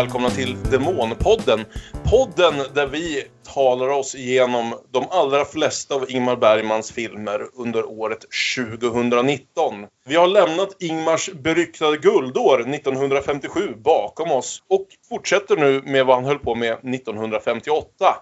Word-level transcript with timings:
välkomna 0.00 0.30
till 0.30 0.56
Demonpodden. 0.70 1.64
Podden 2.10 2.54
där 2.74 2.86
vi 2.86 3.24
talar 3.54 3.88
oss 3.88 4.14
igenom 4.14 4.74
de 4.90 5.04
allra 5.10 5.44
flesta 5.44 5.94
av 5.94 6.10
Ingmar 6.10 6.36
Bergmans 6.36 6.92
filmer 6.92 7.46
under 7.54 7.84
året 7.84 8.24
2019. 8.56 9.86
Vi 10.06 10.16
har 10.16 10.26
lämnat 10.26 10.76
Ingmars 10.78 11.30
beryktade 11.32 11.96
guldår 11.96 12.60
1957 12.60 13.74
bakom 13.76 14.32
oss 14.32 14.62
och 14.68 14.86
fortsätter 15.08 15.56
nu 15.56 15.82
med 15.84 16.06
vad 16.06 16.16
han 16.16 16.24
höll 16.24 16.38
på 16.38 16.54
med 16.54 16.72
1958. 16.72 18.16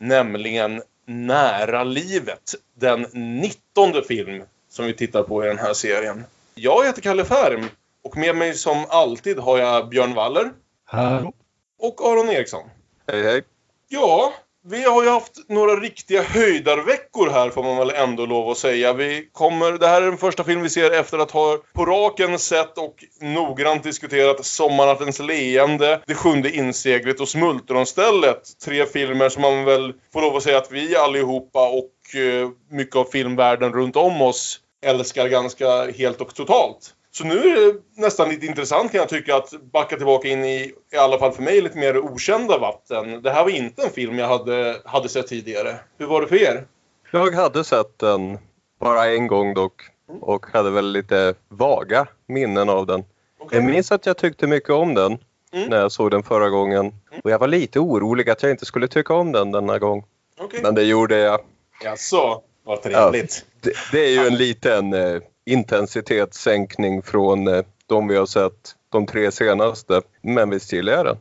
Nämligen 0.00 0.82
Nära 1.06 1.84
livet. 1.84 2.54
Den 2.80 3.06
19 3.12 3.92
film 4.08 4.42
som 4.70 4.86
vi 4.86 4.94
tittar 4.94 5.22
på 5.22 5.44
i 5.44 5.48
den 5.48 5.58
här 5.58 5.74
serien. 5.74 6.24
Jag 6.54 6.86
heter 6.86 7.02
Kalle 7.02 7.24
Färm 7.24 7.68
och 8.04 8.16
med 8.16 8.36
mig 8.36 8.54
som 8.54 8.84
alltid 8.88 9.38
har 9.38 9.58
jag 9.58 9.88
Björn 9.88 10.14
Waller. 10.14 10.50
Hallå. 10.94 11.32
Och 11.80 12.00
Aron 12.00 12.28
Eriksson. 12.28 12.64
Hej 13.08 13.22
hej. 13.22 13.42
Ja, 13.88 14.32
vi 14.66 14.82
har 14.84 15.02
ju 15.02 15.08
haft 15.08 15.48
några 15.48 15.76
riktiga 15.76 16.22
höjdarveckor 16.22 17.30
här 17.30 17.50
får 17.50 17.62
man 17.62 17.76
väl 17.76 17.90
ändå 17.90 18.26
lov 18.26 18.50
att 18.50 18.58
säga. 18.58 18.92
Vi 18.92 19.28
kommer, 19.32 19.72
det 19.72 19.86
här 19.86 20.02
är 20.02 20.06
den 20.06 20.18
första 20.18 20.44
film 20.44 20.62
vi 20.62 20.70
ser 20.70 20.90
efter 20.90 21.18
att 21.18 21.30
ha 21.30 21.58
på 21.72 21.84
raken 21.84 22.38
sett 22.38 22.78
och 22.78 23.04
noggrant 23.20 23.82
diskuterat 23.82 24.44
Sommarnattens 24.44 25.18
leende, 25.18 26.00
Det 26.06 26.14
sjunde 26.14 26.50
inseglet 26.50 27.20
och 27.20 27.28
Smultronstället. 27.28 28.42
Tre 28.64 28.86
filmer 28.86 29.28
som 29.28 29.42
man 29.42 29.64
väl 29.64 29.92
får 30.12 30.20
lov 30.20 30.36
att 30.36 30.42
säga 30.42 30.58
att 30.58 30.72
vi 30.72 30.96
allihopa 30.96 31.68
och 31.68 32.20
eh, 32.20 32.48
mycket 32.70 32.96
av 32.96 33.04
filmvärlden 33.04 33.72
runt 33.72 33.96
om 33.96 34.22
oss 34.22 34.60
älskar 34.86 35.28
ganska 35.28 35.92
helt 35.92 36.20
och 36.20 36.34
totalt. 36.34 36.94
Så 37.16 37.24
nu 37.24 37.38
är 37.38 37.66
det 37.72 37.80
nästan 38.02 38.28
lite 38.28 38.46
intressant 38.46 38.92
kan 38.92 38.98
jag 39.00 39.08
tycka 39.08 39.36
att 39.36 39.50
backa 39.72 39.96
tillbaka 39.96 40.28
in 40.28 40.44
i, 40.44 40.72
i 40.92 40.96
alla 40.96 41.18
fall 41.18 41.32
för 41.32 41.42
mig, 41.42 41.60
lite 41.60 41.78
mer 41.78 41.98
okända 41.98 42.58
vatten. 42.58 43.22
Det 43.22 43.30
här 43.30 43.42
var 43.42 43.50
inte 43.50 43.82
en 43.82 43.90
film 43.90 44.18
jag 44.18 44.28
hade, 44.28 44.80
hade 44.84 45.08
sett 45.08 45.26
tidigare. 45.26 45.76
Hur 45.98 46.06
var 46.06 46.20
det 46.20 46.26
för 46.26 46.42
er? 46.42 46.66
Jag 47.10 47.34
hade 47.34 47.64
sett 47.64 47.98
den 47.98 48.38
bara 48.80 49.06
en 49.06 49.26
gång 49.26 49.54
dock 49.54 49.82
och 50.20 50.46
hade 50.52 50.70
väl 50.70 50.92
lite 50.92 51.34
vaga 51.48 52.06
minnen 52.28 52.68
av 52.68 52.86
den. 52.86 53.04
Okej. 53.40 53.58
Jag 53.58 53.64
minns 53.64 53.92
att 53.92 54.06
jag 54.06 54.16
tyckte 54.16 54.46
mycket 54.46 54.70
om 54.70 54.94
den 54.94 55.18
Mm. 55.54 55.68
när 55.68 55.80
jag 55.80 55.92
såg 55.92 56.10
den 56.10 56.22
förra 56.22 56.48
gången. 56.48 56.92
Och 57.24 57.30
jag 57.30 57.38
var 57.38 57.48
lite 57.48 57.80
orolig 57.80 58.30
att 58.30 58.42
jag 58.42 58.50
inte 58.50 58.64
skulle 58.66 58.88
tycka 58.88 59.14
om 59.14 59.32
den 59.32 59.52
denna 59.52 59.78
gång. 59.78 60.04
Okej. 60.38 60.60
Men 60.62 60.74
det 60.74 60.82
gjorde 60.82 61.18
jag. 61.18 61.40
Jaså, 61.84 62.42
vad 62.64 62.82
trevligt. 62.82 63.44
Det, 63.60 63.72
det 63.92 63.98
är 64.06 64.10
ju 64.10 64.26
en 64.26 64.36
liten 64.36 64.92
eh, 64.92 65.20
intensitetssänkning 65.46 67.02
från 67.02 67.48
eh, 67.48 67.64
de 67.86 68.08
vi 68.08 68.16
har 68.16 68.26
sett 68.26 68.74
de 68.88 69.06
tre 69.06 69.32
senaste. 69.32 70.00
Men 70.22 70.50
visst 70.50 70.72
gillar 70.72 70.92
jag 70.92 71.06
den. 71.06 71.16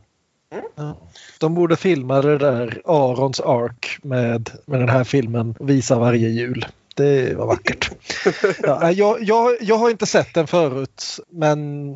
De 1.40 1.56
borde 1.56 1.76
filma 1.76 2.22
det 2.22 2.38
där 2.38 2.82
Arons 2.86 3.40
Ark 3.40 3.98
med, 4.04 4.50
med 4.66 4.80
den 4.80 4.90
här 4.90 5.04
filmen 5.04 5.56
och 5.60 5.70
visa 5.70 6.00
varje 6.00 6.30
jul. 6.30 6.66
Det 6.96 7.38
var 7.38 7.48
vackert. 7.48 7.92
Ja, 8.64 8.92
jag, 8.92 9.24
jag, 9.24 9.56
jag 9.62 9.78
har 9.78 9.90
inte 9.90 10.06
sett 10.06 10.34
den 10.34 10.48
förut 10.48 11.20
men 11.30 11.96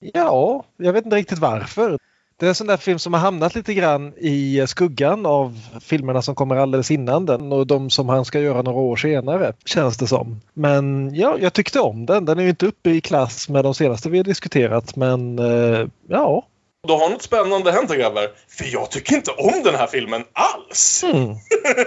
ja, 0.00 0.64
jag 0.76 0.92
vet 0.92 1.04
inte 1.04 1.16
riktigt 1.16 1.38
varför. 1.38 1.98
Det 2.38 2.46
är 2.46 2.48
en 2.48 2.54
sån 2.54 2.66
där 2.66 2.76
film 2.76 2.98
som 2.98 3.12
har 3.12 3.20
hamnat 3.20 3.54
lite 3.54 3.74
grann 3.74 4.14
i 4.16 4.64
skuggan 4.68 5.26
av 5.26 5.58
filmerna 5.80 6.22
som 6.22 6.34
kommer 6.34 6.56
alldeles 6.56 6.90
innan 6.90 7.26
den 7.26 7.52
och 7.52 7.66
de 7.66 7.90
som 7.90 8.08
han 8.08 8.24
ska 8.24 8.40
göra 8.40 8.62
några 8.62 8.78
år 8.78 8.96
senare 8.96 9.52
känns 9.64 9.96
det 9.96 10.06
som. 10.06 10.40
Men 10.54 11.14
ja, 11.14 11.36
jag 11.40 11.52
tyckte 11.52 11.80
om 11.80 12.06
den. 12.06 12.24
Den 12.24 12.38
är 12.38 12.42
ju 12.42 12.48
inte 12.48 12.66
uppe 12.66 12.90
i 12.90 13.00
klass 13.00 13.48
med 13.48 13.64
de 13.64 13.74
senaste 13.74 14.10
vi 14.10 14.16
har 14.18 14.24
diskuterat 14.24 14.96
men 14.96 15.38
eh, 15.38 15.86
ja, 16.08 16.46
Då 16.88 16.96
har 16.96 17.10
något 17.10 17.22
spännande 17.22 17.72
hänt 17.72 17.90
grabbar. 17.90 18.30
För 18.48 18.64
jag 18.72 18.90
tycker 18.90 19.16
inte 19.16 19.30
om 19.30 19.62
den 19.64 19.74
här 19.74 19.86
filmen 19.86 20.24
alls. 20.32 21.04
Mm. 21.04 21.34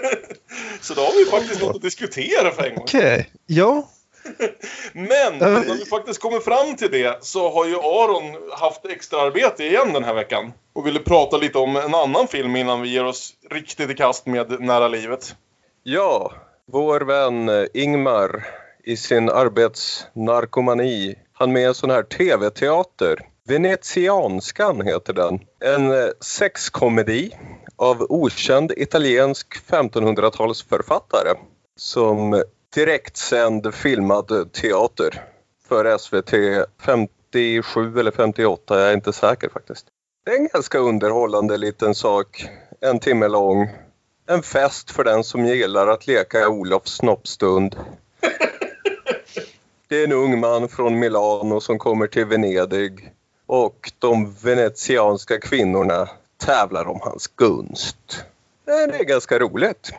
Så 0.81 0.94
då 0.94 1.01
har 1.01 1.25
vi 1.25 1.31
faktiskt 1.31 1.61
något 1.61 1.75
att 1.75 1.81
diskutera 1.81 2.51
för 2.51 2.63
en 2.63 2.75
gång. 2.75 2.84
Okej, 2.84 3.29
ja. 3.45 3.88
Men 4.94 5.38
när 5.38 5.74
vi 5.74 5.86
faktiskt 5.86 6.22
kommer 6.22 6.40
fram 6.40 6.76
till 6.76 6.92
det 6.92 7.18
så 7.22 7.52
har 7.52 7.66
ju 7.66 7.76
Aron 7.76 8.52
haft 8.52 8.86
extra 8.86 9.22
arbete 9.22 9.64
igen 9.64 9.94
den 9.94 10.04
här 10.04 10.14
veckan. 10.14 10.54
Och 10.74 10.88
ville 10.88 11.00
prata 11.00 11.38
lite 11.38 11.58
om 11.58 11.76
en 11.76 11.96
annan 11.96 12.28
film 12.28 12.56
innan 12.56 12.82
vi 12.82 12.90
ger 12.90 13.06
oss 13.06 13.34
riktigt 13.50 13.90
i 13.90 13.94
kast 13.94 14.26
med 14.26 14.62
Nära 14.62 14.88
livet. 14.88 15.36
Ja, 15.84 16.32
vår 16.72 17.02
vän 17.02 17.50
eh, 17.50 17.66
Ingmar 17.74 18.48
i 18.84 18.98
sin 18.98 19.30
arbetsnarkomani 19.30 21.16
han 21.34 21.52
med 21.52 21.68
en 21.68 21.74
sån 21.74 21.90
här 21.90 22.03
tv-teater. 22.03 23.20
Venetianskan 23.48 24.82
heter 24.82 25.14
den. 25.14 25.40
En 25.59 25.92
eh, 25.92 26.09
sexkomedi 26.20 27.32
av 27.76 28.06
okänd 28.09 28.72
italiensk 28.78 29.48
1500-talsförfattare 29.70 31.36
som 31.76 32.44
direktsänd 32.74 33.74
filmad 33.74 34.54
teater 34.54 35.24
för 35.68 35.98
SVT 35.98 36.34
57 36.82 38.00
eller 38.00 38.12
58, 38.12 38.80
jag 38.80 38.90
är 38.90 38.94
inte 38.94 39.14
säker 39.14 39.50
faktiskt. 39.50 39.86
Det 40.26 40.32
är 40.32 40.36
en 40.36 40.48
ganska 40.48 40.78
underhållande 40.78 41.58
liten 41.58 41.96
sak, 41.96 42.50
en 42.82 43.00
timme 43.00 43.28
lång. 43.28 43.70
En 44.28 44.44
fest 44.44 44.92
för 44.92 45.04
den 45.04 45.24
som 45.24 45.46
gillar 45.46 45.88
att 45.88 46.08
leka 46.08 46.50
Olofs 46.50 46.92
snoppstund. 46.92 47.76
Det 49.88 49.96
är 49.96 50.03
en 50.03 50.12
ung 50.12 50.40
man 50.40 50.70
från 50.70 51.00
Milano 51.00 51.62
som 51.62 51.80
kommer 51.80 52.08
till 52.08 52.26
Venedig 52.26 53.14
och 53.46 53.92
de 54.00 54.34
venetianska 54.34 55.40
kvinnorna 55.40 56.09
tävlar 56.38 56.88
om 56.88 57.00
hans 57.02 57.28
gunst. 57.28 58.26
Det 58.66 58.72
är 58.72 59.03
ganska 59.03 59.40
roligt. 59.40 59.92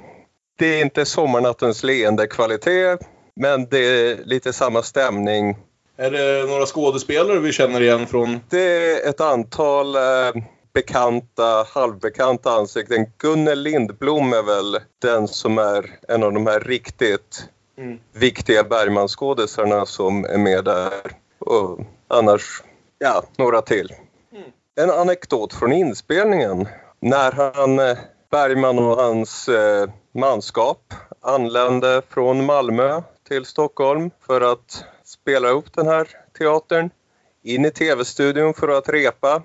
Det 0.57 0.67
är 0.67 0.85
inte 0.85 1.05
sommarnattens 1.05 1.83
leende 1.83 2.27
kvalitet 2.27 2.99
men 3.35 3.67
det 3.67 3.79
är 3.79 4.25
lite 4.25 4.53
samma 4.53 4.83
stämning. 4.83 5.57
Är 5.97 6.11
det 6.11 6.47
några 6.49 6.67
skådespelare 6.67 7.39
vi 7.39 7.53
känner 7.53 7.81
igen 7.81 8.07
från... 8.07 8.41
Det 8.49 8.61
är 8.61 9.09
ett 9.09 9.21
antal 9.21 9.97
eh, 9.97 10.43
bekanta, 10.73 11.67
halvbekanta 11.75 12.51
ansikten. 12.51 13.07
Gunnel 13.19 13.63
Lindblom 13.63 14.33
är 14.33 14.43
väl 14.43 14.81
den 15.03 15.29
som 15.29 15.59
är 15.59 15.91
en 16.09 16.23
av 16.23 16.33
de 16.33 16.47
här 16.47 16.61
riktigt 16.61 17.49
Mm. 17.79 17.99
viktiga 18.13 18.65
Bergman-skådisarna 18.65 19.87
som 19.87 20.25
är 20.25 20.39
med 20.39 20.65
där. 20.65 20.93
Och 21.39 21.81
annars, 22.09 22.63
ja, 22.99 23.23
några 23.37 23.63
till. 23.63 23.93
Mm. 24.33 24.51
En 24.81 24.91
anekdot 24.91 25.55
från 25.55 25.73
inspelningen. 25.73 26.69
När 27.01 27.33
han, 27.33 27.79
eh, 27.79 27.99
Bergman 28.31 28.79
och 28.79 28.97
hans 28.97 29.49
eh, 29.49 29.89
manskap 30.15 30.95
anlände 31.21 32.03
från 32.09 32.45
Malmö 32.45 33.03
till 33.29 33.45
Stockholm 33.45 34.11
för 34.27 34.53
att 34.53 34.85
spela 35.05 35.49
upp 35.49 35.73
den 35.75 35.87
här 35.87 36.09
teatern. 36.39 36.91
In 37.43 37.65
i 37.65 37.71
tv-studion 37.71 38.55
för 38.55 38.69
att 38.69 38.89
repa. 38.89 39.43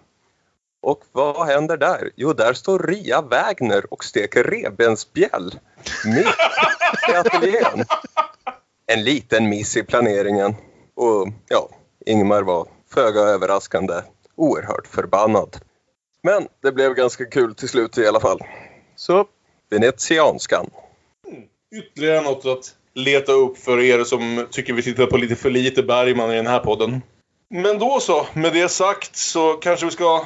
Och 0.82 1.04
vad 1.12 1.48
händer 1.48 1.78
där? 1.78 2.12
Jo, 2.16 2.34
där 2.34 2.54
står 2.54 2.80
Ria 2.80 3.22
Wägner 3.22 3.94
och 3.94 4.04
steker 4.04 4.44
revbensspjäll 4.44 5.60
mitt 6.06 6.36
i 7.10 7.16
ateljén. 7.16 7.86
En 8.86 9.04
liten 9.04 9.50
miss 9.50 9.78
i 9.78 9.84
planeringen. 9.84 10.56
Och 10.96 11.28
ja, 11.48 11.70
Ingmar 12.06 12.42
var 12.42 12.68
föga 12.94 13.20
överraskande 13.20 14.02
oerhört 14.36 14.88
förbannad. 14.88 15.58
Men 16.24 16.48
det 16.62 16.72
blev 16.72 16.94
ganska 16.94 17.26
kul 17.26 17.56
till 17.56 17.70
slut 17.70 17.98
i 17.98 18.08
alla 18.08 18.20
fall. 18.20 18.40
Så, 18.96 19.28
venetianskan. 19.70 20.70
Mm. 21.28 21.44
Ytterligare 21.76 22.22
något 22.22 22.46
att 22.46 22.76
leta 22.94 23.32
upp 23.32 23.58
för 23.58 23.80
er 23.80 24.04
som 24.04 24.48
tycker 24.52 24.74
vi 24.74 24.82
tittar 24.82 25.06
på 25.06 25.18
lite 25.18 25.36
för 25.36 25.50
lite 25.50 25.84
Bergman 25.84 26.32
i 26.32 26.36
den 26.36 26.48
här 26.48 26.60
podden. 26.60 27.02
Men 27.50 27.80
då 27.80 28.00
så, 28.00 28.28
med 28.34 28.54
det 28.54 28.70
sagt 28.70 29.16
så 29.16 29.54
kanske 29.54 29.86
vi 29.86 29.92
ska 29.92 30.26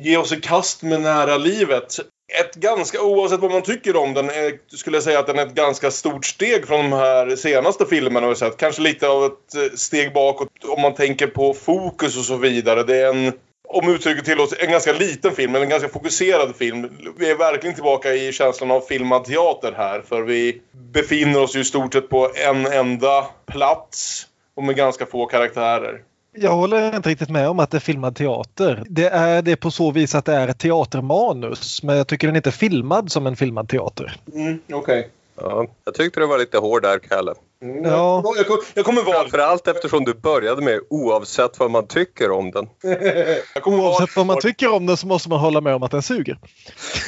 ge 0.00 0.16
oss 0.16 0.32
i 0.32 0.36
kast 0.36 0.82
med 0.82 1.00
nära 1.00 1.36
livet. 1.36 1.98
Ett 2.40 2.54
ganska, 2.54 3.02
oavsett 3.02 3.40
vad 3.40 3.50
man 3.50 3.62
tycker 3.62 3.96
om 3.96 4.14
den, 4.14 4.30
är, 4.30 4.76
skulle 4.76 4.96
jag 4.96 5.04
säga 5.04 5.18
att 5.18 5.26
den 5.26 5.38
är 5.38 5.46
ett 5.46 5.54
ganska 5.54 5.90
stort 5.90 6.26
steg 6.26 6.66
från 6.66 6.90
de 6.90 6.96
här 6.96 7.36
senaste 7.36 7.86
filmerna 7.86 8.28
vi 8.28 8.34
sett. 8.34 8.56
Kanske 8.56 8.82
lite 8.82 9.08
av 9.08 9.24
ett 9.24 9.54
eh, 9.54 9.76
steg 9.76 10.12
bakåt 10.12 10.48
om 10.68 10.82
man 10.82 10.94
tänker 10.94 11.26
på 11.26 11.54
fokus 11.54 12.16
och 12.16 12.24
så 12.24 12.36
vidare. 12.36 12.82
Det 12.82 12.96
är 12.96 13.08
en, 13.08 13.32
om 13.68 13.94
uttrycket 13.94 14.24
tillåts, 14.24 14.54
en 14.58 14.70
ganska 14.70 14.92
liten 14.92 15.32
film, 15.32 15.52
men 15.52 15.62
en 15.62 15.68
ganska 15.68 15.88
fokuserad 15.88 16.56
film. 16.56 16.88
Vi 17.18 17.30
är 17.30 17.34
verkligen 17.36 17.74
tillbaka 17.74 18.14
i 18.14 18.32
känslan 18.32 18.70
av 18.70 18.80
filmad 18.80 19.24
teater 19.24 19.72
här, 19.76 20.00
för 20.00 20.22
vi 20.22 20.60
befinner 20.72 21.42
oss 21.42 21.56
ju 21.56 21.60
i 21.60 21.64
stort 21.64 21.92
sett 21.92 22.08
på 22.08 22.30
en 22.48 22.66
enda 22.66 23.26
plats 23.46 24.26
och 24.56 24.62
med 24.62 24.76
ganska 24.76 25.06
få 25.06 25.26
karaktärer. 25.26 26.02
Jag 26.38 26.50
håller 26.50 26.96
inte 26.96 27.08
riktigt 27.08 27.30
med 27.30 27.48
om 27.48 27.60
att 27.60 27.70
det 27.70 27.78
är 27.78 27.80
filmad 27.80 28.16
teater. 28.16 28.82
Det 28.86 29.08
är 29.08 29.42
det 29.42 29.56
på 29.56 29.70
så 29.70 29.90
vis 29.90 30.14
att 30.14 30.24
det 30.24 30.34
är 30.34 30.48
ett 30.48 30.58
teatermanus 30.58 31.82
men 31.82 31.96
jag 31.96 32.06
tycker 32.06 32.26
den 32.26 32.36
inte 32.36 32.48
är 32.48 32.52
filmad 32.52 33.12
som 33.12 33.26
en 33.26 33.36
filmad 33.36 33.68
teater. 33.68 34.16
Mm, 34.34 34.58
Okej. 34.72 35.10
Ja, 35.40 35.66
jag 35.84 35.94
tyckte 35.94 36.20
det 36.20 36.26
var 36.26 36.38
lite 36.38 36.58
hård 36.58 36.82
där, 36.82 36.98
Kalle. 36.98 37.34
Mm, 37.62 37.84
Ja. 37.84 38.22
Jag, 38.36 38.46
kommer- 38.46 38.62
jag 38.74 38.84
kommer 38.84 39.02
vara 39.02 39.20
Framförallt 39.20 39.68
eftersom 39.68 40.04
du 40.04 40.14
började 40.14 40.62
med 40.62 40.80
oavsett 40.90 41.58
vad 41.58 41.70
man 41.70 41.86
tycker 41.86 42.30
om 42.30 42.50
den. 42.50 42.68
jag 43.54 43.62
kommer 43.62 43.78
vara 43.78 43.88
Oavsett 43.90 44.16
vad 44.16 44.26
man 44.26 44.40
tycker 44.40 44.72
om 44.72 44.86
den 44.86 44.96
så 44.96 45.06
måste 45.06 45.28
man 45.28 45.40
hålla 45.40 45.60
med 45.60 45.74
om 45.74 45.82
att 45.82 45.90
den 45.90 46.02
suger. 46.02 46.38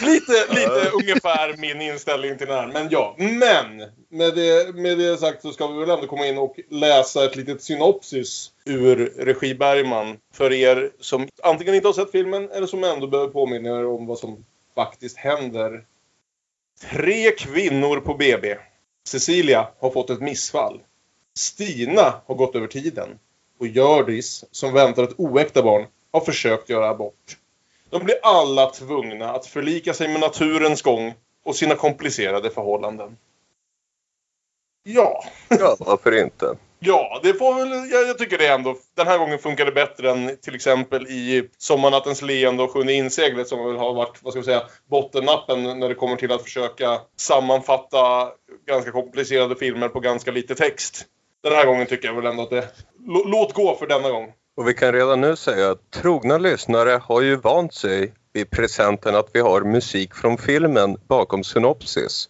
Lite, 0.05 0.33
lite 0.55 0.91
ungefär 0.95 1.55
min 1.59 1.81
inställning 1.83 2.39
till 2.39 2.47
den 2.47 2.57
här. 2.57 2.67
Men 2.73 2.89
ja, 2.91 3.15
men 3.19 3.79
med 4.11 4.35
det, 4.35 4.75
med 4.75 4.99
det 4.99 5.17
sagt 5.17 5.43
så 5.43 5.51
ska 5.53 5.67
vi 5.67 5.79
väl 5.81 5.91
ändå 5.91 6.07
komma 6.07 6.27
in 6.27 6.39
och 6.39 6.57
läsa 6.71 7.25
ett 7.25 7.37
litet 7.37 7.63
synopsis 7.63 8.51
ur 8.65 9.13
regi 9.19 9.55
Bergman. 9.55 10.17
För 10.35 10.53
er 10.53 10.91
som 11.01 11.29
antingen 11.43 11.75
inte 11.75 11.89
har 11.89 11.93
sett 11.93 12.11
filmen 12.11 12.51
eller 12.51 12.67
som 12.67 12.85
ändå 12.85 13.07
behöver 13.07 13.33
påminna 13.33 13.69
er 13.69 13.87
om 13.87 14.07
vad 14.07 14.19
som 14.19 14.45
faktiskt 14.75 15.17
händer. 15.19 15.85
Tre 16.81 17.31
kvinnor 17.31 18.01
på 18.01 18.15
BB. 18.15 18.57
Cecilia 19.09 19.69
har 19.79 19.91
fått 19.91 20.11
ett 20.11 20.21
missfall. 20.21 20.81
Stina 21.37 22.23
har 22.27 22.35
gått 22.35 22.57
över 22.57 22.67
tiden. 22.67 23.19
Och 23.61 23.67
Hjördis, 23.67 24.45
som 24.51 24.73
väntar 24.73 25.03
ett 25.03 25.15
oäkta 25.21 25.63
barn, 25.63 25.87
har 26.13 26.21
försökt 26.21 26.69
göra 26.69 26.89
abort. 26.89 27.37
De 27.91 28.05
blir 28.05 28.17
alla 28.23 28.71
tvungna 28.71 29.31
att 29.31 29.47
förlika 29.47 29.95
sig 29.95 30.09
med 30.09 30.21
naturens 30.21 30.83
gång 30.83 31.15
och 31.45 31.57
sina 31.57 31.75
komplicerade 31.75 32.51
förhållanden. 32.51 33.17
Ja, 34.83 35.25
Ja, 35.49 35.77
varför 35.79 36.23
inte? 36.23 36.57
Ja, 36.79 37.21
det 37.23 37.35
får 37.35 37.55
väl, 37.55 37.91
jag, 37.91 38.09
jag 38.09 38.19
tycker 38.19 38.39
det 38.39 38.47
ändå. 38.47 38.77
Den 38.97 39.07
här 39.07 39.19
gången 39.19 39.39
funkar 39.39 39.65
det 39.65 39.73
bättre 39.73 40.11
än 40.11 40.37
till 40.37 40.55
exempel 40.55 41.07
i 41.07 41.49
Sommarnattens 41.59 42.23
leende 42.23 42.63
och 42.63 42.71
Sjunde 42.71 42.93
inseglet 42.93 43.49
som 43.49 43.65
väl 43.67 43.77
har 43.77 43.95
varit, 43.95 44.19
vad 44.23 44.33
ska 44.33 44.41
vi 44.41 44.45
säga, 44.45 44.63
bottennappen 44.91 45.63
när 45.81 45.89
det 45.89 45.95
kommer 45.95 46.17
till 46.17 46.33
att 46.33 46.43
försöka 46.43 46.99
sammanfatta 47.17 48.29
ganska 48.67 48.91
komplicerade 48.91 49.57
filmer 49.57 49.89
på 49.89 50.01
ganska 50.01 50.31
lite 50.31 50.55
text. 50.55 51.05
Den 51.43 51.53
här 51.53 51.67
gången 51.67 51.87
tycker 51.87 52.09
jag 52.09 52.15
väl 52.15 52.27
ändå 52.27 52.43
att 52.43 52.51
det... 52.51 52.69
lå- 53.09 53.25
Låt 53.27 53.53
gå 53.53 53.77
för 53.77 53.87
denna 53.87 54.11
gång. 54.11 54.33
Och 54.57 54.69
vi 54.69 54.75
kan 54.75 54.93
redan 54.93 55.21
nu 55.21 55.37
säga 55.37 55.71
att 55.71 55.91
trogna 55.91 56.39
lyssnare 56.39 57.01
har 57.05 57.21
ju 57.21 57.37
vant 57.37 57.75
sig 57.75 58.13
vid 58.33 58.51
presenten 58.51 59.15
att 59.15 59.29
vi 59.33 59.41
har 59.41 59.61
musik 59.61 60.15
från 60.15 60.39
filmen 60.39 60.97
bakom 61.09 61.45
synopsis. 61.45 62.29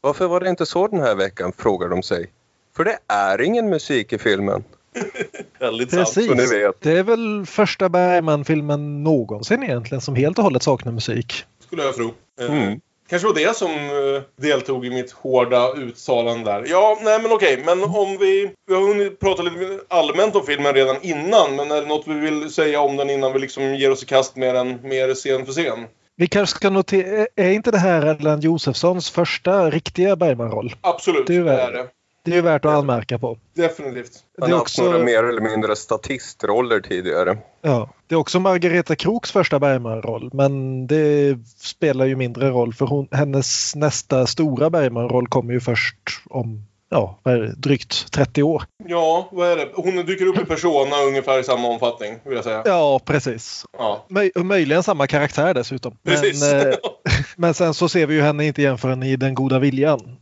Varför 0.00 0.26
var 0.26 0.40
det 0.40 0.48
inte 0.50 0.66
så 0.66 0.88
den 0.88 1.00
här 1.00 1.14
veckan, 1.14 1.52
frågar 1.58 1.88
de 1.88 2.02
sig. 2.02 2.30
För 2.76 2.84
det 2.84 2.98
är 3.08 3.40
ingen 3.40 3.68
musik 3.68 4.12
i 4.12 4.18
filmen. 4.18 4.64
Väldigt 5.58 5.90
sant. 5.90 6.04
Precis. 6.04 6.26
så 6.26 6.34
ni 6.34 6.46
vet. 6.46 6.80
Det 6.80 6.98
är 6.98 7.02
väl 7.02 7.46
första 7.46 7.88
Bergman-filmen 7.88 9.02
någonsin 9.04 9.62
egentligen 9.62 10.00
som 10.00 10.14
helt 10.14 10.38
och 10.38 10.44
hållet 10.44 10.62
saknar 10.62 10.92
musik. 10.92 11.44
Skulle 11.66 11.82
jag 11.82 11.94
tro. 11.94 12.14
Eh, 12.40 12.52
Mm. 12.52 12.80
Kanske 13.08 13.28
var 13.28 13.34
det 13.34 13.56
som 13.56 13.70
eh, 13.70 14.22
deltog 14.42 14.86
i 14.86 14.90
mitt 14.90 15.12
hårda 15.12 15.72
uttalande 15.72 16.50
där. 16.50 16.64
Ja, 16.68 16.98
nej 17.02 17.22
men 17.22 17.32
okej. 17.32 17.62
Men 17.66 17.82
om 17.82 18.16
vi... 18.20 18.50
Vi 18.66 18.74
har 18.74 18.88
hunnit 18.88 19.20
prata 19.20 19.42
lite 19.42 19.80
allmänt 19.88 20.36
om 20.36 20.46
filmen 20.46 20.74
redan 20.74 20.96
innan. 21.02 21.56
Men 21.56 21.70
är 21.70 21.80
det 21.80 21.88
något 21.88 22.06
vi 22.06 22.14
vill 22.14 22.50
säga 22.50 22.80
om 22.80 22.96
den 22.96 23.10
innan 23.10 23.32
vi 23.32 23.38
liksom 23.38 23.74
ger 23.74 23.90
oss 23.90 24.02
i 24.02 24.06
kast 24.06 24.36
med 24.36 24.54
den 24.54 24.78
mer 24.82 25.14
scen 25.14 25.46
för 25.46 25.52
scen? 25.52 25.86
Vi 26.16 26.26
kanske 26.26 26.56
ska 26.56 26.70
notera, 26.70 27.26
är 27.36 27.50
inte 27.50 27.70
det 27.70 27.78
här 27.78 28.02
Erland 28.06 28.44
Josefssons 28.44 29.10
första 29.10 29.70
riktiga 29.70 30.16
Bergman-roll? 30.16 30.74
Absolut, 30.80 31.26
Det 31.26 31.42
det 31.42 31.52
är 31.52 31.72
det. 31.72 31.86
Det 32.26 32.32
är 32.32 32.36
ju 32.36 32.42
värt 32.42 32.64
att 32.64 32.72
anmärka 32.72 33.18
på. 33.18 33.38
Definitivt. 33.54 34.12
Det 34.12 34.42
Han 34.42 34.50
är 34.50 34.52
har 34.52 34.60
haft 34.60 34.78
några 34.78 34.90
också, 34.90 35.04
mer 35.04 35.24
eller 35.24 35.40
mindre 35.40 35.76
statistroller 35.76 36.80
tidigare. 36.80 37.38
ja, 37.62 37.90
det 38.06 38.14
är 38.14 38.18
också 38.18 38.40
Margareta 38.40 38.96
Kroks 38.96 39.32
första 39.32 39.58
Bergman-roll 39.58 40.30
men 40.32 40.86
det 40.86 41.38
spelar 41.58 42.04
ju 42.04 42.16
mindre 42.16 42.50
roll 42.50 42.74
för 42.74 42.86
hon, 42.86 43.08
hennes 43.10 43.74
nästa 43.76 44.26
stora 44.26 44.70
Bergman-roll 44.70 45.28
kommer 45.28 45.52
ju 45.52 45.60
först 45.60 45.96
om 46.30 46.64
ja, 46.88 47.18
vad 47.22 47.34
är 47.34 47.38
det, 47.38 47.54
drygt 47.56 48.12
30 48.12 48.42
år. 48.42 48.62
Ja, 48.86 49.28
vad 49.32 49.48
är 49.48 49.56
det? 49.56 49.68
Hon 49.74 50.06
dyker 50.06 50.26
upp 50.26 50.38
i 50.42 50.44
Persona 50.44 50.96
ungefär 51.08 51.40
i 51.40 51.44
samma 51.44 51.68
omfattning, 51.68 52.18
vill 52.24 52.34
jag 52.34 52.44
säga. 52.44 52.62
Ja, 52.64 53.00
precis. 53.04 53.64
Ja. 53.78 54.06
Möj, 54.08 54.30
och 54.34 54.46
möjligen 54.46 54.82
samma 54.82 55.06
karaktär 55.06 55.54
dessutom. 55.54 55.98
Precis. 56.04 56.42
Men, 56.42 56.68
eh, 56.68 56.74
men 57.36 57.54
sen 57.54 57.74
så 57.74 57.88
ser 57.88 58.06
vi 58.06 58.14
ju 58.14 58.20
henne 58.22 58.46
inte 58.46 58.62
igen 58.62 58.78
förrän 58.78 59.02
i 59.02 59.16
Den 59.16 59.34
goda 59.34 59.58
viljan. 59.58 60.16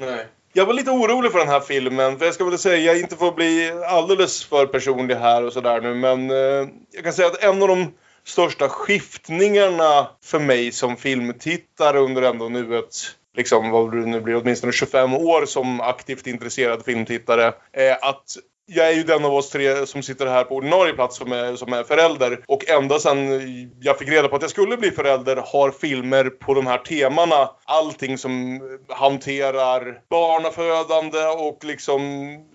Nej. 0.00 0.26
Jag 0.58 0.66
var 0.66 0.74
lite 0.74 0.90
orolig 0.90 1.32
för 1.32 1.38
den 1.38 1.48
här 1.48 1.60
filmen, 1.60 2.18
för 2.18 2.24
jag 2.24 2.34
ska 2.34 2.44
väl 2.44 2.58
säga, 2.58 2.96
inte 2.96 3.16
för 3.16 3.28
att 3.28 3.36
bli 3.36 3.72
alldeles 3.86 4.44
för 4.44 4.66
personlig 4.66 5.14
här 5.14 5.44
och 5.44 5.52
sådär 5.52 5.80
nu, 5.80 5.94
men 5.94 6.30
eh, 6.30 6.68
jag 6.90 7.04
kan 7.04 7.12
säga 7.12 7.28
att 7.28 7.44
en 7.44 7.62
av 7.62 7.68
de 7.68 7.92
största 8.24 8.68
skiftningarna 8.68 10.08
för 10.24 10.38
mig 10.38 10.72
som 10.72 10.96
filmtittare 10.96 11.98
under 11.98 12.22
ändå 12.22 12.48
nu 12.48 12.78
ett, 12.78 12.94
liksom 13.36 13.70
vad 13.70 13.92
det 13.92 14.06
nu 14.06 14.20
blir, 14.20 14.36
åtminstone 14.36 14.72
25 14.72 15.14
år 15.14 15.46
som 15.46 15.80
aktivt 15.80 16.26
intresserad 16.26 16.84
filmtittare, 16.84 17.52
är 17.72 18.08
att 18.08 18.36
jag 18.70 18.88
är 18.88 18.92
ju 18.92 19.02
den 19.02 19.24
av 19.24 19.34
oss 19.34 19.50
tre 19.50 19.86
som 19.86 20.02
sitter 20.02 20.26
här 20.26 20.44
på 20.44 20.54
ordinarie 20.54 20.92
plats 20.92 21.16
som 21.16 21.32
är, 21.32 21.56
som 21.56 21.72
är 21.72 21.82
förälder. 21.82 22.40
Och 22.46 22.68
ända 22.68 22.98
sedan 22.98 23.40
jag 23.80 23.98
fick 23.98 24.08
reda 24.08 24.28
på 24.28 24.36
att 24.36 24.42
jag 24.42 24.50
skulle 24.50 24.76
bli 24.76 24.90
förälder 24.90 25.36
har 25.36 25.70
filmer 25.70 26.24
på 26.24 26.54
de 26.54 26.66
här 26.66 26.78
temana, 26.78 27.50
allting 27.64 28.18
som 28.18 28.60
hanterar 28.88 30.00
barnafödande 30.10 31.18
och 31.18 31.64
liksom 31.64 32.00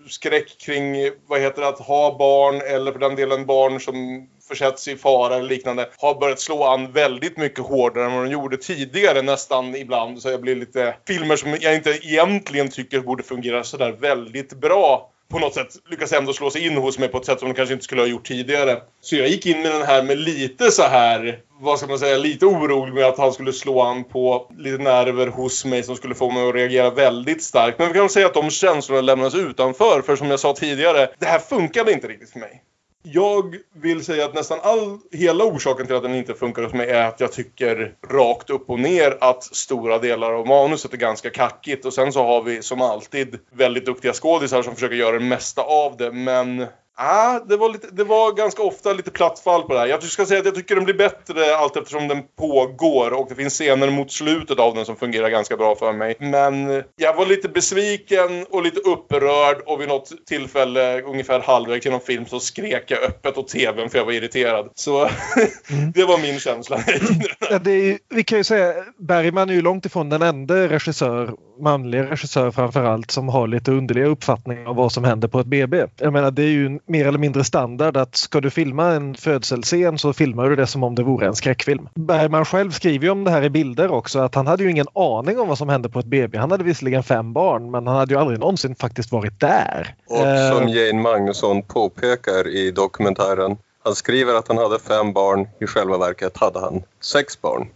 skräck 0.08 0.58
kring, 0.58 1.10
vad 1.26 1.40
heter 1.40 1.62
det, 1.62 1.68
att 1.68 1.80
ha 1.80 2.18
barn 2.18 2.60
eller 2.74 2.92
för 2.92 2.98
den 2.98 3.16
delen 3.16 3.46
barn 3.46 3.80
som 3.80 4.28
försätts 4.48 4.88
i 4.88 4.96
fara 4.96 5.34
eller 5.34 5.48
liknande 5.48 5.88
har 5.98 6.20
börjat 6.20 6.40
slå 6.40 6.64
an 6.64 6.92
väldigt 6.92 7.36
mycket 7.36 7.64
hårdare 7.64 8.04
än 8.04 8.14
vad 8.14 8.24
de 8.24 8.30
gjorde 8.30 8.56
tidigare 8.56 9.22
nästan 9.22 9.76
ibland. 9.76 10.22
Så 10.22 10.30
jag 10.30 10.40
blir 10.40 10.56
lite 10.56 10.96
filmer 11.06 11.36
som 11.36 11.56
jag 11.60 11.74
inte 11.74 11.90
egentligen 11.90 12.68
tycker 12.68 13.00
borde 13.00 13.22
fungera 13.22 13.64
sådär 13.64 13.92
väldigt 13.92 14.52
bra 14.52 15.10
på 15.34 15.40
något 15.40 15.54
sätt 15.54 15.76
lyckas 15.90 16.12
ändå 16.12 16.32
slå 16.32 16.50
sig 16.50 16.66
in 16.66 16.76
hos 16.76 16.98
mig 16.98 17.08
på 17.08 17.18
ett 17.18 17.24
sätt 17.24 17.38
som 17.38 17.48
de 17.48 17.54
kanske 17.54 17.72
inte 17.72 17.84
skulle 17.84 18.02
ha 18.02 18.06
gjort 18.06 18.26
tidigare. 18.26 18.82
Så 19.00 19.16
jag 19.16 19.28
gick 19.28 19.46
in 19.46 19.62
med 19.62 19.72
den 19.72 19.82
här 19.82 20.02
med 20.02 20.18
lite 20.18 20.70
så 20.70 20.82
här, 20.82 21.38
vad 21.60 21.78
ska 21.78 21.88
man 21.88 21.98
säga, 21.98 22.16
lite 22.18 22.46
orolig 22.46 22.94
med 22.94 23.04
att 23.04 23.18
han 23.18 23.32
skulle 23.32 23.52
slå 23.52 23.82
an 23.82 24.04
på 24.04 24.52
lite 24.58 24.82
nerver 24.82 25.26
hos 25.26 25.64
mig 25.64 25.82
som 25.82 25.96
skulle 25.96 26.14
få 26.14 26.30
mig 26.30 26.48
att 26.48 26.54
reagera 26.54 26.90
väldigt 26.90 27.42
starkt. 27.42 27.78
Men 27.78 27.88
vi 27.88 27.94
kan 27.94 28.08
säga 28.08 28.26
att 28.26 28.34
de 28.34 28.50
känslorna 28.50 29.00
lämnas 29.00 29.34
utanför, 29.34 30.02
för 30.02 30.16
som 30.16 30.30
jag 30.30 30.40
sa 30.40 30.52
tidigare, 30.52 31.08
det 31.18 31.26
här 31.26 31.38
funkade 31.38 31.92
inte 31.92 32.08
riktigt 32.08 32.30
för 32.30 32.38
mig. 32.38 32.62
Jag 33.06 33.56
vill 33.72 34.04
säga 34.04 34.24
att 34.24 34.34
nästan 34.34 34.58
all, 34.62 34.98
hela 35.12 35.44
orsaken 35.44 35.86
till 35.86 35.96
att 35.96 36.02
den 36.02 36.14
inte 36.14 36.34
funkar 36.34 36.62
hos 36.62 36.72
mig 36.72 36.90
är 36.90 37.08
att 37.08 37.20
jag 37.20 37.32
tycker 37.32 37.94
rakt 38.10 38.50
upp 38.50 38.70
och 38.70 38.80
ner 38.80 39.18
att 39.20 39.44
stora 39.44 39.98
delar 39.98 40.32
av 40.32 40.46
manuset 40.46 40.92
är 40.92 40.96
ganska 40.96 41.30
kackigt. 41.30 41.84
Och 41.84 41.92
sen 41.94 42.12
så 42.12 42.24
har 42.24 42.42
vi 42.42 42.62
som 42.62 42.80
alltid 42.82 43.38
väldigt 43.52 43.86
duktiga 43.86 44.12
skådisar 44.12 44.62
som 44.62 44.74
försöker 44.74 44.96
göra 44.96 45.18
det 45.18 45.24
mesta 45.24 45.62
av 45.62 45.96
det. 45.96 46.12
Men 46.12 46.66
Ah, 46.96 47.40
det, 47.40 47.56
var 47.56 47.72
lite, 47.72 47.86
det 47.92 48.04
var 48.04 48.32
ganska 48.32 48.62
ofta 48.62 48.92
lite 48.92 49.10
platt 49.10 49.38
fall 49.38 49.62
på 49.62 49.74
det 49.74 49.80
här. 49.80 49.86
Jag 49.86 50.02
ska 50.02 50.26
säga 50.26 50.40
att 50.40 50.46
jag 50.46 50.54
tycker 50.54 50.74
den 50.74 50.84
blir 50.84 50.94
bättre 50.94 51.56
allt 51.56 51.76
eftersom 51.76 52.08
den 52.08 52.22
pågår 52.38 53.10
och 53.10 53.26
det 53.28 53.34
finns 53.34 53.54
scener 53.54 53.90
mot 53.90 54.12
slutet 54.12 54.58
av 54.58 54.74
den 54.74 54.84
som 54.84 54.96
fungerar 54.96 55.28
ganska 55.28 55.56
bra 55.56 55.76
för 55.76 55.92
mig. 55.92 56.16
Men 56.18 56.82
jag 56.96 57.14
var 57.14 57.26
lite 57.26 57.48
besviken 57.48 58.46
och 58.50 58.62
lite 58.62 58.80
upprörd 58.80 59.56
och 59.66 59.80
vid 59.80 59.88
något 59.88 60.12
tillfälle 60.26 61.02
ungefär 61.02 61.40
halvvägs 61.40 61.84
genom 61.84 62.00
film 62.00 62.26
så 62.26 62.40
skrek 62.40 62.84
jag 62.86 63.02
öppet 63.02 63.38
åt 63.38 63.48
tvn 63.48 63.90
för 63.90 63.98
jag 63.98 64.04
var 64.04 64.12
irriterad. 64.12 64.70
Så 64.74 65.04
det 65.94 66.04
var 66.04 66.18
min 66.18 66.40
känsla. 66.40 66.80
Ja, 67.50 67.56
är, 67.56 68.14
vi 68.14 68.24
kan 68.24 68.38
ju 68.38 68.44
säga 68.44 68.74
Bergman 68.98 69.50
är 69.50 69.54
ju 69.54 69.62
långt 69.62 69.86
ifrån 69.86 70.08
den 70.08 70.22
enda 70.22 70.68
regissör, 70.68 71.34
manlig 71.60 71.98
regissör 71.98 72.50
framförallt, 72.50 73.10
som 73.10 73.28
har 73.28 73.46
lite 73.46 73.72
underliga 73.72 74.06
uppfattningar 74.06 74.68
om 74.68 74.76
vad 74.76 74.92
som 74.92 75.04
händer 75.04 75.28
på 75.28 75.40
ett 75.40 75.46
BB. 75.46 75.86
Jag 75.96 76.12
menar 76.12 76.30
det 76.30 76.42
är 76.42 76.48
ju 76.48 76.78
mer 76.86 77.06
eller 77.06 77.18
mindre 77.18 77.44
standard 77.44 77.96
att 77.96 78.16
ska 78.16 78.40
du 78.40 78.50
filma 78.50 78.92
en 78.92 79.14
födselscen 79.14 79.98
så 79.98 80.12
filmar 80.12 80.48
du 80.48 80.56
det 80.56 80.66
som 80.66 80.84
om 80.84 80.94
det 80.94 81.02
vore 81.02 81.26
en 81.26 81.34
skräckfilm. 81.34 81.88
Bergman 81.94 82.44
själv 82.44 82.70
skriver 82.70 83.04
ju 83.04 83.10
om 83.10 83.24
det 83.24 83.30
här 83.30 83.42
i 83.42 83.50
bilder 83.50 83.90
också 83.90 84.18
att 84.18 84.34
han 84.34 84.46
hade 84.46 84.62
ju 84.62 84.70
ingen 84.70 84.86
aning 84.94 85.38
om 85.38 85.48
vad 85.48 85.58
som 85.58 85.68
hände 85.68 85.88
på 85.88 85.98
ett 85.98 86.06
BB. 86.06 86.38
Han 86.38 86.50
hade 86.50 86.64
visserligen 86.64 87.02
fem 87.02 87.32
barn 87.32 87.70
men 87.70 87.86
han 87.86 87.96
hade 87.96 88.14
ju 88.14 88.20
aldrig 88.20 88.38
någonsin 88.38 88.74
faktiskt 88.74 89.12
varit 89.12 89.40
där. 89.40 89.94
Och 90.08 90.34
Eh, 90.34 90.58
som 90.58 90.68
Jane 90.68 91.02
Magnusson 91.02 91.62
påpekar 91.62 92.48
i 92.48 92.70
dokumentären, 92.70 93.56
han 93.84 93.94
skriver 93.94 94.34
att 94.34 94.48
han 94.48 94.58
hade 94.58 94.78
fem 94.78 95.12
barn, 95.12 95.48
i 95.60 95.66
själva 95.66 95.98
verket 95.98 96.36
hade 96.36 96.60
han 96.60 96.82
sex 97.00 97.40
barn. 97.40 97.68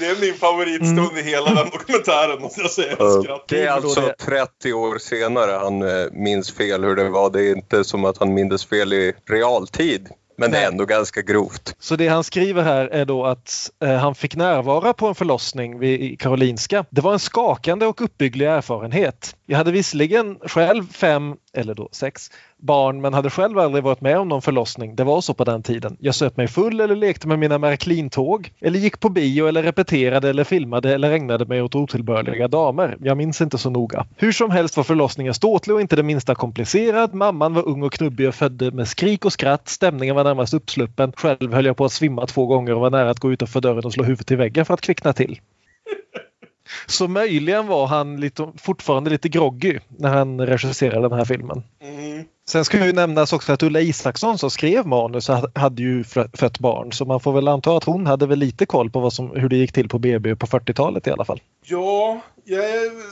Det 0.00 0.06
är 0.06 0.20
min 0.20 0.34
favoritstund 0.34 1.18
i 1.18 1.22
hela 1.22 1.54
den 1.54 1.70
dokumentären 1.70 2.42
måste 2.42 2.60
jag 2.60 2.70
säga. 2.70 2.96
Jag. 2.98 3.40
Det 3.48 3.62
är 3.62 3.70
alltså 3.70 4.00
det. 4.00 4.14
30 4.18 4.72
år 4.72 4.98
senare 4.98 5.50
han 5.50 5.82
eh, 5.82 6.06
minns 6.12 6.52
fel 6.52 6.84
hur 6.84 6.96
det 6.96 7.08
var. 7.08 7.30
Det 7.30 7.42
är 7.42 7.56
inte 7.56 7.84
som 7.84 8.04
att 8.04 8.18
han 8.18 8.34
mindes 8.34 8.64
fel 8.64 8.92
i 8.92 9.12
realtid. 9.30 10.08
Men 10.40 10.50
det 10.50 10.58
är 10.58 10.68
ändå 10.68 10.84
ganska 10.84 11.22
grovt. 11.22 11.76
Så 11.78 11.96
det 11.96 12.08
han 12.08 12.24
skriver 12.24 12.62
här 12.62 12.86
är 12.86 13.04
då 13.04 13.26
att 13.26 13.70
eh, 13.82 13.96
han 13.96 14.14
fick 14.14 14.36
närvara 14.36 14.92
på 14.92 15.06
en 15.06 15.14
förlossning 15.14 15.78
vid 15.78 16.00
i 16.00 16.16
Karolinska. 16.16 16.84
Det 16.90 17.00
var 17.00 17.12
en 17.12 17.18
skakande 17.18 17.86
och 17.86 18.02
uppbygglig 18.02 18.46
erfarenhet. 18.46 19.36
Jag 19.46 19.58
hade 19.58 19.72
visserligen 19.72 20.38
själv 20.42 20.92
fem, 20.92 21.36
eller 21.52 21.74
då 21.74 21.88
sex, 21.92 22.30
barn 22.60 23.00
men 23.00 23.14
hade 23.14 23.30
själv 23.30 23.58
aldrig 23.58 23.84
varit 23.84 24.00
med 24.00 24.18
om 24.18 24.28
någon 24.28 24.42
förlossning. 24.42 24.96
Det 24.96 25.04
var 25.04 25.20
så 25.20 25.34
på 25.34 25.44
den 25.44 25.62
tiden. 25.62 25.96
Jag 26.00 26.14
söp 26.14 26.36
mig 26.36 26.48
full 26.48 26.80
eller 26.80 26.96
lekte 26.96 27.28
med 27.28 27.38
mina 27.38 27.58
Märklintåg 27.58 28.52
eller 28.60 28.78
gick 28.78 29.00
på 29.00 29.08
bio 29.08 29.46
eller 29.46 29.62
repeterade 29.62 30.30
eller 30.30 30.44
filmade 30.44 30.94
eller 30.94 31.12
ägnade 31.12 31.44
mig 31.44 31.62
åt 31.62 31.74
otillbörliga 31.74 32.48
damer. 32.48 32.96
Jag 33.00 33.16
minns 33.16 33.40
inte 33.40 33.58
så 33.58 33.70
noga. 33.70 34.06
Hur 34.16 34.32
som 34.32 34.50
helst 34.50 34.76
var 34.76 34.84
förlossningen 34.84 35.34
ståtlig 35.34 35.74
och 35.74 35.80
inte 35.80 35.96
det 35.96 36.02
minsta 36.02 36.34
komplicerad. 36.34 37.14
Mamman 37.14 37.54
var 37.54 37.68
ung 37.68 37.82
och 37.82 37.92
knubbig 37.92 38.28
och 38.28 38.34
födde 38.34 38.70
med 38.70 38.88
skrik 38.88 39.24
och 39.24 39.32
skratt. 39.32 39.68
Stämningen 39.68 40.16
var 40.16 40.24
närmast 40.24 40.54
uppsluppen. 40.54 41.12
Själv 41.16 41.54
höll 41.54 41.66
jag 41.66 41.76
på 41.76 41.84
att 41.84 41.92
svimma 41.92 42.26
två 42.26 42.46
gånger 42.46 42.74
och 42.74 42.80
var 42.80 42.90
nära 42.90 43.10
att 43.10 43.20
gå 43.20 43.32
utanför 43.32 43.60
dörren 43.60 43.84
och 43.84 43.92
slå 43.92 44.04
huvudet 44.04 44.30
i 44.30 44.36
väggen 44.36 44.64
för 44.64 44.74
att 44.74 44.80
kvickna 44.80 45.12
till. 45.12 45.40
Så 46.86 47.08
möjligen 47.08 47.66
var 47.66 47.86
han 47.86 48.20
lite, 48.20 48.52
fortfarande 48.56 49.10
lite 49.10 49.28
groggy 49.28 49.78
när 49.88 50.08
han 50.08 50.46
regisserade 50.46 51.08
den 51.08 51.18
här 51.18 51.24
filmen. 51.24 51.62
Mm. 51.82 52.24
Sen 52.50 52.64
ska 52.64 52.86
ju 52.86 52.92
nämnas 52.92 53.32
också 53.32 53.52
att 53.52 53.62
Ulla 53.62 53.80
Isaksson 53.80 54.38
som 54.38 54.50
skrev 54.50 54.86
manus 54.86 55.28
hade 55.54 55.82
ju 55.82 56.04
fött 56.34 56.58
barn 56.58 56.92
så 56.92 57.04
man 57.04 57.20
får 57.20 57.32
väl 57.32 57.48
anta 57.48 57.76
att 57.76 57.84
hon 57.84 58.06
hade 58.06 58.26
väl 58.26 58.38
lite 58.38 58.66
koll 58.66 58.90
på 58.90 59.00
vad 59.00 59.12
som, 59.12 59.30
hur 59.30 59.48
det 59.48 59.56
gick 59.56 59.72
till 59.72 59.88
på 59.88 59.98
BB 59.98 60.36
på 60.36 60.46
40-talet 60.46 61.06
i 61.06 61.10
alla 61.10 61.24
fall. 61.24 61.40
Ja, 61.64 62.20
jag, 62.44 62.64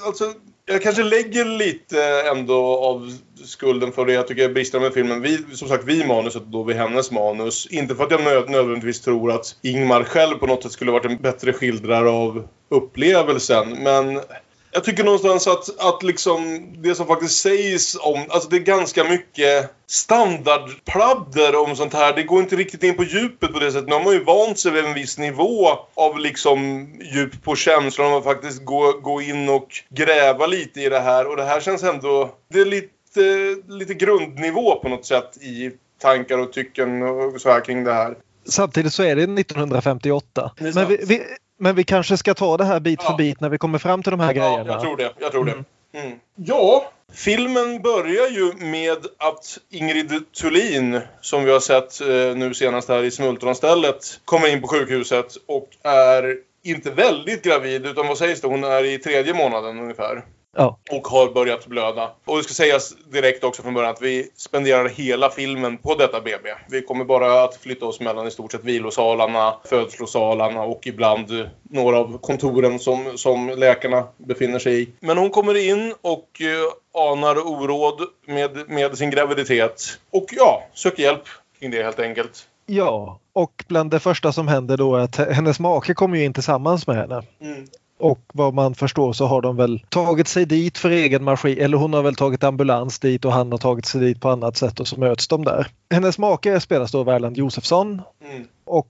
alltså, 0.06 0.24
jag 0.66 0.82
kanske 0.82 1.02
lägger 1.02 1.44
lite 1.44 2.02
ändå 2.34 2.78
av 2.78 3.12
skulden 3.44 3.92
för 3.92 4.06
det 4.06 4.12
jag 4.12 4.28
tycker 4.28 4.42
jag 4.42 4.54
brister 4.54 4.80
med 4.80 4.92
filmen. 4.92 5.22
Vi, 5.22 5.38
som 5.52 5.68
sagt, 5.68 5.84
vi 5.84 6.06
manuset 6.06 6.42
då 6.46 6.62
vid 6.62 6.76
hennes 6.76 7.10
manus. 7.10 7.66
Inte 7.70 7.94
för 7.94 8.04
att 8.04 8.10
jag 8.10 8.24
nöd, 8.24 8.50
nödvändigtvis 8.50 9.00
tror 9.00 9.32
att 9.32 9.56
Ingmar 9.62 10.04
själv 10.04 10.34
på 10.34 10.46
något 10.46 10.62
sätt 10.62 10.72
skulle 10.72 10.90
varit 10.90 11.04
en 11.04 11.16
bättre 11.16 11.52
skildrare 11.52 12.10
av 12.10 12.48
upplevelsen. 12.70 13.70
Men 13.70 14.20
jag 14.70 14.84
tycker 14.84 15.04
någonstans 15.04 15.46
att, 15.46 15.80
att 15.80 16.02
liksom 16.02 16.68
det 16.82 16.94
som 16.94 17.06
faktiskt 17.06 17.40
sägs 17.40 17.96
om... 18.00 18.26
Alltså 18.28 18.48
det 18.48 18.56
är 18.56 18.60
ganska 18.60 19.04
mycket 19.04 19.70
standardpladder 19.86 21.56
om 21.56 21.76
sånt 21.76 21.94
här. 21.94 22.16
Det 22.16 22.22
går 22.22 22.40
inte 22.40 22.56
riktigt 22.56 22.82
in 22.82 22.96
på 22.96 23.04
djupet 23.04 23.52
på 23.52 23.58
det 23.58 23.72
sättet. 23.72 23.88
Nu 23.88 23.94
har 23.94 24.04
man 24.04 24.12
ju 24.12 24.24
vant 24.24 24.58
sig 24.58 24.72
vid 24.72 24.84
en 24.84 24.94
viss 24.94 25.18
nivå 25.18 25.68
av 25.94 26.18
liksom 26.18 26.88
djup 27.14 27.44
på 27.44 27.56
känslan. 27.56 28.06
Om 28.06 28.12
man 28.12 28.22
faktiskt 28.22 28.64
går, 28.64 29.00
gå 29.00 29.22
in 29.22 29.48
och 29.48 29.68
gräva 29.90 30.46
lite 30.46 30.80
i 30.80 30.88
det 30.88 31.00
här. 31.00 31.26
Och 31.26 31.36
det 31.36 31.44
här 31.44 31.60
känns 31.60 31.82
ändå... 31.82 32.34
Det 32.52 32.60
är 32.60 32.64
lite, 32.64 33.56
lite 33.68 33.94
grundnivå 33.94 34.76
på 34.76 34.88
något 34.88 35.06
sätt 35.06 35.36
i 35.36 35.70
tankar 36.00 36.38
och 36.38 36.52
tycken 36.52 37.02
och 37.02 37.40
så 37.40 37.50
här 37.50 37.64
kring 37.64 37.84
det 37.84 37.92
här. 37.92 38.16
Samtidigt 38.48 38.92
så 38.92 39.02
är 39.02 39.16
det 39.16 39.22
1958. 39.22 40.52
Det 40.58 40.74
Men 40.74 40.88
vi, 40.88 40.96
vi, 41.06 41.22
men 41.58 41.74
vi 41.74 41.84
kanske 41.84 42.16
ska 42.16 42.34
ta 42.34 42.56
det 42.56 42.64
här 42.64 42.80
bit 42.80 43.00
ja. 43.02 43.10
för 43.10 43.16
bit 43.16 43.40
när 43.40 43.48
vi 43.48 43.58
kommer 43.58 43.78
fram 43.78 44.02
till 44.02 44.10
de 44.10 44.20
här 44.20 44.34
ja, 44.34 44.48
grejerna. 44.48 44.72
Jag 44.72 44.80
tror 44.80 44.96
det. 44.96 45.12
Jag 45.18 45.32
tror 45.32 45.42
mm. 45.42 45.64
det. 45.92 45.98
Mm. 46.00 46.18
Ja, 46.34 46.90
filmen 47.12 47.82
börjar 47.82 48.28
ju 48.28 48.52
med 48.66 48.98
att 49.18 49.58
Ingrid 49.70 50.32
Thulin, 50.32 51.00
som 51.20 51.44
vi 51.44 51.52
har 51.52 51.60
sett 51.60 52.00
eh, 52.00 52.36
nu 52.36 52.54
senast 52.54 52.88
här 52.88 53.02
i 53.02 53.10
Smultronstället, 53.10 54.20
kommer 54.24 54.52
in 54.52 54.60
på 54.60 54.68
sjukhuset 54.68 55.36
och 55.46 55.68
är 55.82 56.36
inte 56.64 56.90
väldigt 56.90 57.42
gravid, 57.42 57.86
utan 57.86 58.06
vad 58.06 58.18
sägs 58.18 58.40
det? 58.40 58.48
Hon 58.48 58.64
är 58.64 58.84
i 58.84 58.98
tredje 58.98 59.34
månaden 59.34 59.78
ungefär. 59.78 60.24
Ja. 60.58 60.78
Och 60.90 61.08
har 61.08 61.32
börjat 61.32 61.66
blöda. 61.66 62.10
Och 62.24 62.36
det 62.36 62.42
ska 62.42 62.54
sägas 62.54 62.94
direkt 63.12 63.44
också 63.44 63.62
från 63.62 63.74
början 63.74 63.90
att 63.90 64.02
vi 64.02 64.30
spenderar 64.36 64.88
hela 64.88 65.30
filmen 65.30 65.78
på 65.78 65.94
detta 65.94 66.20
BB. 66.20 66.48
Vi 66.70 66.82
kommer 66.82 67.04
bara 67.04 67.44
att 67.44 67.56
flytta 67.56 67.86
oss 67.86 68.00
mellan 68.00 68.26
i 68.26 68.30
stort 68.30 68.52
sett 68.52 68.64
vilosalarna, 68.64 69.54
födslosalarna 69.64 70.62
och 70.62 70.86
ibland 70.86 71.48
några 71.62 71.98
av 71.98 72.18
kontoren 72.18 72.78
som, 72.78 73.18
som 73.18 73.48
läkarna 73.48 74.04
befinner 74.16 74.58
sig 74.58 74.82
i. 74.82 74.88
Men 75.00 75.18
hon 75.18 75.30
kommer 75.30 75.68
in 75.68 75.94
och 76.00 76.28
uh, 76.40 77.02
anar 77.10 77.46
oråd 77.46 78.00
med, 78.26 78.68
med 78.68 78.98
sin 78.98 79.10
graviditet. 79.10 79.98
Och 80.10 80.26
ja, 80.30 80.62
söker 80.74 81.02
hjälp 81.02 81.24
kring 81.60 81.70
det 81.70 81.82
helt 81.82 82.00
enkelt. 82.00 82.46
Ja, 82.66 83.20
och 83.32 83.64
bland 83.68 83.90
det 83.90 84.00
första 84.00 84.32
som 84.32 84.48
händer 84.48 84.76
då 84.76 84.96
är 84.96 85.00
att 85.00 85.16
hennes 85.16 85.60
make 85.60 85.94
kommer 85.94 86.16
ju 86.16 86.24
in 86.24 86.32
tillsammans 86.32 86.86
med 86.86 86.96
henne. 86.96 87.22
Mm. 87.40 87.66
Och 87.98 88.20
vad 88.34 88.54
man 88.54 88.74
förstår 88.74 89.12
så 89.12 89.26
har 89.26 89.42
de 89.42 89.56
väl 89.56 89.82
tagit 89.88 90.28
sig 90.28 90.46
dit 90.46 90.78
för 90.78 90.90
egen 90.90 91.24
maskin 91.24 91.58
eller 91.58 91.78
hon 91.78 91.92
har 91.92 92.02
väl 92.02 92.14
tagit 92.14 92.44
ambulans 92.44 92.98
dit 92.98 93.24
och 93.24 93.32
han 93.32 93.52
har 93.52 93.58
tagit 93.58 93.86
sig 93.86 94.00
dit 94.00 94.20
på 94.20 94.28
annat 94.28 94.56
sätt 94.56 94.80
och 94.80 94.88
så 94.88 95.00
möts 95.00 95.28
de 95.28 95.44
där. 95.44 95.66
Hennes 95.90 96.18
make 96.18 96.60
spelas 96.60 96.92
då 96.92 97.00
av 97.00 97.08
Erland 97.08 97.36
Josefsson. 97.36 98.02
Mm. 98.24 98.46
Och 98.64 98.88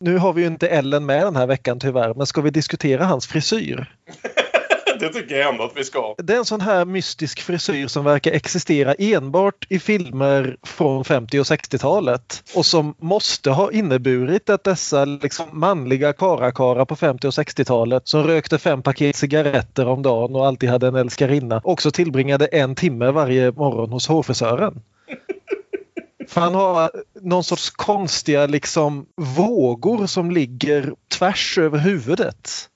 nu 0.00 0.18
har 0.18 0.32
vi 0.32 0.40
ju 0.40 0.46
inte 0.46 0.68
Ellen 0.68 1.06
med 1.06 1.26
den 1.26 1.36
här 1.36 1.46
veckan 1.46 1.80
tyvärr 1.80 2.14
men 2.14 2.26
ska 2.26 2.40
vi 2.40 2.50
diskutera 2.50 3.04
hans 3.04 3.26
frisyr? 3.26 3.94
det 5.02 5.08
tycker 5.08 5.36
jag 5.36 5.52
ändå 5.52 5.64
att 5.64 5.76
vi 5.76 5.84
ska. 5.84 6.14
Det 6.18 6.32
är 6.32 6.38
en 6.38 6.44
sån 6.44 6.60
här 6.60 6.84
mystisk 6.84 7.40
frisyr 7.40 7.86
som 7.86 8.04
verkar 8.04 8.32
existera 8.32 8.94
enbart 8.94 9.66
i 9.68 9.78
filmer 9.78 10.56
från 10.62 11.04
50 11.04 11.40
och 11.40 11.44
60-talet 11.44 12.42
och 12.54 12.66
som 12.66 12.94
måste 12.98 13.50
ha 13.50 13.72
inneburit 13.72 14.50
att 14.50 14.64
dessa 14.64 15.04
liksom 15.04 15.46
manliga 15.52 16.12
karakara 16.12 16.86
på 16.86 16.96
50 16.96 17.26
och 17.26 17.32
60-talet 17.32 18.08
som 18.08 18.24
rökte 18.24 18.58
fem 18.58 18.82
paket 18.82 19.16
cigaretter 19.16 19.88
om 19.88 20.02
dagen 20.02 20.36
och 20.36 20.46
alltid 20.46 20.70
hade 20.70 20.86
en 20.86 20.96
älskarinna 20.96 21.60
också 21.64 21.90
tillbringade 21.90 22.46
en 22.46 22.74
timme 22.74 23.10
varje 23.10 23.52
morgon 23.52 23.92
hos 23.92 24.08
hårfrisören. 24.08 24.82
För 26.28 26.40
han 26.40 26.54
har 26.54 26.90
någon 27.20 27.44
sorts 27.44 27.70
konstiga 27.70 28.46
liksom 28.46 29.06
vågor 29.16 30.06
som 30.06 30.30
ligger 30.30 30.94
tvärs 31.18 31.58
över 31.58 31.78
huvudet. 31.78 32.68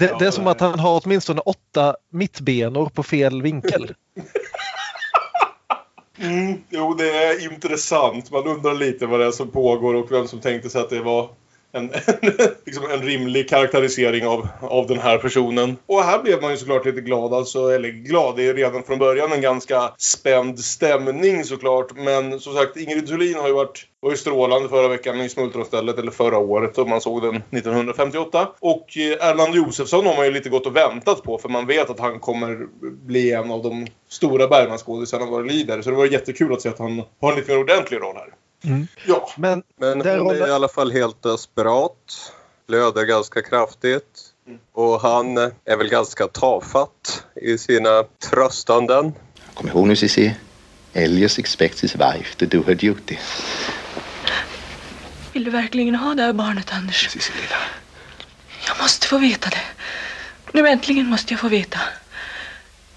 Det, 0.00 0.16
det 0.18 0.26
är 0.26 0.30
som 0.30 0.46
att 0.46 0.60
han 0.60 0.78
har 0.78 1.02
åtminstone 1.04 1.40
åtta 1.40 1.96
mittbenor 2.10 2.88
på 2.88 3.02
fel 3.02 3.42
vinkel. 3.42 3.94
Mm, 6.18 6.62
jo, 6.68 6.94
det 6.94 7.24
är 7.24 7.52
intressant. 7.52 8.30
Man 8.30 8.46
undrar 8.46 8.74
lite 8.74 9.06
vad 9.06 9.20
det 9.20 9.26
är 9.26 9.30
som 9.30 9.50
pågår 9.50 9.94
och 9.94 10.12
vem 10.12 10.28
som 10.28 10.40
tänkte 10.40 10.70
sig 10.70 10.80
att 10.80 10.90
det 10.90 11.00
var 11.00 11.30
en, 11.72 11.90
liksom 12.66 12.90
en 12.90 13.02
rimlig 13.02 13.48
karaktärisering 13.48 14.26
av, 14.26 14.48
av 14.60 14.86
den 14.86 14.98
här 14.98 15.18
personen. 15.18 15.76
Och 15.86 16.02
här 16.02 16.22
blev 16.22 16.42
man 16.42 16.50
ju 16.50 16.56
såklart 16.56 16.86
lite 16.86 17.00
glad. 17.00 17.34
Alltså, 17.34 17.68
eller 17.68 17.88
glad, 17.88 18.36
det 18.36 18.46
är 18.46 18.54
redan 18.54 18.82
från 18.82 18.98
början 18.98 19.32
en 19.32 19.40
ganska 19.40 19.92
spänd 19.98 20.58
stämning 20.58 21.44
såklart. 21.44 21.96
Men 21.96 22.40
som 22.40 22.54
sagt, 22.54 22.76
Ingrid 22.76 23.06
Thulin 23.06 23.34
har 23.34 23.48
ju 23.48 23.54
varit 23.54 23.86
var 24.02 24.10
ju 24.10 24.16
strålande 24.16 24.68
förra 24.68 24.88
veckan 24.88 25.20
i 25.20 25.28
Smultronstället, 25.28 25.98
eller 25.98 26.10
förra 26.10 26.38
året 26.38 26.78
om 26.78 26.90
man 26.90 27.00
såg 27.00 27.22
den 27.22 27.36
1958. 27.36 28.48
Och 28.60 28.96
eh, 28.96 29.28
Erland 29.28 29.54
Josefsson 29.54 30.06
har 30.06 30.16
man 30.16 30.24
ju 30.24 30.32
lite 30.32 30.48
gått 30.48 30.66
och 30.66 30.76
väntat 30.76 31.22
på 31.22 31.38
för 31.38 31.48
man 31.48 31.66
vet 31.66 31.90
att 31.90 32.00
han 32.00 32.20
kommer 32.20 32.66
bli 33.06 33.32
en 33.32 33.50
av 33.50 33.62
de 33.62 33.86
stora 34.08 34.48
Bergmanskådisarna 34.48 35.26
vad 35.26 35.44
det 35.44 35.52
lider. 35.52 35.82
Så 35.82 35.90
det 35.90 35.96
var 35.96 36.06
jättekul 36.06 36.52
att 36.52 36.62
se 36.62 36.68
att 36.68 36.78
han 36.78 37.02
har 37.20 37.32
en 37.32 37.38
lite 37.38 37.52
mer 37.52 37.60
ordentlig 37.60 38.00
roll 38.00 38.16
här. 38.16 38.28
Mm. 38.64 38.86
Ja. 39.06 39.30
Men, 39.36 39.62
Men 39.80 40.00
hon 40.00 40.36
är 40.36 40.48
i 40.48 40.50
alla 40.50 40.68
fall 40.68 40.92
helt 40.92 41.22
desperat. 41.22 42.32
Blöder 42.66 43.04
ganska 43.04 43.42
kraftigt. 43.42 44.04
Mm. 44.46 44.58
Och 44.72 45.00
han 45.00 45.38
är 45.64 45.76
väl 45.76 45.88
ganska 45.88 46.26
tafatt 46.26 47.24
i 47.34 47.58
sina 47.58 48.04
tröstanden. 48.30 49.12
Kom 49.54 49.68
ihåg 49.68 49.88
nu 49.88 49.96
Cissi. 49.96 50.34
Elias 50.92 51.38
expects 51.38 51.84
his 51.84 51.94
wife 51.94 52.34
to 52.36 52.46
do 52.46 52.62
her 52.66 52.74
duty. 52.74 53.16
Vill 55.32 55.44
du 55.44 55.50
verkligen 55.50 55.94
ha 55.94 56.14
det 56.14 56.22
här 56.22 56.32
barnet, 56.32 56.72
Anders? 56.72 57.08
Cissi, 57.10 57.32
lilla. 57.42 57.56
Jag 58.66 58.78
måste 58.82 59.06
få 59.06 59.18
veta 59.18 59.50
det. 59.50 59.62
Nu 60.52 60.68
äntligen 60.68 61.06
måste 61.06 61.32
jag 61.32 61.40
få 61.40 61.48
veta. 61.48 61.78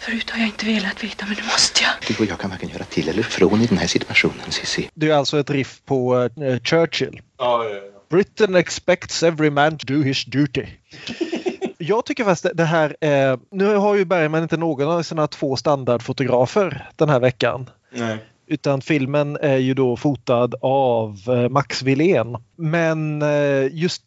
Förut 0.05 0.29
har 0.29 0.39
jag 0.39 0.47
inte 0.47 0.65
velat 0.65 1.03
veta, 1.03 1.25
men 1.25 1.35
nu 1.37 1.43
måste 1.43 1.83
jag. 1.83 1.91
Du 2.07 2.23
och 2.23 2.31
jag 2.31 2.39
kan 2.39 2.49
varken 2.49 2.69
göra 2.69 2.83
till 2.83 3.09
eller 3.09 3.23
från 3.23 3.61
i 3.61 3.65
den 3.65 3.77
här 3.77 3.87
situationen, 3.87 4.51
Cissi. 4.51 4.89
Det 4.93 5.09
är 5.09 5.13
alltså 5.13 5.39
ett 5.39 5.49
riff 5.49 5.81
på 5.85 6.15
uh, 6.15 6.59
Churchill. 6.63 7.21
Ja, 7.37 7.63
ja, 7.63 7.69
ja. 7.69 7.81
Britain 8.09 8.55
expects 8.55 9.23
every 9.23 9.49
man 9.49 9.77
to 9.77 9.85
do 9.87 10.01
his 10.01 10.25
duty. 10.25 10.65
jag 11.77 12.05
tycker 12.05 12.23
fast 12.23 12.45
det 12.53 12.63
här 12.63 12.95
är... 13.01 13.39
Nu 13.51 13.75
har 13.75 13.95
ju 13.95 14.05
Bergman 14.05 14.43
inte 14.43 14.57
någon 14.57 14.87
av 14.87 15.03
sina 15.03 15.27
två 15.27 15.55
standardfotografer 15.55 16.89
den 16.95 17.09
här 17.09 17.19
veckan. 17.19 17.69
Nej. 17.91 18.17
Utan 18.47 18.81
filmen 18.81 19.37
är 19.41 19.57
ju 19.57 19.73
då 19.73 19.97
fotad 19.97 20.55
av 20.61 21.19
eh, 21.27 21.49
Max 21.49 21.81
Wilén. 21.81 22.37
Men 22.55 23.21
eh, 23.21 23.67
just 23.71 24.03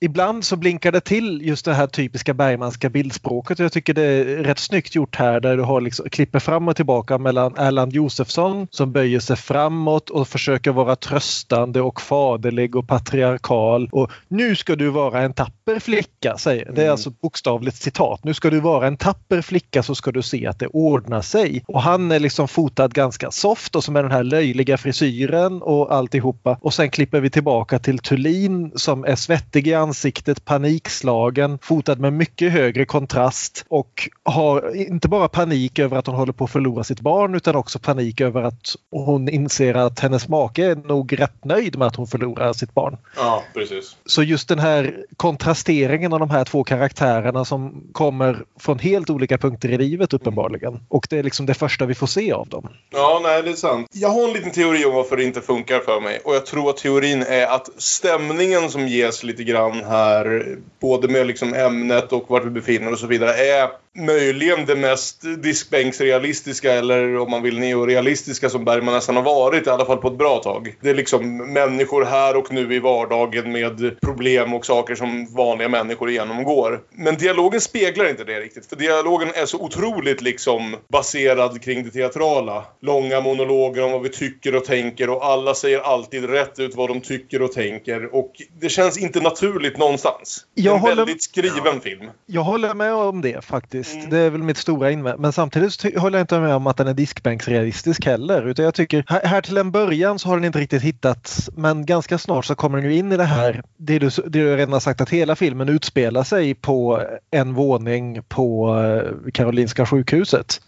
ibland 0.00 0.44
så 0.44 0.56
blinkar 0.56 0.92
det 0.92 1.00
till 1.00 1.40
just 1.42 1.64
det 1.64 1.74
här 1.74 1.86
typiska 1.86 2.34
Bergmanska 2.34 2.88
bildspråket. 2.88 3.58
Jag 3.58 3.72
tycker 3.72 3.94
det 3.94 4.02
är 4.02 4.24
rätt 4.24 4.58
snyggt 4.58 4.94
gjort 4.94 5.16
här 5.16 5.40
där 5.40 5.56
du 5.56 5.62
har 5.62 5.80
liksom, 5.80 6.10
klipper 6.10 6.38
fram 6.38 6.68
och 6.68 6.76
tillbaka 6.76 7.18
mellan 7.18 7.56
Erland 7.56 7.92
Josefsson 7.92 8.66
som 8.70 8.92
böjer 8.92 9.20
sig 9.20 9.36
framåt 9.36 10.10
och 10.10 10.28
försöker 10.28 10.72
vara 10.72 10.96
tröstande 10.96 11.80
och 11.80 12.00
faderlig 12.00 12.76
och 12.76 12.88
patriarkal. 12.88 13.88
Och 13.92 14.10
nu 14.28 14.56
ska 14.56 14.76
du 14.76 14.88
vara 14.88 15.22
en 15.22 15.32
tapper 15.32 15.78
flicka, 15.78 16.38
säger 16.38 16.64
Det 16.64 16.80
är 16.80 16.84
mm. 16.84 16.92
alltså 16.92 17.10
bokstavligt 17.10 17.76
citat. 17.76 18.24
Nu 18.24 18.34
ska 18.34 18.50
du 18.50 18.60
vara 18.60 18.86
en 18.86 18.96
tapper 18.96 19.42
flicka 19.42 19.82
så 19.82 19.94
ska 19.94 20.12
du 20.12 20.22
se 20.22 20.46
att 20.46 20.58
det 20.58 20.66
ordnar 20.66 21.22
sig. 21.22 21.64
Och 21.66 21.82
han 21.82 22.12
är 22.12 22.20
liksom 22.20 22.48
fotad 22.48 22.94
ganska 22.94 23.30
soft 23.30 23.76
och 23.76 23.84
som 23.84 23.96
är 23.96 24.02
den 24.02 24.12
här 24.12 24.24
löjliga 24.24 24.78
frisyren 24.78 25.62
och 25.62 25.94
alltihopa. 25.94 26.58
Och 26.60 26.74
sen 26.74 26.90
klipper 26.90 27.20
vi 27.20 27.30
tillbaka 27.30 27.78
till 27.78 27.97
Thulin 28.02 28.72
som 28.74 29.04
är 29.04 29.16
svettig 29.16 29.66
i 29.66 29.74
ansiktet, 29.74 30.44
panikslagen, 30.44 31.58
fotad 31.62 31.98
med 31.98 32.12
mycket 32.12 32.52
högre 32.52 32.84
kontrast 32.84 33.64
och 33.68 34.08
har 34.22 34.76
inte 34.76 35.08
bara 35.08 35.28
panik 35.28 35.78
över 35.78 35.96
att 35.96 36.06
hon 36.06 36.16
håller 36.16 36.32
på 36.32 36.44
att 36.44 36.50
förlora 36.50 36.84
sitt 36.84 37.00
barn 37.00 37.34
utan 37.34 37.56
också 37.56 37.78
panik 37.78 38.20
över 38.20 38.42
att 38.42 38.74
hon 38.90 39.28
inser 39.28 39.74
att 39.74 40.00
hennes 40.00 40.28
make 40.28 40.64
är 40.64 40.76
nog 40.76 41.20
rätt 41.20 41.44
nöjd 41.44 41.78
med 41.78 41.86
att 41.86 41.96
hon 41.96 42.06
förlorar 42.06 42.52
sitt 42.52 42.74
barn. 42.74 42.96
Ja, 43.16 43.44
precis. 43.54 43.96
Så 44.06 44.22
just 44.22 44.48
den 44.48 44.58
här 44.58 45.04
kontrasteringen 45.16 46.12
av 46.12 46.18
de 46.18 46.30
här 46.30 46.44
två 46.44 46.64
karaktärerna 46.64 47.44
som 47.44 47.84
kommer 47.92 48.44
från 48.60 48.78
helt 48.78 49.10
olika 49.10 49.38
punkter 49.38 49.68
i 49.68 49.78
livet 49.78 50.12
uppenbarligen. 50.12 50.80
Och 50.88 51.06
det 51.10 51.18
är 51.18 51.22
liksom 51.22 51.46
det 51.46 51.54
första 51.54 51.86
vi 51.86 51.94
får 51.94 52.06
se 52.06 52.32
av 52.32 52.48
dem. 52.48 52.68
Ja, 52.90 53.20
nej, 53.22 53.42
det 53.42 53.50
är 53.50 53.54
sant. 53.54 53.86
Jag 53.92 54.08
har 54.08 54.28
en 54.28 54.32
liten 54.32 54.50
teori 54.50 54.84
om 54.84 54.94
varför 54.94 55.16
det 55.16 55.24
inte 55.24 55.40
funkar 55.40 55.80
för 55.80 56.00
mig. 56.00 56.20
Och 56.24 56.34
jag 56.34 56.46
tror 56.46 56.70
att 56.70 56.76
teorin 56.76 57.22
är 57.22 57.46
att 57.46 57.68
stämningen 57.78 58.70
som 58.70 58.88
ges 58.88 59.22
lite 59.22 59.44
grann 59.44 59.84
här, 59.84 60.56
både 60.80 61.08
med 61.08 61.26
liksom 61.26 61.54
ämnet 61.54 62.12
och 62.12 62.24
vart 62.28 62.44
vi 62.44 62.50
befinner 62.50 62.88
oss 62.88 62.92
och 62.92 62.98
så 62.98 63.06
vidare, 63.06 63.32
är 63.32 63.68
möjligen 63.98 64.66
det 64.66 64.76
mest 64.76 65.22
diskbänksrealistiska 65.42 66.72
eller 66.72 67.18
om 67.18 67.30
man 67.30 67.42
vill 67.42 67.58
neorealistiska 67.58 68.48
som 68.48 68.64
Bergman 68.64 68.94
nästan 68.94 69.16
har 69.16 69.22
varit, 69.22 69.66
i 69.66 69.70
alla 69.70 69.84
fall 69.84 69.96
på 69.96 70.08
ett 70.08 70.18
bra 70.18 70.38
tag. 70.38 70.74
Det 70.80 70.90
är 70.90 70.94
liksom 70.94 71.52
människor 71.52 72.04
här 72.04 72.36
och 72.36 72.52
nu 72.52 72.74
i 72.74 72.78
vardagen 72.78 73.52
med 73.52 74.00
problem 74.00 74.54
och 74.54 74.66
saker 74.66 74.94
som 74.94 75.34
vanliga 75.34 75.68
människor 75.68 76.10
genomgår. 76.10 76.80
Men 76.90 77.16
dialogen 77.16 77.60
speglar 77.60 78.10
inte 78.10 78.24
det 78.24 78.40
riktigt, 78.40 78.66
för 78.66 78.76
dialogen 78.76 79.28
är 79.34 79.46
så 79.46 79.58
otroligt 79.58 80.22
liksom 80.22 80.76
baserad 80.88 81.62
kring 81.62 81.84
det 81.84 81.90
teatrala. 81.90 82.64
Långa 82.80 83.20
monologer 83.20 83.84
om 83.84 83.92
vad 83.92 84.02
vi 84.02 84.08
tycker 84.08 84.56
och 84.56 84.64
tänker 84.64 85.10
och 85.10 85.24
alla 85.24 85.54
säger 85.54 85.78
alltid 85.78 86.30
rätt 86.30 86.58
ut 86.58 86.74
vad 86.74 86.88
de 86.88 87.00
tycker 87.00 87.42
och 87.42 87.52
tänker 87.52 87.67
och 88.12 88.32
det 88.60 88.68
känns 88.68 88.98
inte 88.98 89.20
naturligt 89.20 89.78
någonstans. 89.78 90.46
Det 90.54 90.60
är 90.60 90.64
Jag 90.64 90.74
en 90.74 90.80
håller- 90.80 90.96
väldigt 90.96 91.22
skriven 91.22 91.80
film. 91.80 92.10
Jag 92.26 92.42
håller 92.42 92.74
med 92.74 92.94
om 92.94 93.20
det 93.20 93.44
faktiskt. 93.44 93.94
Mm. 93.94 94.10
Det 94.10 94.18
är 94.18 94.30
väl 94.30 94.42
mitt 94.42 94.56
stora 94.56 94.90
invändning. 94.90 95.22
Men 95.22 95.32
samtidigt 95.32 95.98
håller 95.98 96.18
jag 96.18 96.22
inte 96.22 96.40
med 96.40 96.54
om 96.54 96.66
att 96.66 96.76
den 96.76 96.86
är 96.88 96.94
diskbänksrealistisk 96.94 98.04
heller. 98.06 98.48
Utan 98.48 98.64
jag 98.64 98.74
tycker 98.74 99.04
här, 99.08 99.24
här 99.24 99.40
till 99.40 99.56
en 99.56 99.70
början 99.70 100.18
så 100.18 100.28
har 100.28 100.36
den 100.36 100.44
inte 100.44 100.58
riktigt 100.58 100.82
hittat 100.82 101.48
men 101.56 101.86
ganska 101.86 102.18
snart 102.18 102.44
så 102.44 102.54
kommer 102.54 102.78
den 102.80 102.90
ju 102.92 102.96
in 102.98 103.12
i 103.12 103.16
det 103.16 103.24
här. 103.24 103.62
Det 103.76 103.98
du, 103.98 104.08
det 104.08 104.28
du 104.28 104.56
redan 104.56 104.72
har 104.72 104.80
sagt 104.80 105.00
att 105.00 105.10
hela 105.10 105.36
filmen 105.36 105.68
utspelar 105.68 106.24
sig 106.24 106.54
på 106.54 107.02
en 107.30 107.54
våning 107.54 108.22
på 108.28 108.76
eh, 109.24 109.30
Karolinska 109.32 109.86
sjukhuset. 109.86 110.60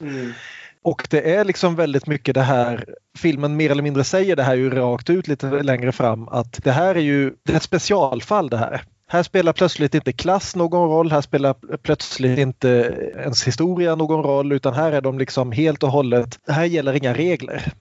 Och 0.84 1.06
det 1.10 1.34
är 1.34 1.44
liksom 1.44 1.74
väldigt 1.74 2.06
mycket 2.06 2.34
det 2.34 2.42
här, 2.42 2.84
filmen 3.18 3.56
mer 3.56 3.70
eller 3.70 3.82
mindre 3.82 4.04
säger 4.04 4.36
det 4.36 4.42
här 4.42 4.54
ju 4.54 4.70
rakt 4.70 5.10
ut 5.10 5.28
lite 5.28 5.62
längre 5.62 5.92
fram 5.92 6.28
att 6.28 6.64
det 6.64 6.72
här 6.72 6.94
är 6.94 7.00
ju 7.00 7.32
det 7.42 7.52
är 7.52 7.56
ett 7.56 7.62
specialfall 7.62 8.48
det 8.50 8.56
här. 8.56 8.82
Här 9.08 9.22
spelar 9.22 9.52
plötsligt 9.52 9.94
inte 9.94 10.12
klass 10.12 10.56
någon 10.56 10.88
roll, 10.90 11.12
här 11.12 11.20
spelar 11.20 11.54
plötsligt 11.76 12.38
inte 12.38 12.68
ens 13.16 13.46
historia 13.46 13.94
någon 13.94 14.22
roll 14.22 14.52
utan 14.52 14.74
här 14.74 14.92
är 14.92 15.00
de 15.00 15.18
liksom 15.18 15.52
helt 15.52 15.82
och 15.82 15.90
hållet, 15.90 16.38
här 16.48 16.64
gäller 16.64 16.92
inga 16.92 17.14
regler. 17.14 17.72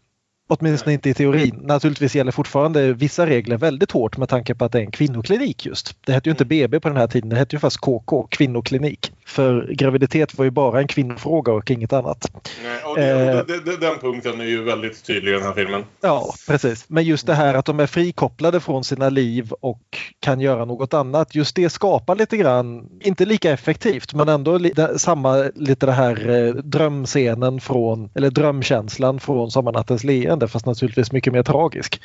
Åtminstone 0.50 0.94
inte 0.94 1.10
i 1.10 1.14
teorin. 1.14 1.60
Naturligtvis 1.64 2.16
gäller 2.16 2.32
fortfarande 2.32 2.94
vissa 2.94 3.26
regler 3.26 3.58
väldigt 3.58 3.92
hårt 3.92 4.18
med 4.18 4.30
tanke 4.30 4.56
på 4.56 4.66
att 4.66 4.72
det 4.72 4.78
är 4.78 4.84
en 4.84 4.92
kvinnoklinik 4.92 5.66
just. 5.66 5.96
Det 6.06 6.14
hette 6.14 6.30
ju 6.30 6.32
inte 6.32 6.46
BB 6.46 6.80
på 6.80 6.90
den 6.90 6.98
här 6.98 7.08
tiden, 7.08 7.30
det 7.30 7.36
hette 7.36 7.56
ju 7.56 7.60
fast 7.60 7.78
KK, 7.78 8.28
kvinnoklinik. 8.32 9.12
För 9.26 9.74
graviditet 9.74 10.38
var 10.38 10.46
ju 10.46 10.52
bara 10.52 10.80
en 10.80 10.88
kvinnofråga 10.88 11.54
och 11.54 11.72
inget 11.72 11.94
annat. 11.94 12.32
Nej, 12.64 12.84
och 12.84 12.96
det, 12.96 13.10
Eh. 13.10 13.46
det, 13.46 13.60
det, 13.66 13.78
den 13.78 13.98
punkten 14.02 14.42
är 14.42 14.46
ju 14.46 14.64
väldigt 14.64 15.06
tydlig 15.06 15.32
i 15.32 15.34
den 15.34 15.44
här 15.44 15.54
filmen. 15.54 15.84
Ja, 16.02 16.34
precis. 16.48 16.86
Men 16.88 17.04
just 17.04 17.28
det 17.28 17.34
här 17.34 17.54
att 17.54 17.66
de 17.66 17.80
är 17.80 17.88
frikopplade 17.88 18.60
från 18.60 18.84
sina 18.84 19.10
liv 19.10 19.52
och 19.62 19.82
kan 20.20 20.40
göra 20.40 20.66
något 20.66 20.94
annat. 20.94 21.36
Just 21.36 21.56
det 21.56 21.70
skapar 21.70 22.16
lite 22.16 22.38
grann, 22.38 22.90
inte 23.02 23.26
lika 23.26 23.52
effektivt, 23.52 24.14
men 24.14 24.30
ändå 24.30 24.58
li, 24.58 24.72
det, 24.76 25.00
samma 25.00 25.52
lite 25.56 25.86
det 25.86 25.92
här 25.92 26.30
eh, 26.30 26.54
drömscenen 26.54 27.62
från, 27.62 28.10
eller 28.16 28.30
drömkänslan 28.30 29.20
från 29.20 29.52
Sommarnattens 29.52 30.04
leende 30.04 30.39
fast 30.48 30.66
naturligtvis 30.66 31.12
mycket 31.12 31.34
mer 31.34 31.44
tragisk. 31.44 32.02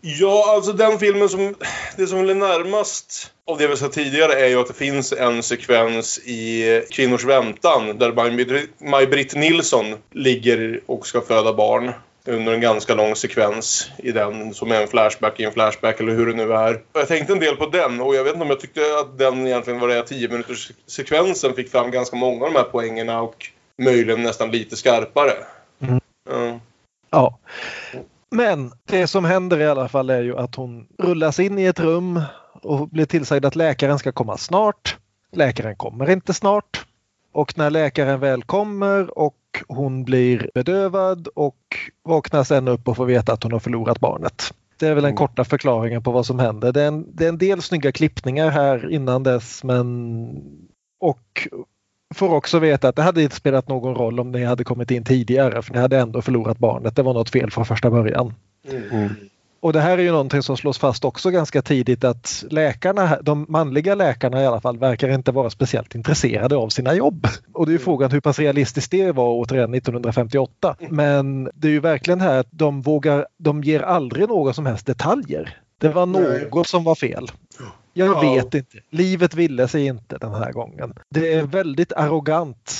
Ja, 0.00 0.54
alltså 0.54 0.72
den 0.72 0.98
filmen 0.98 1.28
som... 1.28 1.54
Det 1.96 2.06
som 2.06 2.18
är 2.18 2.34
närmast 2.34 3.32
av 3.46 3.58
det 3.58 3.66
vi 3.66 3.76
sa 3.76 3.88
tidigare 3.88 4.32
är 4.32 4.46
ju 4.46 4.60
att 4.60 4.68
det 4.68 4.74
finns 4.74 5.12
en 5.12 5.42
sekvens 5.42 6.18
i 6.18 6.82
Kvinnors 6.90 7.24
väntan 7.24 7.98
där 7.98 8.12
Maj-Britt- 8.12 9.36
Nilsson 9.36 9.94
ligger 10.10 10.80
och 10.86 11.06
ska 11.06 11.20
föda 11.20 11.52
barn 11.52 11.92
under 12.26 12.52
en 12.52 12.60
ganska 12.60 12.94
lång 12.94 13.16
sekvens 13.16 13.90
i 13.98 14.12
den 14.12 14.54
som 14.54 14.70
är 14.70 14.82
en 14.82 14.88
flashback 14.88 15.40
i 15.40 15.44
en 15.44 15.52
flashback 15.52 16.00
eller 16.00 16.14
hur 16.14 16.26
det 16.26 16.32
nu 16.32 16.52
är. 16.52 16.80
Jag 16.92 17.08
tänkte 17.08 17.32
en 17.32 17.38
del 17.38 17.56
på 17.56 17.66
den 17.66 18.00
och 18.00 18.14
jag 18.14 18.24
vet 18.24 18.32
inte 18.32 18.44
om 18.44 18.50
jag 18.50 18.60
tyckte 18.60 18.80
att 19.00 19.18
den 19.18 19.46
egentligen 19.46 19.80
var 19.80 19.88
det 19.88 20.02
10 20.02 20.28
minuters 20.28 20.70
sekvensen 20.86 21.54
fick 21.54 21.70
fram 21.70 21.90
ganska 21.90 22.16
många 22.16 22.44
av 22.46 22.52
de 22.52 22.58
här 22.58 22.64
poängerna 22.64 23.20
och 23.20 23.46
möjligen 23.78 24.22
nästan 24.22 24.50
lite 24.50 24.76
skarpare. 24.76 25.32
Mm. 25.82 26.00
Ja. 26.30 26.60
Ja. 27.12 27.38
Men 28.30 28.72
det 28.84 29.06
som 29.06 29.24
händer 29.24 29.60
i 29.60 29.66
alla 29.66 29.88
fall 29.88 30.10
är 30.10 30.22
ju 30.22 30.38
att 30.38 30.54
hon 30.54 30.86
rullas 30.98 31.40
in 31.40 31.58
i 31.58 31.64
ett 31.64 31.80
rum 31.80 32.20
och 32.62 32.88
blir 32.88 33.06
tillsagd 33.06 33.44
att 33.44 33.56
läkaren 33.56 33.98
ska 33.98 34.12
komma 34.12 34.36
snart. 34.36 34.98
Läkaren 35.32 35.76
kommer 35.76 36.10
inte 36.10 36.34
snart. 36.34 36.86
Och 37.32 37.58
när 37.58 37.70
läkaren 37.70 38.20
väl 38.20 38.42
kommer 38.42 39.18
och 39.18 39.36
hon 39.68 40.04
blir 40.04 40.50
bedövad 40.54 41.28
och 41.34 41.76
vaknar 42.04 42.44
sen 42.44 42.68
upp 42.68 42.88
och 42.88 42.96
får 42.96 43.06
veta 43.06 43.32
att 43.32 43.42
hon 43.42 43.52
har 43.52 43.60
förlorat 43.60 44.00
barnet. 44.00 44.54
Det 44.78 44.86
är 44.86 44.94
väl 44.94 45.04
den 45.04 45.16
korta 45.16 45.44
förklaringen 45.44 46.02
på 46.02 46.10
vad 46.10 46.26
som 46.26 46.38
händer. 46.38 46.72
Det 46.72 46.82
är 46.82 46.88
en, 46.88 47.16
det 47.16 47.24
är 47.24 47.28
en 47.28 47.38
del 47.38 47.62
snygga 47.62 47.92
klippningar 47.92 48.50
här 48.50 48.90
innan 48.90 49.22
dess 49.22 49.64
men 49.64 50.28
och 51.00 51.48
får 52.14 52.34
också 52.34 52.58
veta 52.58 52.88
att 52.88 52.96
det 52.96 53.02
hade 53.02 53.22
inte 53.22 53.36
spelat 53.36 53.68
någon 53.68 53.94
roll 53.94 54.20
om 54.20 54.32
ni 54.32 54.44
hade 54.44 54.64
kommit 54.64 54.90
in 54.90 55.04
tidigare 55.04 55.62
för 55.62 55.72
ni 55.72 55.78
hade 55.80 55.98
ändå 55.98 56.22
förlorat 56.22 56.58
barnet. 56.58 56.96
Det 56.96 57.02
var 57.02 57.14
något 57.14 57.30
fel 57.30 57.50
från 57.50 57.64
första 57.64 57.90
början. 57.90 58.34
Och 59.62 59.72
det 59.72 59.80
här 59.80 59.98
är 59.98 60.02
ju 60.02 60.10
någonting 60.10 60.42
som 60.42 60.56
slås 60.56 60.78
fast 60.78 61.04
också 61.04 61.30
ganska 61.30 61.62
tidigt 61.62 62.04
att 62.04 62.44
läkarna, 62.50 63.18
de 63.22 63.46
manliga 63.48 63.94
läkarna 63.94 64.42
i 64.42 64.46
alla 64.46 64.60
fall, 64.60 64.78
verkar 64.78 65.08
inte 65.08 65.32
vara 65.32 65.50
speciellt 65.50 65.94
intresserade 65.94 66.56
av 66.56 66.68
sina 66.68 66.94
jobb. 66.94 67.26
Och 67.52 67.66
det 67.66 67.70
är 67.70 67.72
ju 67.72 67.78
frågan 67.78 68.10
hur 68.10 68.20
pass 68.20 68.38
realistiskt 68.38 68.90
det 68.90 69.12
var 69.12 69.28
återigen 69.28 69.74
1958. 69.74 70.76
Men 70.88 71.50
det 71.54 71.68
är 71.68 71.72
ju 71.72 71.80
verkligen 71.80 72.20
här 72.20 72.38
att 72.38 72.48
de 72.50 72.82
vågar, 72.82 73.26
de 73.38 73.62
ger 73.62 73.80
aldrig 73.80 74.28
några 74.28 74.52
som 74.52 74.66
helst 74.66 74.86
detaljer. 74.86 75.58
Det 75.78 75.88
var 75.88 76.06
något 76.06 76.66
som 76.66 76.84
var 76.84 76.94
fel. 76.94 77.30
Jag 77.92 78.08
Ja. 78.08 78.20
vet 78.34 78.54
inte. 78.54 78.78
Livet 78.90 79.34
ville 79.34 79.68
sig 79.68 79.86
inte 79.86 80.18
den 80.18 80.34
här 80.34 80.52
gången. 80.52 80.94
Det 81.10 81.32
är 81.34 81.42
väldigt 81.42 81.92
arrogant 81.92 82.72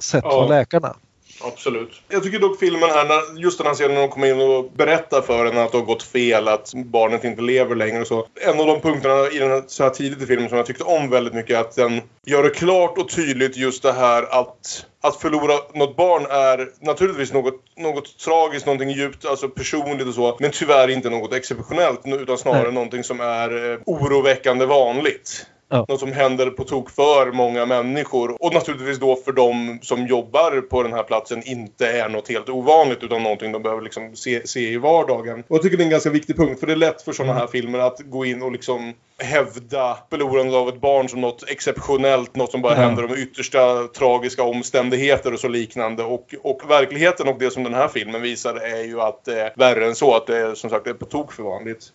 sett 0.00 0.24
Ja. 0.24 0.30
från 0.30 0.48
läkarna. 0.48 0.96
Absolut. 1.40 2.02
Jag 2.08 2.22
tycker 2.22 2.38
dock 2.38 2.58
filmen 2.58 2.90
här, 2.90 3.04
när, 3.04 3.40
just 3.40 3.58
den 3.58 3.66
här 3.66 3.74
scenen 3.74 3.94
när 3.94 4.00
de 4.00 4.08
kommer 4.08 4.26
in 4.26 4.40
och 4.40 4.72
berättar 4.72 5.22
för 5.22 5.46
henne 5.46 5.62
att 5.62 5.72
det 5.72 5.78
har 5.78 5.84
gått 5.84 6.02
fel, 6.02 6.48
att 6.48 6.72
barnet 6.74 7.24
inte 7.24 7.42
lever 7.42 7.74
längre 7.74 8.00
och 8.00 8.06
så. 8.06 8.26
En 8.40 8.60
av 8.60 8.66
de 8.66 8.80
punkterna 8.80 9.30
i 9.30 9.38
den 9.38 9.50
här, 9.50 9.62
så 9.66 9.82
här 9.82 9.90
tidigt 9.90 10.22
i 10.22 10.26
filmen 10.26 10.48
som 10.48 10.58
jag 10.58 10.66
tyckte 10.66 10.84
om 10.84 11.10
väldigt 11.10 11.34
mycket 11.34 11.56
är 11.56 11.60
att 11.60 11.76
den 11.76 12.00
gör 12.26 12.42
det 12.42 12.50
klart 12.50 12.98
och 12.98 13.08
tydligt 13.08 13.56
just 13.56 13.82
det 13.82 13.92
här 13.92 14.40
att 14.40 14.86
att 15.00 15.16
förlora 15.16 15.54
något 15.74 15.96
barn 15.96 16.26
är 16.30 16.86
naturligtvis 16.86 17.32
något, 17.32 17.54
något 17.76 18.18
tragiskt, 18.18 18.66
någonting 18.66 18.90
djupt, 18.90 19.24
alltså 19.24 19.48
personligt 19.48 20.06
och 20.06 20.14
så. 20.14 20.36
Men 20.40 20.50
tyvärr 20.50 20.88
inte 20.88 21.10
något 21.10 21.32
exceptionellt 21.32 22.00
utan 22.04 22.38
snarare 22.38 22.62
Nej. 22.62 22.72
någonting 22.72 23.04
som 23.04 23.20
är 23.20 23.72
eh, 23.72 23.78
oroväckande 23.86 24.66
vanligt. 24.66 25.46
Ja. 25.70 25.84
Något 25.88 26.00
som 26.00 26.12
händer 26.12 26.50
på 26.50 26.64
tok 26.64 26.90
för 26.90 27.32
många 27.32 27.66
människor. 27.66 28.36
Och 28.42 28.54
naturligtvis 28.54 28.98
då 28.98 29.16
för 29.16 29.32
de 29.32 29.78
som 29.82 30.06
jobbar 30.06 30.60
på 30.60 30.82
den 30.82 30.92
här 30.92 31.02
platsen 31.02 31.42
inte 31.46 31.86
är 31.88 32.08
något 32.08 32.28
helt 32.28 32.48
ovanligt 32.48 33.02
utan 33.02 33.22
någonting 33.22 33.52
de 33.52 33.62
behöver 33.62 33.82
liksom 33.82 34.16
se, 34.16 34.46
se 34.46 34.60
i 34.60 34.76
vardagen. 34.76 35.40
Och 35.48 35.56
jag 35.56 35.62
tycker 35.62 35.76
det 35.76 35.82
är 35.82 35.84
en 35.84 35.90
ganska 35.90 36.10
viktig 36.10 36.36
punkt 36.36 36.60
för 36.60 36.66
det 36.66 36.72
är 36.72 36.76
lätt 36.76 37.02
för 37.02 37.12
sådana 37.12 37.34
här 37.34 37.46
filmer 37.46 37.78
att 37.78 38.00
gå 38.00 38.24
in 38.24 38.42
och 38.42 38.52
liksom 38.52 38.94
hävda 39.18 39.98
förlorandet 40.10 40.54
av 40.54 40.68
ett 40.68 40.80
barn 40.80 41.08
som 41.08 41.20
något 41.20 41.44
exceptionellt, 41.50 42.36
något 42.36 42.50
som 42.50 42.62
bara 42.62 42.74
Ja. 42.74 42.80
händer 42.80 43.02
under 43.02 43.18
yttersta 43.18 43.86
tragiska 43.86 44.42
omständigheter 44.42 45.32
och 45.32 45.40
så 45.40 45.48
liknande. 45.48 46.02
Och, 46.02 46.34
och 46.42 46.70
verkligheten 46.70 47.28
och 47.28 47.38
det 47.38 47.50
som 47.50 47.62
den 47.64 47.74
här 47.74 47.88
filmen 47.88 48.22
visar 48.22 48.54
är 48.54 48.84
ju 48.84 49.00
att 49.00 49.24
det 49.24 49.40
är 49.40 49.52
värre 49.56 49.86
än 49.86 49.94
så. 49.94 50.16
Att 50.16 50.26
det 50.26 50.38
är 50.38 50.54
som 50.54 50.70
sagt 50.70 50.84
det 50.84 50.90
är 50.90 50.94
på 50.94 51.04
tok 51.04 51.32
för 51.32 51.42
vanligt. 51.42 51.92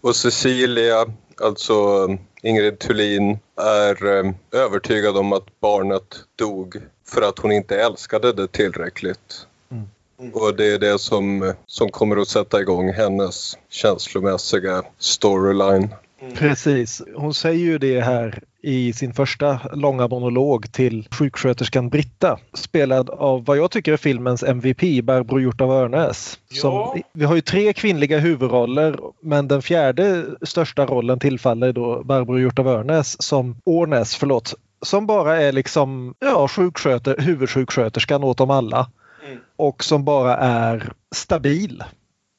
Och 0.00 0.16
Cecilia, 0.16 1.06
alltså 1.42 2.08
Ingrid 2.44 2.78
Thulin, 2.78 3.38
är 3.56 4.06
eh, 4.06 4.32
övertygad 4.52 5.16
om 5.16 5.32
att 5.32 5.60
barnet 5.60 6.16
dog 6.36 6.76
för 7.06 7.22
att 7.22 7.38
hon 7.38 7.52
inte 7.52 7.80
älskade 7.80 8.32
det 8.32 8.48
tillräckligt. 8.48 9.46
Och 10.32 10.56
det 10.56 10.72
är 10.72 10.78
det 10.78 10.98
som, 10.98 11.54
som 11.66 11.90
kommer 11.90 12.16
att 12.16 12.28
sätta 12.28 12.60
igång 12.60 12.92
hennes 12.92 13.58
känslomässiga 13.68 14.82
storyline. 14.98 15.94
Precis. 16.34 17.02
Hon 17.16 17.34
säger 17.34 17.64
ju 17.64 17.78
det 17.78 18.00
här 18.00 18.42
i 18.62 18.92
sin 18.92 19.14
första 19.14 19.60
långa 19.72 20.08
monolog 20.08 20.72
till 20.72 21.08
sjuksköterskan 21.10 21.88
Britta. 21.88 22.38
Spelad 22.52 23.10
av 23.10 23.44
vad 23.44 23.56
jag 23.56 23.70
tycker 23.70 23.92
är 23.92 23.96
filmens 23.96 24.42
MVP, 24.42 25.04
Barbro 25.04 25.40
Hjort 25.40 25.60
av 25.60 25.70
Örnäs. 25.70 26.38
Ja. 26.62 26.96
Vi 27.12 27.24
har 27.24 27.34
ju 27.34 27.40
tre 27.40 27.72
kvinnliga 27.72 28.18
huvudroller 28.18 28.98
men 29.22 29.48
den 29.48 29.62
fjärde 29.62 30.24
största 30.42 30.86
rollen 30.86 31.18
tillfaller 31.18 31.72
då 31.72 32.02
Barbro 32.04 32.38
Hjort 32.38 32.58
av 32.58 32.68
Örnäs 32.68 33.22
som 33.22 33.56
Årnäs, 33.64 34.16
förlåt. 34.16 34.54
Som 34.82 35.06
bara 35.06 35.40
är 35.40 35.52
liksom 35.52 36.14
ja, 36.18 36.48
sjuksköter, 36.48 37.16
huvudsjuksköterskan 37.18 38.24
åt 38.24 38.38
dem 38.38 38.50
alla. 38.50 38.90
Mm. 39.26 39.38
Och 39.56 39.84
som 39.84 40.04
bara 40.04 40.36
är 40.36 40.92
stabil 41.14 41.84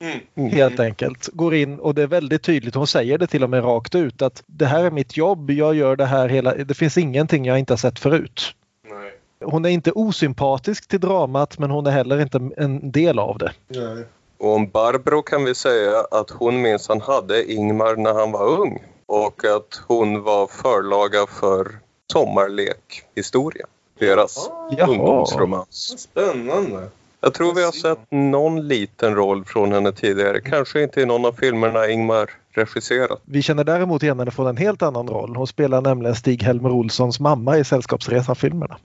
Mm. 0.02 0.50
helt 0.52 0.80
enkelt. 0.80 1.30
Går 1.34 1.56
in 1.56 1.80
och 1.80 1.96
det 1.96 2.04
är 2.04 2.08
väldigt 2.08 2.44
tydligt, 2.44 2.76
hon 2.76 2.88
säger 2.88 3.18
det 3.18 3.28
till 3.28 3.44
och 3.44 3.50
med 3.50 3.64
rakt 3.64 3.96
ut 3.96 4.22
att 4.22 4.44
det 4.46 4.66
här 4.66 4.84
är 4.84 4.92
mitt 4.92 5.18
jobb, 5.18 5.52
jag 5.52 5.76
gör 5.76 5.96
det 5.96 6.06
här 6.06 6.30
hela, 6.30 6.56
det 6.56 6.74
finns 6.74 6.98
ingenting 6.98 7.46
jag 7.46 7.60
inte 7.60 7.74
har 7.74 7.78
sett 7.78 8.00
förut. 8.00 8.56
Nej. 8.90 9.12
Hon 9.46 9.66
är 9.66 9.70
inte 9.70 9.92
osympatisk 9.92 10.88
till 10.88 11.00
dramat 11.00 11.60
men 11.60 11.72
hon 11.72 11.88
är 11.88 11.92
heller 11.92 12.22
inte 12.22 12.50
en 12.58 12.92
del 12.92 13.20
av 13.20 13.38
det. 13.38 13.52
Nej. 13.68 14.06
Och 14.38 14.54
om 14.54 14.70
Barbro 14.70 15.22
kan 15.22 15.44
vi 15.44 15.56
säga 15.56 16.06
att 16.12 16.30
hon 16.30 16.62
minsann 16.62 17.02
hade 17.02 17.52
Ingmar 17.52 17.96
när 17.96 18.14
han 18.14 18.32
var 18.32 18.60
ung 18.60 18.84
och 19.06 19.46
att 19.46 19.82
hon 19.88 20.24
var 20.24 20.48
förlaga 20.48 21.26
för 21.28 21.80
Sommarlek-historia. 22.14 23.66
Deras 24.00 24.50
Jaha. 24.78 24.88
ungdomsromans. 24.90 26.00
Spännande. 26.00 26.90
Jag 27.26 27.34
tror 27.34 27.54
vi 27.54 27.64
har 27.64 27.72
sett 27.72 28.12
någon 28.12 28.68
liten 28.68 29.16
roll 29.16 29.46
från 29.46 29.72
henne 29.72 29.92
tidigare. 29.92 30.42
Kanske 30.42 30.84
inte 30.84 31.02
i 31.02 31.06
någon 31.06 31.26
av 31.26 31.32
filmerna 31.32 31.90
Ingmar 31.90 32.30
regisserat. 32.52 33.22
Vi 33.26 33.42
känner 33.42 33.64
däremot 33.64 34.04
igen 34.04 34.20
henne 34.20 34.32
från 34.32 34.48
en 34.48 34.58
helt 34.58 34.82
annan 34.82 35.08
roll. 35.08 35.36
Hon 35.36 35.48
spelar 35.48 35.82
nämligen 35.82 36.16
Stig-Helmer 36.16 36.72
Olssons 36.72 37.20
mamma 37.20 37.58
i 37.58 37.64
Sällskapsresan-filmerna. 37.64 38.78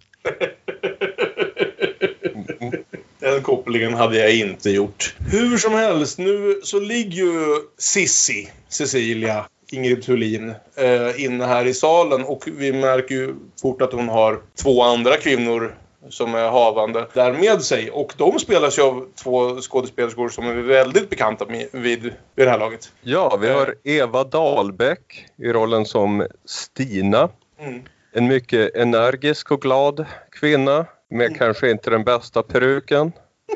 Den 3.19 3.43
kopplingen 3.43 3.95
hade 3.95 4.19
jag 4.19 4.35
inte 4.35 4.71
gjort. 4.71 5.15
Hur 5.19 5.59
som 5.59 5.73
helst, 5.73 6.19
nu 6.19 6.61
så 6.63 6.81
ligger 6.81 7.17
ju 7.17 7.57
Sissi, 7.79 8.51
Cecilia, 8.69 9.47
Ingrid 9.73 10.03
Thulin, 10.03 10.55
eh, 10.77 11.25
inne 11.25 11.45
här 11.45 11.67
i 11.67 11.75
salen 11.75 12.25
och 12.25 12.49
vi 12.57 12.73
märker 12.73 13.15
ju 13.15 13.35
fort 13.63 13.83
att 13.83 13.93
hon 13.93 14.09
har 14.09 14.41
två 14.63 14.83
andra 14.83 15.17
kvinnor 15.17 15.75
som 16.09 16.35
är 16.35 16.49
havande 16.49 17.07
där 17.15 17.33
med 17.33 17.63
sig. 17.63 17.91
Och 17.91 18.15
de 18.17 18.39
spelas 18.39 18.79
ju 18.79 18.83
av 18.83 19.07
två 19.23 19.61
skådespelerskor 19.61 20.29
som 20.29 20.47
är 20.47 20.55
väldigt 20.55 21.11
bekanta 21.11 21.47
med, 21.47 21.69
vid, 21.73 22.03
vid 22.03 22.47
det 22.47 22.51
här 22.51 22.59
laget. 22.59 22.93
Ja, 23.01 23.37
vi 23.41 23.49
har 23.49 23.75
Eva 23.85 24.25
Dahlbäck 24.25 25.27
i 25.37 25.53
rollen 25.53 25.87
som 25.87 26.27
Stina. 26.45 27.29
Mm. 27.61 27.83
En 28.13 28.27
mycket 28.27 28.75
energisk 28.75 29.51
och 29.51 29.61
glad 29.61 30.07
kvinna 30.33 30.87
med 31.11 31.39
kanske 31.39 31.71
inte 31.71 31.91
den 31.91 32.05
bästa 32.05 32.43
peruken. 32.43 33.13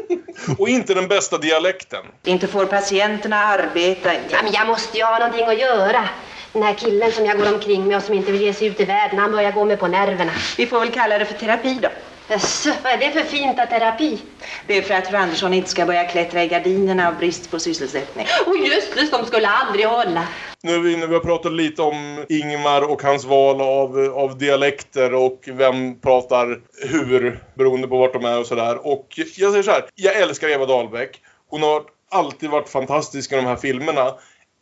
Och 0.58 0.68
inte 0.68 0.94
den 0.94 1.08
bästa 1.08 1.38
dialekten. 1.38 2.04
Inte 2.24 2.46
får 2.46 2.66
patienterna 2.66 3.36
arbeta. 3.36 4.14
Ja, 4.14 4.38
men 4.42 4.52
jag 4.52 4.66
måste 4.66 4.98
ju 4.98 5.04
ha 5.04 5.18
någonting 5.18 5.46
att 5.46 5.58
göra. 5.58 6.08
Den 6.52 6.62
här 6.62 6.74
killen 6.74 7.12
som 7.12 7.26
jag 7.26 7.38
går 7.38 7.54
omkring 7.54 7.88
med 7.88 7.96
och 7.96 8.02
som 8.02 8.14
inte 8.14 8.32
vill 8.32 8.40
ge 8.40 8.52
sig 8.52 8.68
ut 8.68 8.80
i 8.80 8.84
världen, 8.84 9.18
han 9.18 9.32
börjar 9.32 9.52
gå 9.52 9.64
mig 9.64 9.76
på 9.76 9.88
nerverna. 9.88 10.32
Vi 10.56 10.66
får 10.66 10.80
väl 10.80 10.90
kalla 10.90 11.18
det 11.18 11.24
för 11.24 11.34
terapi 11.34 11.78
då. 11.82 11.88
Jaså, 12.28 12.70
vad 12.82 12.92
är 12.92 12.98
det 12.98 13.10
för 13.10 13.20
fint 13.20 13.58
att 13.58 13.70
terapi? 13.70 14.18
Det 14.66 14.78
är 14.78 14.82
för 14.82 14.94
att 14.94 15.08
fru 15.08 15.16
Andersson 15.16 15.54
inte 15.54 15.70
ska 15.70 15.86
börja 15.86 16.04
klättra 16.04 16.44
i 16.44 16.48
gardinerna 16.48 17.08
av 17.08 17.16
brist 17.16 17.50
på 17.50 17.58
sysselsättning. 17.58 18.26
Åh 18.46 18.68
jösses, 18.68 19.10
de 19.10 19.26
skulle 19.26 19.48
aldrig 19.48 19.86
hålla. 19.86 20.28
Nu 20.62 20.74
är 20.74 20.78
vi 20.78 20.92
inne, 20.92 21.06
vi 21.06 21.14
har 21.14 21.20
pratat 21.20 21.52
lite 21.52 21.82
om 21.82 22.24
Ingmar 22.28 22.90
och 22.90 23.02
hans 23.02 23.24
val 23.24 23.60
av, 23.60 23.98
av 24.14 24.38
dialekter 24.38 25.14
och 25.14 25.40
vem 25.46 26.00
pratar 26.00 26.60
hur 26.90 27.40
beroende 27.54 27.88
på 27.88 27.98
vart 27.98 28.12
de 28.12 28.24
är 28.24 28.40
och 28.40 28.46
sådär. 28.46 28.86
Och 28.86 29.06
jag 29.36 29.50
säger 29.50 29.62
så 29.62 29.70
här, 29.70 29.84
jag 29.94 30.16
älskar 30.16 30.48
Eva 30.48 30.66
Dahlbeck. 30.66 31.20
Hon 31.50 31.62
har 31.62 31.82
alltid 32.10 32.50
varit 32.50 32.68
fantastisk 32.68 33.32
i 33.32 33.36
de 33.36 33.46
här 33.46 33.56
filmerna. 33.56 34.14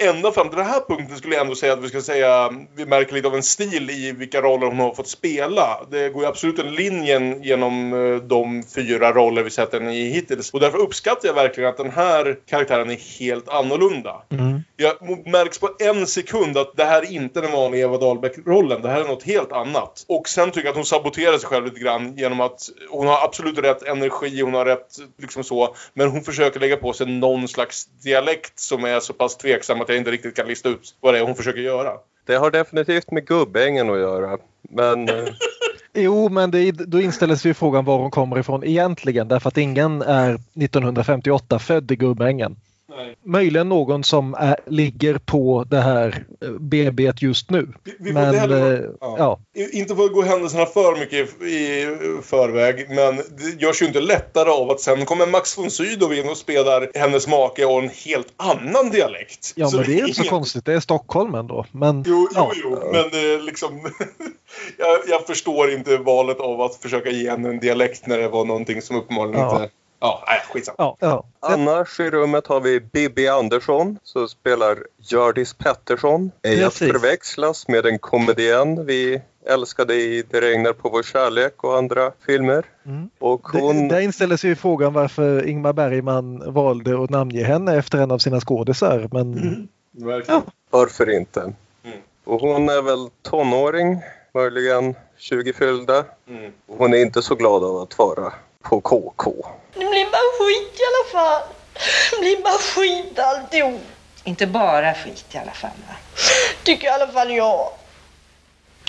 Ända 0.08 0.32
fram 0.32 0.48
till 0.48 0.58
den 0.58 0.66
här 0.66 0.80
punkten 0.88 1.18
skulle 1.18 1.34
jag 1.34 1.42
ändå 1.42 1.54
säga 1.54 1.72
att 1.72 1.82
vi 1.82 1.88
ska 1.88 2.00
säga 2.00 2.50
vi 2.76 2.86
märker 2.86 3.14
lite 3.14 3.28
av 3.28 3.34
en 3.34 3.42
stil 3.42 3.90
i 3.90 4.12
vilka 4.12 4.42
roller 4.42 4.66
hon 4.66 4.78
har 4.78 4.94
fått 4.94 5.08
spela. 5.08 5.86
Det 5.90 6.08
går 6.08 6.22
ju 6.22 6.28
absolut 6.28 6.58
en 6.58 6.74
linjen 6.74 7.42
genom 7.42 7.92
eh, 7.92 8.16
de 8.16 8.62
fyra 8.74 9.12
roller 9.12 9.42
vi 9.42 9.50
sett 9.50 9.72
henne 9.72 9.96
i 9.96 10.08
hittills. 10.08 10.50
Och 10.50 10.60
därför 10.60 10.78
uppskattar 10.78 11.28
jag 11.28 11.34
verkligen 11.34 11.70
att 11.70 11.76
den 11.76 11.90
här 11.90 12.38
karaktären 12.46 12.90
är 12.90 13.18
helt 13.20 13.48
annorlunda. 13.48 14.22
Jag 14.76 15.26
märks 15.26 15.58
på 15.58 15.70
en 15.78 16.06
sekund 16.06 16.58
att 16.58 16.76
det 16.76 16.84
här 16.84 17.02
är 17.02 17.12
inte 17.12 17.40
den 17.40 17.52
vanliga 17.52 17.84
Eva 17.84 17.98
Dahlbeck-rollen. 17.98 18.82
Det 18.82 18.88
här 18.88 19.00
är 19.00 19.08
något 19.08 19.22
helt 19.22 19.52
annat. 19.52 20.04
Och 20.08 20.28
sen 20.28 20.50
tycker 20.50 20.66
jag 20.66 20.70
att 20.70 20.76
hon 20.76 20.84
saboterar 20.84 21.38
sig 21.38 21.48
själv 21.48 21.64
lite 21.64 21.80
grann 21.80 22.16
genom 22.16 22.40
att 22.40 22.60
hon 22.90 23.06
har 23.06 23.24
absolut 23.24 23.58
rätt 23.58 23.82
energi, 23.82 24.40
hon 24.40 24.54
har 24.54 24.64
rätt 24.64 24.96
liksom 25.18 25.44
så. 25.44 25.76
Men 25.94 26.08
hon 26.08 26.22
försöker 26.22 26.60
lägga 26.60 26.76
på 26.76 26.92
sig 26.92 27.06
någon 27.06 27.48
slags 27.48 27.86
dialekt 28.04 28.58
som 28.58 28.84
är 28.84 29.00
så 29.00 29.12
pass 29.12 29.36
tveksam 29.36 29.80
att 29.80 29.90
jag 29.92 30.00
inte 30.00 30.10
riktigt 30.10 30.36
kan 30.36 30.46
lista 30.46 30.68
ut 30.68 30.94
vad 31.00 31.14
det 31.14 31.18
är 31.18 31.24
hon 31.24 31.34
försöker 31.34 31.60
göra. 31.60 31.92
Det 32.26 32.34
har 32.34 32.50
definitivt 32.50 33.10
med 33.10 33.26
Gubbängen 33.26 33.90
att 33.90 33.98
göra. 33.98 34.38
Men 34.70 35.08
eh, 35.08 35.14
Jo, 35.94 36.28
men 36.28 36.50
det, 36.50 36.72
då 36.72 37.00
inställer 37.00 37.36
sig 37.36 37.48
ju 37.48 37.54
frågan 37.54 37.84
var 37.84 37.98
hon 37.98 38.10
kommer 38.10 38.38
ifrån 38.38 38.64
egentligen 38.64 39.28
därför 39.28 39.48
att 39.48 39.58
ingen 39.58 40.02
är 40.02 40.34
1958 40.34 41.58
född 41.58 41.90
i 41.90 41.96
Gubbängen. 41.96 42.56
Nej. 42.96 43.16
Möjligen 43.24 43.68
någon 43.68 44.04
som 44.04 44.34
är, 44.34 44.56
ligger 44.66 45.18
på 45.18 45.64
det 45.70 45.80
här 45.80 46.24
eh, 46.44 46.50
BB 46.50 47.12
just 47.20 47.50
nu. 47.50 47.68
Vi, 47.84 47.94
vi 47.98 48.12
Men 48.12 48.34
heller... 48.34 48.72
eh, 48.74 48.90
ja. 49.00 49.16
ja. 49.18 49.40
Inte 49.72 49.96
för 49.96 50.04
att 50.04 50.12
gå 50.12 50.22
händelserna 50.22 50.66
för 50.66 50.98
mycket 51.00 51.42
i, 51.42 51.46
i 51.46 51.98
förväg, 52.22 52.86
men 52.88 53.16
det 53.16 53.62
görs 53.62 53.82
ju 53.82 53.86
inte 53.86 54.00
lättare 54.00 54.50
av 54.50 54.70
att 54.70 54.80
sen 54.80 55.04
kommer 55.04 55.26
Max 55.26 55.58
von 55.58 55.70
Sydow 55.70 56.14
in 56.14 56.28
och 56.28 56.36
spelar 56.36 56.90
hennes 56.94 57.28
make 57.28 57.64
och 57.64 57.82
en 57.82 57.90
helt 58.06 58.32
annan 58.36 58.90
dialekt. 58.90 59.52
Ja, 59.54 59.70
men 59.72 59.84
det 59.86 60.00
är 60.00 60.08
inte 60.08 60.22
så 60.24 60.28
konstigt. 60.30 60.64
Det 60.64 60.72
är 60.72 60.80
Stockholm 60.80 61.34
ändå. 61.34 61.66
Men, 61.72 62.04
Jo, 62.06 62.28
jo, 62.30 62.34
ja. 62.34 62.52
jo, 62.64 62.70
men 62.92 63.10
det 63.10 63.34
är 63.34 63.40
liksom... 63.42 63.80
jag, 64.78 64.98
jag 65.08 65.26
förstår 65.26 65.70
inte 65.72 65.96
valet 65.96 66.40
av 66.40 66.60
att 66.60 66.74
försöka 66.74 67.10
ge 67.10 67.30
henne 67.30 67.48
en 67.48 67.58
dialekt 67.60 68.06
när 68.06 68.18
det 68.18 68.28
var 68.28 68.44
någonting 68.44 68.82
som 68.82 68.96
uppenbarligen 68.96 69.40
Ja. 69.40 69.62
inte... 69.62 69.74
Ja, 70.02 70.24
nej, 70.26 70.42
skitsamma. 70.52 70.76
Ja, 70.78 70.96
ja. 71.00 71.24
annars 71.40 72.00
i 72.00 72.10
rummet 72.10 72.46
har 72.46 72.60
vi 72.60 72.80
Bibi 72.80 73.28
Andersson 73.28 73.98
som 74.02 74.28
spelar 74.28 74.78
Hjördis 74.98 75.54
Pettersson. 75.54 76.30
Ej 76.42 76.64
att 76.64 76.74
förväxlas 76.74 77.68
med 77.68 77.86
en 77.86 77.98
komedienn 77.98 78.86
vi 78.86 79.22
älskade 79.46 79.94
i 79.94 80.24
Det 80.30 80.40
regnar 80.40 80.72
på 80.72 80.88
vår 80.88 81.02
kärlek 81.02 81.64
och 81.64 81.76
andra 81.76 82.12
filmer. 82.26 82.64
Mm. 82.86 83.10
Och 83.18 83.48
hon... 83.48 83.88
Det, 83.88 83.94
där 83.94 84.00
inställer 84.00 84.36
sig 84.36 84.50
ju 84.50 84.56
frågan 84.56 84.92
varför 84.92 85.48
Ingmar 85.48 85.72
Bergman 85.72 86.52
valde 86.52 87.04
att 87.04 87.10
namnge 87.10 87.44
henne 87.44 87.76
efter 87.78 87.98
en 87.98 88.10
av 88.10 88.18
sina 88.18 88.40
skådisar. 88.40 89.08
Men 89.12 89.32
Mm. 89.32 89.68
Verkligen. 89.90 90.42
Varför 90.70 91.10
inte? 91.10 91.40
Mm. 91.40 91.98
Och 92.24 92.40
hon 92.40 92.68
är 92.68 92.82
väl 92.82 93.08
tonåring, 93.22 94.00
möjligen 94.34 94.94
20 95.16 95.52
fyllda. 95.52 96.04
Mm. 96.28 96.52
Hon 96.66 96.94
är 96.94 96.98
inte 96.98 97.22
så 97.22 97.34
glad 97.34 97.64
av 97.64 97.76
att 97.76 97.98
vara 97.98 98.32
på 98.62 98.80
KK. 98.80 99.46
Det 99.74 99.78
blir 99.78 100.04
bara 100.04 100.30
skit 100.38 100.80
i 100.80 100.82
alla 100.90 101.20
fall. 101.20 101.48
Det 102.10 102.20
blir 102.20 102.42
bara 102.42 102.58
skit 102.58 103.18
alltihop. 103.18 103.82
Inte 104.24 104.46
bara 104.46 104.94
skit 104.94 105.24
i 105.32 105.38
alla 105.38 105.52
fall 105.52 105.70
va? 105.88 105.96
Tycker 106.62 106.86
i 106.86 106.90
alla 106.90 107.08
fall 107.08 107.30
jag. 107.32 107.68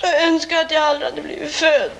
Jag 0.02 0.22
önskar 0.22 0.60
att 0.60 0.70
jag 0.70 0.82
aldrig 0.82 1.10
hade 1.10 1.22
blivit 1.22 1.52
född. 1.52 1.90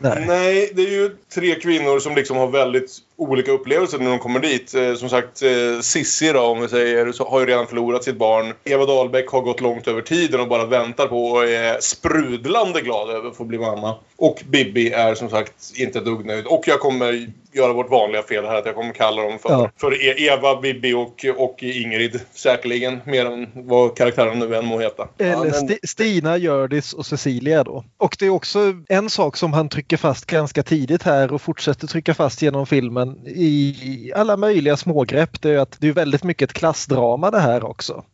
nej. 0.00 0.24
Nej, 0.26 0.70
det 0.74 0.82
är 0.82 0.90
ju 0.90 1.16
tre 1.34 1.54
kvinnor 1.54 2.00
som 2.00 2.14
liksom 2.14 2.36
har 2.36 2.46
väldigt 2.46 2.98
olika 3.16 3.52
upplevelser 3.52 3.98
när 3.98 4.10
de 4.10 4.18
kommer 4.18 4.40
dit. 4.40 4.74
Eh, 4.74 4.94
som 4.94 5.08
sagt, 5.08 5.42
eh, 5.42 5.80
Sissi 5.80 6.32
då, 6.32 6.40
om 6.40 6.60
vi 6.60 6.68
säger, 6.68 7.12
så 7.12 7.24
har 7.28 7.40
ju 7.40 7.46
redan 7.46 7.66
förlorat 7.66 8.04
sitt 8.04 8.16
barn. 8.18 8.52
Eva 8.64 8.86
Dahlbeck 8.86 9.28
har 9.30 9.40
gått 9.40 9.60
långt 9.60 9.88
över 9.88 10.00
tiden 10.02 10.40
och 10.40 10.48
bara 10.48 10.66
väntar 10.66 11.06
på 11.06 11.24
och 11.26 11.44
är 11.44 11.76
sprudlande 11.80 12.80
glad 12.80 13.10
över 13.10 13.28
att 13.28 13.36
få 13.36 13.44
bli 13.44 13.58
mamma. 13.58 13.94
Och 14.16 14.42
Bibi 14.48 14.90
är 14.92 15.14
som 15.14 15.30
sagt 15.30 15.52
inte 15.74 16.00
dugg 16.00 16.26
nöjd. 16.26 16.46
Och 16.46 16.62
jag 16.66 16.80
kommer 16.80 17.28
göra 17.54 17.72
vårt 17.72 17.90
vanliga 17.90 18.22
fel 18.22 18.44
här, 18.44 18.54
att 18.58 18.66
jag 18.66 18.74
kommer 18.74 18.92
kalla 18.92 19.22
dem 19.22 19.38
för, 19.38 19.50
Ja. 19.50 19.70
för 19.80 19.92
E- 20.04 20.14
Eva, 20.26 20.60
Bibi 20.60 20.94
och, 20.94 21.24
och 21.36 21.62
Ingrid. 21.62 22.20
Säkerligen, 22.32 23.00
mer 23.06 23.26
än 23.26 23.48
vad 23.54 23.96
karaktärerna 23.96 24.46
nu 24.46 24.56
än 24.56 24.64
må 24.66 24.80
heta. 24.80 25.08
Eller 25.18 25.36
men- 25.36 25.50
Sti- 25.68 25.78
Stina, 25.86 26.36
Hjördis 26.36 26.92
och 26.92 27.06
Cecilia 27.06 27.64
då. 27.64 27.84
Och 27.98 28.16
det 28.18 28.26
är 28.26 28.30
också 28.30 28.74
en 28.88 29.10
sak 29.10 29.36
som 29.36 29.52
han 29.52 29.68
trycker 29.68 29.96
fast 29.96 30.26
ganska 30.26 30.62
tidigt 30.62 31.02
här 31.02 31.32
och 31.32 31.42
fortsätter 31.42 31.86
trycka 31.86 32.14
fast 32.14 32.42
genom 32.42 32.66
filmen 32.66 33.01
i 33.26 34.12
alla 34.16 34.36
möjliga 34.36 34.76
smågrepp. 34.76 35.42
Det 35.42 35.50
är 35.50 35.58
att 35.58 35.76
det 35.80 35.88
är 35.88 35.92
väldigt 35.92 36.24
mycket 36.24 36.50
ett 36.50 36.56
klassdrama 36.56 37.30
det 37.30 37.40
här 37.40 37.64
också. 37.64 38.04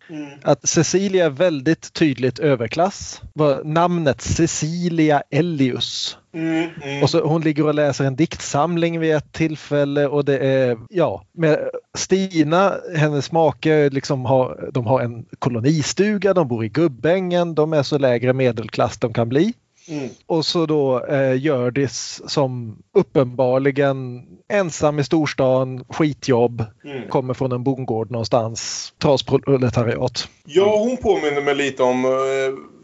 Att 0.42 0.68
Cecilia 0.68 1.26
är 1.26 1.30
väldigt 1.30 1.92
tydligt 1.92 2.38
överklass. 2.38 3.22
Namnet 3.64 4.20
Cecilia 4.20 5.22
Ellius 5.30 6.16
Mm, 6.32 6.68
mm. 6.82 7.02
Och 7.02 7.10
så 7.10 7.26
hon 7.26 7.42
ligger 7.42 7.66
och 7.66 7.74
läser 7.74 8.04
en 8.04 8.16
diktsamling 8.16 9.00
vid 9.00 9.14
ett 9.14 9.32
tillfälle 9.32 10.06
och 10.06 10.24
det 10.24 10.38
är, 10.38 10.78
ja, 10.88 11.24
med 11.32 11.58
Stina, 11.94 12.74
hennes 12.96 13.32
make, 13.32 13.90
liksom 13.90 14.24
har, 14.24 14.70
de 14.72 14.86
har 14.86 15.00
en 15.00 15.24
kolonistuga, 15.38 16.34
de 16.34 16.48
bor 16.48 16.64
i 16.64 16.68
Gubbängen, 16.68 17.54
de 17.54 17.72
är 17.72 17.82
så 17.82 17.98
lägre 17.98 18.32
medelklass 18.32 18.98
de 18.98 19.12
kan 19.12 19.28
bli. 19.28 19.52
Mm. 19.88 20.08
Och 20.26 20.46
så 20.46 20.66
då 20.66 21.04
eh, 21.06 21.32
Hjördis 21.34 22.22
som 22.26 22.78
uppenbarligen 22.94 24.22
ensam 24.52 24.98
i 24.98 25.04
storstan, 25.04 25.84
skitjobb, 25.88 26.64
Mm. 26.84 27.08
kommer 27.08 27.34
från 27.34 27.52
en 27.52 27.64
bondgård 27.64 28.10
någonstans, 28.10 28.92
trasproletariat. 29.02 30.28
Ja, 30.46 30.76
hon 30.78 30.96
påminner 30.96 31.42
mig 31.42 31.54
lite 31.54 31.82
om... 31.82 32.04
Eh, 32.04 32.10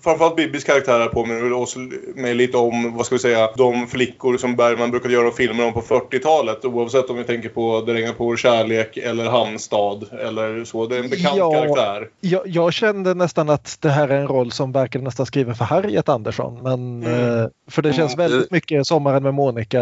framförallt 0.04 0.36
Bibis 0.36 0.64
karaktär 0.64 0.98
här 1.00 1.08
påminner 1.08 2.20
mig 2.20 2.34
lite 2.34 2.56
om, 2.56 2.96
vad 2.96 3.06
ska 3.06 3.14
vi 3.14 3.18
säga, 3.18 3.50
de 3.56 3.86
flickor 3.86 4.36
som 4.36 4.56
Bergman 4.56 4.90
brukade 4.90 5.14
göra 5.14 5.30
filmer 5.30 5.66
om 5.66 5.72
på 5.72 5.80
40-talet. 5.82 6.64
Oavsett 6.64 7.10
om 7.10 7.16
vi 7.16 7.24
tänker 7.24 7.48
på 7.48 7.80
Det 7.86 7.94
regnar 7.94 8.12
på 8.12 8.24
vår 8.24 8.36
kärlek 8.36 8.96
eller 8.96 9.24
Hamnstad 9.24 10.04
eller 10.20 10.64
så. 10.64 10.86
Det 10.86 10.96
är 10.96 11.00
en 11.02 11.10
bekant 11.10 11.36
Ja. 11.36 11.52
karaktär. 11.52 12.08
Jag, 12.20 12.42
jag 12.46 12.72
kände 12.72 13.14
nästan 13.14 13.50
att 13.50 13.76
det 13.80 13.90
här 13.90 14.08
är 14.08 14.16
en 14.20 14.28
roll 14.28 14.52
som 14.52 14.72
verkar 14.72 15.00
nästan 15.00 15.26
skriven 15.26 15.54
för 15.54 15.64
Harriet 15.64 16.08
Andersson. 16.08 16.62
Men, 16.62 17.02
Mm. 17.04 17.40
eh, 17.40 17.46
för 17.70 17.82
det 17.82 17.92
känns 17.92 18.14
Mm. 18.14 18.30
väldigt 18.30 18.50
mycket 18.50 18.86
Sommaren 18.86 19.22
med 19.22 19.34
Monica. 19.34 19.80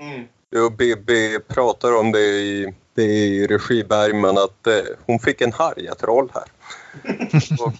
Mm. 0.00 0.24
Jo, 0.56 0.70
Bibi 0.70 1.38
pratar 1.48 1.96
om 1.96 2.12
det 2.12 2.20
i, 2.20 2.74
det 2.94 3.02
i 3.02 3.46
regi 3.46 3.84
Bergman 3.84 4.38
att 4.38 4.66
eh, 4.66 4.74
hon 5.06 5.18
fick 5.18 5.40
en 5.40 5.52
Harriet-roll 5.52 6.28
här. 6.34 6.44
och, 7.66 7.72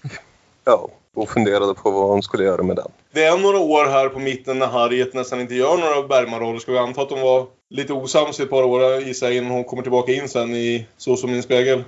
ja, 0.65 0.89
och 1.15 1.29
funderade 1.29 1.73
på 1.73 1.91
vad 1.91 2.09
hon 2.09 2.23
skulle 2.23 2.43
göra 2.43 2.63
med 2.63 2.75
den. 2.75 2.91
Det 3.13 3.23
är 3.23 3.37
några 3.37 3.59
år 3.59 3.85
här 3.85 4.09
på 4.09 4.19
mitten 4.19 4.59
när 4.59 4.67
Harriet 4.67 5.13
nästan 5.13 5.41
inte 5.41 5.55
gör 5.55 5.77
några 5.77 6.07
Bergman-roller. 6.07 6.59
Ska 6.59 6.71
vi 6.71 6.77
anta 6.77 7.01
att 7.01 7.09
de 7.09 7.21
var 7.21 7.47
lite 7.69 7.93
osams 7.93 8.39
i 8.39 8.43
ett 8.43 8.49
par 8.49 8.63
år 8.63 9.07
i 9.07 9.13
sig 9.13 9.37
innan 9.37 9.51
hon 9.51 9.63
kommer 9.63 9.83
tillbaka 9.83 10.11
in 10.11 10.29
sen 10.29 10.55
i 10.55 10.87
Så 10.97 11.15
som 11.15 11.31
min 11.31 11.43
spegel. 11.43 11.83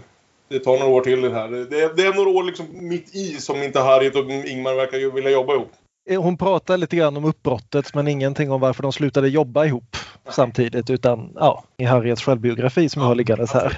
Det 0.49 0.59
tar 0.59 0.79
några 0.79 0.93
år 0.93 1.01
till 1.01 1.21
det 1.21 1.29
här. 1.33 1.49
Det 1.49 1.81
är, 1.81 1.93
det 1.95 2.03
är 2.03 2.13
några 2.13 2.29
år 2.29 2.43
liksom 2.43 2.65
mitt 2.71 3.15
i 3.15 3.41
som 3.41 3.63
inte 3.63 3.79
Harriet 3.79 4.15
och 4.15 4.31
Ingmar 4.31 4.73
verkar 4.73 4.97
ju 4.97 5.11
vilja 5.11 5.29
jobba 5.29 5.53
ihop. 5.53 5.71
Eh, 6.09 6.21
Hon 6.21 6.37
pratar 6.37 6.77
lite 6.77 6.95
grann 6.95 7.17
om 7.17 7.25
uppbrottet 7.25 7.93
men 7.95 8.07
ingenting 8.07 8.51
om 8.51 8.61
varför 8.61 8.83
de 8.83 8.91
slutade 8.91 9.29
jobba 9.29 9.65
ihop 9.65 9.97
samtidigt 10.29 10.89
utan 10.89 11.31
ja, 11.35 11.63
i 11.77 11.83
Harriets 11.83 12.23
självbiografi 12.23 12.89
som 12.89 13.01
jag 13.01 13.09
har 13.09 13.15
liggandes 13.15 13.51
här. 13.51 13.77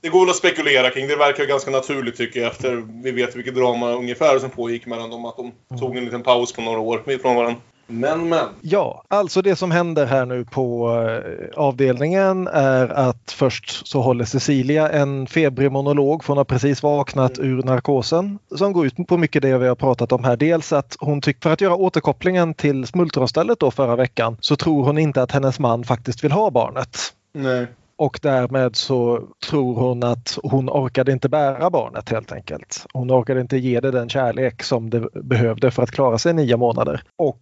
Det 0.00 0.08
går 0.08 0.20
väl 0.20 0.30
att 0.30 0.36
spekulera 0.36 0.90
kring. 0.90 1.08
Det 1.08 1.16
verkar 1.16 1.44
ganska 1.44 1.70
naturligt 1.70 2.16
tycker 2.16 2.40
jag 2.40 2.50
efter 2.50 3.02
vi 3.02 3.10
vet 3.10 3.36
vilket 3.36 3.54
drama 3.54 3.92
ungefär 3.92 4.38
som 4.38 4.50
pågick 4.50 4.86
mellan 4.86 5.10
dem. 5.10 5.24
Att 5.24 5.36
de 5.36 5.78
tog 5.78 5.96
en 5.96 6.04
liten 6.04 6.22
paus 6.22 6.52
på 6.52 6.62
några 6.62 6.80
år 6.80 7.10
ifrån 7.10 7.36
varandra. 7.36 7.60
Men 7.86 8.28
men. 8.28 8.46
Ja, 8.60 9.04
alltså 9.08 9.42
det 9.42 9.56
som 9.56 9.70
händer 9.70 10.06
här 10.06 10.26
nu 10.26 10.44
på 10.44 10.90
eh, 11.00 11.58
avdelningen 11.60 12.48
är 12.48 12.88
att 12.88 13.34
först 13.36 13.86
så 13.86 14.00
håller 14.00 14.24
Cecilia 14.24 14.90
en 14.90 15.26
febrig 15.26 15.72
monolog 15.72 16.24
för 16.24 16.28
hon 16.28 16.36
har 16.36 16.44
precis 16.44 16.82
vaknat 16.82 17.38
ur 17.38 17.62
narkosen 17.62 18.38
som 18.56 18.72
går 18.72 18.86
ut 18.86 19.06
på 19.08 19.16
mycket 19.16 19.42
det 19.42 19.58
vi 19.58 19.68
har 19.68 19.74
pratat 19.74 20.12
om 20.12 20.24
här. 20.24 20.36
Dels 20.36 20.72
att 20.72 20.96
hon 21.00 21.20
tycker, 21.20 21.40
för 21.40 21.52
att 21.52 21.60
göra 21.60 21.74
återkopplingen 21.74 22.54
till 22.54 22.86
smultronstället 22.86 23.60
då 23.60 23.70
förra 23.70 23.96
veckan 23.96 24.36
så 24.40 24.56
tror 24.56 24.84
hon 24.84 24.98
inte 24.98 25.22
att 25.22 25.32
hennes 25.32 25.58
man 25.58 25.84
faktiskt 25.84 26.24
vill 26.24 26.32
ha 26.32 26.50
barnet. 26.50 26.98
Nej. 27.32 27.66
Och 27.96 28.18
därmed 28.22 28.76
så 28.76 29.22
tror 29.50 29.74
hon 29.74 30.02
att 30.02 30.38
hon 30.42 30.70
orkade 30.70 31.12
inte 31.12 31.28
bära 31.28 31.70
barnet 31.70 32.08
helt 32.08 32.32
enkelt. 32.32 32.86
Hon 32.92 33.10
orkade 33.10 33.40
inte 33.40 33.56
ge 33.56 33.80
det 33.80 33.90
den 33.90 34.08
kärlek 34.08 34.62
som 34.62 34.90
det 34.90 35.08
behövde 35.12 35.70
för 35.70 35.82
att 35.82 35.90
klara 35.90 36.18
sig 36.18 36.32
nio 36.32 36.56
månader. 36.56 37.02
Och 37.16 37.38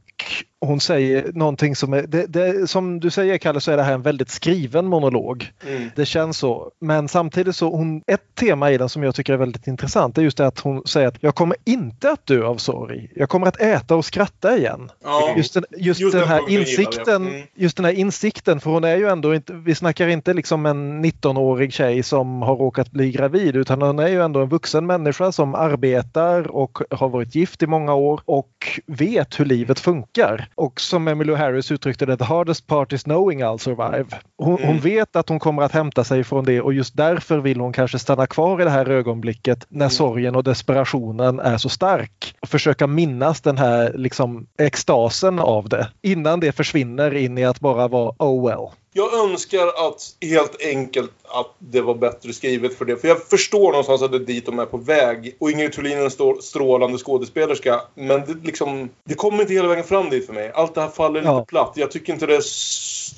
hon 0.67 0.81
säger 0.81 1.33
någonting 1.33 1.77
som 1.77 1.93
är, 1.93 2.03
det, 2.03 2.27
det, 2.27 2.71
som 2.71 3.01
du 3.01 3.11
säger 3.11 3.39
Kalle 3.39 3.61
så 3.61 3.71
är 3.71 3.77
det 3.77 3.83
här 3.83 3.95
en 3.95 4.03
väldigt 4.03 4.31
skriven 4.31 4.87
monolog. 4.87 5.53
Mm. 5.69 5.91
Det 5.97 6.07
känns 6.07 6.39
så. 6.39 6.71
Men 6.81 7.09
samtidigt 7.09 7.57
så 7.57 7.71
hon, 7.71 8.03
ett 8.07 8.35
tema 8.35 8.71
i 8.71 8.79
den 8.79 8.89
som 8.89 9.03
jag 9.03 9.15
tycker 9.15 9.33
är 9.33 9.37
väldigt 9.37 9.67
intressant 9.67 10.19
är 10.19 10.23
just 10.23 10.37
det 10.37 10.47
att 10.47 10.59
hon 10.59 10.87
säger 10.87 11.09
att 11.09 11.17
jag 11.21 11.35
kommer 11.35 11.57
inte 11.65 12.11
att 12.11 12.27
dö 12.27 12.45
av 12.45 12.57
sorg. 12.57 13.09
Jag 13.15 13.29
kommer 13.29 13.47
att 13.47 13.61
äta 13.61 13.97
och 13.97 14.05
skratta 14.05 14.57
igen. 14.57 14.91
Ja. 15.05 15.35
Just 15.37 15.55
den, 15.55 15.65
just 15.79 16.01
Just 16.01 16.13
den 16.13 16.29
här 16.29 16.51
insikten, 16.51 17.27
Mm. 17.27 17.43
just 17.55 17.77
den 17.77 17.85
här 17.85 17.93
insikten, 17.93 18.61
för 18.61 18.71
hon 18.71 18.85
är 18.85 18.97
ju 18.97 19.09
ändå 19.09 19.35
inte, 19.35 19.53
vi 19.53 19.75
snackar 19.75 20.09
inte 20.09 20.35
liksom 20.35 20.67
en 20.67 21.05
19-årig 21.05 21.73
tjej 21.73 22.03
som 22.03 22.43
har 22.43 22.57
råkat 22.57 22.91
bli 22.91 23.13
gravid 23.13 23.57
utan 23.57 23.83
hon 23.83 23.99
är 23.99 24.09
ju 24.09 24.23
ändå 24.23 24.41
en 24.41 24.49
vuxen 24.49 24.87
människa 24.87 25.33
som 25.33 25.55
arbetar 25.55 26.51
och 26.51 26.79
har 26.91 27.09
varit 27.09 27.35
gift 27.35 27.63
i 27.63 27.67
många 27.67 27.95
år 27.95 28.21
och 28.25 28.81
vet 28.87 29.41
hur 29.41 29.45
livet 29.45 29.81
funkar. 29.81 30.12
Och 30.55 30.81
som 30.81 31.09
Emmylou 31.09 31.35
Harris 31.35 31.71
uttryckte 31.73 32.07
det, 32.07 32.17
the 32.17 32.25
hardest 32.25 32.67
part 32.67 32.93
is 32.93 33.03
knowing 33.03 33.43
I'll 33.45 33.59
survive. 33.59 34.05
Hon, 34.39 34.53
hon 34.53 34.63
Mm. 34.63 34.79
vet 34.81 35.17
att 35.17 35.29
hon 35.29 35.39
kommer 35.39 35.63
att 35.63 35.73
hämta 35.73 36.05
sig 36.05 36.25
från 36.25 36.45
det 36.45 36.61
och 36.61 36.73
just 36.73 36.97
därför 36.97 37.39
vill 37.39 37.61
hon 37.61 37.73
kanske 37.73 37.99
stanna 37.99 38.27
kvar 38.27 38.61
i 38.61 38.65
det 38.65 38.71
här 38.71 38.89
ögonblicket 38.91 39.67
när 39.69 39.89
sorgen 39.89 40.35
och 40.37 40.45
desperationen 40.45 41.41
är 41.41 41.57
så 41.59 41.69
stark. 41.69 42.35
Och 42.41 42.49
försöka 42.49 42.87
minnas 42.87 43.41
den 43.41 43.59
här 43.59 43.93
liksom 43.95 44.47
extasen 44.59 45.39
av 45.39 45.69
det 45.69 45.89
innan 46.03 46.41
det 46.41 46.53
försvinner 46.53 47.15
in 47.15 47.39
i 47.39 47.45
att 47.45 47.61
bara 47.61 47.89
vara 47.89 48.13
oh 48.19 48.47
well. 48.49 48.69
Jag 48.95 49.15
önskar 49.15 49.67
att 49.67 50.17
helt 50.21 50.63
enkelt 50.63 51.11
att 51.25 51.55
det 51.59 51.81
var 51.81 51.95
bättre 51.95 52.33
skrivet 52.33 52.79
för 52.79 52.85
det. 52.85 52.97
För 52.97 53.09
jag 53.09 53.23
förstår 53.23 53.71
någonstans 53.71 54.03
att 54.03 54.11
det 54.11 54.17
är 54.17 54.21
dit 54.21 54.47
de 54.47 54.59
är 54.59 54.67
på 54.67 54.77
väg. 54.77 55.37
Och 55.41 55.51
Ingrid 55.51 55.73
Thulin 55.73 55.99
är 55.99 56.05
en 56.05 56.43
strålande 56.43 56.99
skådespelerska. 56.99 57.81
Men 57.95 58.21
det, 58.27 58.35
liksom, 58.45 58.89
det 59.05 59.15
kommer 59.15 59.41
inte 59.41 59.53
hela 59.55 59.69
vägen 59.69 59.85
fram 59.85 60.11
dit 60.11 60.27
för 60.27 60.33
mig. 60.33 60.53
Allt 60.55 60.75
det 60.75 60.81
här 60.81 60.89
faller 60.89 61.21
lite 61.21 61.33
Ja. 61.33 61.45
platt. 61.45 61.73
Jag 61.75 61.91
tycker 61.91 62.13
inte 62.13 62.27
det 62.27 62.37
är 62.37 62.43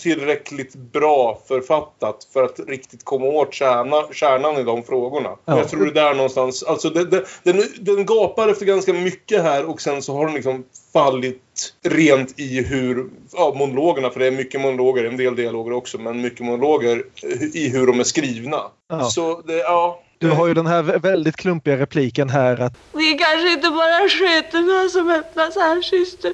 tillräckligt 0.02 0.74
bra 0.74 1.40
författat 1.48 2.28
för 2.32 2.42
att 2.44 2.60
riktigt 2.68 3.04
komma 3.04 3.26
åt 3.26 3.54
kärna, 3.54 4.12
kärnan 4.12 4.56
i 4.56 4.62
de 4.62 4.82
frågorna. 4.82 5.30
Ja. 5.44 5.58
Jag 5.58 5.68
tror 5.68 5.84
det 5.84 6.00
är 6.00 6.04
där 6.04 6.14
någonstans. 6.14 6.62
Alltså 6.62 6.90
det, 6.90 7.04
det, 7.04 7.24
den, 7.42 7.62
den 7.80 8.06
gapar 8.06 8.48
efter 8.48 8.66
ganska 8.66 8.92
mycket 8.92 9.42
här 9.42 9.64
och 9.64 9.80
sen 9.80 10.02
så 10.02 10.16
har 10.16 10.26
den 10.26 10.34
liksom 10.34 10.64
fallit 10.92 11.42
rent 11.84 12.40
i 12.40 12.62
hur, 12.62 13.10
ja 13.32 13.54
monologerna, 13.58 14.10
för 14.10 14.20
det 14.20 14.26
är 14.26 14.30
mycket 14.30 14.60
monologer, 14.60 15.04
en 15.04 15.16
del 15.16 15.36
dialoger 15.36 15.72
också, 15.72 15.98
men 15.98 16.20
mycket 16.20 16.40
monologer 16.40 17.04
i 17.54 17.68
hur 17.68 17.86
de 17.86 18.00
är 18.00 18.04
skrivna. 18.04 18.60
Ja. 18.88 19.04
Så 19.04 19.40
det, 19.40 19.58
ja. 19.58 20.00
Du 20.18 20.30
har 20.30 20.46
ju 20.46 20.54
den 20.54 20.66
här 20.66 20.82
vä- 20.82 20.98
väldigt 20.98 21.36
klumpiga 21.36 21.76
repliken 21.76 22.28
här 22.28 22.60
att 22.60 22.72
Det 22.92 22.98
är 22.98 23.18
kanske 23.18 23.52
inte 23.52 23.70
bara 23.70 24.08
sköterna 24.08 24.88
som 24.88 25.10
öppnas 25.10 25.56
här 25.56 25.82
syster. 25.82 26.32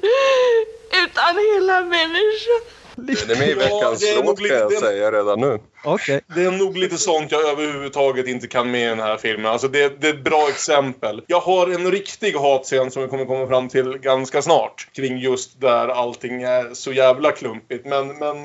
Utan 1.03 1.35
hela 1.53 1.81
människan. 1.81 2.61
Den 2.95 3.31
är 3.31 3.39
med 3.39 3.47
i 3.49 3.51
Ja, 3.59 3.59
veckans 3.59 3.99
det 3.99 4.09
är 4.09 4.15
nog 4.15 4.25
låt 4.25 4.37
kan 4.37 4.43
lite- 4.43 4.55
jag 4.55 4.69
det- 4.69 4.75
säga 4.75 5.11
redan 5.11 5.39
nu. 5.39 5.59
okej. 5.83 6.21
Det 6.35 6.43
är 6.43 6.51
nog 6.51 6.77
lite 6.77 6.97
sånt 6.97 7.31
jag 7.31 7.41
överhuvudtaget 7.49 8.27
inte 8.27 8.47
kan 8.47 8.71
med 8.71 8.81
i 8.81 8.85
den 8.89 8.99
här 8.99 9.17
filmen. 9.17 9.45
Alltså 9.51 9.67
det, 9.67 10.01
det 10.01 10.07
är 10.07 10.13
ett 10.13 10.23
bra 10.23 10.47
exempel. 10.49 11.21
Jag 11.27 11.39
har 11.39 11.67
en 11.67 11.91
riktig 11.91 12.33
hatscen 12.33 12.91
som 12.91 13.01
vi 13.01 13.07
kommer 13.07 13.25
komma 13.25 13.47
fram 13.47 13.69
till 13.69 13.97
ganska 13.97 14.41
snart. 14.41 14.87
Kring 14.95 15.17
just 15.17 15.61
där 15.61 15.87
allting 15.87 16.43
är 16.43 16.73
så 16.73 16.91
jävla 16.91 17.31
klumpigt. 17.31 17.85
Men, 17.85 18.07
men 18.07 18.35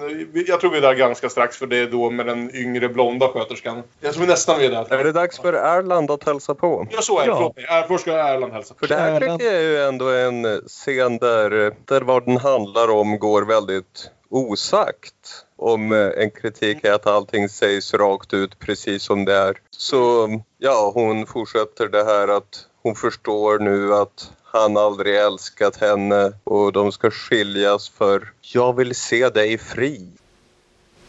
jag 0.46 0.60
tror 0.60 0.70
vi 0.70 0.76
är 0.76 0.82
där 0.82 0.94
ganska 0.94 1.28
strax 1.28 1.56
för 1.56 1.66
det 1.66 1.78
är 1.78 1.86
då 1.86 2.10
med 2.10 2.26
den 2.26 2.56
yngre 2.56 2.88
blonda 2.88 3.28
sköterskan. 3.28 3.82
Jag 4.00 4.12
tror 4.12 4.20
vi 4.24 4.28
nästan 4.28 4.58
vi 4.58 4.66
är 4.66 4.70
där. 4.70 4.94
Är 4.98 5.04
det 5.04 5.12
dags 5.12 5.38
för 5.38 5.52
Erland 5.52 6.10
att 6.10 6.24
hälsa 6.24 6.54
på? 6.54 6.86
Ja, 6.90 7.00
så 7.02 7.18
är 7.18 7.22
det. 7.22 7.28
Ja. 7.28 7.36
Förlåt 7.36 7.56
mig. 7.56 7.64
Är- 7.64 7.86
Först 7.88 8.00
ska 8.02 8.12
Erland 8.12 8.52
hälsa. 8.52 8.74
För 8.80 8.86
det 8.86 8.96
här 8.96 9.20
tycker 9.20 9.44
jag 9.46 9.54
är 9.54 9.60
ju 9.60 9.82
ändå 9.82 10.08
en 10.08 10.60
scen 10.66 11.18
där, 11.18 11.50
där 11.84 12.00
vad 12.00 12.24
den 12.24 12.36
handlar 12.36 12.90
om 12.90 13.18
går 13.18 13.42
väldigt 13.42 14.10
osagt. 14.30 15.44
Om 15.56 15.92
eh, 15.92 16.10
en 16.16 16.30
kritik 16.30 16.84
är 16.84 16.92
att 16.92 17.06
allting 17.06 17.48
sägs 17.48 17.94
rakt 17.94 18.34
ut 18.34 18.58
precis 18.58 19.02
som 19.02 19.24
det 19.24 19.34
är. 19.34 19.60
Så 19.70 20.28
ja, 20.58 20.90
hon 20.94 21.26
fortsätter 21.26 21.88
det 21.88 22.04
här 22.04 22.28
att 22.28 22.66
hon 22.82 22.94
förstår 22.94 23.58
nu 23.58 23.94
att 23.94 24.32
han 24.44 24.76
aldrig 24.76 25.16
älskat 25.16 25.76
henne 25.76 26.32
och 26.44 26.72
de 26.72 26.92
ska 26.92 27.10
skiljas 27.10 27.88
för 27.88 28.32
jag 28.40 28.76
vill 28.76 28.94
se 28.94 29.28
dig 29.28 29.58
fri. 29.58 30.08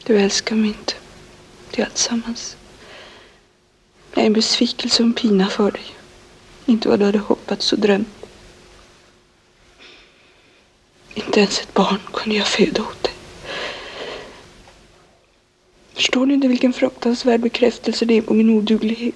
Du 0.04 0.20
älskar 0.20 0.56
mig 0.56 0.68
inte. 0.68 0.94
Det 1.72 1.82
är 1.82 1.86
alltsammans. 1.86 2.58
Jag 4.14 4.22
är 4.24 4.28
en 4.28 4.34
besvikelse 4.34 5.04
och 5.04 5.08
en 5.08 5.14
pina 5.14 5.48
för 5.48 5.72
dig. 5.72 5.86
Inte 6.66 6.90
vad 6.90 7.00
du 7.00 7.06
hade 7.06 7.18
hoppats 7.18 7.74
och 7.74 7.80
drömt. 7.80 8.08
Inte 11.14 11.40
ens 11.40 11.62
ett 11.62 11.74
barn 11.74 12.00
kunde 12.14 12.36
jag 12.36 12.48
föda 12.48 12.82
åt 12.82 13.04
dig. 13.04 13.07
Förstår 15.98 16.26
du 16.26 16.34
inte 16.34 16.48
vilken 16.48 16.74
fruktansvärd 16.74 17.42
bekräftelse 17.42 18.06
det 18.06 18.18
är 18.18 18.22
på 18.22 18.34
min 18.34 18.50
oduglighet? 18.50 19.16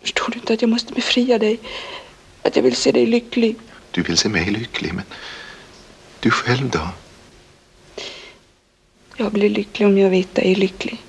Förstår 0.00 0.30
du 0.30 0.38
inte 0.38 0.54
att 0.54 0.62
jag 0.62 0.68
måste 0.68 0.92
befria 0.92 1.38
dig? 1.38 1.58
Att 2.42 2.56
jag 2.56 2.62
vill 2.62 2.76
se 2.76 2.92
dig 2.92 3.06
lycklig? 3.06 3.56
Du 3.90 4.02
vill 4.02 4.16
se 4.16 4.28
mig 4.28 4.50
lycklig, 4.50 4.94
men 4.94 5.04
du 6.20 6.30
själv 6.30 6.70
då? 6.70 6.88
Jag 9.16 9.32
blir 9.32 9.50
lycklig 9.50 9.88
om 9.88 9.98
jag 9.98 10.10
vet 10.10 10.38
att 10.38 10.44
jag 10.44 10.52
är 10.52 10.56
lycklig. 10.56 11.02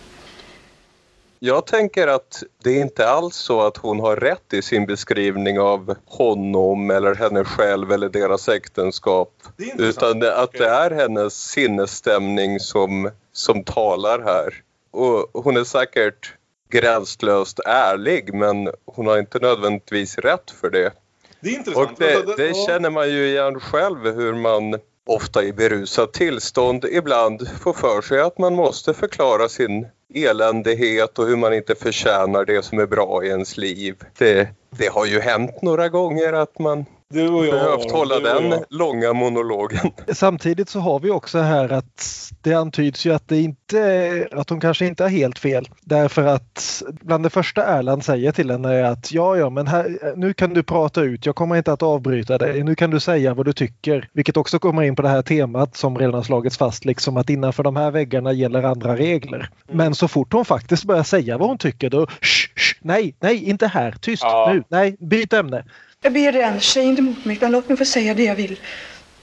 jag 1.39 1.65
tänker 1.65 2.07
att 2.07 2.43
det 2.63 2.69
är 2.69 2.81
inte 2.81 3.09
alls 3.09 3.35
så 3.35 3.61
att 3.61 3.77
hon 3.77 3.99
har 3.99 4.15
rätt 4.15 4.53
i 4.53 4.61
sin 4.61 4.85
beskrivning 4.85 5.59
av 5.59 5.95
honom 6.05 6.91
eller 6.91 7.15
henne 7.15 7.43
själv 7.43 7.91
eller 7.91 8.09
deras 8.09 8.49
äktenskap. 8.49 9.33
Utan 9.77 10.23
att 10.23 10.51
det 10.51 10.67
är 10.67 10.91
hennes 10.91 11.33
sinnesstämning 11.33 12.59
som, 12.59 13.09
som 13.37 13.63
talar 13.63 14.19
här. 14.19 14.53
Och 14.91 15.43
hon 15.43 15.57
är 15.57 15.63
säkert 15.63 16.33
gränslöst 16.69 17.59
ärlig 17.65 18.33
men 18.33 18.69
hon 18.85 19.07
har 19.07 19.17
inte 19.17 19.39
nödvändigtvis 19.39 20.17
rätt 20.17 20.51
för 20.51 20.69
det. 20.69 20.91
Det 21.39 21.49
är 21.49 21.53
Och 21.53 21.57
intressant. 21.59 21.97
det, 21.97 22.15
Alltså, 22.15 22.35
det 22.35 22.47
ja. 22.47 22.65
känner 22.67 22.89
man 22.89 23.09
ju 23.09 23.27
igen 23.27 23.59
själv 23.59 24.15
hur 24.15 24.33
man 24.33 24.79
ofta 25.05 25.43
i 25.43 25.53
berusat 25.53 26.13
tillstånd 26.13 26.85
ibland 26.91 27.47
får 27.61 27.73
för 27.73 28.01
sig 28.01 28.19
att 28.21 28.37
man 28.37 28.55
måste 28.55 28.93
förklara 28.93 29.49
sin 29.49 29.87
eländighet 30.13 31.19
och 31.19 31.27
hur 31.27 31.35
man 31.35 31.53
inte 31.53 31.75
förtjänar 31.75 32.45
det 32.45 32.65
som 32.65 32.79
är 32.79 32.85
bra 32.85 33.23
i 33.23 33.27
ens 33.27 33.57
liv. 33.57 33.95
Det, 34.17 34.49
det 34.69 34.87
har 34.87 35.05
ju 35.05 35.19
hänt 35.19 35.61
några 35.61 35.89
gånger 35.89 36.33
att 36.33 36.59
man 36.59 36.85
Du 37.13 37.29
och 37.29 37.45
jag. 37.45 37.53
behövt 37.53 37.91
hålla 37.91 38.19
den 38.19 38.51
jag. 38.51 38.65
långa 38.69 39.13
monologen. 39.13 39.91
Samtidigt 40.13 40.69
så 40.69 40.79
har 40.79 40.99
vi 40.99 41.09
också 41.09 41.39
här 41.39 41.73
att 41.73 42.31
det 42.41 42.53
antyds 42.53 43.05
ju 43.05 43.13
att 43.13 43.27
det 43.27 43.41
inte 43.41 44.27
att 44.31 44.49
hon 44.49 44.59
kanske 44.59 44.85
inte 44.85 45.03
har 45.03 45.09
helt 45.09 45.39
fel. 45.39 45.69
Därför 45.81 46.25
att 46.25 46.83
bland 47.01 47.23
det 47.23 47.29
första 47.29 47.63
Erland 47.65 48.05
säger 48.05 48.31
till 48.31 48.51
henne 48.51 48.73
är 48.73 48.83
att 48.83 49.11
ja, 49.11 49.37
ja, 49.37 49.49
men 49.49 49.67
här, 49.67 50.13
nu 50.15 50.33
kan 50.33 50.53
du 50.53 50.63
prata 50.63 51.01
ut. 51.01 51.25
Jag 51.25 51.35
kommer 51.35 51.55
inte 51.55 51.73
att 51.73 51.83
avbryta 51.83 52.37
dig. 52.37 52.63
Nu 52.63 52.75
kan 52.75 52.91
du 52.91 52.99
säga 52.99 53.33
vad 53.33 53.45
du 53.45 53.53
tycker. 53.53 54.09
Vilket 54.13 54.37
också 54.37 54.59
kommer 54.59 54.83
in 54.83 54.95
på 54.95 55.01
det 55.01 55.09
här 55.09 55.21
temat 55.21 55.77
som 55.77 55.97
redan 55.97 56.13
har 56.13 56.23
slagits 56.23 56.57
fast, 56.57 56.85
liksom 56.85 57.17
att 57.17 57.29
innanför 57.29 57.63
de 57.63 57.75
här 57.75 57.91
väggarna 57.91 58.33
gäller 58.33 58.63
andra 58.63 58.95
regler. 58.95 59.49
Men 59.71 59.95
så 59.95 60.07
fort 60.07 60.33
hon 60.33 60.45
faktiskt 60.45 60.83
börjar 60.83 61.03
säga 61.03 61.37
vad 61.37 61.47
hon 61.47 61.57
tycker 61.57 61.89
då, 61.89 62.07
shh, 62.07 62.49
shh, 62.55 62.77
nej, 62.81 63.15
nej, 63.19 63.43
inte 63.43 63.67
här, 63.67 63.91
tyst 63.91 64.23
Ja. 64.23 64.51
nu, 64.53 64.63
nej, 64.69 64.97
byt 64.99 65.33
ämne. 65.33 65.65
Jag 66.05 66.13
ber 66.13 66.31
dig 66.31 66.43
Anders, 66.43 66.73
säg 66.73 66.83
inte 66.83 67.01
emot 67.01 67.25
mig 67.25 67.35
utan 67.35 67.51
låt 67.51 67.69
mig 67.69 67.77
få 67.77 67.85
säga 67.85 68.13
det 68.13 68.23
jag 68.23 68.35
vill. 68.35 68.59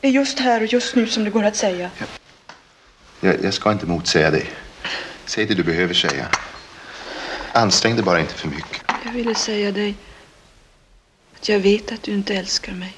Det 0.00 0.08
är 0.08 0.12
just 0.12 0.38
här 0.38 0.60
och 0.60 0.66
just 0.72 0.96
nu 0.96 1.06
som 1.06 1.24
det 1.24 1.30
går 1.30 1.44
att 1.44 1.56
säga. 1.56 1.90
Jag, 3.20 3.44
jag 3.44 3.54
ska 3.54 3.72
inte 3.72 3.86
motsäga 3.86 4.30
dig. 4.30 4.46
Säg 5.24 5.46
det 5.46 5.54
du 5.54 5.62
behöver 5.62 5.94
säga. 5.94 6.26
Ansträng 7.52 7.94
dig 7.96 8.04
bara 8.04 8.20
inte 8.20 8.34
för 8.34 8.48
mycket. 8.48 8.82
Jag 9.04 9.12
ville 9.12 9.34
säga 9.34 9.72
dig 9.72 9.94
att 11.38 11.48
jag 11.48 11.58
vet 11.58 11.92
att 11.92 12.02
du 12.02 12.12
inte 12.12 12.34
älskar 12.34 12.72
mig. 12.72 12.94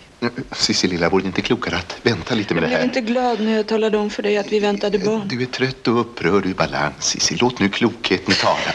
Cissi 0.52 0.88
lilla, 0.88 1.08
vore 1.08 1.22
det 1.22 1.26
inte 1.26 1.42
klokare 1.42 1.76
att 1.76 1.96
vänta 2.02 2.34
lite 2.34 2.54
med 2.54 2.62
Jag 2.62 2.70
det 2.70 2.76
blev 2.76 2.78
här? 2.78 2.84
inte 2.84 3.00
glad 3.00 3.40
när 3.40 3.56
jag 3.56 3.66
talade 3.66 3.98
om 3.98 4.10
för 4.10 4.22
dig 4.22 4.38
att 4.38 4.52
vi 4.52 4.60
väntade 4.60 4.98
barn. 4.98 5.28
Du 5.28 5.42
är 5.42 5.46
trött 5.46 5.88
och 5.88 6.00
upprörd 6.00 6.46
ur 6.46 6.54
balans, 6.54 7.04
Cissi. 7.04 7.36
Låt 7.40 7.58
nu 7.58 7.68
klokheten 7.68 8.34
tala. 8.34 8.74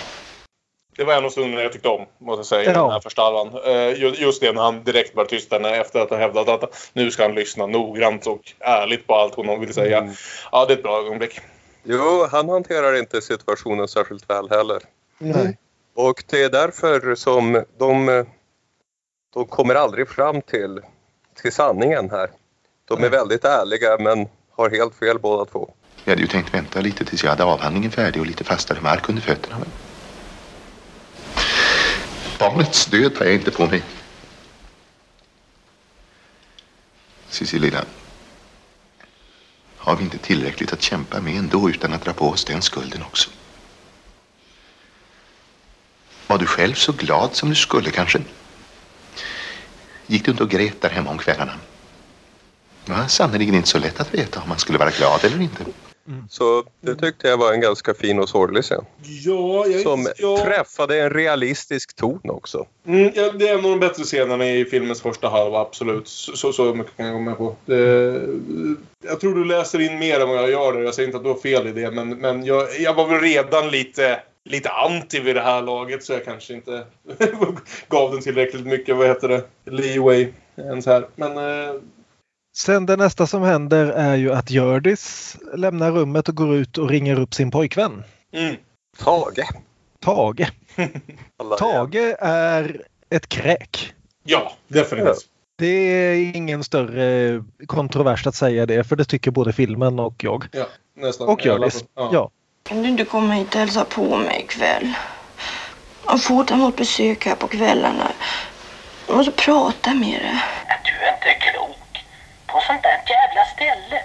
Det 0.99 1.05
var 1.05 1.13
en 1.13 1.25
av 1.25 1.29
stunderna 1.29 1.63
jag 1.63 1.71
tyckte 1.73 1.89
om, 1.89 2.05
måste 2.17 2.39
jag 2.39 2.45
säga, 2.45 2.61
i 2.71 2.73
Ja. 2.75 2.81
den 2.81 2.91
här 2.91 2.99
första 2.99 3.21
halvan. 3.21 3.47
Eh, 3.65 3.89
ju- 3.99 4.15
Just 4.17 4.41
det 4.41 4.51
när 4.51 4.61
han 4.61 4.83
direkt 4.83 5.13
bara 5.13 5.25
tystade 5.25 5.75
efter 5.75 5.99
att 5.99 6.09
ha 6.09 6.17
hävdat 6.17 6.47
att 6.47 6.89
nu 6.93 7.11
ska 7.11 7.23
han 7.23 7.35
lyssna 7.35 7.65
noggrant 7.65 8.27
och 8.27 8.41
ärligt 8.59 9.07
på 9.07 9.15
allt 9.15 9.35
hon 9.35 9.59
vill 9.59 9.73
säga. 9.73 9.97
Mm. 9.97 10.13
Ja, 10.51 10.65
det 10.65 10.73
är 10.73 10.77
ett 10.77 10.83
bra 10.83 10.99
ögonblick. 10.99 11.39
Jo, 11.83 12.27
han 12.31 12.49
hanterar 12.49 12.99
inte 12.99 13.21
situationen 13.21 13.87
särskilt 13.87 14.29
väl 14.29 14.49
heller. 14.49 14.81
Nej. 15.17 15.57
Och 15.95 16.23
det 16.29 16.43
är 16.43 16.49
därför 16.49 17.15
som 17.15 17.63
de, 17.77 18.25
de 19.33 19.45
kommer 19.45 19.75
aldrig 19.75 20.09
fram 20.09 20.41
till, 20.41 20.79
till 21.41 21.51
sanningen 21.51 22.09
här. 22.11 22.29
De 22.87 23.03
är 23.03 23.09
väldigt 23.09 23.45
ärliga 23.45 23.97
men 23.99 24.27
har 24.55 24.69
helt 24.69 24.95
fel 24.95 25.19
båda 25.19 25.45
två. 25.45 25.69
Jag 26.03 26.11
hade 26.11 26.21
ju 26.21 26.27
tänkt 26.27 26.53
vänta 26.53 26.79
lite 26.81 27.05
tills 27.05 27.23
jag 27.23 27.29
hade 27.29 27.43
avhandlingen 27.43 27.91
färdig 27.91 28.21
och 28.21 28.27
lite 28.27 28.43
fastare 28.43 28.81
mark 28.81 29.09
under 29.09 29.21
fötterna. 29.21 29.55
Men... 29.59 29.69
Barnets 32.39 32.85
död 32.85 33.15
tar 33.15 33.25
jag 33.25 33.33
inte 33.33 33.51
på 33.51 33.67
mig. 33.67 33.83
Cissi 37.29 37.59
lilla. 37.59 37.85
Har 39.77 39.95
vi 39.95 40.03
inte 40.03 40.17
tillräckligt 40.17 40.73
att 40.73 40.81
kämpa 40.81 41.21
med 41.21 41.37
ändå 41.37 41.69
utan 41.69 41.93
att 41.93 42.01
dra 42.01 42.13
på 42.13 42.29
oss 42.29 42.45
den 42.45 42.61
skulden 42.61 43.03
också? 43.03 43.29
Var 46.27 46.37
du 46.37 46.45
själv 46.45 46.73
så 46.73 46.91
glad 46.91 47.35
som 47.35 47.49
du 47.49 47.55
skulle 47.55 47.91
kanske? 47.91 48.21
Gick 50.07 50.25
du 50.25 50.31
inte 50.31 50.43
och 50.43 50.49
grät 50.49 50.81
där 50.81 50.89
hemma 50.89 51.09
om 51.09 51.17
kvällarna? 51.17 51.53
Det 52.85 52.91
var 52.91 53.07
sannerligen 53.07 53.55
inte 53.55 53.69
så 53.69 53.79
lätt 53.79 53.99
att 53.99 54.13
veta 54.13 54.41
om 54.41 54.49
man 54.49 54.59
skulle 54.59 54.77
vara 54.77 54.91
glad 54.91 55.25
eller 55.25 55.41
inte. 55.41 55.65
Så 56.29 56.63
det 56.81 56.95
tyckte 56.95 57.27
jag 57.27 57.37
var 57.37 57.53
en 57.53 57.61
ganska 57.61 57.93
fin 57.93 58.19
och 58.19 58.29
sorglig 58.29 58.63
scen. 58.63 58.85
Ja, 59.25 59.65
jag, 59.67 59.81
Som 59.81 60.07
ja. 60.17 60.37
träffade 60.37 61.01
en 61.01 61.09
realistisk 61.09 61.95
ton 61.95 62.21
också. 62.23 62.65
Mm, 62.87 63.11
ja, 63.15 63.31
det 63.31 63.47
är 63.47 63.53
en 63.57 63.65
av 63.65 63.71
de 63.71 63.79
bättre 63.79 64.03
scenerna 64.03 64.49
i 64.49 64.65
filmens 64.65 65.01
första 65.01 65.29
halva, 65.29 65.59
absolut. 65.59 66.07
Så, 66.07 66.37
så, 66.37 66.53
så 66.53 66.73
mycket 66.73 66.97
kan 66.97 67.05
jag 67.05 67.15
gå 67.15 67.21
med 67.21 67.37
på. 67.37 67.55
Det, 67.65 67.75
jag 69.03 69.19
tror 69.19 69.35
du 69.35 69.45
läser 69.45 69.81
in 69.81 69.99
mer 69.99 70.19
än 70.19 70.29
vad 70.29 70.37
jag 70.37 70.49
gör. 70.49 70.73
där. 70.73 70.81
Jag 70.81 70.93
säger 70.93 71.07
inte 71.07 71.17
att 71.17 71.23
du 71.23 71.29
har 71.29 71.39
fel 71.39 71.67
i 71.67 71.71
det, 71.71 71.91
men, 71.91 72.09
men 72.09 72.45
jag, 72.45 72.79
jag 72.79 72.93
var 72.93 73.07
väl 73.07 73.19
redan 73.19 73.69
lite, 73.69 74.19
lite 74.45 74.69
anti 74.69 75.19
vid 75.19 75.35
det 75.35 75.41
här 75.41 75.61
laget 75.61 76.03
så 76.03 76.13
jag 76.13 76.25
kanske 76.25 76.53
inte 76.53 76.85
gav 77.87 78.11
den 78.11 78.21
tillräckligt 78.21 78.65
mycket, 78.65 78.95
vad 78.97 79.07
heter 79.07 79.27
det, 79.27 79.43
leeway 79.71 80.27
ens 80.57 80.85
här. 80.85 81.07
Men 81.15 81.37
eh, 81.37 81.73
Sen 82.55 82.85
det 82.85 82.95
nästa 82.95 83.27
som 83.27 83.41
händer 83.43 83.85
är 83.85 84.15
ju 84.15 84.33
att 84.33 84.49
Hjördis 84.51 85.37
lämnar 85.55 85.91
rummet 85.91 86.29
och 86.29 86.35
går 86.35 86.55
ut 86.55 86.77
och 86.77 86.89
ringer 86.89 87.19
upp 87.19 87.33
sin 87.33 87.51
pojkvän. 87.51 88.03
mm, 88.33 88.55
Tage. 89.03 89.49
Tage. 89.99 90.51
Tage 91.59 92.15
är 92.19 92.81
ett 93.09 93.29
kräk. 93.29 93.93
ja, 94.23 94.51
definitivt. 94.67 95.25
Det 95.57 95.65
är 95.67 96.35
ingen 96.35 96.63
större 96.63 97.43
kontrovers 97.67 98.27
att 98.27 98.35
säga 98.35 98.65
det 98.65 98.83
för 98.83 98.95
det 98.95 99.05
tycker 99.05 99.31
både 99.31 99.53
filmen 99.53 99.99
och 99.99 100.23
jag. 100.23 100.45
Ja, 100.51 100.65
nästan. 100.95 101.27
Och 101.27 101.45
Hjördis. 101.45 101.83
Ja. 101.95 102.31
Kan 102.63 102.83
du 102.83 102.89
inte 102.89 103.05
komma 103.05 103.33
hit 103.33 103.47
och 103.55 103.59
hälsa 103.59 103.85
på 103.85 104.17
mig 104.17 104.41
ikväll? 104.45 104.93
Jag 106.07 106.23
får 106.23 106.43
ta 106.43 106.53
emot 106.53 106.77
besök 106.77 107.25
här 107.25 107.35
på 107.35 107.47
kvällarna. 107.47 108.11
Jag 109.07 109.17
måste 109.17 109.31
prata 109.31 109.93
med 109.93 110.21
dig. 110.21 110.41
Du 110.85 111.05
är 111.05 111.13
inte 111.13 111.45
klok. 111.51 112.05
På 112.51 112.59
sånt 112.67 112.83
där 112.83 113.01
jävla 113.07 113.45
ställe. 113.55 114.03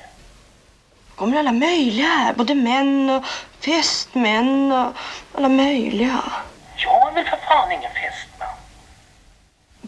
kommer 1.15 1.39
alla 1.39 1.53
möjliga 1.53 2.07
här. 2.07 2.35
Både 2.35 2.55
män 2.55 3.11
och 3.11 3.25
fästmän 3.65 4.73
och 4.73 4.93
alla 5.35 5.49
möjliga. 5.49 6.23
Jag 6.77 7.09
är 7.09 7.15
väl 7.15 7.25
för 7.25 7.37
fan 7.37 7.73
ingen 7.73 7.91
fästman. 7.91 8.49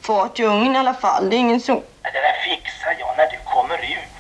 Far 0.01 0.29
till 0.29 0.45
ungen 0.45 0.77
i 0.77 0.79
alla 0.79 0.95
fall. 0.95 1.31
Det 1.31 1.37
är 1.37 1.39
ingen 1.39 1.61
så... 1.61 1.75
Det 1.75 2.11
där 2.13 2.57
fixar 2.57 2.97
jag 2.99 3.17
när 3.17 3.31
du 3.31 3.39
kommer 3.45 3.79
ut. 3.79 4.17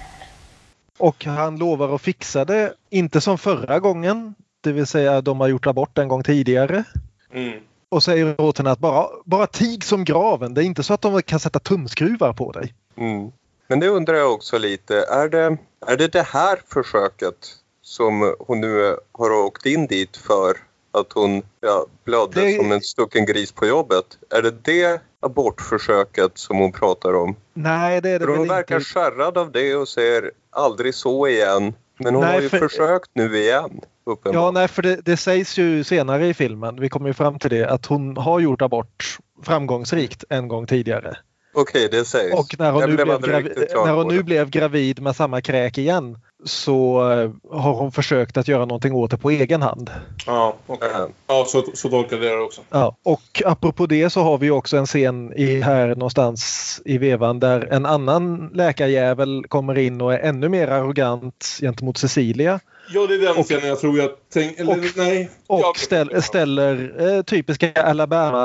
Och 0.98 1.24
han 1.24 1.58
lovar 1.58 1.94
att 1.94 2.02
fixa 2.02 2.44
det, 2.44 2.72
inte 2.90 3.20
som 3.20 3.38
förra 3.38 3.80
gången. 3.80 4.34
Det 4.60 4.72
vill 4.72 4.86
säga 4.86 5.20
de 5.20 5.40
har 5.40 5.48
gjort 5.48 5.66
abort 5.66 5.98
en 5.98 6.08
gång 6.08 6.22
tidigare. 6.22 6.84
Mm. 7.32 7.60
Och 7.88 8.02
säger 8.02 8.40
åt 8.40 8.58
henne 8.58 8.70
att 8.70 8.78
bara, 8.78 9.06
bara 9.24 9.46
tig 9.46 9.84
som 9.84 10.04
graven. 10.04 10.54
Det 10.54 10.62
är 10.62 10.64
inte 10.64 10.82
så 10.82 10.94
att 10.94 11.00
de 11.00 11.22
kan 11.22 11.40
sätta 11.40 11.58
tumskruvar 11.58 12.32
på 12.32 12.52
dig. 12.52 12.74
Mm. 12.96 13.32
Men 13.68 13.80
det 13.80 13.88
undrar 13.88 14.14
jag 14.14 14.32
också 14.32 14.58
lite. 14.58 14.96
Är 15.02 15.28
det, 15.28 15.56
är 15.86 15.96
det 15.96 16.08
det 16.12 16.22
här 16.22 16.58
försöket 16.68 17.36
som 17.82 18.34
hon 18.38 18.60
nu 18.60 18.96
har 19.12 19.30
åkt 19.30 19.66
in 19.66 19.86
dit 19.86 20.16
för? 20.16 20.56
Att 20.92 21.12
hon 21.12 21.42
ja, 21.60 21.86
blödde 22.04 22.40
Det- 22.40 22.56
som 22.56 22.72
en 22.72 22.80
stucken 22.80 23.26
gris 23.26 23.52
på 23.52 23.66
jobbet. 23.66 24.04
Är 24.30 24.42
det 24.42 24.50
det 24.50 25.00
abortförsöket 25.20 26.38
som 26.38 26.58
hon 26.58 26.72
pratar 26.72 27.14
om? 27.14 27.36
Nej, 27.54 28.00
det 28.00 28.10
är 28.10 28.18
det 28.18 28.24
För 28.24 28.32
hon 28.32 28.38
väl 28.38 28.48
verkar 28.48 28.74
inte. 28.76 28.84
skärrad 28.86 29.38
av 29.38 29.52
det 29.52 29.74
och 29.74 29.88
säger 29.88 30.30
aldrig 30.50 30.94
så 30.94 31.26
igen. 31.28 31.74
Men 31.98 32.14
hon 32.14 32.24
Nej, 32.24 32.34
har 32.34 32.40
ju 32.40 32.48
för- 32.48 32.58
försökt 32.68 33.10
nu 33.14 33.38
igen. 33.38 33.80
Ja, 34.04 34.12
Uppenbarligen. 34.12 34.54
nej, 34.54 34.68
för 34.68 34.82
det, 34.82 34.96
det 35.04 35.16
sägs 35.16 35.58
ju 35.58 35.84
senare 35.84 36.26
i 36.26 36.34
filmen, 36.34 36.80
vi 36.80 36.88
kommer 36.88 37.08
ju 37.08 37.14
fram 37.14 37.38
till 37.38 37.50
det, 37.50 37.64
att 37.70 37.86
hon 37.86 38.16
har 38.16 38.40
gjort 38.40 38.62
abort 38.62 39.18
framgångsrikt 39.42 40.24
en 40.28 40.48
gång 40.48 40.66
tidigare. 40.66 41.16
Okej, 41.58 41.88
det 41.90 42.04
sägs. 42.04 42.34
Och 42.34 42.58
när 42.58 42.70
hon, 42.70 42.80
Jag 42.80 42.90
nu 42.90 42.96
blev 42.96 43.06
blev, 43.06 43.14
aldrig 43.16 43.34
gravi- 43.34 43.48
riktigt 43.48 43.70
klar 43.70 43.86
när 43.86 43.92
hon 43.92 44.08
nu 44.08 44.22
blev 44.22 44.50
gravid 44.50 45.02
med 45.02 45.16
samma 45.16 45.40
kräk 45.40 45.78
igen 45.78 46.18
så 46.44 47.10
eh, 47.12 47.30
har 47.60 47.74
hon 47.74 47.92
försökt 47.92 48.36
att 48.36 48.48
göra 48.48 48.64
någonting 48.64 48.94
åt 48.94 49.10
det 49.10 49.16
på 49.16 49.30
egen 49.30 49.62
hand. 49.62 49.90
Ja, 50.26 50.56
okej. 50.66 50.88
Ja. 50.92 51.08
ja 51.26 51.44
så, 51.48 51.64
så 51.74 51.88
tolkar 51.88 52.16
jag 52.16 52.38
det 52.38 52.44
också. 52.44 52.60
Ja, 52.70 52.96
och 53.02 53.42
apropå 53.44 53.86
det 53.86 54.10
så 54.10 54.22
har 54.22 54.38
vi 54.38 54.50
också 54.50 54.76
en 54.76 54.86
scen 54.86 55.32
i, 55.36 55.60
här 55.60 55.88
någonstans 55.88 56.80
i 56.84 56.98
vevan 56.98 57.40
där 57.40 57.68
en 57.72 57.86
annan 57.86 58.50
läkarjävel 58.54 59.44
kommer 59.48 59.78
in 59.78 60.00
och 60.00 60.14
är 60.14 60.18
ännu 60.18 60.48
mer 60.48 60.68
arrogant 60.68 61.58
gentemot 61.60 61.98
Cecilia 61.98 62.60
Ja, 62.88 63.06
det 63.06 63.14
är 63.14 63.18
den 63.18 63.36
Och- 63.36 63.44
scenen 63.44 63.68
jag 63.68 63.80
tror 63.80 63.98
jag 63.98 64.10
tänkte... 64.32 64.62
Eller 64.62 64.72
och- 64.72 64.96
nej. 64.96 65.30
och 65.46 65.76
ställ, 65.78 66.22
ställer 66.22 66.92
eh, 67.16 67.22
typiska 67.22 67.72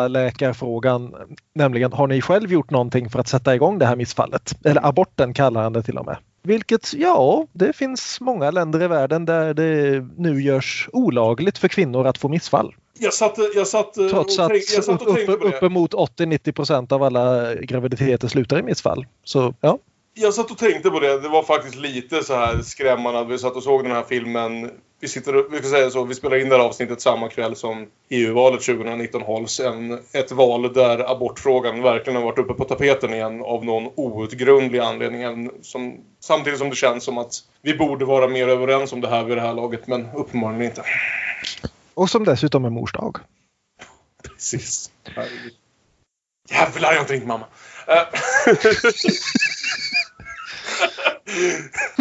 Alabama-läkarfrågan. 0.08 1.15
Nämligen, 1.56 1.93
har 1.93 2.08
ni 2.08 2.21
själv 2.21 2.51
gjort 2.51 2.69
någonting 2.69 3.10
för 3.10 3.20
att 3.20 3.28
sätta 3.28 3.55
igång 3.55 3.80
det 3.80 3.86
här 3.86 3.95
missfallet? 3.95 4.55
Eller 4.66 4.86
aborten 4.88 5.34
kallar 5.34 5.63
han 5.63 5.74
det 5.74 5.84
till 5.84 5.97
och 5.97 6.05
med. 6.05 6.18
Vilket, 6.43 6.93
ja, 6.93 7.47
det 7.53 7.74
finns 7.76 8.18
många 8.22 8.51
länder 8.51 8.84
i 8.84 8.88
världen 8.88 9.26
där 9.26 9.53
det 9.53 10.01
nu 10.18 10.41
görs 10.41 10.89
olagligt 10.93 11.57
för 11.57 11.68
kvinnor 11.68 12.07
att 12.07 12.18
få 12.18 12.28
missfall. 12.30 12.76
Jag 12.99 13.13
satt, 13.13 13.38
jag 13.55 13.68
satt, 13.68 13.97
eh, 13.97 14.07
Trots 14.07 14.39
att 14.39 14.49
tänk, 14.49 14.63
jag 14.76 14.84
satt 14.84 15.01
och 15.01 15.16
tänkte 15.16 15.32
upp, 15.32 15.41
på 15.41 15.47
det. 15.47 15.55
uppemot 15.57 15.93
80-90 15.93 16.51
procent 16.51 16.91
av 16.91 17.03
alla 17.03 17.55
graviditeter 17.55 18.28
slutar 18.28 18.59
i 18.59 18.63
missfall. 18.63 19.05
Så 19.24 19.53
ja. 19.61 19.78
Jag 20.14 20.34
satt 20.34 20.51
och 20.51 20.57
tänkte 20.57 20.89
på 20.89 20.99
det. 20.99 21.20
Det 21.20 21.30
var 21.30 21.43
faktiskt 21.43 21.76
lite 21.76 22.24
så 22.24 22.36
här 22.36 22.62
skrämmande 22.62 23.26
vi 23.26 23.38
satt 23.38 23.55
och 23.55 23.64
såg 23.64 23.84
den 23.84 23.91
här 23.91 24.03
filmen. 24.03 24.72
Vi, 24.99 25.07
sitter, 25.07 25.49
vi, 25.51 25.57
ska 25.57 25.68
säga 25.68 25.89
så, 25.89 26.03
vi 26.03 26.16
spelar 26.16 26.38
in 26.38 26.49
det 26.49 26.57
här 26.57 26.64
avsnittet 26.64 27.01
samma 27.01 27.30
kväll 27.30 27.55
som 27.55 27.88
EU-valet 28.09 28.62
2019 28.62 29.22
hålls. 29.22 29.59
En, 29.59 29.99
ett 30.14 30.32
val 30.32 30.74
där 30.74 31.12
abortfrågan 31.12 31.82
verkligen 31.82 32.18
har 32.18 32.24
varit 32.24 32.39
uppe 32.39 32.53
på 32.53 32.64
tapeten 32.64 33.14
igen 33.14 33.41
av 33.41 33.66
någon 33.66 33.91
outgrundlig 33.95 34.80
anledning. 34.80 35.49
Som, 35.62 35.97
samtidigt 36.20 36.59
som 36.59 36.70
det 36.70 36.76
känns 36.76 37.03
som 37.03 37.18
att 37.18 37.34
vi 37.62 37.74
borde 37.74 38.05
vara 38.05 38.28
mer 38.28 38.47
överens 38.47 38.93
om 38.93 39.01
det 39.01 39.09
här 39.09 39.24
vid 39.24 39.38
det 39.38 39.41
här 39.41 39.53
laget, 39.53 39.88
men 39.88 40.07
uppenbarligen 40.16 40.66
inte. 40.66 40.84
Och 41.93 42.09
som 42.09 42.24
dessutom 42.24 42.66
är 42.66 42.70
mors 42.70 42.93
dag. 42.93 43.18
Precis. 44.24 44.91
Jävlar, 46.49 46.89
jag 46.89 46.97
har 46.97 47.01
inte 47.01 47.14
ringt 47.14 47.28
mamma. 47.28 47.45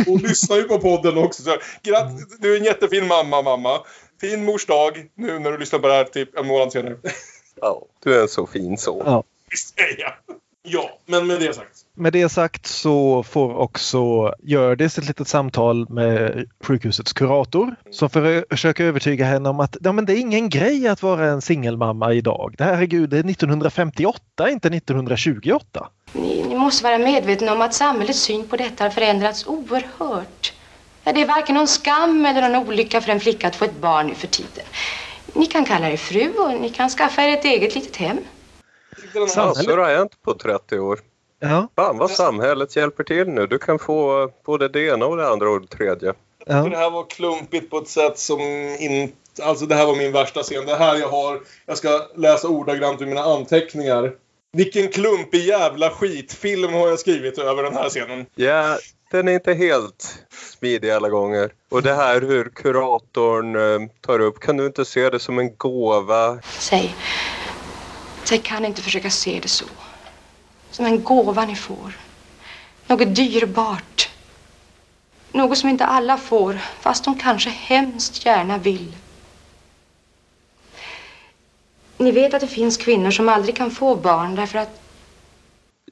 Hon 0.07 0.19
lyssnar 0.19 0.57
ju 0.57 0.63
på 0.63 0.79
podden 0.79 1.19
också. 1.19 1.43
Så, 1.43 1.57
gratt, 1.83 2.13
du 2.39 2.53
är 2.53 2.59
en 2.59 2.65
jättefin 2.65 3.07
mamma, 3.07 3.43
mamma. 3.43 3.81
Fin 4.21 4.45
mors 4.45 4.67
dag 4.67 5.07
nu 5.15 5.39
när 5.39 5.53
du 5.53 5.59
lyssnar 5.59 5.79
på 5.79 5.89
det 5.89 5.95
här 5.95 6.05
typ 6.05 6.39
en 6.39 6.47
månad 6.47 6.73
senare. 6.73 6.97
Ja, 7.61 7.87
du 8.03 8.15
är 8.15 8.23
en 8.23 8.29
så 8.29 8.47
fin 8.47 8.79
son. 8.79 9.03
Ja. 9.07 9.25
Visst 9.51 9.79
är 9.79 10.01
jag. 10.01 10.13
Ja, 10.63 10.99
men 11.07 11.27
med 11.27 11.41
det 11.41 11.55
sagt. 11.55 11.85
Med 12.01 12.13
det 12.13 12.29
sagt 12.29 12.67
så 12.67 13.23
får 13.23 13.57
också 13.57 14.35
Hjördis 14.43 14.99
ett 14.99 15.07
litet 15.07 15.29
samtal 15.29 15.89
med 15.89 16.47
sjukhusets 16.65 17.13
kurator 17.13 17.75
som 17.91 18.11
för- 18.11 18.45
försöker 18.51 18.85
övertyga 18.85 19.25
henne 19.25 19.49
om 19.49 19.61
att 19.61 19.77
ja, 19.81 19.93
men 19.93 20.05
det 20.05 20.13
är 20.13 20.17
ingen 20.17 20.49
grej 20.49 20.89
att 20.89 21.03
vara 21.03 21.27
en 21.27 21.43
singelmamma 21.43 22.13
idag. 22.13 22.55
Det 22.59 22.65
här, 22.65 22.75
herregud, 22.75 23.11
det 23.11 23.17
är 23.19 23.25
1958, 23.31 24.51
inte 24.51 24.69
1928. 24.69 25.89
Ni, 26.13 26.45
ni 26.49 26.57
måste 26.57 26.85
vara 26.85 26.99
medvetna 26.99 27.53
om 27.53 27.61
att 27.61 27.75
samhällets 27.75 28.21
syn 28.21 28.49
på 28.49 28.57
detta 28.57 28.85
har 28.85 28.91
förändrats 28.91 29.47
oerhört. 29.47 30.53
Det 31.05 31.23
är 31.23 31.27
varken 31.27 31.55
någon 31.55 31.69
skam 31.69 32.27
eller 32.27 32.49
någon 32.49 32.69
olycka 32.69 33.01
för 33.01 33.13
en 33.13 33.21
flicka 33.21 33.49
att 33.49 33.57
få 33.57 33.65
ett 33.65 33.81
barn 33.81 34.07
nu 34.07 34.15
för 34.15 34.27
tiden. 34.27 34.65
Ni 35.35 35.47
kan 35.47 35.65
kalla 35.65 35.91
er 35.91 35.97
fru 35.97 36.33
och 36.39 36.61
ni 36.61 36.69
kan 36.69 36.89
skaffa 36.91 37.23
er 37.23 37.33
ett 37.39 37.45
eget 37.45 37.75
litet 37.75 37.97
hem. 37.97 38.19
Massor 39.15 39.77
har 39.79 39.97
hänt 39.97 40.23
på 40.23 40.35
30 40.35 40.79
år. 40.79 40.99
Ja. 41.41 41.69
Fan 41.77 41.99
vad 41.99 42.11
samhället 42.11 42.77
hjälper 42.77 43.05
till 43.05 43.29
nu. 43.29 43.47
Du 43.47 43.59
kan 43.59 43.79
få 43.79 44.31
både 44.45 44.69
det 44.69 44.87
ena 44.87 45.07
och 45.07 45.17
det 45.17 45.29
andra 45.29 45.51
och 45.51 45.61
det 45.61 45.67
tredje. 45.67 46.13
För 46.47 46.71
det 46.71 46.77
här 46.77 46.91
var 46.91 47.11
klumpigt 47.11 47.71
på 47.71 47.79
ett 47.79 47.89
sätt 47.89 48.19
som 48.19 48.41
inte... 48.79 49.15
Alltså 49.43 49.67
det 49.67 49.75
här 49.75 49.87
var 49.87 49.97
min 49.97 50.13
värsta 50.13 50.43
scen. 50.43 50.67
Det 50.67 50.77
här 50.77 50.97
jag 50.97 51.09
har... 51.09 51.41
Jag 51.67 51.79
ska 51.79 52.07
läsa 52.17 52.49
ordagrant 52.49 53.03
ur 53.03 53.07
mina 53.07 53.23
anteckningar. 53.23 54.13
Vilken 54.53 54.89
klumpig 54.89 55.45
jävla 55.45 55.91
skitfilm 55.91 56.73
har 56.73 56.89
jag 56.89 56.99
skrivit 56.99 57.39
över 57.39 57.63
den 57.63 57.75
här 57.75 57.89
scenen. 57.89 58.27
Ja, 58.35 58.79
den 59.11 59.29
är 59.29 59.33
inte 59.33 59.55
helt 59.55 60.25
smidig 60.31 60.91
alla 60.91 61.09
gånger. 61.09 61.51
Och 61.71 61.83
det 61.83 61.95
här 61.95 62.21
hur 62.21 62.45
kuratorn 62.55 63.57
eh, 63.57 63.89
tar 64.01 64.19
upp, 64.19 64.41
kan 64.41 64.57
du 64.57 64.67
inte 64.67 64.85
se 64.85 65.11
det 65.11 65.19
som 65.19 65.39
en 65.39 65.57
gåva? 65.57 66.39
Säg, 66.43 66.95
säg 68.25 68.39
kan 68.39 68.65
inte 68.65 68.83
försöka 68.83 69.11
se 69.11 69.39
det 69.43 69.49
så. 69.49 69.65
Som 70.81 70.87
en 70.87 71.05
gåva 71.05 71.45
ni 71.45 71.57
får. 71.57 71.93
Något 72.87 73.15
dyrbart. 73.17 74.11
Något 75.33 75.59
som 75.59 75.69
inte 75.69 75.85
alla 75.85 76.17
får, 76.19 76.55
fast 76.55 77.05
de 77.05 77.19
kanske 77.19 77.51
hemskt 77.51 78.27
gärna 78.27 78.59
vill. 78.59 78.97
Ni 81.97 82.11
vet 82.11 82.35
att 82.35 82.41
det 82.41 82.47
finns 82.47 82.77
kvinnor 82.77 83.11
som 83.11 83.29
aldrig 83.29 83.57
kan 83.57 83.71
få 83.71 83.97
barn 83.97 84.35
därför 84.35 84.59
att 84.59 84.81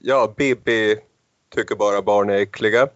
Ja, 0.00 0.34
Bibi 0.36 0.96
tycker 1.54 1.74
bara 1.74 2.02
barn 2.02 2.30
är 2.30 2.34
äckliga 2.34 2.88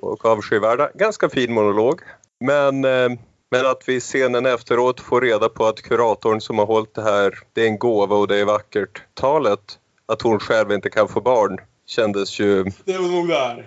och 0.00 0.24
avskyvärda. 0.24 0.90
Ganska 0.94 1.28
fin 1.28 1.52
monolog. 1.52 2.00
Men, 2.40 2.84
eh, 2.84 3.10
men 3.50 3.66
att 3.66 3.82
vi 3.86 4.00
scenen 4.00 4.46
efteråt 4.46 5.00
får 5.00 5.20
reda 5.20 5.48
på 5.48 5.66
att 5.66 5.82
kuratorn 5.82 6.40
som 6.40 6.58
har 6.58 6.66
hållit 6.66 6.94
det 6.94 7.02
här, 7.02 7.38
det 7.52 7.62
är 7.62 7.66
en 7.66 7.78
gåva 7.78 8.16
och 8.16 8.28
det 8.28 8.36
är 8.36 8.44
vackert. 8.44 9.02
Talet 9.14 9.78
att 10.10 10.22
hon 10.22 10.40
själv 10.40 10.72
inte 10.72 10.90
kan 10.90 11.08
få 11.08 11.20
barn 11.20 11.58
kändes 11.86 12.40
ju... 12.40 12.64
Det 12.84 12.98
var 12.98 13.08
nog 13.08 13.28
där. 13.28 13.66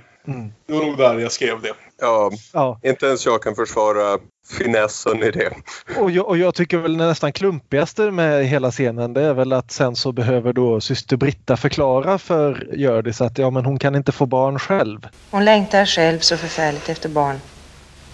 Det 0.68 0.74
var 0.74 0.86
nog 0.86 0.98
där 0.98 1.20
jag 1.20 1.32
skrev 1.32 1.62
det. 1.62 1.74
Ja, 2.02 2.32
Ja. 2.54 2.80
inte 2.84 3.06
ens 3.06 3.26
jag 3.26 3.44
kan 3.44 3.56
försvara 3.56 4.20
finessen 4.58 5.24
i 5.24 5.32
det. 5.32 5.54
Och 6.00 6.12
jag, 6.12 6.28
och 6.28 6.38
jag 6.38 6.56
tycker 6.56 6.78
väl 6.78 6.98
det 6.98 7.08
nästan 7.08 7.34
klumpigaste 7.34 8.12
med 8.12 8.46
hela 8.46 8.72
scenen 8.72 9.14
det 9.14 9.22
är 9.22 9.34
väl 9.34 9.54
att 9.54 9.72
sen 9.72 9.96
så 9.96 10.12
behöver 10.12 10.54
då 10.54 10.82
syster 10.82 11.18
Britta 11.18 11.58
förklara 11.58 12.18
för 12.18 12.68
Hjördis 12.74 13.22
att 13.22 13.38
ja 13.38 13.50
men 13.50 13.66
hon 13.66 13.80
kan 13.80 13.96
inte 13.96 14.12
få 14.12 14.26
barn 14.26 14.60
själv. 14.60 15.08
Hon 15.32 15.46
längtar 15.46 15.86
själv 15.86 16.20
så 16.20 16.38
förfärligt 16.38 16.90
efter 16.90 17.10
barn. 17.10 17.40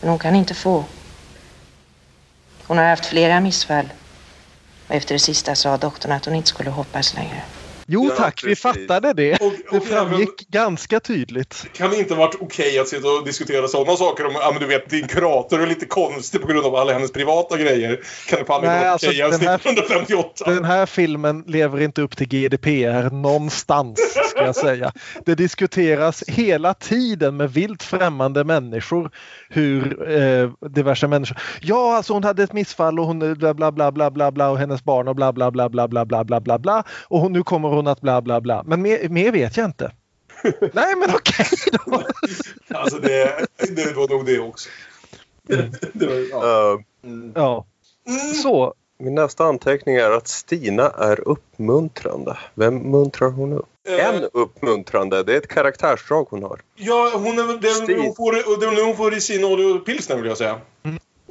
Men 0.01 0.09
hon 0.09 0.19
kan 0.19 0.35
inte 0.35 0.53
få. 0.53 0.83
Hon 2.67 2.77
har 2.77 2.85
haft 2.85 3.05
flera 3.05 3.39
missfall. 3.39 3.89
Och 4.87 4.95
efter 4.95 5.15
det 5.15 5.19
sista 5.19 5.55
sa 5.55 5.77
doktorn 5.77 6.11
att 6.11 6.25
hon 6.25 6.35
inte 6.35 6.49
skulle 6.49 6.69
hoppas 6.69 7.13
längre. 7.13 7.41
Jo 7.91 8.09
tack, 8.17 8.43
vi 8.45 8.55
fattade 8.55 9.13
det. 9.13 9.41
Och, 9.41 9.53
Det 9.71 9.79
framgick 9.81 10.47
ganska 10.49 10.99
tydligt. 10.99 11.61
Det 11.63 11.77
kan 11.77 11.93
inte 11.93 12.13
varit 12.15 12.35
okej 12.39 12.79
att 12.79 12.87
sitta 12.87 13.07
och 13.07 13.25
diskutera 13.25 13.67
sådana 13.67 13.97
saker 13.97 14.25
om, 14.25 14.31
ja 14.33 14.51
men 14.51 14.59
du 14.61 14.67
vet, 14.67 14.89
din 14.89 15.07
kurator 15.07 15.61
är 15.61 15.67
lite 15.67 15.85
konstig 15.85 16.41
på 16.41 16.47
grund 16.47 16.65
av 16.65 16.75
alla 16.75 16.93
hennes 16.93 17.11
privata 17.11 17.57
grejer. 17.57 17.99
Kan 18.27 18.39
det 18.47 18.53
aldrig 18.53 18.71
Nej, 18.71 18.79
vara 18.79 18.91
alltså, 18.91 19.07
okej 19.07 19.19
ens 19.19 19.39
den 19.39 19.47
här- 19.47 19.55
1958? 19.55 20.51
Den 20.51 20.65
här 20.65 20.85
filmen 20.85 21.43
lever 21.47 21.81
inte 21.81 22.01
upp 22.01 22.17
till 22.17 22.27
GDPR 22.27 23.09
någonstans 23.09 23.99
ska 24.29 24.45
jag 24.45 24.55
säga. 24.55 24.91
Det 25.25 25.35
diskuteras 25.35 26.23
hela 26.27 26.73
tiden 26.73 27.37
med 27.37 27.53
vilt 27.53 27.83
främmande 27.83 28.43
människor 28.43 29.11
hur 29.49 30.11
eh, 30.11 30.49
diverse 30.69 31.07
människor. 31.07 31.37
Ja, 31.61 31.95
alltså 31.97 32.13
hon 32.13 32.23
hade 32.23 32.43
ett 32.43 32.53
missfall 32.53 32.99
och 32.99 33.05
hon 33.05 33.21
eh, 33.21 33.33
bla 33.33 33.53
bla 33.53 33.71
bla 33.71 33.91
bla 33.91 34.11
bla 34.11 34.31
bla 34.31 34.49
och 34.49 34.57
hennes 34.57 34.83
barn 34.83 35.07
och 35.07 35.15
bla 35.15 35.33
bla 35.33 35.51
bla 35.51 35.69
bla 35.69 35.87
bla 35.87 36.05
bla 36.05 36.23
bla 36.23 36.39
bla 36.41 36.59
bla 36.59 36.83
och 37.03 37.19
hon, 37.19 37.33
nu 37.33 37.43
kommer 37.43 37.69
hon 37.79 37.87
att 37.87 38.01
bla 38.01 38.21
bla 38.21 38.41
bla. 38.41 38.63
Men 38.67 38.81
mer, 38.81 39.09
mer 39.09 39.31
vet 39.31 39.57
jag 39.57 39.65
inte. 39.65 39.91
Nej 40.73 40.95
men 40.95 41.09
okej 41.15 41.45
då. 41.85 42.03
Alltså 42.75 42.97
det, 42.99 43.45
det 43.75 43.95
var 43.95 44.07
nog 44.09 44.25
det 44.25 44.39
också. 44.39 44.69
Det 45.93 46.05
var, 46.07 46.15
ja. 46.31 46.73
Eh, 46.73 46.79
Ja. 47.35 47.65
Så, 48.43 48.73
min 48.99 49.15
nästa 49.15 49.43
anteckning 49.43 49.95
är 49.95 50.11
att 50.11 50.27
Stina 50.27 50.89
är 50.89 51.27
uppmuntrande. 51.27 52.37
Vem 52.53 52.75
muntrar 52.77 53.29
hon 53.29 53.53
upp? 53.53 53.65
Eh. 53.89 54.09
En 54.15 54.23
uppmuntrande, 54.33 55.23
det 55.23 55.33
är 55.33 55.37
ett 55.37 55.47
karaktärsdrag 55.47 56.27
hon 56.29 56.43
har. 56.43 56.61
Ja, 56.75 57.11
hon 57.13 57.39
är, 57.39 57.43
väl- 57.43 57.59
väl 57.59 57.87
nu 57.87 57.99
hon 58.01 58.15
får, 58.15 58.75
nu 58.75 58.81
hon 58.83 58.95
får 58.97 59.13
i 59.13 59.21
sin 59.21 59.81
pilsner 59.85 60.15
vill 60.15 60.25
jag 60.25 60.37
säga. 60.37 60.61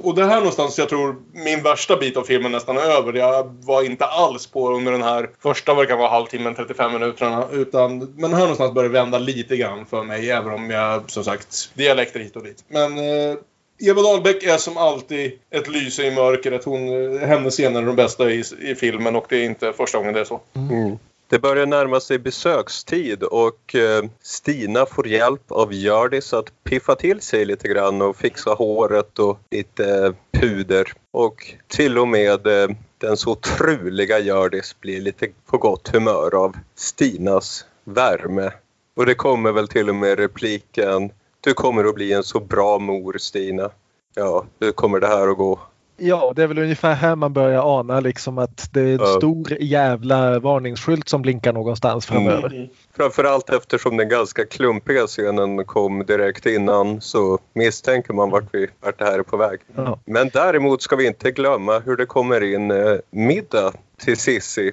Och 0.03 0.15
det 0.15 0.25
här 0.25 0.37
någonstans 0.37 0.77
jag 0.77 0.89
tror 0.89 1.15
min 1.31 1.63
värsta 1.63 1.97
bit 1.97 2.17
av 2.17 2.23
filmen 2.23 2.51
nästan 2.51 2.77
är 2.77 2.81
över. 2.81 3.13
Jag 3.13 3.55
var 3.63 3.83
inte 3.83 4.05
alls 4.05 4.47
på 4.47 4.69
under 4.71 4.91
den 4.91 5.01
här 5.01 5.29
första, 5.39 5.73
vad 5.73 5.83
det 5.83 5.87
kan 5.87 5.99
vara, 5.99 6.09
halvtimmen, 6.09 6.55
35 6.55 6.93
minuterna. 6.93 7.47
Utan, 7.51 8.13
men 8.17 8.33
här 8.33 8.39
någonstans 8.39 8.73
börjar 8.73 8.89
det 8.89 8.93
vända 8.93 9.19
lite 9.19 9.57
grann 9.57 9.85
för 9.85 10.03
mig. 10.03 10.31
Även 10.31 10.53
om 10.53 10.69
jag, 10.69 11.11
som 11.11 11.23
sagt, 11.23 11.71
dialekter 11.73 12.19
hit 12.19 12.35
och 12.35 12.43
dit. 12.43 12.63
Men 12.67 12.97
eh, 12.97 13.37
Eva 13.81 14.01
Dahlbeck 14.01 14.43
är 14.43 14.57
som 14.57 14.77
alltid 14.77 15.31
ett 15.49 15.67
lyse 15.67 16.03
i 16.03 16.11
mörkret. 16.11 16.63
Hon, 16.63 17.13
eh, 17.13 17.27
hennes 17.27 17.53
scener 17.53 17.81
är 17.81 17.85
de 17.85 17.95
bästa 17.95 18.31
i, 18.31 18.43
i 18.61 18.75
filmen 18.75 19.15
och 19.15 19.25
det 19.29 19.37
är 19.37 19.45
inte 19.45 19.73
första 19.73 19.97
gången 19.97 20.13
det 20.13 20.19
är 20.19 20.25
så. 20.25 20.41
Mm. 20.55 20.97
Det 21.29 21.39
börjar 21.39 21.65
närma 21.65 21.99
sig 21.99 22.19
besökstid 22.19 23.23
och 23.23 23.75
eh, 23.75 24.03
Stina 24.21 24.85
får 24.85 25.07
hjälp 25.07 25.51
av 25.51 25.73
Hjördis 25.73 26.33
att 26.33 26.63
piffa 26.63 26.95
till 26.95 27.21
sig 27.21 27.45
lite 27.45 27.67
grann 27.67 28.01
och 28.01 28.15
fixa 28.15 28.53
håret 28.53 29.19
och 29.19 29.39
lite 29.51 30.13
puder. 30.31 30.93
Och 31.11 31.55
till 31.67 31.97
och 31.97 32.07
med 32.07 32.47
eh, 32.47 32.69
den 32.97 33.17
så 33.17 33.35
truliga 33.35 34.19
Hjördis 34.19 34.75
blir 34.79 35.01
lite 35.01 35.27
på 35.45 35.57
gott 35.57 35.87
humör 35.87 36.35
av 36.35 36.55
Stinas 36.75 37.65
värme. 37.83 38.51
Och 38.95 39.05
det 39.05 39.15
kommer 39.15 39.51
väl 39.51 39.67
till 39.67 39.89
och 39.89 39.95
med 39.95 40.19
repliken 40.19 41.11
Du 41.41 41.53
kommer 41.53 41.83
att 41.85 41.95
bli 41.95 42.13
en 42.13 42.23
så 42.23 42.39
bra 42.39 42.79
mor 42.79 43.17
Stina. 43.19 43.69
Ja, 44.15 44.45
hur 44.59 44.71
kommer 44.71 44.99
det 44.99 45.07
här 45.07 45.27
att 45.27 45.37
gå? 45.37 45.59
Ja 45.99 46.33
det 46.35 46.43
är 46.43 46.47
väl 46.47 46.57
ungefär 46.59 46.93
här 46.93 47.15
man 47.15 47.33
börjar 47.33 47.79
ana 47.79 47.99
liksom 47.99 48.37
att 48.37 48.69
det 48.73 48.81
är 48.81 48.85
en 48.93 48.99
Ja. 48.99 49.05
stor 49.05 49.57
jävla 49.59 50.39
varningsskylt 50.39 51.09
som 51.09 51.21
blinkar 51.21 51.53
någonstans 51.53 52.05
framöver. 52.05 52.69
Framförallt 52.97 53.49
eftersom 53.49 53.97
den 53.97 54.09
ganska 54.09 54.45
klumpiga 54.45 55.07
scenen 55.07 55.65
kom 55.65 56.05
direkt 56.05 56.45
innan 56.45 57.01
så 57.01 57.39
misstänker 57.53 58.13
man 58.13 58.29
vart, 58.29 58.53
vi, 58.53 58.67
vart 58.79 58.99
det 58.99 59.05
här 59.05 59.19
är 59.19 59.23
på 59.23 59.37
väg. 59.37 59.59
Ja. 59.75 59.99
Men 60.05 60.29
däremot 60.33 60.81
ska 60.81 60.95
vi 60.95 61.07
inte 61.07 61.31
glömma 61.31 61.79
hur 61.79 61.95
det 61.97 62.05
kommer 62.05 62.43
in 62.43 62.71
eh, 62.71 62.95
middag 63.11 63.73
till 64.03 64.17
Sissi. 64.17 64.71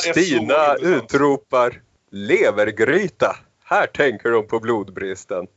Stina 0.00 0.74
utropar 0.80 1.80
levergryta. 2.10 3.36
Här 3.64 3.86
tänker 3.86 4.30
de 4.30 4.46
på 4.46 4.60
blodbristen. 4.60 5.46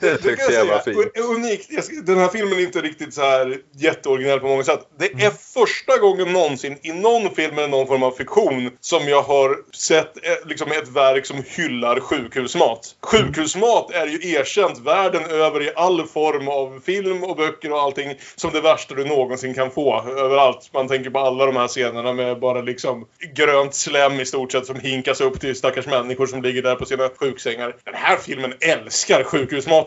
det 0.00 0.16
tyckte 0.16 0.52
jag 0.52 0.64
var 0.64 0.78
säga. 0.78 1.02
fint. 1.04 1.16
Un- 1.16 1.36
Unikt. 1.36 1.66
Jag 1.70 1.84
Den 2.04 2.18
här 2.18 2.28
filmen 2.28 2.58
är 2.58 2.62
inte 2.62 2.80
riktigt 2.80 3.14
så 3.14 3.20
här 3.22 3.56
jätteoriginell 3.76 4.40
på 4.40 4.46
många 4.46 4.64
sätt. 4.64 4.80
Det 4.98 5.24
är 5.24 5.30
första 5.30 5.98
gången 5.98 6.32
någonsin 6.32 6.78
i 6.82 6.92
någon 6.92 7.34
film 7.34 7.58
eller 7.58 7.68
någon 7.68 7.86
form 7.86 8.02
av 8.02 8.10
fiktion 8.10 8.70
som 8.80 9.08
jag 9.08 9.22
har 9.22 9.56
sett 9.74 10.16
eh, 10.26 10.48
liksom 10.48 10.72
ett 10.72 10.88
verk 10.88 11.26
som 11.26 11.42
hyllar 11.46 12.00
sjukhusmat. 12.00 12.94
Sjukhusmat 13.02 13.90
är 13.90 14.06
ju 14.06 14.32
erkänt 14.32 14.78
världen 14.78 15.24
över 15.24 15.62
i 15.62 15.70
all 15.76 16.06
form 16.06 16.48
av 16.48 16.80
film 16.86 17.24
och 17.24 17.36
böcker 17.36 17.72
och 17.72 17.80
allting 17.80 18.14
som 18.36 18.52
det 18.52 18.60
värsta 18.60 18.94
du 18.94 19.04
någonsin 19.04 19.54
kan 19.54 19.70
få. 19.70 20.04
Överallt. 20.08 20.70
Man 20.74 20.88
tänker 20.88 21.10
på 21.10 21.18
alla 21.18 21.46
de 21.46 21.56
här 21.56 21.68
scenerna 21.68 22.12
med 22.12 22.40
bara 22.40 22.60
liksom 22.60 23.06
grönt 23.34 23.74
slem 23.74 24.20
i 24.20 24.26
stort 24.26 24.52
sett 24.52 24.66
som 24.66 24.80
hinkas 24.80 25.20
upp 25.20 25.40
till 25.40 25.56
stackars 25.56 25.86
människor 25.86 26.26
som 26.26 26.42
ligger 26.42 26.62
där 26.62 26.74
på 26.74 26.84
sina 26.84 27.08
sjuksängar. 27.20 27.76
Den 27.84 27.94
här 27.94 28.16
filmen 28.16 28.54
älskar 28.60 29.24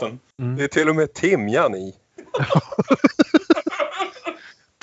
sjukhusmaten. 0.09 0.55
Det 0.57 0.63
är 0.63 0.67
till 0.67 0.89
och 0.89 0.95
med 0.95 1.13
timjan 1.13 1.75
i. 1.75 1.93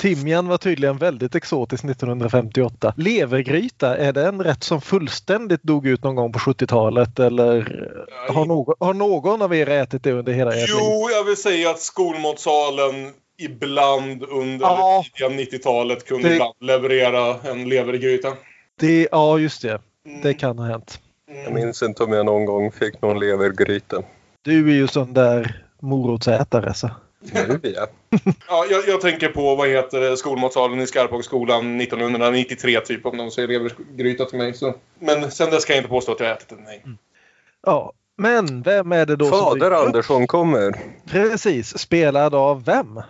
Timjan 0.01 0.49
var 0.49 0.59
tydligen 0.59 0.99
väldigt 0.99 1.35
exotisk 1.35 1.85
1958. 1.85 2.95
Levergryta, 2.97 3.97
är 3.97 4.13
det 4.13 4.27
en 4.27 4.43
rätt 4.45 4.65
som 4.65 4.81
fullständigt 4.81 5.63
dog 5.63 5.87
ut 5.87 6.05
någon 6.05 6.15
gång 6.15 6.33
på 6.33 6.39
70-talet 6.39 7.19
eller 7.19 7.89
har 8.29 8.47
någon, 8.47 8.75
har 8.81 8.95
någon 8.95 9.43
av 9.43 9.55
er 9.55 9.69
ätit 9.69 10.03
det 10.03 10.13
under 10.13 10.33
hela 10.33 10.55
ert? 10.55 10.69
Jo, 10.69 11.09
jag 11.13 11.25
vill 11.25 11.37
säga 11.37 11.71
att 11.71 11.81
skolmatsalen 11.81 13.13
ibland 13.39 14.23
under 14.23 14.67
Ja. 14.67 15.05
det 15.19 15.27
tidiga 15.29 15.47
90-talet 15.59 16.05
kunde 16.07 16.29
Det- 16.29 16.35
ibland 16.35 16.55
leverera 16.61 17.51
en 17.51 17.69
levergryta. 17.69 18.33
Det, 18.81 19.09
ja, 19.13 19.39
just 19.39 19.63
det. 19.63 19.81
Det 20.23 20.35
kan 20.35 20.59
ha 20.59 20.67
hänt. 20.67 21.01
Jag 21.45 21.55
minns 21.55 21.83
inte 21.83 22.03
om 22.03 22.13
jag 22.13 22.27
någon 22.27 22.45
gång 22.45 22.73
fick 22.73 23.03
någon 23.03 23.19
levergryta. 23.21 24.03
Du 24.49 24.71
är 24.71 24.75
ju 24.75 24.89
sån 24.89 25.15
där 25.15 25.65
morotsätare 25.81 26.75
så. 26.75 26.91
Ja. 27.63 27.87
Ja, 28.49 28.67
jag, 28.71 28.89
jag 28.89 29.01
tänker 29.01 29.29
på, 29.29 29.55
vad 29.55 29.69
heter 29.69 30.17
skolmatsalen 30.17 30.81
i 30.81 30.87
Skarphagsskolan 30.87 31.81
1993 31.81 32.81
typ, 32.81 33.07
om 33.07 33.17
de 33.17 33.31
säger 33.31 33.49
levergryta 33.49 34.25
till 34.25 34.39
mig. 34.39 34.55
Så. 34.55 34.75
Men 34.99 35.31
sen 35.31 35.51
dess 35.51 35.65
kan 35.65 35.77
jag 35.77 35.81
inte 35.81 35.91
påstå 35.91 36.13
att 36.13 36.21
jag 36.21 36.31
ätit 36.31 36.49
den, 36.49 36.59
nej. 36.65 36.85
Ja, 37.67 37.93
men 38.17 38.63
vem 38.63 38.93
är 38.93 39.07
det 39.07 39.17
då 39.17 39.25
som 39.25 39.39
Fader 39.39 39.55
dyker 39.55 39.73
upp? 39.73 39.87
Andersson 39.87 40.27
kommer. 40.27 40.75
Precis, 41.11 41.79
spelad 41.79 42.35
av 42.35 42.65
vem? 42.65 43.01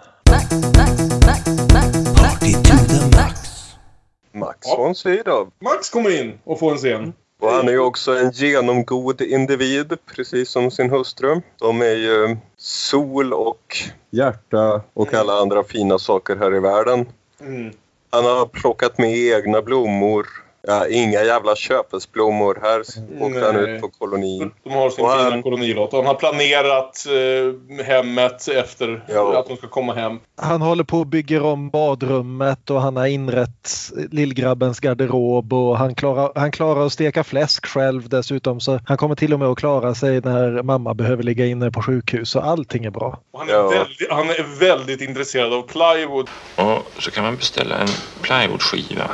Max 4.32 4.68
von 4.78 4.94
Sydow. 4.94 5.50
Max 5.60 5.90
kommer 5.90 6.20
in 6.20 6.38
och 6.44 6.58
får 6.58 6.72
en 6.72 6.78
scen. 6.78 7.12
Och 7.40 7.50
han 7.50 7.68
är 7.68 7.72
ju 7.72 7.78
också 7.78 8.18
en 8.18 8.30
genomgod 8.30 9.20
individ, 9.20 9.98
precis 10.06 10.50
som 10.50 10.70
sin 10.70 10.90
hustru. 10.90 11.40
De 11.58 11.82
är 11.82 11.94
ju 11.94 12.36
sol 12.56 13.32
och 13.32 13.76
hjärta 14.10 14.82
och 14.94 15.14
alla 15.14 15.32
andra 15.32 15.64
fina 15.64 15.98
saker 15.98 16.36
här 16.36 16.54
i 16.54 16.60
världen. 16.60 17.06
Mm. 17.40 17.72
Han 18.10 18.24
har 18.24 18.46
plockat 18.46 18.98
med 18.98 19.16
egna 19.16 19.62
blommor. 19.62 20.26
Ja, 20.66 20.86
inga 20.88 21.22
jävla 21.24 21.56
köpesblommor. 21.56 22.58
Här 22.62 22.80
åkte 23.20 23.40
han 23.46 23.56
ut 23.56 23.80
på 23.80 23.88
kolonin. 23.88 24.50
De 24.64 24.70
har 24.72 24.90
sin 24.90 25.04
Och 25.04 25.10
han- 25.10 25.30
fina 25.30 25.42
kolonilott. 25.42 25.92
Han 25.92 26.06
har 26.06 26.14
planerat 26.14 27.04
eh, 27.08 27.84
hemmet 27.86 28.48
efter 28.48 29.04
Ja. 29.08 29.38
att 29.38 29.48
de 29.48 29.56
ska 29.56 29.66
komma 29.68 29.94
hem. 29.94 30.18
Han 30.36 30.62
håller 30.62 30.84
på 30.84 30.98
och 30.98 31.06
bygger 31.06 31.42
om 31.42 31.70
badrummet 31.70 32.70
och 32.70 32.80
han 32.82 32.96
har 32.96 33.06
inrett 33.06 33.70
lillgrabbens 34.10 34.80
garderob 34.80 35.52
och 35.52 35.78
han 35.78 35.94
klarar, 35.94 36.32
han 36.34 36.52
klarar 36.52 36.86
att 36.86 36.92
steka 36.92 37.24
fläsk 37.24 37.66
själv 37.66 38.08
dessutom 38.08 38.60
så 38.60 38.80
han 38.86 38.96
kommer 38.96 39.14
till 39.14 39.32
och 39.32 39.38
med 39.38 39.48
att 39.48 39.58
klara 39.58 39.94
sig 39.94 40.20
när 40.20 40.62
mamma 40.62 40.94
behöver 40.94 41.22
ligga 41.22 41.46
inne 41.46 41.70
på 41.70 41.82
sjukhus 41.82 42.30
så 42.30 42.40
allting 42.40 42.84
är 42.84 42.90
bra. 42.90 43.20
Och 43.32 43.38
han, 43.40 43.48
är 43.48 43.54
väldigt, 43.70 44.10
han 44.10 44.30
är 44.30 44.58
väldigt 44.60 45.00
intresserad 45.00 45.52
av 45.52 45.62
plywood. 45.62 46.28
Och 46.56 47.02
så 47.02 47.10
kan 47.10 47.24
man 47.24 47.36
beställa 47.36 47.78
en 47.78 47.88
plywoodskiva 48.22 49.10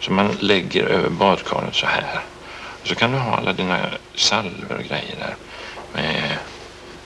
som 0.00 0.14
man 0.16 0.36
lägger 0.40 0.84
över 0.84 1.08
badkaret 1.10 1.74
så 1.74 1.86
här. 1.86 2.20
Och 2.82 2.86
så 2.88 2.94
kan 2.94 3.12
du 3.12 3.18
ha 3.18 3.36
alla 3.36 3.52
dina 3.52 3.78
salvor 4.14 4.76
och 4.78 4.84
grejer 4.84 5.16
där 5.18 5.34
med 5.92 6.38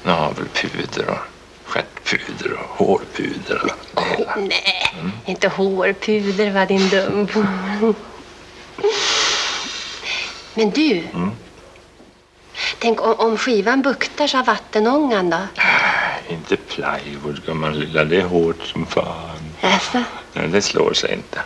navelpuder 0.02 1.08
och 1.10 1.18
stjärtpuder 1.64 2.52
och 2.52 2.76
hårpuder 2.86 3.62
och 3.62 3.70
det 3.94 4.02
hela. 4.18 4.36
Nej, 4.36 4.94
inte 5.26 5.48
hårpuder 5.48 6.50
var 6.50 6.66
din 6.66 6.88
dum. 6.88 7.28
Men 10.54 10.70
du, 10.70 10.98
Mm. 11.14 11.30
tänk 12.78 13.00
om, 13.00 13.14
om 13.14 13.38
skivan 13.38 13.82
buktar 13.82 14.26
så 14.26 14.38
av 14.38 14.44
vattenångan 14.46 15.30
då? 15.30 15.38
Inte 16.28 16.56
plywood 16.56 17.44
gumman 17.46 17.78
lilla, 17.80 18.04
det 18.04 18.16
är 18.16 18.24
hårt 18.24 18.62
som 18.66 18.86
fan. 18.86 19.40
Alltså, 19.60 20.02
Nej, 20.32 20.48
det 20.48 20.62
slår 20.62 20.92
sig 20.92 21.12
inte. 21.14 21.40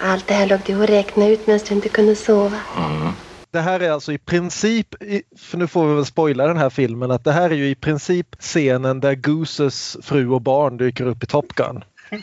Allt 0.00 0.26
det 0.26 0.34
här 0.34 0.46
låg 0.46 0.60
du 0.66 0.76
och 0.80 0.86
räknade 0.86 1.30
ut 1.32 1.46
medan 1.46 1.60
du 1.68 1.74
inte 1.74 1.88
kunde 1.88 2.16
sova. 2.16 2.60
Mm. 2.78 3.08
Det 3.50 3.60
här 3.60 3.80
är 3.80 3.90
alltså 3.90 4.12
i 4.12 4.18
princip, 4.18 4.94
för 5.38 5.58
nu 5.58 5.66
får 5.66 5.86
vi 5.88 5.94
väl 5.94 6.06
spoila 6.06 6.46
den 6.46 6.56
här 6.56 6.70
filmen, 6.70 7.10
att 7.10 7.24
det 7.24 7.32
här 7.32 7.50
är 7.50 7.54
ju 7.54 7.68
i 7.68 7.74
princip 7.74 8.36
scenen 8.40 9.00
där 9.00 9.14
Gooses 9.14 9.96
fru 10.02 10.28
och 10.30 10.40
barn 10.42 10.76
dyker 10.76 11.06
upp 11.06 11.22
i 11.22 11.26
Top 11.26 11.48
Gun. 11.54 11.84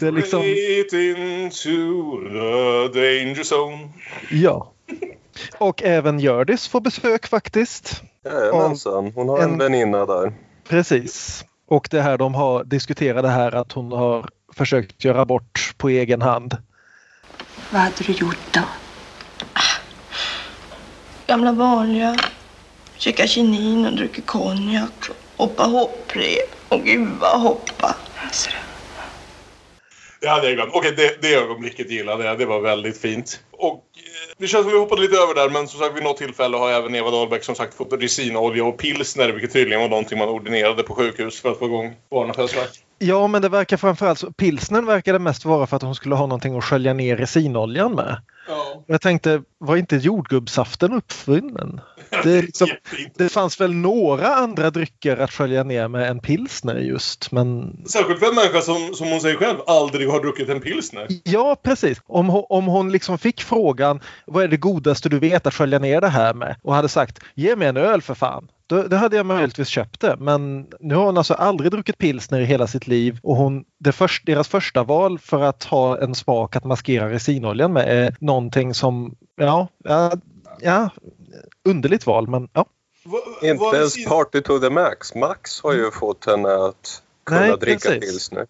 Det 0.00 0.06
är 0.06 0.12
liksom, 0.12 0.40
Straight 0.42 0.92
into 0.92 2.28
the 2.92 3.00
danger 3.00 3.42
zone. 3.54 3.88
ja. 4.30 4.70
Och 5.58 5.82
även 5.82 6.18
Hjördis 6.20 6.68
får 6.68 6.80
besök 6.80 7.26
faktiskt. 7.26 8.02
Jajamensan, 8.24 9.12
hon 9.14 9.28
har 9.28 9.38
en 9.38 9.50
En- 9.52 9.58
väninna 9.58 10.06
där. 10.06 10.32
Precis. 10.68 11.44
Och 11.74 11.88
det 11.90 12.02
här 12.02 12.18
de 12.18 12.34
har 12.34 12.64
diskuterat 12.64 13.22
det 13.22 13.28
här 13.28 13.54
att 13.54 13.72
hon 13.72 13.92
har 13.92 14.28
försökt 14.56 15.04
göra 15.04 15.24
bort 15.24 15.74
på 15.76 15.88
egen 15.88 16.22
hand. 16.22 16.56
Vad 17.70 17.80
hade 17.80 18.04
du 18.04 18.12
gjort 18.12 18.52
då? 18.54 18.60
Gamla 21.26 21.52
vanliga. 21.52 22.16
Käka 22.96 23.26
kinin 23.26 23.86
och 23.86 23.96
dricka 23.96 24.22
konjak. 24.22 25.04
Hoppa 25.36 25.62
hopprep. 25.64 26.54
Och 26.68 26.84
gud 26.84 27.08
vad 27.20 27.40
hoppa. 27.40 27.96
Det 30.24 30.30
hade 30.30 30.46
jag 30.46 30.56
glömt. 30.56 30.70
Okej, 30.74 30.94
det, 30.96 31.22
det 31.22 31.34
ögonblicket 31.34 31.90
gillade 31.90 32.24
jag. 32.24 32.38
Det 32.38 32.46
var 32.46 32.60
väldigt 32.60 33.00
fint. 33.00 33.40
Och 33.50 33.74
eh, 33.74 34.34
det 34.38 34.46
känns 34.46 34.62
som 34.62 34.72
vi 34.72 34.78
hoppade 34.78 35.02
lite 35.02 35.16
över 35.16 35.34
där, 35.34 35.50
men 35.50 35.68
som 35.68 35.80
sagt 35.80 35.96
vid 35.96 36.02
något 36.02 36.16
tillfälle 36.16 36.56
har 36.56 36.70
även 36.70 36.94
Eva 36.94 37.10
Dahlbeck 37.10 37.44
som 37.44 37.54
sagt 37.54 37.74
fått 37.74 37.92
resinolja 37.92 38.64
och 38.64 38.78
pilsner, 38.78 39.32
vilket 39.32 39.52
tydligen 39.52 39.80
var 39.80 39.88
någonting 39.88 40.18
man 40.18 40.28
ordinerade 40.28 40.82
på 40.82 40.94
sjukhus 40.94 41.40
för 41.40 41.50
att 41.52 41.58
få 41.58 41.66
igång 41.66 41.96
barnafödslar. 42.10 42.64
Ja, 42.98 43.26
men 43.26 43.42
det 43.42 43.48
verkar 43.48 43.76
framförallt 43.76 44.18
så. 44.18 44.32
Pilsnern 44.32 44.86
verkade 44.86 45.18
mest 45.18 45.44
vara 45.44 45.66
för 45.66 45.76
att 45.76 45.82
hon 45.82 45.94
skulle 45.94 46.14
ha 46.14 46.26
någonting 46.26 46.58
att 46.58 46.64
skölja 46.64 46.94
ner 46.94 47.16
resinoljan 47.16 47.94
med. 47.94 48.16
Ja. 48.48 48.84
Jag 48.86 49.00
tänkte, 49.00 49.42
var 49.58 49.76
inte 49.76 49.96
jordgubbssaften 49.96 50.92
uppfunnen? 50.92 51.80
Det, 52.22 52.42
liksom, 52.42 52.68
det 53.16 53.28
fanns 53.28 53.60
väl 53.60 53.74
några 53.74 54.34
andra 54.34 54.70
drycker 54.70 55.16
att 55.16 55.32
skölja 55.32 55.64
ner 55.64 55.88
med 55.88 56.10
än 56.10 56.20
pilsner 56.20 56.74
just, 56.74 57.32
men 57.32 57.76
Särskilt 57.86 58.18
för 58.18 58.26
en 58.26 58.34
människa 58.34 58.60
som, 58.60 58.94
som 58.94 59.08
hon 59.08 59.20
säger 59.20 59.36
själv 59.36 59.58
aldrig 59.66 60.08
har 60.08 60.20
druckit 60.20 60.48
en 60.48 60.60
pilsner. 60.60 61.06
Ja, 61.24 61.56
precis. 61.62 62.00
Om 62.06 62.44
om 62.48 62.66
hon 62.66 62.92
liksom 62.92 63.18
fick 63.18 63.42
frågan 63.42 64.00
vad 64.26 64.44
är 64.44 64.48
det 64.48 64.56
godaste 64.56 65.08
du 65.08 65.18
vet 65.18 65.46
att 65.46 65.54
skölja 65.54 65.78
ner 65.78 66.00
det 66.00 66.08
här 66.08 66.34
med 66.34 66.56
och 66.62 66.74
hade 66.74 66.88
sagt 66.88 67.18
ge 67.34 67.56
mig 67.56 67.68
en 67.68 67.76
öl 67.76 68.02
för 68.02 68.14
fan. 68.14 68.48
Då, 68.66 68.82
då 68.82 68.96
hade 68.96 69.16
jag 69.16 69.26
möjligtvis 69.26 69.68
köpt 69.68 70.00
det. 70.00 70.16
Men 70.18 70.66
nu 70.80 70.94
har 70.94 71.04
hon 71.04 71.18
alltså 71.18 71.34
aldrig 71.34 71.70
druckit 71.70 71.98
pilsner 71.98 72.40
i 72.40 72.44
hela 72.44 72.66
sitt 72.66 72.86
liv 72.86 73.18
och 73.22 73.36
hon, 73.36 73.64
det 73.78 73.92
först, 73.92 74.26
deras 74.26 74.48
första 74.48 74.82
val 74.82 75.18
för 75.18 75.42
att 75.42 75.64
ha 75.64 75.98
en 75.98 76.14
smak 76.14 76.56
att 76.56 76.64
maskera 76.64 77.10
resinoljan 77.10 77.72
med 77.72 77.88
är 77.88 78.16
någonting 78.20 78.74
som, 78.74 79.14
ja, 79.36 79.68
ja, 79.84 80.12
ja 80.60 80.90
underligt 81.64 82.06
val 82.06 82.28
men 82.28 82.48
ja. 82.52 82.66
Inte 83.42 83.64
ens 83.76 84.04
Party 84.04 84.40
to 84.40 84.58
the 84.58 84.70
Max. 84.70 85.14
Max 85.14 85.60
har 85.62 85.72
ju 85.72 85.90
fått 85.90 86.26
henne 86.26 86.54
att 86.54 87.02
kunna 87.26 87.40
Nej, 87.40 87.56
dricka 87.60 87.88
precis. 87.88 88.00
pilsner. 88.10 88.46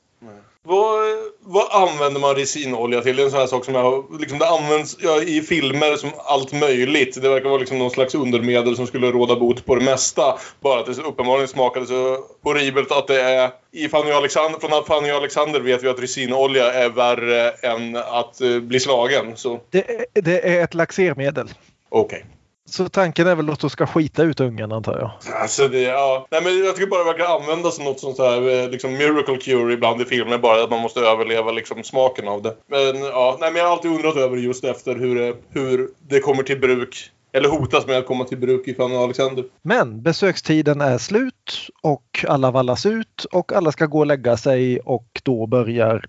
Vad, 0.66 1.00
vad 1.40 1.88
använder 1.88 2.20
man 2.20 2.34
resinolja 2.34 3.00
till? 3.00 3.16
Det 3.16 3.22
är 3.22 3.24
en 3.24 3.30
sån 3.30 3.40
här 3.40 3.46
sak 3.46 3.64
som 3.64 3.74
jag, 3.74 4.04
liksom 4.20 4.38
det 4.38 4.48
används 4.48 4.96
ja, 5.00 5.22
i 5.22 5.40
filmer 5.40 5.96
som 5.96 6.10
allt 6.18 6.52
möjligt. 6.52 7.22
Det 7.22 7.28
verkar 7.28 7.48
vara 7.48 7.58
liksom 7.58 7.78
någon 7.78 7.90
slags 7.90 8.14
undermedel 8.14 8.76
som 8.76 8.86
skulle 8.86 9.10
råda 9.12 9.36
bot 9.36 9.66
på 9.66 9.74
det 9.74 9.84
mesta. 9.84 10.38
Bara 10.60 10.80
att 10.80 10.86
det 10.86 10.94
så 10.94 11.02
uppenbarligen 11.02 11.48
smakade 11.48 11.86
så 11.86 12.18
horribelt 12.42 12.92
att 12.92 13.06
det 13.06 13.20
är... 13.22 13.50
I 13.72 13.88
Fanny 13.88 14.10
Alexander, 14.10 14.58
från 14.58 14.84
Fanny 14.84 15.12
och 15.12 15.16
Alexander 15.16 15.60
vet 15.60 15.82
vi 15.82 15.88
att 15.88 16.02
resinolja 16.02 16.72
är 16.72 16.88
värre 16.88 17.50
än 17.50 17.96
att 17.96 18.40
eh, 18.40 18.58
bli 18.58 18.80
slagen. 18.80 19.36
Så 19.36 19.60
Det, 19.70 19.90
är- 19.90 20.22
det 20.22 20.48
är 20.56 20.64
ett 20.64 20.74
laxermedel. 20.74 21.48
okej. 21.88 22.24
Så 22.70 22.88
tanken 22.88 23.26
är 23.26 23.34
väl 23.34 23.50
att 23.50 23.60
de 23.60 23.70
ska 23.70 23.86
skita 23.86 24.22
ut 24.22 24.40
ungen 24.40 24.72
antar 24.72 24.98
jag? 24.98 25.34
Alltså 25.34 25.68
det, 25.68 25.80
ja. 25.80 26.26
Nej, 26.30 26.42
men 26.44 26.64
jag 26.64 26.76
tycker 26.76 26.90
bara 26.90 27.04
det 27.04 27.12
verkar 27.12 27.40
användas 27.40 27.76
som 27.76 27.84
något 27.84 28.00
sånt 28.00 28.18
här 28.18 28.62
eh, 28.62 28.70
liksom 28.70 28.92
miracle 28.92 29.36
cure 29.36 29.72
ibland 29.72 30.02
i 30.02 30.04
filmer. 30.04 30.38
Bara 30.38 30.64
att 30.64 30.70
man 30.70 30.80
måste 30.80 31.00
överleva 31.00 31.52
liksom 31.52 31.82
smaken 31.84 32.28
av 32.28 32.42
det. 32.42 32.56
Men 32.66 33.02
ja, 33.02 33.36
nej, 33.40 33.52
men 33.52 33.58
jag 33.58 33.66
har 33.66 33.72
alltid 33.72 33.90
undrat 33.90 34.16
över 34.16 34.36
just 34.36 34.64
efter 34.64 34.94
hur 34.94 35.14
det, 35.14 35.34
hur 35.50 35.88
det 36.08 36.20
kommer 36.20 36.42
till 36.42 36.60
bruk. 36.60 37.10
Eller 37.32 37.48
hotas 37.48 37.86
med 37.86 37.98
att 37.98 38.06
komma 38.06 38.24
till 38.24 38.38
bruk 38.38 38.68
i 38.68 38.74
Fanny 38.74 38.96
Alexander. 38.96 39.44
Men 39.62 40.02
besökstiden 40.02 40.80
är 40.80 40.98
slut 40.98 41.68
och 41.82 42.24
alla 42.28 42.50
vallas 42.50 42.86
ut 42.86 43.24
och 43.32 43.52
alla 43.52 43.72
ska 43.72 43.86
gå 43.86 43.98
och 43.98 44.06
lägga 44.06 44.36
sig 44.36 44.80
och 44.80 45.20
då 45.22 45.46
börjar, 45.46 46.04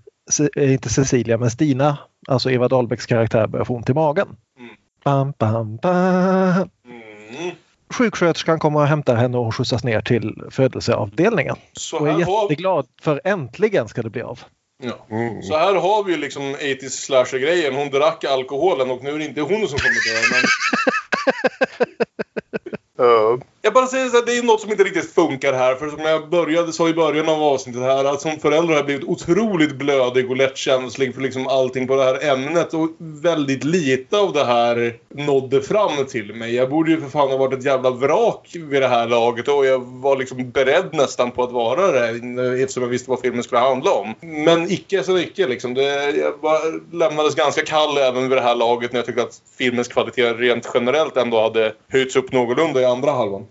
eh, 0.56 0.74
inte 0.74 0.90
Cecilia 0.90 1.38
men 1.38 1.52
Stina, 1.52 1.98
alltså 2.28 2.52
Eva 2.52 2.68
Dahlbecks 2.68 3.06
karaktär, 3.06 3.48
börjar 3.48 3.66
få 3.66 3.76
ont 3.76 3.90
i 3.90 3.94
magen. 3.94 4.28
Bam, 5.06 5.34
bam, 5.38 5.78
bam. 5.78 6.70
Sjuksköterskan 7.94 8.60
kommer 8.60 8.80
och 8.80 8.88
hämtar 8.88 9.16
henne 9.16 9.38
och 9.38 9.56
skjutsas 9.56 9.84
ner 9.84 10.02
till 10.02 10.44
födelseavdelningen. 10.52 11.56
Så 11.74 11.98
och 12.00 12.10
är 12.10 12.20
jätteglad 12.20 12.88
för 13.02 13.22
äntligen 13.24 13.88
ska 13.88 14.02
det 14.02 14.10
bli 14.10 14.22
av. 14.22 14.40
Ja. 14.84 15.08
Så 15.44 15.58
här 15.58 15.76
har 15.76 16.04
vi 16.04 16.12
ju 16.12 16.18
liksom 16.18 16.44
80s 16.56 16.90
slasher-grejen. 16.90 17.76
Hon 17.76 17.90
drack 17.90 18.24
alkoholen 18.24 18.92
och 18.92 19.04
nu 19.04 19.10
är 19.10 19.18
det 19.18 19.26
inte 19.26 19.42
hon 19.42 19.68
som 19.68 19.80
kommer 19.80 20.14
dö. 20.14 20.20
Men... 22.98 23.42
Jag 23.66 23.74
bara 23.74 23.88
säger 23.88 24.10
så 24.10 24.18
här, 24.18 24.26
det 24.26 24.38
är 24.38 24.44
något 24.44 24.62
som 24.62 24.72
inte 24.72 24.84
riktigt 24.84 25.14
funkar 25.14 25.54
här. 25.54 25.76
För 25.76 25.90
som 25.90 26.00
jag 26.00 26.30
började 26.30 26.74
sa 26.74 26.90
i 26.90 26.94
början 26.94 27.30
av 27.30 27.44
avsnittet 27.44 27.82
här 27.82 28.06
att 28.06 28.22
som 28.22 28.40
förälder 28.40 28.68
har 28.68 28.76
jag 28.76 28.86
blivit 28.86 29.04
otroligt 29.04 29.76
blödig 29.76 30.30
och 30.30 30.38
lättkänslig 30.38 31.16
för 31.16 31.22
liksom 31.22 31.48
allting 31.48 31.88
på 31.88 31.96
det 31.96 32.04
här 32.04 32.30
ämnet. 32.30 32.74
Och 32.74 32.90
väldigt 33.00 33.64
lite 33.64 34.18
av 34.18 34.34
det 34.34 34.46
här 34.46 34.96
nådde 35.14 35.62
fram 35.62 36.06
till 36.10 36.34
mig. 36.34 36.56
Jag 36.56 36.70
borde 36.70 36.92
ju 36.92 37.02
för 37.02 37.10
fan 37.10 37.30
ha 37.30 37.38
varit 37.38 37.60
ett 37.60 37.66
jävla 37.66 37.90
vrak 37.90 38.56
vid 38.70 38.82
det 38.82 38.88
här 38.88 39.08
laget 39.08 39.48
och 39.48 39.66
jag 39.66 39.80
var 39.80 40.18
liksom 40.18 40.52
beredd 40.52 40.90
nästan 40.92 41.32
på 41.32 41.44
att 41.44 41.52
vara 41.52 41.92
det 41.92 42.10
eftersom 42.64 42.84
jag 42.84 42.90
visste 42.90 43.10
vad 43.10 43.20
filmen 43.20 43.44
skulle 43.44 43.62
handla 43.62 43.92
om. 43.92 44.14
Men 44.20 44.72
icke 44.72 45.04
så 45.04 45.18
icke 45.18 45.48
liksom. 45.48 45.74
Det, 45.74 46.12
jag 46.12 46.40
bara 46.42 46.60
lämnades 46.92 47.36
ganska 47.36 47.66
kall 47.66 47.98
även 47.98 48.30
vid 48.30 48.38
det 48.38 48.42
här 48.42 48.56
laget 48.56 48.92
när 48.92 49.00
jag 49.00 49.06
tyckte 49.06 49.24
att 49.24 49.42
filmens 49.58 49.88
kvalitet 49.88 50.34
rent 50.34 50.72
generellt 50.74 51.18
ändå 51.18 51.42
hade 51.42 51.74
höjts 51.90 52.16
upp 52.16 52.32
någorlunda 52.32 52.82
i 52.82 52.86
andra 52.86 53.12
halvan. 53.12 53.46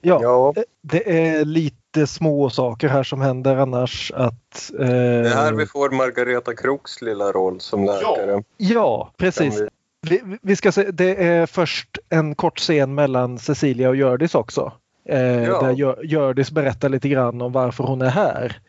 Ja, 0.00 0.52
det- 0.54 0.64
det 0.82 1.18
är 1.28 1.44
lite 1.44 2.06
små 2.06 2.50
saker 2.50 2.88
här 2.88 3.02
som 3.02 3.20
händer 3.20 3.56
annars 3.56 4.12
att... 4.14 4.70
Eh, 4.78 4.86
Det 4.86 4.94
är 5.28 5.34
här 5.34 5.52
vi 5.52 5.66
får 5.66 5.90
Margareta 5.90 6.54
Kroks 6.54 7.02
lilla 7.02 7.32
roll 7.32 7.60
som 7.60 7.84
läkare. 7.84 8.42
Ja, 8.56 9.12
precis. 9.16 9.62
Vi, 10.08 10.22
vi 10.42 10.56
ska 10.56 10.72
se, 10.72 10.90
det 10.90 11.24
är 11.24 11.46
först 11.46 11.98
en 12.08 12.34
kort 12.34 12.58
scen 12.58 12.94
mellan 12.94 13.38
Cecilia 13.38 13.88
och 13.88 13.96
Hjördis 13.96 14.34
också. 14.34 14.72
Eh, 15.08 15.42
Ja. 15.44 15.62
Där 15.62 16.04
Hjördis 16.04 16.50
berättar 16.50 16.88
lite 16.88 17.08
grann 17.08 17.42
om 17.42 17.52
varför 17.52 17.84
hon 17.84 18.02
är 18.02 18.10
här. 18.10 18.60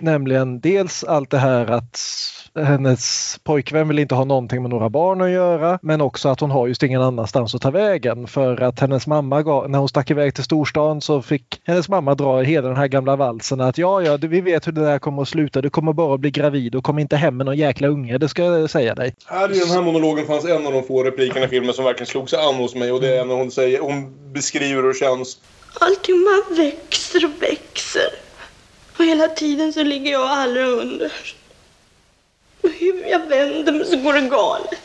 Nämligen 0.00 0.60
dels 0.60 1.04
allt 1.04 1.30
det 1.30 1.38
här 1.38 1.70
att 1.70 2.00
hennes 2.58 3.36
pojkvän 3.44 3.88
vill 3.88 3.98
inte 3.98 4.14
ha 4.14 4.24
någonting 4.24 4.62
med 4.62 4.70
några 4.70 4.88
barn 4.88 5.20
att 5.20 5.30
göra. 5.30 5.78
Men 5.82 6.00
också 6.00 6.28
att 6.28 6.40
hon 6.40 6.50
har 6.50 6.66
just 6.66 6.82
ingen 6.82 7.02
annanstans 7.02 7.54
att 7.54 7.62
ta 7.62 7.70
vägen. 7.70 8.26
För 8.26 8.62
att 8.62 8.80
hennes 8.80 9.06
mamma, 9.06 9.42
gav, 9.42 9.70
när 9.70 9.78
hon 9.78 9.88
stack 9.88 10.10
iväg 10.10 10.34
till 10.34 10.44
storstan 10.44 11.00
så 11.00 11.22
fick 11.22 11.60
hennes 11.64 11.88
mamma 11.88 12.14
dra 12.14 12.42
i 12.42 12.44
hela 12.44 12.68
den 12.68 12.76
här 12.76 12.86
gamla 12.86 13.16
valsen 13.16 13.60
att 13.60 13.78
ja, 13.78 14.02
ja, 14.02 14.16
vi 14.16 14.40
vet 14.40 14.66
hur 14.66 14.72
det 14.72 14.84
där 14.84 14.98
kommer 14.98 15.22
att 15.22 15.28
sluta. 15.28 15.62
Du 15.62 15.70
kommer 15.70 15.92
bara 15.92 16.14
att 16.14 16.20
bli 16.20 16.30
gravid 16.30 16.74
och 16.74 16.84
kom 16.84 16.98
inte 16.98 17.16
hem 17.16 17.36
med 17.36 17.46
någon 17.46 17.56
jäkla 17.56 17.88
unge, 17.88 18.18
det 18.18 18.28
ska 18.28 18.42
jag 18.42 18.70
säga 18.70 18.94
dig. 18.94 19.14
Här 19.26 19.56
i 19.56 19.58
den 19.58 19.68
här 19.68 19.82
monologen 19.82 20.26
fanns 20.26 20.44
en 20.44 20.66
av 20.66 20.72
de 20.72 20.82
få 20.82 21.02
replikerna 21.02 21.46
i 21.46 21.48
filmen 21.48 21.74
som 21.74 21.84
verkligen 21.84 22.06
slog 22.06 22.30
sig 22.30 22.38
an 22.38 22.54
hos 22.54 22.74
mig 22.74 22.92
och 22.92 23.00
det 23.00 23.16
är 23.16 23.24
när 23.24 23.34
hon 23.34 23.50
säger, 23.50 23.80
hon 23.80 24.32
beskriver 24.32 24.82
hur 24.82 24.88
det 24.88 24.98
känns. 24.98 25.38
Allting 25.80 26.24
bara 26.24 26.64
växer 26.64 27.24
och 27.24 27.42
växer. 27.42 28.24
Och 28.98 29.04
hela 29.04 29.28
tiden 29.28 29.72
så 29.72 29.82
ligger 29.82 30.12
jag 30.12 30.22
allra 30.22 30.64
under. 30.64 31.12
Och 32.62 32.70
hur 32.70 33.04
jag 33.10 33.26
vänder 33.26 33.72
mig 33.72 33.84
så 33.84 33.96
går 33.96 34.12
det 34.12 34.20
galet. 34.20 34.80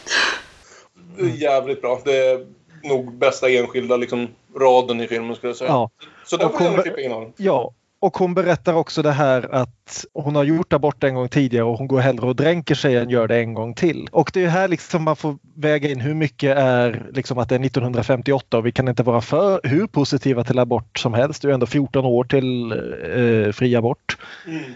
Det 1.18 1.22
är 1.24 1.42
jävligt 1.42 1.82
bra. 1.82 2.02
Det 2.06 2.18
är 2.18 2.46
nog 2.84 3.14
bästa 3.14 3.50
enskilda 3.50 3.98
liksom, 3.98 4.28
raden 4.60 5.02
i 5.02 5.08
filmen 5.08 5.36
skulle 5.36 5.50
jag 5.50 5.58
säga. 5.58 5.70
Ja. 5.70 5.90
Så 6.26 6.38
där 6.38 6.46
Och 6.46 6.52
får 6.52 6.60
hon 6.60 6.68
gärna 6.68 6.84
klippa 6.84 7.02
in 7.02 7.12
honom. 7.12 7.34
Ja, 7.38 7.74
och 8.00 8.18
hon 8.18 8.34
berättar 8.34 8.74
också 8.74 9.02
det 9.02 9.12
här 9.12 9.56
att 9.56 9.79
hon 10.14 10.36
har 10.36 10.44
gjort 10.44 10.74
abort 10.74 11.04
en 11.04 11.16
gång 11.16 11.30
tidigare 11.30 11.66
och 11.66 11.78
hon 11.78 11.88
går 11.88 12.00
hellre 12.00 12.26
och 12.26 12.36
dränker 12.36 12.76
sig 12.76 12.96
än 12.96 13.10
gör 13.10 13.28
det 13.28 13.38
en 13.38 13.54
gång 13.54 13.74
till. 13.74 14.08
Och 14.12 14.32
det 14.34 14.44
är 14.44 14.48
här 14.48 14.68
liksom 14.68 15.04
man 15.04 15.16
får 15.16 15.38
väga 15.56 15.90
in 15.90 16.00
hur 16.00 16.14
mycket 16.14 16.58
är 16.58 17.06
liksom 17.14 17.38
att 17.38 17.50
det 17.50 17.56
är 17.56 17.66
1958 17.66 18.58
och 18.58 18.66
vi 18.66 18.72
kan 18.72 18.88
inte 18.88 19.04
vara 19.04 19.22
för 19.22 19.60
hur 19.64 19.88
positiva 19.88 20.44
till 20.44 20.60
abort 20.60 21.00
som 21.00 21.14
helst. 21.14 21.42
Det 21.42 21.46
är 21.46 21.50
ju 21.50 21.54
ändå 21.54 21.66
14 21.66 22.06
år 22.06 22.24
till 22.24 22.72
eh, 22.72 23.52
fri 23.52 23.76
abort. 23.76 24.18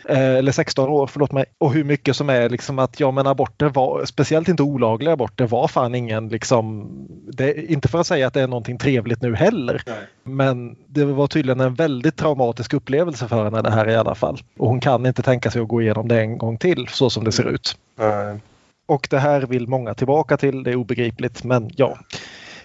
Eh, 0.09 0.35
eller 0.35 0.51
16 0.51 0.89
år, 0.89 1.07
förlåt 1.07 1.31
mig. 1.31 1.45
Och 1.57 1.73
hur 1.73 1.83
mycket 1.83 2.15
som 2.15 2.29
är 2.29 2.49
liksom 2.49 2.79
att 2.79 2.99
ja 2.99 3.11
men 3.11 3.27
aborter 3.27 3.69
var, 3.69 4.05
speciellt 4.05 4.47
inte 4.47 4.63
olagliga 4.63 5.13
aborter, 5.13 5.47
var 5.47 5.67
fan 5.67 5.95
ingen 5.95 6.27
liksom, 6.29 6.89
det, 7.33 7.71
inte 7.71 7.87
för 7.87 7.99
att 7.99 8.07
säga 8.07 8.27
att 8.27 8.33
det 8.33 8.41
är 8.41 8.47
någonting 8.47 8.77
trevligt 8.77 9.21
nu 9.21 9.35
heller. 9.35 9.83
Men 10.23 10.75
det 10.87 11.05
var 11.05 11.27
tydligen 11.27 11.59
en 11.59 11.73
väldigt 11.73 12.17
traumatisk 12.17 12.73
upplevelse 12.73 13.27
för 13.27 13.43
henne 13.43 13.61
det 13.61 13.71
här 13.71 13.89
i 13.89 13.95
alla 13.95 14.15
fall. 14.15 14.41
Och 14.57 14.67
hon 14.67 14.79
kan 14.79 15.02
inte 15.05 15.21
tänka 15.21 15.51
sig 15.51 15.61
att 15.61 15.67
gå 15.67 15.81
igenom 15.81 16.07
det 16.07 16.21
en 16.21 16.37
gång 16.37 16.57
till 16.57 16.87
så 16.87 17.09
som 17.09 17.23
det 17.23 17.31
ser 17.31 17.49
ut. 17.49 17.77
Och 18.85 19.07
det 19.09 19.19
här 19.19 19.41
vill 19.41 19.67
många 19.67 19.93
tillbaka 19.93 20.37
till, 20.37 20.63
det 20.63 20.71
är 20.71 20.75
obegripligt 20.75 21.43
men 21.43 21.69
ja. 21.75 21.97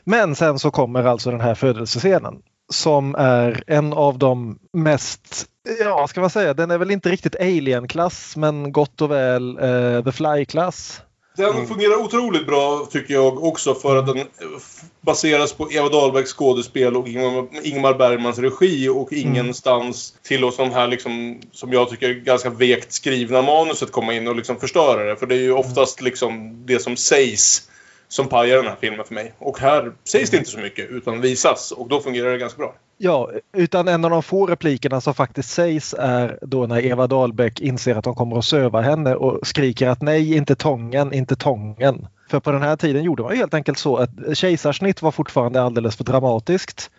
Men 0.05 0.35
sen 0.35 0.59
så 0.59 0.71
kommer 0.71 1.05
alltså 1.05 1.31
den 1.31 1.41
här 1.41 1.55
födelsescenen 1.55 2.43
som 2.73 3.15
är 3.15 3.63
en 3.67 3.93
av 3.93 4.19
de 4.19 4.59
mest, 4.73 5.47
ja 5.85 6.07
ska 6.07 6.21
man 6.21 6.31
säga, 6.31 6.55
den 6.55 6.71
är 6.71 6.79
väl 6.79 6.91
inte 6.91 7.11
riktigt 7.11 7.37
alien-klass 7.37 8.37
men 8.37 8.73
gott 8.73 9.01
och 9.01 9.11
väl 9.11 9.59
eh, 9.59 10.05
The 10.05 10.13
Fly-klass. 10.13 11.03
Den 11.39 11.67
fungerar 11.67 11.97
otroligt 11.97 12.47
bra 12.47 12.87
tycker 12.91 13.15
jag 13.15 13.45
också 13.45 13.75
för 13.75 13.97
att 13.97 14.07
den 14.07 14.19
f- 14.57 14.81
baseras 15.01 15.53
på 15.53 15.73
Eva 15.73 15.89
Dahlbecks 15.89 16.33
skådespel 16.33 16.97
och 16.97 17.09
Ingmar, 17.09 17.95
Bergmans 17.99 18.39
regi 18.39 18.89
och 18.89 19.13
ingenstans 19.13 20.15
tillåts 20.23 20.57
de 20.57 20.71
här 20.71 20.87
liksom, 20.89 21.41
som 21.53 21.73
jag 21.73 21.91
tycker 21.91 22.15
ganska 22.15 22.51
vekt 22.51 22.93
skrivna 22.93 23.43
manuset 23.43 23.93
komma 23.93 24.15
in 24.15 24.29
och 24.29 24.37
liksom 24.37 24.57
förstöra 24.61 25.05
det. 25.05 25.17
För 25.17 25.27
det 25.27 25.35
är 25.35 25.41
ju 25.41 25.53
oftast 25.53 26.01
liksom 26.01 26.63
det 26.67 26.79
som 26.79 26.97
sägs 26.97 27.63
som 28.09 28.29
pajar 28.29 28.57
den 28.57 28.67
här 28.67 28.77
filmen 28.81 29.07
för 29.07 29.15
mig. 29.15 29.33
Och 29.39 29.59
här 29.59 29.93
sägs 30.05 30.31
det 30.31 30.37
inte 30.37 30.51
så 30.51 30.59
mycket 30.59 30.91
utan 30.91 31.21
visas 31.21 31.73
och 31.73 31.89
då 31.89 32.01
fungerar 32.01 32.33
det 32.33 32.39
ganska 32.39 32.59
bra. 32.59 32.75
Ja, 33.01 33.31
utan 33.53 33.89
en 33.89 34.05
av 34.05 34.11
de 34.11 34.23
få 34.23 34.47
replikerna 34.47 35.01
som 35.01 35.15
faktiskt 35.15 35.51
sägs 35.51 35.95
är 35.99 36.39
då 36.43 36.67
när 36.67 36.85
Eva 36.85 37.07
Dahlbeck 37.07 37.61
inser 37.61 37.95
att 37.95 38.05
de 38.05 38.15
kommer 38.15 38.39
att 38.39 38.45
söva 38.45 38.81
henne 38.81 39.15
och 39.15 39.47
skriker 39.47 39.89
att 39.89 40.03
nej, 40.03 40.37
inte 40.37 40.55
tången, 40.55 41.13
inte 41.13 41.37
tången. 41.37 42.07
För 42.31 42.41
på 42.41 42.53
den 42.53 42.63
här 42.63 42.77
tiden 42.77 43.05
gjorde 43.05 43.23
man 43.23 43.37
helt 43.37 43.55
enkelt 43.55 43.79
så 43.79 43.97
att 43.97 44.11
kejsarsnitt 44.35 45.03
var 45.03 45.11
fortfarande 45.11 45.63
alldeles 45.63 45.97
för 45.97 46.05
dramatiskt. 46.05 46.91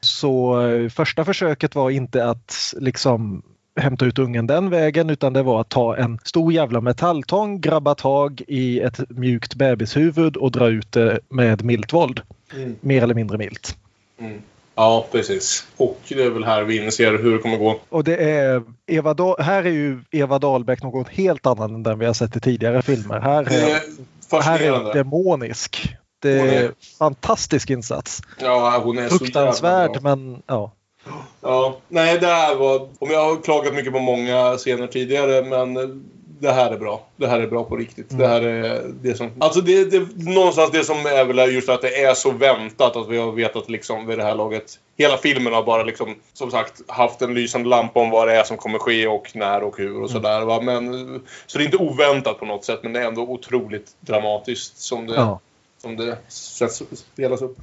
Så 0.00 0.60
eh, 0.66 0.88
första 0.88 1.24
försöket 1.24 1.74
var 1.74 1.90
inte 1.90 2.24
att 2.24 2.74
liksom 2.76 3.42
hämta 3.80 4.04
ut 4.04 4.18
ungen 4.18 4.46
den 4.46 4.70
vägen 4.70 5.10
utan 5.10 5.32
det 5.32 5.42
var 5.42 5.60
att 5.60 5.68
ta 5.68 5.96
en 5.96 6.18
stor 6.24 6.52
jävla 6.52 6.80
metalltång, 6.80 7.60
grabba 7.60 7.94
tag 7.94 8.42
i 8.48 8.80
ett 8.80 9.10
mjukt 9.10 9.54
bebishuvud 9.54 10.36
och 10.36 10.52
dra 10.52 10.68
ut 10.68 10.92
det 10.92 11.18
med 11.28 11.64
milt 11.64 11.92
våld. 11.92 12.20
Mm. 12.54 12.76
Mer 12.80 13.02
eller 13.02 13.14
mindre 13.14 13.38
milt. 13.38 13.76
Mm. 14.20 14.38
Ja, 14.74 15.06
precis. 15.12 15.66
Och 15.76 16.00
det 16.08 16.22
är 16.22 16.30
väl 16.30 16.44
här 16.44 16.62
vi 16.62 16.84
inser 16.84 17.18
hur 17.18 17.32
det 17.32 17.38
kommer 17.38 17.56
gå. 17.56 17.80
Och 17.88 18.04
det 18.04 18.16
är 18.30 18.62
Eva 18.86 19.14
Dahl, 19.14 19.36
här 19.38 19.64
är 19.64 19.70
ju 19.70 19.98
Eva 20.10 20.38
Dahlbeck 20.38 20.82
något 20.82 21.08
helt 21.08 21.46
annat 21.46 21.70
än 21.70 21.82
den 21.82 21.98
vi 21.98 22.06
har 22.06 22.14
sett 22.14 22.36
i 22.36 22.40
tidigare 22.40 22.82
filmer. 22.82 23.20
Här 23.20 23.42
är 23.42 23.80
är, 24.36 24.40
här 24.42 24.60
är 24.60 24.94
demonisk. 24.94 25.96
Det 26.22 26.38
Hon 26.38 26.48
är 26.48 26.62
är- 26.64 26.72
fantastisk 26.98 27.70
insats. 27.70 28.22
Ja, 28.40 28.80
hon 28.84 28.98
är 28.98 29.02
så 29.08 29.14
jävla 29.14 29.18
Fruktansvärd 29.18 29.92
bra. 29.92 30.00
men 30.16 30.42
ja. 30.46 30.72
Ja, 31.40 31.76
nej 31.88 32.18
det 32.18 32.26
här 32.26 32.54
var... 32.54 32.88
Om 32.98 33.10
jag 33.10 33.24
har 33.24 33.42
klagat 33.42 33.74
mycket 33.74 33.92
på 33.92 33.98
många 33.98 34.56
scener 34.56 34.86
tidigare 34.86 35.42
men 35.42 35.74
det 36.40 36.52
här 36.52 36.70
är 36.70 36.78
bra. 36.78 37.06
Det 37.16 37.26
här 37.26 37.40
är 37.40 37.46
bra 37.46 37.64
på 37.64 37.76
riktigt. 37.76 38.18
Det 38.18 38.26
här 38.26 38.42
är 38.42 38.82
det 39.02 39.14
som... 39.14 39.30
Alltså 39.38 39.60
det, 39.60 39.84
det 39.84 40.30
någonstans 40.30 40.70
det 40.70 40.84
som 40.84 40.96
är 40.96 41.24
väl 41.24 41.54
just 41.54 41.68
att 41.68 41.82
det 41.82 42.02
är 42.02 42.14
så 42.14 42.30
väntat 42.30 42.96
att 42.96 43.08
vi 43.08 43.18
har 43.18 43.32
vetat 43.32 43.70
liksom 43.70 44.06
vid 44.06 44.18
det 44.18 44.24
här 44.24 44.34
laget. 44.34 44.78
Hela 44.96 45.16
filmen 45.16 45.52
har 45.52 45.62
bara 45.62 45.82
liksom 45.82 46.14
som 46.32 46.50
sagt 46.50 46.82
haft 46.86 47.22
en 47.22 47.34
lysande 47.34 47.68
lampa 47.68 48.00
om 48.00 48.10
vad 48.10 48.28
det 48.28 48.36
är 48.36 48.44
som 48.44 48.56
kommer 48.56 48.78
ske 48.78 49.06
och 49.06 49.30
när 49.34 49.62
och 49.62 49.78
hur 49.78 50.02
och 50.02 50.10
sådär 50.10 50.40
va. 50.40 50.60
Men 50.60 50.92
så 51.46 51.58
det 51.58 51.64
är 51.64 51.66
inte 51.66 51.76
oväntat 51.76 52.38
på 52.38 52.44
något 52.46 52.64
sätt 52.64 52.80
men 52.82 52.92
det 52.92 53.00
är 53.00 53.06
ändå 53.06 53.22
otroligt 53.22 53.86
dramatiskt 54.00 54.78
som 54.78 55.06
det, 55.06 55.14
Ja. 55.14 55.40
som 55.78 55.96
det 55.96 56.16
sätts, 56.28 56.82
spelas 56.94 57.42
upp. 57.42 57.58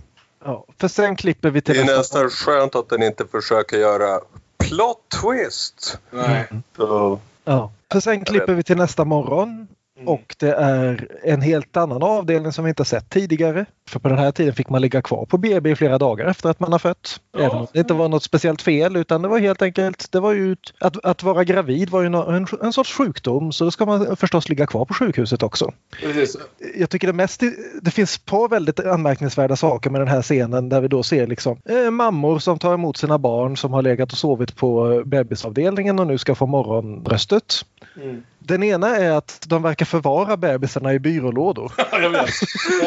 Ja. 0.48 0.66
För 0.80 0.88
sen 0.88 1.16
klipper 1.16 1.50
vi 1.50 1.62
till 1.62 1.76
Det 1.76 1.82
är 1.82 1.86
nästa- 1.86 1.98
nästan 2.24 2.30
skönt 2.30 2.76
att 2.76 2.90
den 2.90 3.04
inte 3.04 3.26
försöker 3.28 3.78
göra 3.78 4.20
plot 4.58 4.98
twist. 5.22 6.00
Nej. 6.12 6.48
Så, 6.76 7.20
Ja. 7.44 7.72
För 7.92 8.00
sen 8.00 8.26
klipper 8.26 8.54
vi 8.54 8.64
till 8.64 8.78
nästa 8.78 9.06
morgon. 9.06 9.68
Mm. 9.98 10.08
Och 10.08 10.36
det 10.40 10.52
är 10.52 11.08
en 11.24 11.42
helt 11.42 11.78
annan 11.78 12.04
avdelning 12.04 12.52
som 12.52 12.64
vi 12.64 12.70
inte 12.70 12.86
sett 12.86 13.10
tidigare. 13.10 13.66
För 13.90 14.00
på 14.00 14.10
den 14.10 14.18
här 14.18 14.32
tiden 14.32 14.54
fick 14.54 14.70
man 14.70 14.82
ligga 14.82 15.02
kvar 15.02 15.26
på 15.26 15.38
BB 15.38 15.70
i 15.70 15.76
flera 15.76 15.98
dagar 15.98 16.26
efter 16.26 16.50
att 16.50 16.60
man 16.60 16.72
har 16.72 16.80
fött. 16.80 17.22
Även 17.38 17.52
om 17.52 17.68
det 17.74 17.80
inte 17.80 17.94
var 17.94 18.10
något 18.10 18.24
speciellt 18.24 18.62
fel 18.62 18.96
utan 18.96 19.22
det 19.22 19.28
var 19.28 19.40
helt 19.40 19.62
enkelt, 19.62 20.12
det 20.12 20.20
var 20.20 20.34
ju 20.34 20.56
att, 20.80 21.06
att 21.06 21.24
vara 21.24 21.44
gravid 21.44 21.90
var 21.90 22.02
ju 22.02 22.08
en, 22.08 22.48
en 22.62 22.74
sorts 22.74 22.94
sjukdom 22.94 23.52
så 23.52 23.64
då 23.64 23.72
ska 23.72 23.86
man 23.86 24.18
förstås 24.18 24.50
ligga 24.50 24.68
kvar 24.68 24.86
på 24.86 24.94
sjukhuset 24.94 25.44
också. 25.44 25.74
Precis. 26.02 26.38
Jag 26.76 26.90
tycker 26.90 27.08
det 27.08 27.14
mest, 27.14 27.44
det 27.82 27.92
finns 27.92 28.16
ett 28.16 28.26
par 28.26 28.50
väldigt 28.50 28.80
anmärkningsvärda 28.80 29.56
saker 29.56 29.90
med 29.90 30.02
den 30.02 30.08
här 30.08 30.22
scenen 30.22 30.70
där 30.70 30.82
vi 30.82 30.88
då 30.88 31.04
ser 31.04 31.28
liksom 31.28 31.62
eh, 31.66 31.92
mammor 31.92 32.40
som 32.40 32.60
tar 32.60 32.74
emot 32.74 32.98
sina 32.98 33.18
barn 33.18 33.58
som 33.58 33.74
har 33.74 33.82
legat 33.82 34.12
och 34.12 34.18
sovit 34.18 34.56
på 34.56 35.04
bebisavdelningen 35.06 36.00
och 36.00 36.08
nu 36.08 36.18
ska 36.18 36.36
få 36.36 36.46
morgonbröstet. 36.46 37.54
Mm. 38.02 38.24
Den 38.48 38.64
ena 38.64 38.98
är 38.98 39.12
att 39.12 39.44
de 39.48 39.64
verkar 39.64 39.86
förvara 39.86 40.38
bebisarna 40.38 40.94
i 40.94 41.00
byrålådor. 41.00 41.72
jag 41.92 42.10
vet. 42.10 42.20
Eh, 42.20 42.30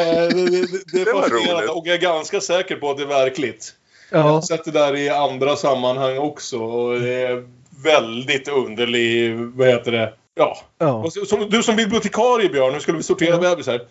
det, 0.03 0.49
det, 0.49 0.61
det, 0.91 1.05
Det 1.05 1.13
var 1.13 1.23
är 1.23 1.29
fascinerande 1.29 1.67
och 1.67 1.87
jag 1.87 1.95
är 1.95 2.01
ganska 2.01 2.41
säker 2.41 2.75
på 2.75 2.91
att 2.91 2.97
det 2.97 3.03
är 3.03 3.07
verkligt. 3.07 3.73
Ja. 4.11 4.17
Jag 4.17 4.23
har 4.23 4.41
sett 4.41 4.65
det 4.65 4.71
där 4.71 4.95
i 4.95 5.09
andra 5.09 5.55
sammanhang 5.55 6.17
också 6.17 6.57
och 6.57 6.99
det 6.99 7.13
är 7.13 7.47
väldigt 7.83 8.47
underlig, 8.47 9.35
vad 9.35 9.67
heter 9.67 9.91
det? 9.91 10.13
Ja. 10.35 10.57
Ja. 10.77 11.05
Som, 11.25 11.49
du 11.49 11.63
som 11.63 11.75
bibliotekarie 11.75 12.49
Björn, 12.49 12.73
nu 12.73 12.79
skulle 12.79 12.97
vi 12.97 13.03
sortera 13.03 13.37
bebisar. 13.37 13.81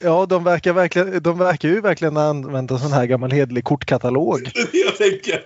Ja, 0.00 0.26
de 0.26 0.44
verkar, 0.44 0.72
verkligen, 0.72 1.22
de 1.22 1.38
verkar 1.38 1.68
ju 1.68 1.80
verkligen 1.80 2.16
använda 2.16 2.74
en 2.74 2.80
sån 2.80 2.92
här 2.92 3.06
gammal 3.06 3.30
hederlig 3.30 3.64
kortkatalog. 3.64 4.50
Det 4.54 4.60
är 4.60 4.68
det 4.72 4.78
jag 4.78 4.96
tänker. 4.96 5.44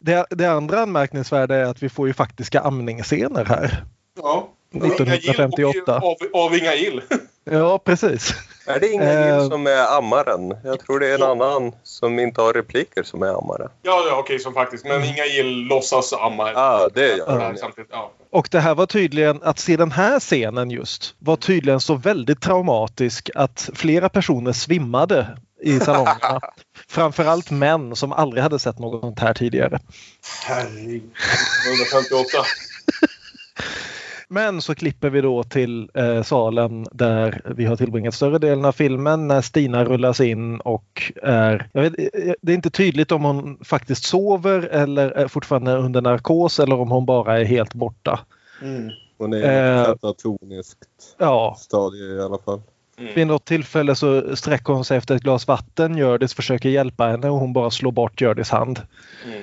Det, 0.00 0.26
det 0.30 0.46
andra 0.46 0.80
anmärkningsvärda 0.80 1.54
är 1.54 1.64
att 1.64 1.82
vi 1.82 1.88
får 1.88 2.06
ju 2.06 2.14
faktiska 2.14 2.60
amningsscener 2.60 3.44
här. 3.44 3.84
Ja. 4.22 4.48
1958. 4.74 5.96
Av, 5.96 6.16
av 6.32 6.56
Inga 6.56 6.74
Gill. 6.74 7.02
Ja, 7.44 7.78
precis. 7.78 8.34
Är 8.66 8.80
det 8.80 8.88
Inga 8.88 9.04
Eh. 9.04 9.38
Gill 9.40 9.50
som 9.50 9.66
är 9.66 9.98
ammaren? 9.98 10.56
Jag 10.64 10.80
tror 10.80 11.00
det 11.00 11.10
är 11.10 11.14
en 11.14 11.22
annan 11.22 11.72
som 11.82 12.18
inte 12.18 12.40
har 12.40 12.52
repliker 12.52 13.02
som 13.02 13.22
är 13.22 13.38
ammare. 13.38 13.68
Ja, 13.82 14.04
ja 14.10 14.16
okej, 14.18 14.38
som 14.38 14.54
faktiskt. 14.54 14.84
Men 14.84 15.04
Inga 15.04 15.24
Gill 15.24 15.66
låtsas 15.66 16.12
amma. 16.12 16.52
Ja, 16.52 16.88
det 16.94 17.16
gör 17.16 17.40
Ja, 17.40 17.54
samtidigt, 17.56 17.90
ja. 17.92 18.12
Och 18.30 18.48
det 18.50 18.60
här 18.60 18.74
var 18.74 18.86
tydligen, 18.86 19.42
att 19.42 19.58
se 19.58 19.76
den 19.76 19.92
här 19.92 20.20
scenen 20.20 20.70
just, 20.70 21.14
var 21.18 21.36
tydligen 21.36 21.80
så 21.80 21.94
väldigt 21.94 22.40
traumatisk 22.42 23.30
att 23.34 23.70
flera 23.74 24.08
personer 24.08 24.52
svimmade 24.52 25.38
i 25.62 25.80
salongerna. 25.80 26.40
Framförallt 26.90 27.50
män 27.50 27.96
som 27.96 28.12
aldrig 28.12 28.42
hade 28.42 28.58
sett 28.58 28.78
något 28.78 29.00
sånt 29.00 29.18
här 29.18 29.34
tidigare. 29.34 29.78
Herregud. 30.46 31.02
158. 31.68 32.38
Men 34.28 34.62
så 34.62 34.74
klipper 34.74 35.10
vi 35.10 35.20
då 35.20 35.42
till 35.42 35.90
eh, 35.94 36.22
salen 36.22 36.86
där 36.92 37.42
vi 37.56 37.64
har 37.64 37.76
tillbringat 37.76 38.14
större 38.14 38.38
delen 38.38 38.64
av 38.64 38.72
filmen 38.72 39.28
när 39.28 39.40
Stina 39.42 39.84
rullas 39.84 40.20
in 40.20 40.60
och 40.60 41.12
är... 41.22 41.68
Jag 41.72 41.82
vet, 41.82 41.98
eh, 41.98 42.32
det 42.42 42.52
är 42.52 42.56
inte 42.56 42.70
tydligt 42.70 43.12
om 43.12 43.24
hon 43.24 43.58
faktiskt 43.64 44.04
sover 44.04 44.60
eller 44.62 45.10
är 45.10 45.28
fortfarande 45.28 45.76
under 45.76 46.00
narkos 46.02 46.60
eller 46.60 46.80
om 46.80 46.90
hon 46.90 47.06
bara 47.06 47.40
är 47.40 47.44
helt 47.44 47.74
borta. 47.74 48.20
Hon 49.18 49.32
är 49.32 49.38
i 49.38 49.42
Eh. 49.42 49.80
ett 49.80 49.86
katatoniskt 49.86 50.78
Ja, 51.18 51.56
stadie 51.58 52.14
i 52.16 52.20
alla 52.22 52.38
fall. 52.38 52.62
Vid 53.14 53.26
något 53.26 53.44
tillfälle 53.44 53.94
så 53.94 54.36
sträcker 54.36 54.72
hon 54.72 54.84
sig 54.84 54.98
efter 54.98 55.16
ett 55.16 55.22
glas 55.22 55.46
vatten. 55.46 55.96
Hjördis 55.96 56.34
försöker 56.34 56.68
hjälpa 56.68 57.06
henne 57.06 57.30
och 57.30 57.38
hon 57.38 57.52
bara 57.52 57.70
slår 57.70 57.92
bort 57.92 58.20
Hjördis 58.20 58.50
hand. 58.50 58.80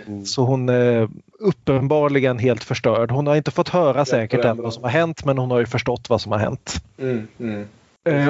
Mm. 0.07 0.25
Så 0.25 0.45
hon 0.45 0.69
är 0.69 1.09
uppenbarligen 1.39 2.39
helt 2.39 2.63
förstörd. 2.63 3.11
Hon 3.11 3.27
har 3.27 3.35
inte 3.35 3.51
fått 3.51 3.69
höra 3.69 4.05
säkert 4.05 4.45
än 4.45 4.57
vad 4.57 4.73
som 4.73 4.83
har 4.83 4.89
hänt 4.89 5.25
men 5.25 5.37
hon 5.37 5.51
har 5.51 5.59
ju 5.59 5.65
förstått 5.65 6.09
vad 6.09 6.21
som 6.21 6.31
har 6.31 6.39
hänt. 6.39 6.83
Mm, 6.97 7.27
mm. 7.39 7.67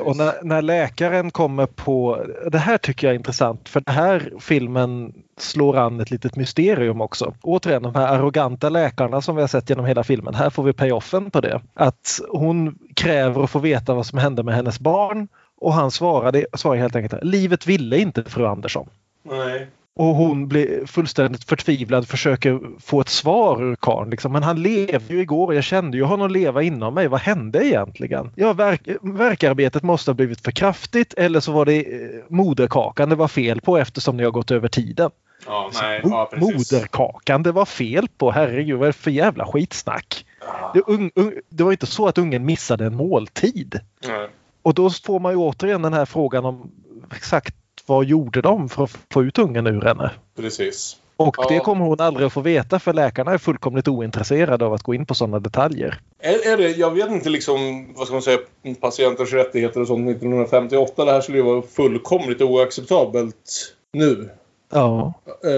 Och 0.02 0.18
när, 0.18 0.44
när 0.44 0.62
läkaren 0.62 1.32
kommer 1.32 1.66
på, 1.66 2.26
det 2.52 2.58
här 2.58 2.78
tycker 2.78 3.08
jag 3.08 3.12
är 3.12 3.18
intressant 3.18 3.70
för 3.70 3.82
den 3.86 3.96
här 3.96 4.32
filmen 4.40 5.14
slår 5.38 5.78
an 5.78 6.00
ett 6.00 6.12
litet 6.12 6.36
mysterium 6.36 7.02
också. 7.02 7.34
Återigen 7.42 7.84
de 7.84 7.96
här 7.96 8.08
arroganta 8.08 8.70
läkarna 8.70 9.22
som 9.22 9.36
vi 9.36 9.42
har 9.42 9.48
sett 9.48 9.70
genom 9.70 9.86
hela 9.86 10.04
filmen. 10.04 10.34
Här 10.36 10.50
får 10.50 10.64
vi 10.64 10.74
payoffen 10.74 11.32
på 11.32 11.42
det. 11.42 11.62
Att 11.74 12.20
hon 12.30 12.78
kräver 12.96 13.44
att 13.44 13.50
få 13.50 13.60
veta 13.60 13.94
vad 13.94 14.06
som 14.06 14.20
hände 14.20 14.44
med 14.44 14.56
hennes 14.56 14.80
barn 14.80 15.28
och 15.62 15.74
han 15.74 15.92
svarade, 15.92 16.46
svarar 16.54 16.78
helt 16.78 16.96
enkelt 16.96 17.24
livet 17.24 17.68
ville 17.68 17.98
inte 17.98 18.24
fru 18.24 18.46
Andersson. 18.46 18.90
Nej. 19.24 19.68
Och 19.98 20.06
hon 20.16 20.48
blir 20.48 20.86
fullständigt 20.86 21.44
förtvivlad, 21.44 22.08
försöker 22.08 22.60
få 22.80 23.02
ett 23.02 23.10
svar 23.10 23.64
ur 23.64 23.76
karln. 23.76 24.10
Liksom. 24.10 24.32
Men 24.32 24.44
han 24.44 24.62
levde 24.62 25.14
ju 25.14 25.22
igår, 25.22 25.56
jag 25.56 25.64
kände 25.64 25.98
ju 25.98 26.04
honom 26.04 26.32
leva 26.32 26.62
inom 26.64 26.94
mig. 26.94 27.08
Vad 27.08 27.20
hände 27.20 27.66
egentligen? 27.66 28.32
Ja, 28.36 28.54
verk, 28.54 28.82
verkarbetet 29.02 29.84
måste 29.84 30.12
ha 30.12 30.16
blivit 30.16 30.42
för 30.42 30.52
kraftigt 30.52 31.14
eller 31.14 31.40
så 31.40 31.52
var 31.52 31.66
det 31.66 31.80
eh, 31.80 32.10
moderkakan 32.28 33.10
det 33.10 33.16
var 33.16 33.28
fel 33.28 33.62
på 33.62 33.78
eftersom 33.78 34.18
ni 34.18 34.24
har 34.24 34.32
gått 34.32 34.52
över 34.52 34.68
tiden. 34.68 35.12
Ja, 35.46 35.72
nej. 35.82 36.02
Mo- 36.02 36.10
Ja, 36.12 36.30
moderkakan 36.38 37.44
det 37.44 37.52
var 37.52 37.66
fel 37.66 38.08
på, 38.18 38.32
herregud 38.32 38.80
vad 38.80 38.88
är 38.88 38.92
det 38.92 38.98
för 38.98 39.12
jävla 39.12 39.46
skitsnack? 39.46 40.26
Det, 40.74 40.82
un, 40.88 41.12
un, 41.16 41.34
det 41.50 41.64
var 41.64 41.72
inte 41.72 41.86
så 41.86 42.08
att 42.08 42.18
ungen 42.18 42.46
missade 42.46 42.86
en 42.86 42.96
måltid. 42.96 43.80
Nej. 44.08 44.28
Och 44.62 44.74
då 44.74 44.90
får 44.90 45.20
man 45.20 45.32
ju 45.32 45.38
återigen 45.38 45.82
den 45.82 45.94
här 45.94 46.06
frågan 46.06 46.46
om 46.46 46.72
exakt 47.16 47.56
vad 47.88 48.06
gjorde 48.06 48.42
de 48.42 48.70
för 48.70 48.84
att 48.84 48.98
få 49.14 49.24
ut 49.24 49.40
ungen 49.40 49.68
ur 49.68 49.82
henne? 49.82 50.12
Precis. 50.36 50.98
Och 51.18 51.36
Ja. 51.38 51.46
det 51.50 51.60
kommer 51.60 51.86
hon 51.86 52.02
aldrig 52.02 52.28
att 52.28 52.34
få 52.34 52.42
veta 52.42 52.80
för 52.80 52.94
läkarna 52.94 53.32
är 53.32 53.38
fullkomligt 53.38 53.88
ointresserade 53.88 54.66
av 54.66 54.74
att 54.74 54.84
gå 54.84 54.94
in 54.94 55.06
på 55.06 55.14
sådana 55.14 55.40
detaljer. 55.40 56.00
Är, 56.20 56.54
är 56.54 56.58
det, 56.58 56.70
jag 56.70 56.92
vet 56.92 57.12
inte 57.12 57.30
liksom, 57.30 57.88
vad 57.96 58.08
ska 58.08 58.14
man 58.14 58.22
säga, 58.22 58.38
patienters 58.82 59.34
rättigheter 59.34 59.82
och 59.82 59.88
sånt 59.88 60.10
1958. 60.10 61.06
Det 61.06 61.12
här 61.12 61.22
skulle 61.22 61.38
ju 61.38 61.44
vara 61.44 61.62
fullkomligt 61.62 62.42
oacceptabelt 62.42 63.74
nu. 63.94 64.30
Ja. 64.74 65.14
Eh, 65.44 65.52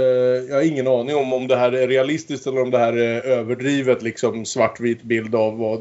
jag 0.49 0.55
har 0.55 0.67
ingen 0.67 0.87
aning 0.87 1.15
om 1.15 1.33
om 1.33 1.47
det 1.47 1.55
här 1.55 1.71
är 1.71 1.87
realistiskt 1.87 2.47
eller 2.47 2.61
om 2.61 2.71
det 2.71 2.77
här 2.77 2.93
är 2.93 3.21
överdrivet 3.21 4.01
liksom 4.01 4.45
svartvit 4.45 5.03
bild 5.03 5.35
av 5.35 5.57
vad, 5.57 5.79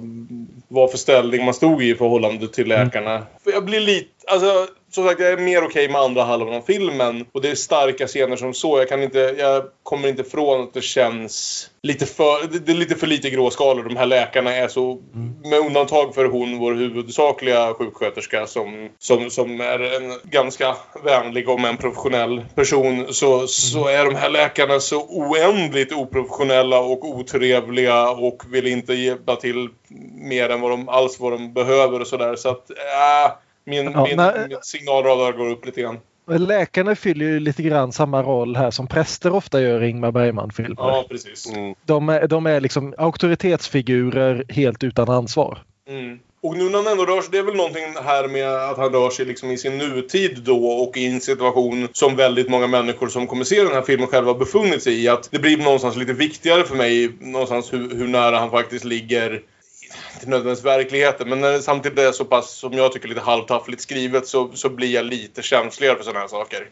vad 0.68 0.90
för 0.90 0.98
ställning 0.98 1.44
man 1.44 1.54
stod 1.54 1.82
i 1.82 1.90
i 1.90 1.94
förhållande 1.94 2.48
till 2.48 2.68
läkarna. 2.68 3.22
För 3.44 3.50
jag 3.52 3.64
blir 3.64 3.80
lite, 3.80 4.08
alltså 4.26 4.66
som 4.90 5.04
sagt 5.04 5.20
jag 5.20 5.32
är 5.32 5.36
mer 5.36 5.64
okej 5.64 5.88
med 5.88 6.00
andra 6.00 6.22
halvan 6.24 6.54
av 6.54 6.60
filmen 6.62 7.26
och 7.32 7.42
det 7.42 7.50
är 7.50 7.54
starka 7.54 8.06
scener 8.06 8.36
som 8.36 8.54
så. 8.54 8.78
Jag 8.78 8.88
kan 8.88 9.02
inte, 9.02 9.34
jag 9.38 9.62
kommer 9.82 10.08
inte 10.08 10.22
ifrån 10.22 10.62
att 10.62 10.74
det 10.74 10.80
känns 10.82 11.70
lite 11.82 12.06
för, 12.06 12.58
det- 12.58 12.72
är 12.72 12.76
lite 12.76 12.94
för 12.94 13.06
lite 13.06 13.30
gråskalor. 13.30 13.84
De 13.84 13.96
här 13.96 14.06
läkarna 14.06 14.54
är 14.54 14.68
så, 14.68 14.98
med 15.44 15.58
undantag 15.58 16.14
för 16.14 16.24
hon, 16.24 16.58
vår 16.58 16.74
huvudsakliga 16.74 17.74
sjuksköterska 17.74 18.46
som, 18.46 18.88
som, 18.98 19.30
som 19.30 19.60
är 19.60 19.80
en 19.96 20.12
ganska 20.30 20.76
vänlig 21.04 21.48
och 21.48 21.60
en 21.60 21.76
professionell 21.76 22.44
person 22.54 23.06
så, 23.14 23.46
så 23.46 23.88
är 23.88 24.04
de 24.04 24.14
här 24.14 24.30
läkarna 24.30 24.80
så 24.80 25.00
oändligt 25.08 25.92
oprofessionella 25.92 26.78
och 26.80 27.04
otrevliga 27.04 28.10
och 28.10 28.42
vill 28.50 28.66
inte 28.66 28.94
hjälpa 28.94 29.36
till 29.36 29.68
mer 30.14 30.48
än 30.50 30.60
vad 30.60 30.70
de, 30.70 30.88
alls 30.88 31.20
vad 31.20 31.32
de 31.32 31.52
behöver 31.52 32.00
och 32.00 32.06
sådär. 32.06 32.36
Så 32.36 32.48
att, 32.48 32.70
äh, 32.70 33.32
min, 33.68 33.92
Ja, 33.92 34.04
min, 34.04 34.16
när- 34.16 34.48
min 34.48 34.58
signalradar 34.62 35.32
går 35.32 35.50
upp 35.50 35.66
lite 35.66 35.80
grann. 35.80 35.98
Läkarna 36.30 36.96
fyller 36.96 37.26
ju 37.26 37.40
lite 37.40 37.62
grann 37.62 37.92
samma 37.92 38.22
roll 38.22 38.56
här 38.56 38.70
som 38.70 38.86
präster 38.86 39.32
ofta 39.32 39.60
gör 39.60 39.82
i 39.84 39.88
Ingmar 39.88 40.10
Bergman-filmer. 40.12 40.76
Ja, 40.78 41.04
precis. 41.08 41.52
De, 41.86 42.08
är, 42.08 42.26
de 42.28 42.46
är 42.46 42.60
liksom 42.60 42.94
auktoritetsfigurer 42.98 44.44
helt 44.48 44.84
utan 44.84 45.08
ansvar. 45.10 45.58
Mm. 45.88 46.18
Och 46.42 46.56
nu 46.56 46.64
när 46.64 46.78
han 46.78 46.86
ändå 46.86 47.04
rör 47.06 47.20
sig, 47.20 47.28
det 47.32 47.38
är 47.38 47.42
väl 47.42 47.56
någonting 47.56 47.82
här 48.04 48.28
med 48.28 48.48
att 48.70 48.76
han 48.78 48.92
rör 48.92 49.10
sig 49.10 49.26
liksom 49.26 49.50
i 49.50 49.58
sin 49.58 49.78
nutid 49.78 50.38
då 50.44 50.66
och 50.66 50.96
i 50.96 51.06
en 51.06 51.20
situation 51.20 51.88
som 51.92 52.16
väldigt 52.16 52.48
många 52.48 52.66
människor 52.66 53.08
som 53.08 53.26
kommer 53.26 53.44
se 53.44 53.62
den 53.62 53.72
här 53.72 53.82
filmen 53.82 54.06
själva 54.08 54.30
har 54.32 54.38
befunnit 54.38 54.82
sig 54.82 55.04
i. 55.04 55.08
Att 55.08 55.28
det 55.30 55.38
blir 55.38 55.56
någonstans 55.56 55.96
lite 55.96 56.12
viktigare 56.12 56.64
för 56.64 56.76
mig 56.76 57.10
någonstans 57.20 57.72
hur, 57.72 57.94
hur 57.96 58.08
nära 58.08 58.38
han 58.38 58.50
faktiskt 58.50 58.84
ligger 58.84 59.42
inte 60.18 60.30
nödvändigtvis 60.30 60.66
verkligheten, 60.66 61.28
men 61.28 61.40
när 61.40 61.52
det 61.52 61.62
samtidigt 61.62 61.98
är 61.98 62.12
så 62.12 62.24
pass, 62.24 62.50
som 62.50 62.72
jag 62.72 62.92
tycker, 62.92 63.08
lite 63.08 63.20
halvtaffligt 63.20 63.82
skrivet 63.82 64.26
så, 64.26 64.50
så 64.54 64.68
blir 64.68 64.94
jag 64.94 65.04
lite 65.04 65.42
känsligare 65.42 65.96
för 65.96 66.04
sådana 66.04 66.20
här 66.20 66.28
saker. 66.28 66.68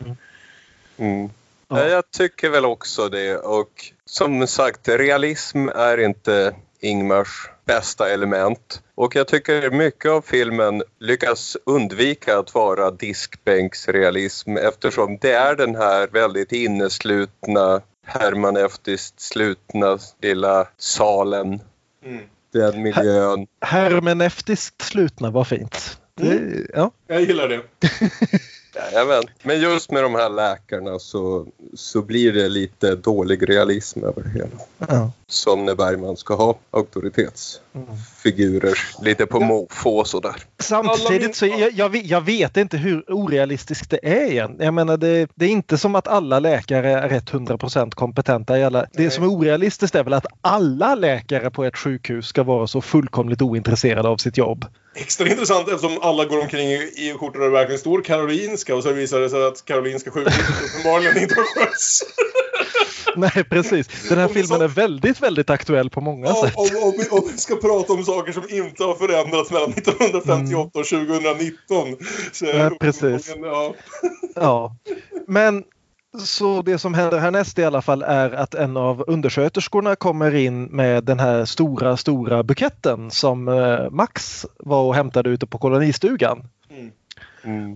Mm. 0.97 1.31
Ja. 1.69 1.89
Jag 1.89 2.11
tycker 2.11 2.51
väl 2.51 2.65
också 2.65 3.09
det 3.09 3.37
och 3.37 3.71
som 4.05 4.47
sagt 4.47 4.89
realism 4.89 5.69
är 5.69 5.99
inte 5.99 6.55
Ingmars 6.81 7.51
bästa 7.65 8.11
element. 8.11 8.83
Och 8.95 9.17
jag 9.17 9.29
tycker 9.29 9.71
mycket 9.71 10.11
av 10.11 10.23
filmen 10.23 10.83
lyckas 10.99 11.57
undvika 11.65 12.39
att 12.39 12.55
vara 12.55 12.91
diskbänksrealism 12.91 14.57
eftersom 14.57 15.19
det 15.21 15.33
är 15.33 15.57
den 15.57 15.75
här 15.75 16.09
väldigt 16.13 16.53
inneslutna, 16.53 17.81
hermaneutiskt 18.07 19.21
slutna 19.21 19.99
lilla 20.23 20.69
salen. 20.77 21.61
Mm. 22.05 22.25
Den 22.57 22.83
miljön. 22.83 23.47
Hermeneutiskt 23.61 24.83
slutna 24.83 25.31
var 25.31 25.45
fint. 25.45 25.99
Det, 26.15 26.67
ja. 26.75 26.91
Jag 27.07 27.21
gillar 27.21 27.49
det. 27.49 27.61
Jajamän. 28.75 29.23
Men 29.43 29.61
just 29.61 29.91
med 29.91 30.03
de 30.03 30.15
här 30.15 30.29
läkarna 30.31 30.99
så, 30.99 31.47
så 31.75 32.03
blir 32.03 32.33
det 32.33 32.49
lite 32.49 32.95
dålig 32.95 33.49
realism 33.49 34.05
över 34.05 34.23
det 34.23 34.29
hela. 34.29 34.59
Ja. 34.79 35.13
Som 35.27 35.65
när 35.65 35.75
Bergman 35.75 36.17
ska 36.17 36.35
ha 36.35 36.59
figurer. 38.23 38.79
Lite 39.03 39.27
på 39.27 39.41
måfå 39.41 39.99
och 39.99 40.07
sådär. 40.07 40.35
Samtidigt 40.59 41.37
så 41.37 41.47
jag, 41.47 41.73
jag, 41.73 41.97
jag 41.97 42.21
vet 42.21 42.57
inte 42.57 42.77
hur 42.77 43.05
orealistiskt 43.13 43.91
det 43.91 43.99
är 44.03 44.31
igen. 44.31 44.57
Jag 44.59 44.75
menar 44.75 44.97
det, 44.97 45.29
det 45.35 45.45
är 45.45 45.49
inte 45.49 45.79
som 45.79 45.95
att 45.95 46.09
alla 46.09 46.39
läkare 46.39 46.91
är 46.91 47.09
100% 47.09 47.91
kompetenta 47.91 48.59
i 48.59 48.65
alla. 48.65 48.87
Det 48.93 49.11
som 49.11 49.25
är 49.25 49.29
orealistiskt 49.29 49.95
är 49.95 50.05
väl 50.05 50.13
att 50.13 50.27
alla 50.41 50.95
läkare 50.95 51.51
på 51.51 51.65
ett 51.65 51.77
sjukhus 51.77 52.27
ska 52.27 52.43
vara 52.43 52.67
så 52.67 52.81
fullkomligt 52.81 53.43
ointresserade 53.43 54.09
av 54.09 54.17
sitt 54.17 54.37
jobb. 54.37 54.65
Extra 54.95 55.29
intressant 55.29 55.69
eftersom 55.69 55.99
alla 56.03 56.25
går 56.25 56.41
omkring 56.41 56.69
i, 56.69 56.75
i 56.75 57.15
skjortor 57.19 57.39
där 57.41 57.47
det 57.47 57.53
verkligen 57.53 57.79
står 57.79 58.03
Karolinska 58.03 58.75
och 58.75 58.83
så 58.83 58.93
visar 58.93 59.21
det 59.21 59.31
sig 59.31 59.47
att 59.47 59.65
Karolinska 59.65 60.11
sjukhuset 60.11 60.65
uppenbarligen 60.65 61.19
inte 61.23 61.35
har 61.35 61.45
skötts. 61.45 62.03
Nej, 63.17 63.45
precis. 63.51 64.09
Den 64.09 64.19
här 64.19 64.29
filmen 64.29 64.61
är 64.61 64.69
väldigt, 64.69 65.23
väldigt 65.23 65.51
aktuell 65.51 65.91
på 65.91 66.01
många 66.01 66.29
Om, 66.29 66.35
sätt. 66.35 66.57
om, 66.57 66.69
om, 66.83 66.95
vi, 66.99 67.09
om 67.09 67.23
vi 67.33 67.39
ska 67.39 67.57
prata 67.57 67.93
om 67.93 68.05
saker 68.05 68.33
som 68.33 68.43
inte 68.49 68.85
har 68.85 68.95
förändrats 68.95 69.51
mellan 69.51 69.71
1958 69.71 70.79
och 70.79 70.87
2019. 70.87 71.97
Så 72.33 72.47
Ja, 72.47 72.71
det 72.71 72.79
precis. 72.81 73.35
Ja. 73.43 73.75
Ja. 74.35 74.77
Men 75.27 75.65
så 76.25 76.63
det 76.63 76.79
som 76.79 76.95
händer 76.95 77.19
härnäst 77.19 77.59
i 77.59 77.65
alla 77.65 77.83
fall 77.83 78.03
är 78.03 78.31
att 78.31 78.55
en 78.55 78.77
av 78.77 79.05
undersköterskorna 79.07 79.97
kommer 79.97 80.35
in 80.35 80.65
med 80.65 81.05
den 81.05 81.21
här 81.21 81.45
stora, 81.45 81.97
stora 81.97 82.43
buketten 82.43 83.11
som 83.11 83.49
eh, 83.49 83.91
Max 83.91 84.47
var 84.59 84.83
och 84.83 84.95
hämtade 84.95 85.31
ute 85.31 85.47
på 85.47 85.59
kolonistugan. 85.59 86.49
Mm. 86.71 86.91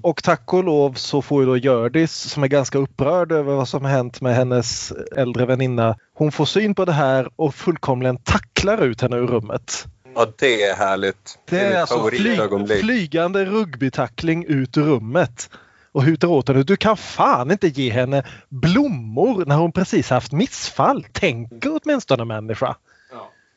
Och 0.02 0.22
tack 0.22 0.52
och 0.54 0.64
lov 0.64 0.92
så 0.94 1.22
får 1.22 1.42
ju 1.42 1.46
då 1.46 1.56
Hjördis 1.56 2.12
som 2.12 2.42
är 2.42 2.48
ganska 2.48 2.78
upprörd 2.78 3.32
över 3.32 3.54
vad 3.54 3.68
som 3.68 3.84
har 3.84 3.90
hänt 3.90 4.20
med 4.20 4.34
hennes 4.34 4.92
äldre 5.16 5.46
väninna. 5.46 5.96
Hon 6.14 6.32
får 6.32 6.44
syn 6.44 6.74
på 6.74 6.84
det 6.84 6.92
här 6.92 7.28
och 7.36 7.54
fullkomligen 7.54 8.16
tacklar 8.16 8.84
ut 8.84 9.00
henne 9.00 9.16
ur 9.16 9.26
rummet. 9.26 9.86
Ja, 10.14 10.26
det 10.38 10.62
är 10.62 10.76
härligt. 10.76 11.38
Det 11.48 11.60
är 11.60 11.68
mitt 11.70 11.78
alltså 11.78 12.08
fly, 12.08 12.18
favoritögonblick. 12.18 12.80
flygande 12.80 13.44
rugbytackling 13.44 14.44
ut 14.44 14.76
ur 14.76 14.82
rummet. 14.82 15.50
Och 15.92 16.02
hutar 16.02 16.28
åt 16.28 16.48
henne. 16.48 16.62
Du 16.62 16.76
kan 16.76 16.96
fan 16.96 17.50
inte 17.50 17.68
ge 17.68 17.90
henne 17.90 18.22
blommor 18.48 19.44
när 19.46 19.56
hon 19.56 19.72
precis 19.72 20.10
haft 20.10 20.32
missfall. 20.32 21.06
Tänker 21.12 21.78
åtminstone 21.82 22.24
människa. 22.24 22.76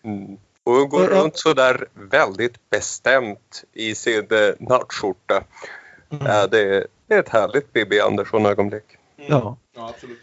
Mm. 0.03 0.37
Och 0.63 0.73
hon 0.73 0.89
går 0.89 1.03
Ja, 1.03 1.09
ja. 1.11 1.21
runt 1.23 1.37
så 1.37 1.53
där 1.53 1.85
väldigt 1.93 2.69
bestämt 2.69 3.63
i 3.73 3.95
sin 3.95 4.19
eh, 4.31 4.67
nattskjorta. 6.14 6.39
Ja, 6.39 6.47
det, 6.47 6.76
är, 6.78 6.88
det 7.07 7.16
är 7.16 7.20
ett 7.20 7.30
härligt 7.30 7.74
Bibi 7.74 7.99
Andersson-ögonblick. 7.99 8.84
Ja. 9.16 9.57
ja, 9.76 9.89
absolut. 9.89 10.20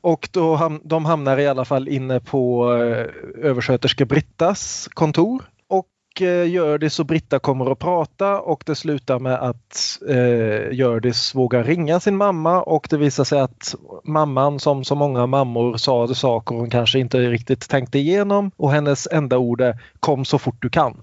Och 0.00 0.28
då 0.32 0.56
ham- 0.56 0.80
de 0.84 1.04
hamnar 1.04 1.38
i 1.38 1.46
alla 1.46 1.64
fall 1.64 1.88
inne 1.88 2.20
på 2.20 2.72
eh, 2.72 3.06
översköterska 3.50 4.04
Brittas 4.04 4.88
kontor. 4.92 5.42
Och 5.68 6.22
eh, 6.22 6.44
Hjördis 6.44 7.00
och 7.00 7.06
Britta 7.06 7.38
kommer 7.38 7.72
att 7.72 7.78
prata 7.78 8.40
och 8.40 8.62
det 8.66 8.74
slutar 8.74 9.18
med 9.18 9.34
att 9.34 9.98
eh, 10.08 10.72
Hjördis 10.72 11.34
vågar 11.34 11.64
ringa 11.64 12.00
sin 12.00 12.16
mamma 12.16 12.62
och 12.62 12.86
det 12.90 12.96
visar 12.96 13.24
sig 13.24 13.40
att 13.40 13.74
mamman 14.04 14.60
som 14.60 14.84
så 14.84 14.94
många 14.94 15.26
mammor 15.26 15.76
sa 15.76 16.14
saker 16.14 16.54
hon 16.54 16.70
kanske 16.70 16.98
inte 16.98 17.18
riktigt 17.18 17.68
tänkte 17.68 17.98
igenom 17.98 18.50
och 18.56 18.72
hennes 18.72 19.08
enda 19.12 19.38
ord 19.38 19.60
är 19.60 19.82
kom 20.00 20.24
så 20.24 20.38
fort 20.38 20.62
du 20.62 20.70
kan. 20.70 21.00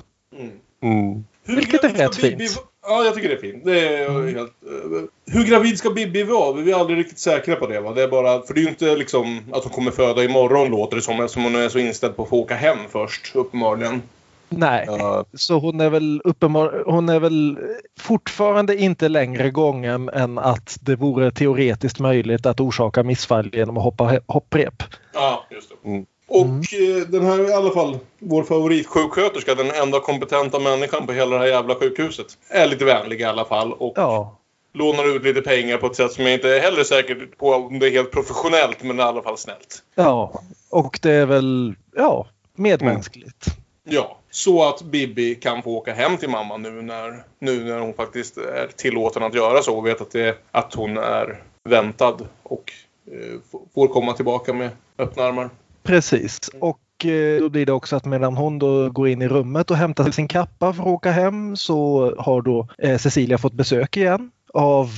Mm. 0.84 1.26
Hur 1.44 1.56
Vilket 1.56 1.84
är 1.84 1.90
rätt 1.90 2.16
fint. 2.16 2.64
Ja, 2.88 3.04
jag 3.04 3.16
tycker 3.16 3.30
det 3.30 3.36
är 3.36 3.52
fint. 3.52 3.66
Det 3.66 3.98
är 3.98 4.36
helt, 4.36 4.54
eh, 4.66 5.34
hur 5.34 5.44
gravid 5.44 5.78
ska 5.78 5.90
Bibi 5.90 6.24
vara? 6.24 6.54
Vi 6.54 6.72
är 6.72 6.80
aldrig 6.80 7.00
riktigt 7.00 7.20
säkra 7.20 7.56
på 7.56 7.68
det. 7.68 7.82
Va? 7.82 7.94
Det 7.94 8.04
är 8.04 8.08
bara, 8.08 8.42
för 8.42 8.54
det 8.54 8.60
är 8.60 8.64
ju 8.64 8.70
inte 8.70 8.96
liksom 8.96 9.40
att 9.52 9.64
hon 9.64 9.74
kommer 9.74 9.92
föda 9.92 10.24
imorgon 10.24 10.70
låter 10.70 10.96
det 10.96 11.02
som 11.02 11.20
eftersom 11.20 11.44
hon 11.44 11.56
är 11.56 11.70
så 11.70 11.80
inställd 11.80 12.16
på 12.16 12.24
att 12.24 12.30
få 12.30 12.40
åka 12.40 12.56
hem 12.56 12.78
först 12.90 13.36
uppenbarligen. 13.36 14.02
Nej, 14.50 14.88
så 15.34 15.60
hon 15.60 15.82
är 15.82 15.90
väl 15.90 16.22
uppenbar, 16.24 16.84
hon 16.86 17.10
är 17.10 17.20
väl 17.20 17.58
fortfarande 18.00 18.78
inte 18.78 19.10
längre 19.10 19.50
gången 19.52 20.10
än 20.10 20.38
att 20.38 20.78
det 20.82 20.96
vore 20.96 21.32
teoretiskt 21.32 22.00
möjligt 22.00 22.46
att 22.46 22.60
orsaka 22.60 23.04
missfall 23.04 23.50
genom 23.54 23.78
att 23.78 23.84
hoppa 23.84 24.20
hopprep. 24.28 24.84
Ja, 25.14 25.46
just 25.50 25.70
det. 25.70 25.90
Mm. 25.90 26.06
Och 26.34 26.74
eh, 26.74 27.08
den 27.08 27.26
här 27.26 27.50
i 27.50 27.54
alla 27.54 27.72
fall, 27.72 27.98
vår 28.20 28.44
favoritsjuksköterska, 28.44 29.56
den 29.56 29.72
enda 29.72 30.00
kompetenta 30.00 30.60
människan 30.60 31.08
på 31.08 31.14
hela 31.14 31.36
det 31.36 31.40
här 31.42 31.48
jävla 31.48 31.76
sjukhuset, 31.76 32.38
är 32.50 32.68
lite 32.68 32.86
vänlig 32.86 33.22
i 33.22 33.24
alla 33.24 33.46
fall 33.46 33.74
och 33.74 33.94
Ja, 33.96 34.38
lånar 34.74 35.16
ut 35.16 35.24
lite 35.24 35.42
pengar 35.42 35.78
på 35.78 35.88
ett 35.88 35.96
sätt 35.96 36.12
som 36.12 36.24
jag 36.24 36.34
inte 36.34 36.50
är 36.56 36.60
heller 36.60 36.84
säker 36.84 37.28
på 37.38 37.54
om 37.54 37.80
det 37.80 37.88
är 37.88 37.92
helt 37.92 38.12
professionellt, 38.12 38.84
men 38.84 39.00
i 39.00 39.02
alla 39.02 39.22
fall 39.22 39.38
snällt. 39.38 39.84
ja. 39.96 40.42
och 40.70 41.00
det 41.02 41.12
är 41.12 41.26
väl 41.26 41.76
ja, 41.96 42.28
medmänskligt. 42.56 43.46
Ja, 43.84 44.18
så 44.32 44.64
att 44.70 44.82
Bibi 44.82 45.36
kan 45.36 45.64
få 45.64 45.70
åka 45.78 45.94
hem 45.94 46.18
till 46.18 46.30
mamma 46.30 46.58
nu 46.58 46.82
när, 46.82 47.24
nu 47.40 47.64
när 47.64 47.80
hon 47.80 47.94
faktiskt 47.94 48.38
är 48.38 48.68
tillåten 48.76 49.24
att 49.24 49.34
göra 49.36 49.62
så 49.62 49.78
och 49.78 49.86
vet 49.86 50.02
att, 50.02 50.12
det, 50.12 50.38
att 50.52 50.74
hon 50.74 50.98
är 50.98 51.44
väntad 51.70 52.18
och 52.44 52.72
eh, 53.12 53.62
får 53.74 53.88
komma 53.88 54.14
tillbaka 54.14 54.54
med 54.54 54.70
öppna 54.98 55.24
armar. 55.24 55.50
Precis. 55.84 56.40
Och 56.60 57.06
eh, 57.06 57.40
då 57.40 57.50
blir 57.50 57.66
det 57.66 57.74
också 57.74 57.96
att 57.96 58.06
medan 58.06 58.38
hon 58.38 58.60
då 58.60 58.90
går 58.90 59.08
in 59.08 59.22
i 59.22 59.28
rummet 59.28 59.72
och 59.72 59.78
hämtar 59.78 60.12
sin 60.12 60.28
kappa 60.28 60.74
för 60.74 60.82
att 60.82 60.88
åka 60.88 61.12
hem 61.12 61.56
så 61.56 62.14
har 62.18 62.42
då 62.42 62.68
eh, 62.78 62.98
Cecilia 62.98 63.38
fått 63.38 63.54
besök 63.54 63.98
igen 63.98 64.32
av 64.54 64.90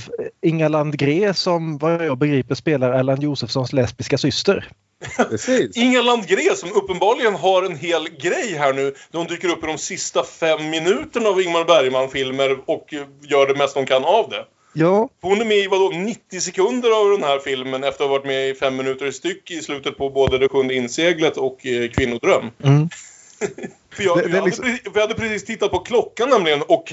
Inga 0.42 0.68
Landgré 0.68 1.34
som 1.34 1.78
vad 1.78 2.06
jag 2.06 2.18
begriper 2.18 2.54
spelar 2.54 2.92
Erland 2.92 3.22
Josefssons 3.22 3.72
lesbiska 3.72 4.18
syster. 4.18 4.70
Precis. 5.16 5.76
Inga 5.76 6.02
Landgré 6.02 6.54
som 6.56 6.72
uppenbarligen 6.72 7.34
har 7.34 7.62
en 7.62 7.76
hel 7.76 8.08
grej 8.08 8.56
här 8.58 8.72
nu. 8.72 8.94
Där 9.10 9.18
hon 9.18 9.26
dyker 9.26 9.48
upp 9.48 9.64
i 9.64 9.66
de 9.66 9.78
sista 9.78 10.22
fem 10.24 10.70
minuterna 10.70 11.28
av 11.28 11.40
Ingmar 11.40 11.64
Bergman-filmer 11.64 12.58
och 12.66 12.94
eh, 12.94 13.06
gör 13.22 13.46
det 13.46 13.54
mesta 13.54 13.80
hon 13.80 13.86
kan 13.86 14.04
av 14.04 14.30
det. 14.30 14.44
Ja, 14.74 15.08
Hon 15.22 15.40
är 15.40 15.44
med 15.44 15.56
i 15.58 15.66
vadå, 15.66 15.90
90 15.94 16.40
sekunder 16.40 17.00
av 17.04 17.10
den 17.10 17.22
här 17.22 17.38
filmen 17.38 17.84
efter 17.84 18.04
att 18.04 18.10
ha 18.10 18.16
varit 18.18 18.26
med 18.26 18.48
i 18.50 18.54
fem 18.54 18.76
minuter 18.76 19.06
i 19.06 19.12
styck 19.12 19.50
i 19.50 19.60
slutet 19.60 19.98
på 19.98 20.10
både 20.10 20.38
Det 20.38 20.48
sjunde 20.48 20.74
inseglet 20.74 21.36
och 21.36 21.66
eh, 21.66 21.90
Kvinnodröm. 21.90 22.50
mm. 22.64 22.88
För 23.94 24.02
jag, 24.04 24.18
Det- 24.18 24.22
det 24.28 24.32
hade 24.32 24.44
liksom- 24.46 24.64
precis, 24.64 24.82
vi 24.94 25.00
hade 25.00 25.14
precis 25.14 25.44
tittat 25.44 25.70
på 25.70 25.78
klockan 25.78 26.28
nämligen 26.30 26.62
och 26.62 26.92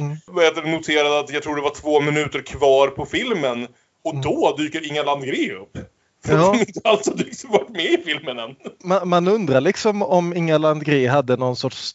det, 0.56 0.72
noterade 0.72 1.20
att 1.20 1.34
jag 1.34 1.44
tror 1.44 1.56
det 1.56 1.62
var 1.62 1.76
två 1.82 2.02
minuter 2.02 2.42
kvar 2.42 2.88
på 2.88 3.06
filmen. 3.06 3.68
Och 4.04 4.16
då 4.22 4.56
dyker 4.58 4.88
Inga 4.92 5.04
Landgré 5.04 5.52
upp. 5.54 5.78
För 6.26 6.34
Ja. 6.34 6.56
inte 6.60 6.80
alls 6.84 7.08
har 7.08 7.16
dykt- 7.16 7.46
varit 7.50 7.70
med 7.70 7.86
i 7.86 7.98
filmen 8.06 8.40
än. 8.40 8.56
man, 8.84 9.10
man 9.10 9.28
undrar 9.28 9.62
liksom 9.62 10.02
om 10.04 10.36
Inga 10.38 10.58
Landgré 10.58 11.08
hade 11.08 11.38
någon 11.38 11.56
sorts 11.56 11.92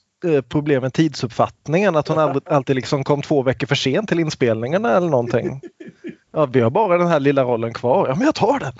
problem 0.49 0.83
med 0.83 0.93
tidsuppfattningen. 0.95 1.97
Att 1.97 2.09
hon 2.09 2.41
alltid 2.47 2.77
liksom 2.77 3.05
kom 3.05 3.23
två 3.23 3.43
veckor 3.43 3.67
för 3.67 3.75
sent 3.75 4.09
till 4.09 4.21
inspelningarna 4.21 4.97
eller 4.97 5.09
någonting. 5.09 5.61
Ja, 6.33 6.47
vi 6.47 6.61
har 6.61 6.71
bara 6.71 6.99
den 6.99 7.07
här 7.07 7.21
lilla 7.21 7.45
rollen 7.45 7.75
kvar. 7.75 8.09
Ja, 8.09 8.15
men 8.15 8.25
jag 8.25 8.35
tar 8.35 8.59
den. 8.59 8.73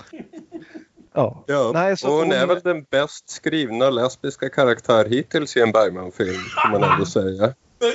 Ja. 1.13 1.43
Ja, 1.47 1.71
Nej, 1.73 1.97
så 1.97 2.07
och 2.07 2.13
hon 2.13 2.23
hon- 2.23 2.31
är 2.31 2.47
väl 2.47 2.59
den 2.63 2.83
bäst 2.89 3.29
skrivna 3.29 3.89
lesbiska 3.89 4.49
karaktär 4.49 5.05
hittills 5.09 5.57
i 5.57 5.61
en 5.61 5.71
Bergman-film, 5.71 6.35
kan 6.63 6.71
man 6.71 6.91
ändå 6.91 7.05
säga. 7.05 7.43
Eh, 7.43 7.51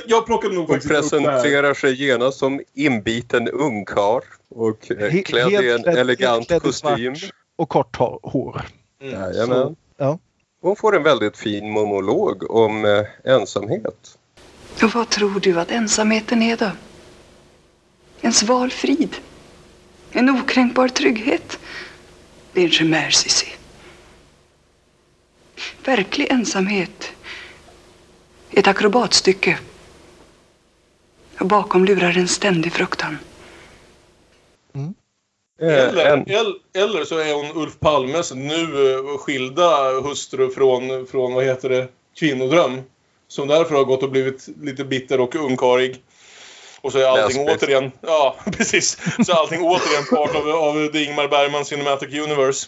Jag 0.07 0.25
plockade 0.25 0.55
nog 0.55 0.67
Hon 0.69 0.79
presenterar 0.79 1.73
sig 1.73 2.03
genast 2.05 2.37
som 2.39 2.61
inbiten 2.73 3.47
ungkarl 3.49 4.21
och 4.49 4.91
eh, 4.91 5.21
klädd 5.21 5.51
i 5.63 5.71
en 5.71 5.85
elegant 5.85 6.61
kostym. 6.61 7.13
Och 7.55 7.69
kort 7.69 7.97
hår- 7.97 8.19
hår. 8.23 8.61
Jajamän. 9.01 9.47
Så, 9.47 9.75
ja. 9.97 10.19
Hon 10.63 10.75
får 10.75 10.95
en 10.95 11.03
väldigt 11.03 11.37
fin 11.37 11.71
monolog 11.71 12.51
om 12.51 12.85
eh, 12.85 13.05
ensamhet. 13.23 14.17
Och 14.83 14.89
vad 14.93 15.09
tror 15.09 15.39
du 15.39 15.59
att 15.59 15.71
ensamheten 15.71 16.41
är 16.41 16.57
då? 16.57 16.71
En 18.21 18.33
sval 18.33 18.71
frid? 18.71 19.15
En 20.11 20.29
okränkbar 20.29 20.87
trygghet? 20.87 21.59
Det 22.53 22.61
är 22.61 22.65
en 22.65 22.71
chimär, 22.71 23.09
Cissi. 23.09 23.47
Verklig 25.85 26.31
ensamhet 26.31 27.11
är 28.51 28.59
ett 28.59 28.67
akrobatstycke. 28.67 29.59
Och 31.39 31.47
bakom 31.47 31.85
lurar 31.85 32.17
en 32.17 32.27
ständig 32.27 32.73
fruktan. 32.73 33.17
Eh, 34.73 34.81
Eller, 35.71 36.05
en, 36.05 36.29
el- 36.31 36.59
eller 36.73 37.05
så 37.05 37.17
är 37.17 37.33
hon 37.33 37.61
Ulf 37.63 37.79
Palmes 37.79 38.31
nu 38.33 38.93
eh, 38.95 39.17
skilda 39.17 39.91
hustru 40.01 40.49
från, 40.49 41.07
från 41.07 41.33
vad 41.33 41.45
heter 41.45 41.69
det, 41.69 41.87
Kvinnodröm. 42.19 42.81
Som 43.27 43.47
därför 43.47 43.75
har 43.75 43.83
gått 43.83 44.03
och 44.03 44.11
blivit 44.11 44.47
lite 44.61 44.83
bitter 44.83 45.19
och 45.19 45.35
ungkarig. 45.35 46.03
Och 46.81 46.91
så 46.91 46.97
är 46.97 47.05
allting 47.05 47.45
Lesbisk. 47.45 47.63
återigen, 47.63 47.91
ja 48.01 48.35
precis. 48.57 48.97
Så 49.25 49.31
är 49.31 49.35
allting 49.35 49.61
återigen 49.63 50.03
part 50.09 50.35
av, 50.35 50.49
av 50.49 50.87
The 50.87 51.03
Ingmar 51.03 51.27
Bergman 51.27 51.65
Cinematic 51.65 52.13
Universe. 52.19 52.67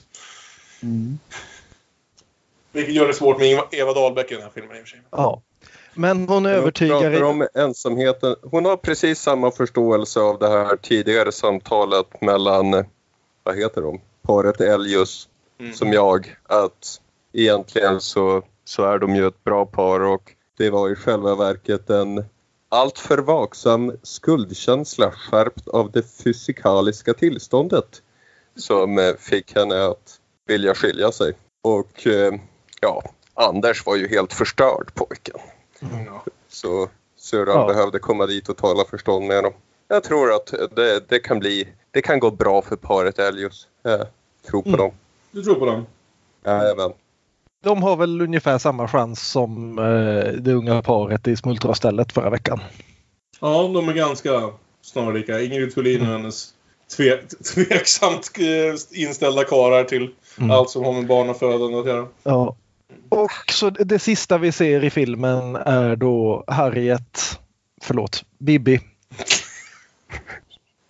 Vilket 2.71 2.93
gör 2.95 3.07
det 3.07 3.13
svårt 3.13 3.39
med 3.39 3.59
Eva 3.71 3.93
Dahlbeck 3.93 4.31
i 4.31 4.33
den 4.33 4.43
här 4.43 4.51
filmen 4.53 4.77
i 4.77 4.79
och 4.79 4.83
för 4.83 4.89
sig. 4.89 5.01
ja. 5.11 5.41
Men 5.95 6.17
hon 6.17 6.27
hon 6.27 6.43
pratar 6.43 6.57
övertygar... 6.57 7.23
om 7.23 7.47
ensamheten. 7.53 8.35
Hon 8.41 8.65
har 8.65 8.77
precis 8.77 9.19
samma 9.19 9.51
förståelse 9.51 10.19
av 10.19 10.39
det 10.39 10.49
här 10.49 10.75
tidigare 10.75 11.31
samtalet 11.31 12.21
mellan, 12.21 12.85
vad 13.43 13.57
heter 13.57 13.81
de, 13.81 14.01
paret 14.21 14.61
Ellius 14.61 15.29
Mm. 15.59 15.73
som 15.73 15.93
jag. 15.93 16.35
Att 16.43 17.01
egentligen 17.33 18.01
så, 18.01 18.43
så 18.65 18.83
är 18.83 18.99
de 18.99 19.15
ju 19.15 19.27
ett 19.27 19.43
bra 19.43 19.65
par 19.65 19.99
och 19.99 20.31
Det 20.57 20.69
var 20.69 20.89
i 20.89 20.95
själva 20.95 21.35
verket 21.35 21.89
en 21.89 22.25
alltför 22.69 23.17
vaksam 23.17 23.97
skuldkänsla 24.03 25.11
skärpt 25.11 25.67
av 25.67 25.91
det 25.91 26.03
fysikaliska 26.23 27.13
tillståndet 27.13 28.01
som 28.55 28.97
eh, 28.97 29.15
fick 29.19 29.55
henne 29.55 29.85
att 29.85 30.19
vilja 30.47 30.75
skilja 30.75 31.11
sig. 31.11 31.33
Och 31.63 32.07
eh, 32.07 32.33
ja, 32.81 33.03
Anders 33.33 33.85
var 33.85 33.95
ju 33.95 34.07
helt 34.07 34.33
förstörd 34.33 34.93
pojken. 34.93 35.39
Så 36.49 36.89
syrran 37.17 37.59
Ja. 37.59 37.67
behövde 37.67 37.99
komma 37.99 38.25
dit 38.25 38.49
och 38.49 38.57
tala 38.57 38.85
förstånd 38.85 39.25
med 39.27 39.43
dem. 39.43 39.53
Jag 39.87 40.03
tror 40.03 40.33
att 40.33 40.53
det, 40.75 41.09
det 41.09 41.19
kan 41.19 41.39
bli, 41.39 41.67
det 41.91 42.01
kan 42.01 42.19
gå 42.19 42.31
bra 42.31 42.61
för 42.61 42.75
paret 42.75 43.19
Ellius. 43.19 43.67
Jag 43.83 44.05
tror 44.49 44.61
på 44.61 44.67
Mm. 44.69 44.79
dem. 44.79 44.91
Du 45.31 45.43
tror 45.43 45.55
på 45.55 45.65
dem? 45.65 45.85
Jajamän. 46.45 46.91
De 47.63 47.83
har 47.83 47.95
väl 47.95 48.21
ungefär 48.21 48.57
samma 48.57 48.87
chans 48.87 49.27
som 49.31 49.79
eh, 49.79 50.33
det 50.41 50.53
unga 50.53 50.81
paret 50.81 51.27
i 51.27 51.35
Smultronstället 51.35 52.11
förra 52.11 52.29
veckan. 52.29 52.59
Ja, 53.41 53.71
de 53.73 53.89
är 53.89 53.93
ganska 53.93 54.49
snarlika. 54.81 55.41
Ingrid 55.41 55.73
Thulin 55.75 56.01
och 56.01 56.07
hennes 56.07 56.49
tve, 56.97 57.17
tveksamt 57.53 58.31
eh, 58.39 58.99
inställda 59.01 59.43
karar 59.43 59.83
till 59.83 60.13
Mm. 60.37 60.51
allt 60.51 60.69
som 60.69 60.83
har 60.83 60.93
med 60.93 61.07
barnafödande 61.07 61.79
att 61.79 61.85
göra. 61.87 62.07
Ja. 62.23 62.55
Och 63.09 63.51
så 63.51 63.69
det 63.69 63.99
sista 63.99 64.37
vi 64.37 64.51
ser 64.51 64.83
i 64.83 64.89
filmen 64.89 65.55
är 65.55 65.95
då 65.95 66.43
Harriet, 66.47 67.39
förlåt, 67.81 68.23
Bibi. 68.37 68.79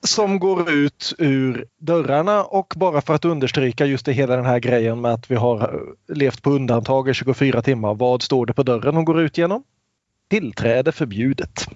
Som 0.03 0.39
går 0.39 0.71
ut 0.71 1.13
ur 1.17 1.65
dörrarna 1.77 2.43
och 2.43 2.73
bara 2.77 3.01
för 3.01 3.13
att 3.13 3.25
understryka 3.25 3.85
just 3.85 4.05
det 4.05 4.13
hela 4.13 4.35
den 4.35 4.45
här 4.45 4.59
grejen 4.59 5.01
med 5.01 5.13
att 5.13 5.31
vi 5.31 5.35
har 5.35 5.59
eh, 5.59 6.15
levt 6.15 6.41
på 6.41 6.49
undantag 6.49 7.09
i 7.09 7.13
24 7.13 7.61
timmar. 7.61 7.93
Vad 7.93 8.21
står 8.21 8.45
det 8.45 8.53
på 8.53 8.63
dörren 8.63 8.95
hon 8.95 9.05
går 9.05 9.21
ut 9.21 9.37
genom? 9.37 9.63
Tillträde 10.29 10.91
förbjudet. 10.91 11.67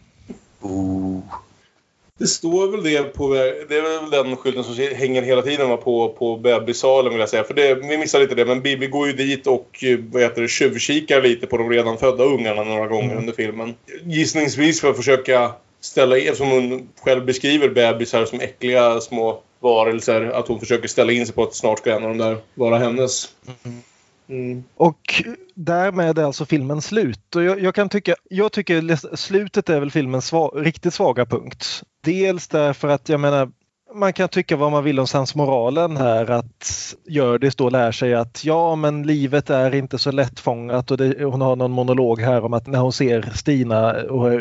Det 2.20 2.28
står 2.28 2.67
väl 2.67 2.84
det 2.84 3.03
på... 3.03 3.34
Det 3.70 3.78
är 3.78 3.99
väl 4.01 4.09
den 4.09 4.36
skylten 4.36 4.63
som 4.63 4.76
hänger 4.95 5.22
hela 5.22 5.41
tiden 5.41 5.78
på, 5.78 6.15
på 6.20 6.38
bebissalen 6.38 7.11
vill 7.11 7.20
jag 7.20 7.30
säga. 7.30 7.43
För 7.43 7.53
det, 7.53 7.76
vi 7.76 7.97
missar 7.97 8.20
lite 8.20 8.36
det. 8.36 8.45
Men 8.45 8.61
Bibi 8.61 8.88
går 8.88 9.07
ju 9.07 9.13
dit 9.13 9.47
och 9.47 9.84
eh, 9.84 9.99
vad 10.11 10.22
heter 10.22 10.41
det, 10.41 10.47
tjuvkikar 10.47 11.22
lite 11.22 11.47
på 11.47 11.57
de 11.57 11.70
redan 11.70 11.97
födda 11.97 12.24
ungarna 12.24 12.63
några 12.63 12.88
gånger 12.88 13.05
Mm. 13.05 13.17
under 13.17 13.34
filmen. 13.34 13.76
Gissningsvis 14.03 14.82
för 14.82 14.89
att 14.89 14.97
försöka 14.97 15.51
ställa 15.82 16.17
in, 16.17 16.36
som 16.36 16.49
hon 16.49 16.89
själv 17.01 17.26
beskriver 17.26 17.70
bebisar 17.70 18.26
som 18.26 18.39
äckliga 18.39 19.01
små 19.01 19.41
varelser. 19.59 20.22
Att 20.22 20.47
hon 20.47 20.59
försöker 20.59 20.88
ställa 20.88 21.11
in 21.11 21.26
sig 21.26 21.36
på 21.36 21.43
att 21.43 21.55
snart 21.55 21.80
ska 21.80 21.95
en 21.95 22.03
av 22.03 22.09
dem 22.09 22.17
där 22.17 22.38
vara 22.53 22.78
hennes. 22.78 23.30
Mm. 23.65 23.82
Mm. 24.30 24.63
Och 24.75 25.23
därmed 25.55 26.17
är 26.17 26.23
alltså 26.23 26.45
filmen 26.45 26.82
slut. 26.82 27.36
Och 27.36 27.43
jag, 27.43 27.61
jag, 27.61 27.75
kan 27.75 27.89
tycka, 27.89 28.15
jag 28.30 28.51
tycker 28.51 29.15
slutet 29.15 29.69
är 29.69 29.80
väl 29.80 29.91
filmens 29.91 30.25
sva, 30.25 30.47
riktigt 30.47 30.93
svaga 30.93 31.25
punkt. 31.25 31.84
Dels 32.01 32.47
därför 32.47 32.88
att 32.88 33.09
jag 33.09 33.19
menar 33.19 33.51
man 33.93 34.13
kan 34.13 34.29
tycka 34.29 34.55
vad 34.55 34.71
man 34.71 34.83
vill 34.83 34.99
om 34.99 35.07
sensmoralen 35.07 35.97
här 35.97 36.31
att 36.31 36.95
Hjördis 37.07 37.55
då 37.55 37.69
lär 37.69 37.91
sig 37.91 38.13
att 38.13 38.45
ja 38.45 38.75
men 38.75 39.03
livet 39.03 39.49
är 39.49 39.75
inte 39.75 39.97
så 39.97 40.11
lättfångat 40.11 40.91
och 40.91 40.97
det, 40.97 41.23
hon 41.23 41.41
har 41.41 41.55
någon 41.55 41.71
monolog 41.71 42.21
här 42.21 42.45
om 42.45 42.53
att 42.53 42.67
när 42.67 42.79
hon 42.79 42.93
ser 42.93 43.31
Stina 43.35 43.91
och 43.91 44.31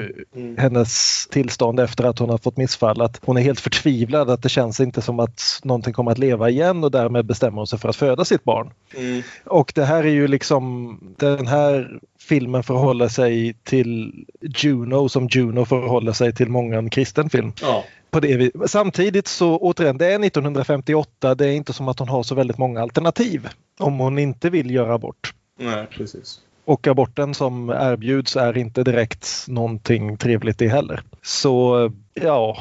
hennes 0.59 1.26
tillstånd 1.26 1.80
efter 1.80 2.05
att 2.05 2.18
hon 2.18 2.30
har 2.30 2.38
fått 2.38 2.57
missfall 2.57 3.01
att 3.01 3.20
hon 3.24 3.36
är 3.36 3.40
helt 3.40 3.61
förtvivlad 3.61 4.30
att 4.30 4.42
det 4.42 4.49
känns 4.49 4.80
inte 4.80 5.03
som 5.03 5.20
att 5.20 5.61
någonting 5.62 5.92
kommer 5.92 6.11
att 6.11 6.18
leva 6.18 6.51
igen 6.51 6.84
och 6.84 6.90
därmed 6.90 7.26
bestämmer 7.26 7.57
hon 7.57 7.66
sig 7.66 7.78
för 7.78 7.88
att 7.88 7.96
föda 7.96 8.24
sitt 8.24 8.44
barn. 8.44 8.70
Mm. 8.96 9.22
Och 9.44 9.72
det 9.74 9.84
här 9.84 10.05
är 10.05 10.11
ju 10.11 10.28
liksom 10.28 10.99
den 11.18 11.46
här 11.46 12.01
filmen 12.28 12.62
förhåller 12.62 13.09
sig 13.09 13.55
till 13.64 14.24
Juno 14.40 15.09
som 15.09 15.28
Juno 15.30 15.64
förhåller 15.64 16.12
sig 16.12 16.34
till 16.34 16.49
många 16.49 16.88
kristen 16.90 17.30
film. 17.30 17.53
Ja. 17.62 17.84
På 18.11 18.21
det 18.21 18.51
Samtidigt 18.67 19.27
så 19.29 19.59
återigen, 19.59 19.99
det 19.99 20.07
är 20.07 20.25
1958. 20.25 21.35
Det 21.35 21.47
är 21.47 21.53
inte 21.53 21.73
som 21.73 21.89
att 21.89 21.99
hon 21.99 22.09
har 22.09 22.23
så 22.23 22.35
väldigt 22.35 22.59
många 22.59 22.83
alternativ 22.83 23.49
om 23.79 23.99
hon 23.99 24.19
inte 24.19 24.51
vill 24.51 24.71
göra 24.71 24.95
abort. 24.95 25.35
Nej, 25.59 25.87
precis. 25.91 26.41
Och 26.65 26.87
aborten 26.87 27.35
som 27.35 27.71
erbjuds 27.71 28.37
är 28.37 28.59
inte 28.59 28.83
direkt 28.83 29.45
någonting 29.49 30.17
trevligt 30.17 30.59
det 30.59 30.69
heller. 30.69 31.03
Så 31.23 31.91
ja, 32.15 32.59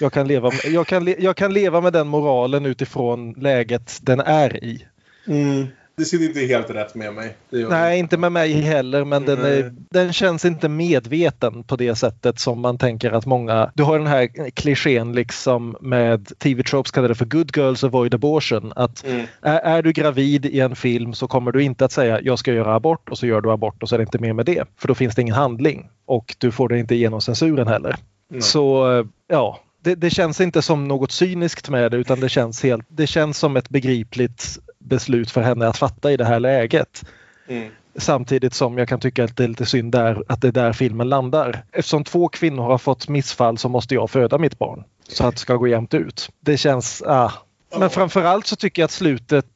jag 0.00 0.12
kan 0.12 0.28
leva, 0.28 0.50
jag 0.64 0.86
kan, 0.86 1.14
jag 1.18 1.36
kan 1.36 1.52
leva 1.52 1.80
med 1.80 1.92
den 1.92 2.08
moralen 2.08 2.66
utifrån 2.66 3.32
läget 3.32 3.98
den 4.02 4.20
är 4.20 4.64
i. 4.64 4.86
Mm. 5.26 5.66
Det 5.96 6.04
sitter 6.04 6.26
inte 6.26 6.40
helt 6.40 6.70
rätt 6.70 6.94
med 6.94 7.14
mig. 7.14 7.36
Nej, 7.50 7.98
inte 7.98 8.16
med 8.16 8.32
mig 8.32 8.52
heller, 8.52 9.04
men 9.04 9.24
den, 9.24 9.38
Nej. 9.38 9.60
är, 9.60 9.74
den 9.90 10.12
känns 10.12 10.44
inte 10.44 10.68
medveten 10.68 11.64
på 11.64 11.76
det 11.76 11.94
sättet 11.94 12.38
som 12.38 12.60
man 12.60 12.78
tänker 12.78 13.10
att 13.10 13.26
många... 13.26 13.70
Du 13.74 13.82
har 13.82 13.98
den 13.98 14.06
här 14.06 14.50
klichén 14.50 15.12
liksom 15.12 15.76
med 15.80 16.38
TV-tropes 16.38 16.90
kallar 16.90 17.08
det 17.08 17.14
för 17.14 17.24
good 17.24 17.56
girls 17.56 17.84
avoid 17.84 18.14
abortion. 18.14 18.72
Att 18.76 19.04
Mm. 19.04 19.26
är, 19.42 19.60
är 19.60 19.82
du 19.82 19.92
gravid 19.92 20.46
i 20.46 20.60
en 20.60 20.76
film 20.76 21.12
så 21.12 21.28
kommer 21.28 21.52
du 21.52 21.62
inte 21.62 21.84
att 21.84 21.92
säga 21.92 22.20
jag 22.20 22.38
ska 22.38 22.52
göra 22.52 22.74
abort 22.74 23.08
och 23.08 23.18
så 23.18 23.26
gör 23.26 23.40
du 23.40 23.52
abort 23.52 23.82
och 23.82 23.88
så 23.88 23.94
är 23.94 23.98
det 23.98 24.02
inte 24.02 24.18
mer 24.18 24.32
med 24.32 24.46
det. 24.46 24.64
För 24.76 24.88
då 24.88 24.94
finns 24.94 25.14
det 25.14 25.22
ingen 25.22 25.34
handling 25.34 25.90
och 26.06 26.36
du 26.38 26.52
får 26.52 26.68
det 26.68 26.78
inte 26.78 26.94
igenom 26.94 27.20
censuren 27.20 27.68
heller. 27.68 27.96
Nej. 28.30 28.42
Så 28.42 29.04
ja, 29.28 29.60
det, 29.84 29.94
det 29.94 30.10
känns 30.10 30.40
inte 30.40 30.62
som 30.62 30.88
något 30.88 31.12
cyniskt 31.12 31.68
med 31.68 31.90
det 31.90 31.96
utan 31.96 32.20
det 32.20 32.28
känns, 32.28 32.62
helt, 32.62 32.84
det 32.88 33.06
känns 33.06 33.38
som 33.38 33.56
ett 33.56 33.68
begripligt 33.68 34.58
beslut 34.84 35.30
för 35.30 35.40
henne 35.40 35.68
att 35.68 35.76
fatta 35.76 36.12
i 36.12 36.16
det 36.16 36.24
här 36.24 36.40
läget. 36.40 37.04
Mm. 37.48 37.70
Samtidigt 37.96 38.54
som 38.54 38.78
jag 38.78 38.88
kan 38.88 39.00
tycka 39.00 39.24
att 39.24 39.36
det 39.36 39.44
är 39.44 39.48
lite 39.48 39.66
synd 39.66 39.92
där, 39.92 40.22
att 40.28 40.40
det 40.40 40.48
är 40.48 40.52
där 40.52 40.72
filmen 40.72 41.08
landar. 41.08 41.64
Eftersom 41.72 42.04
två 42.04 42.28
kvinnor 42.28 42.62
har 42.62 42.78
fått 42.78 43.08
missfall 43.08 43.58
så 43.58 43.68
måste 43.68 43.94
jag 43.94 44.10
föda 44.10 44.38
mitt 44.38 44.58
barn. 44.58 44.84
Så 45.08 45.26
att 45.26 45.34
det 45.34 45.40
ska 45.40 45.54
gå 45.56 45.68
jämnt 45.68 45.94
ut. 45.94 46.30
Det 46.40 46.56
känns... 46.56 47.02
Ah. 47.02 47.32
Men 47.78 47.90
framförallt 47.90 48.46
så 48.46 48.56
tycker 48.56 48.82
jag 48.82 48.84
att 48.84 48.90
slutet... 48.90 49.46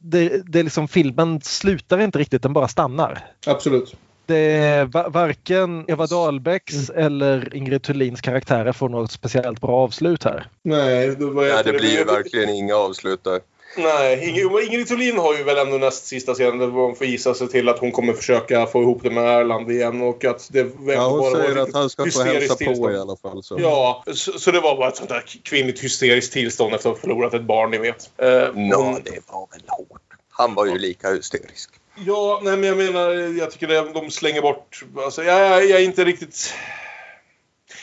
Det, 0.00 0.52
det 0.52 0.58
är 0.58 0.62
liksom 0.62 0.88
filmen 0.88 1.40
slutar 1.40 2.00
inte 2.00 2.18
riktigt, 2.18 2.42
den 2.42 2.52
bara 2.52 2.68
stannar. 2.68 3.26
Absolut. 3.46 3.96
Det 4.26 4.56
är 4.56 4.84
va- 4.84 5.08
varken 5.08 5.84
Eva 5.88 6.06
Dahlbäcks 6.06 6.90
eller 6.90 7.54
Ingrid 7.54 7.82
Thulins 7.82 8.20
karaktärer 8.20 8.72
får 8.72 8.88
något 8.88 9.12
speciellt 9.12 9.60
bra 9.60 9.70
avslut 9.70 10.24
här. 10.24 10.46
Nej, 10.62 11.08
det, 11.08 11.26
var 11.26 11.42
Nej, 11.42 11.62
det 11.64 11.72
blir 11.72 11.98
ju 11.98 12.04
verkligen 12.04 12.48
inga 12.48 12.74
avslut 12.74 13.24
där. 13.24 13.40
Nej, 13.76 14.28
Ingrid, 14.28 14.46
Ingrid 14.66 14.88
Thulin 14.88 15.18
har 15.18 15.34
ju 15.36 15.42
väl 15.44 15.56
ändå 15.58 15.78
näst 15.78 16.06
sista 16.06 16.34
scenen 16.34 16.58
där 16.58 16.66
hon 16.66 16.96
får 16.96 17.06
gissa 17.06 17.34
sig 17.34 17.48
till 17.48 17.68
att 17.68 17.78
hon 17.78 17.92
kommer 17.92 18.12
försöka 18.12 18.66
få 18.66 18.82
ihop 18.82 19.02
det 19.02 19.10
med 19.10 19.24
Erland 19.40 19.70
igen 19.70 20.02
och 20.02 20.24
att 20.24 20.48
det 20.52 20.58
Ja, 20.86 21.08
hon 21.08 21.18
bara 21.20 21.30
var 21.30 21.36
säger 21.40 21.56
att 21.56 21.72
han 21.74 21.90
ska 21.90 22.02
få 22.02 22.06
hysteriskt 22.06 22.32
hälsa 22.34 22.54
på 22.54 22.58
tillstånd. 22.58 22.94
i 22.94 22.98
alla 22.98 23.16
fall. 23.16 23.42
Så. 23.42 23.56
Ja, 23.60 24.04
så, 24.14 24.38
så 24.38 24.50
det 24.50 24.60
var 24.60 24.76
bara 24.76 24.88
ett 24.88 24.96
sånt 24.96 25.08
där 25.08 25.24
kvinnligt 25.42 25.84
hysteriskt 25.84 26.32
tillstånd 26.32 26.74
efter 26.74 26.90
att 26.90 26.96
ha 26.96 27.00
förlorat 27.00 27.34
ett 27.34 27.42
barn, 27.42 27.70
ni 27.70 27.78
vet. 27.78 28.10
Eh, 28.22 28.28
Nå, 28.54 28.76
hon- 28.76 29.00
det 29.04 29.20
var 29.32 29.48
väl 29.52 29.62
hårt. 29.68 30.00
Han 30.30 30.54
var 30.54 30.66
ju 30.66 30.78
lika 30.78 31.10
hysterisk. 31.10 31.70
Ja, 32.06 32.40
nej 32.44 32.56
men 32.56 32.68
jag 32.68 32.76
menar, 32.76 33.10
jag 33.38 33.50
tycker 33.50 33.66
det, 33.66 33.92
de 33.92 34.10
slänger 34.10 34.42
bort... 34.42 34.84
Alltså, 34.96 35.24
jag, 35.24 35.40
jag, 35.40 35.64
jag 35.70 35.80
är 35.80 35.84
inte 35.84 36.04
riktigt... 36.04 36.52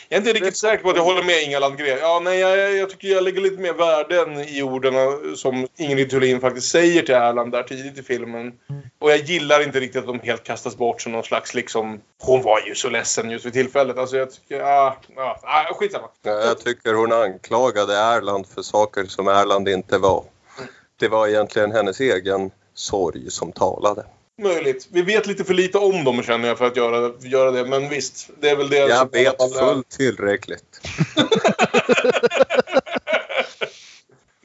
Jag 0.08 0.16
är 0.16 0.20
inte 0.20 0.32
riktigt 0.32 0.56
säker 0.56 0.82
på 0.82 0.90
att 0.90 0.96
jag 0.96 1.02
håller 1.04 1.22
med 1.22 1.42
Inga 1.42 1.58
Landgren. 1.58 1.98
Ja, 2.00 2.20
nej, 2.24 2.38
jag, 2.38 2.76
jag- 2.76 2.90
tycker 2.90 3.08
jag 3.08 3.24
lägger 3.24 3.40
lite 3.40 3.60
mer 3.62 3.72
värden 3.72 4.38
i 4.40 4.62
orden 4.62 4.94
som 5.36 5.66
Ingrid 5.76 6.10
Thulin 6.10 6.40
faktiskt 6.40 6.70
säger 6.70 7.02
till 7.02 7.14
Erland 7.14 7.52
där 7.52 7.62
tidigt 7.62 7.98
i 7.98 8.02
filmen. 8.02 8.52
Och 8.98 9.10
jag 9.10 9.18
gillar 9.18 9.62
inte 9.62 9.80
riktigt 9.80 10.00
att 10.00 10.06
de 10.06 10.20
helt 10.20 10.44
kastas 10.44 10.76
bort 10.76 11.02
som 11.02 11.12
någon 11.12 11.24
slags 11.24 11.54
liksom... 11.54 12.00
Hon 12.22 12.42
var 12.42 12.60
ju 12.66 12.74
så 12.74 12.88
ledsen 12.88 13.30
just 13.30 13.46
vid 13.46 13.52
tillfället. 13.52 13.98
Alltså 13.98 14.16
jag 14.16 14.30
tycker... 14.30 14.58
Ja, 14.60 14.96
ja, 15.16 15.68
skitsamma. 15.74 16.08
Ja, 16.22 16.32
Jag 16.32 16.58
tycker 16.60 16.94
hon 16.94 17.12
anklagade 17.12 17.94
Erland 17.96 18.46
för 18.46 18.62
saker 18.62 19.04
som 19.04 19.28
Erland 19.28 19.68
inte 19.68 19.98
var. 19.98 20.24
Det 20.98 21.08
var 21.08 21.28
egentligen 21.28 21.72
hennes 21.72 22.00
egen 22.00 22.50
sorg 22.74 23.30
som 23.30 23.52
talade. 23.52 24.04
Möjligt. 24.42 24.88
Vi 24.92 25.02
vet 25.02 25.26
lite 25.26 25.44
för 25.44 25.54
lite 25.54 25.78
om 25.78 26.04
dem 26.04 26.22
känner 26.22 26.48
jag 26.48 26.58
för 26.58 26.66
att 26.66 26.76
göra, 26.76 27.12
göra 27.20 27.50
det. 27.50 27.64
Men 27.64 27.88
visst, 27.88 28.30
det 28.40 28.50
är 28.50 28.56
väl 28.56 28.68
det 28.68 28.76
Jag 28.76 29.12
vet 29.12 29.36
fullt 29.58 29.88
tillräckligt. 29.88 30.80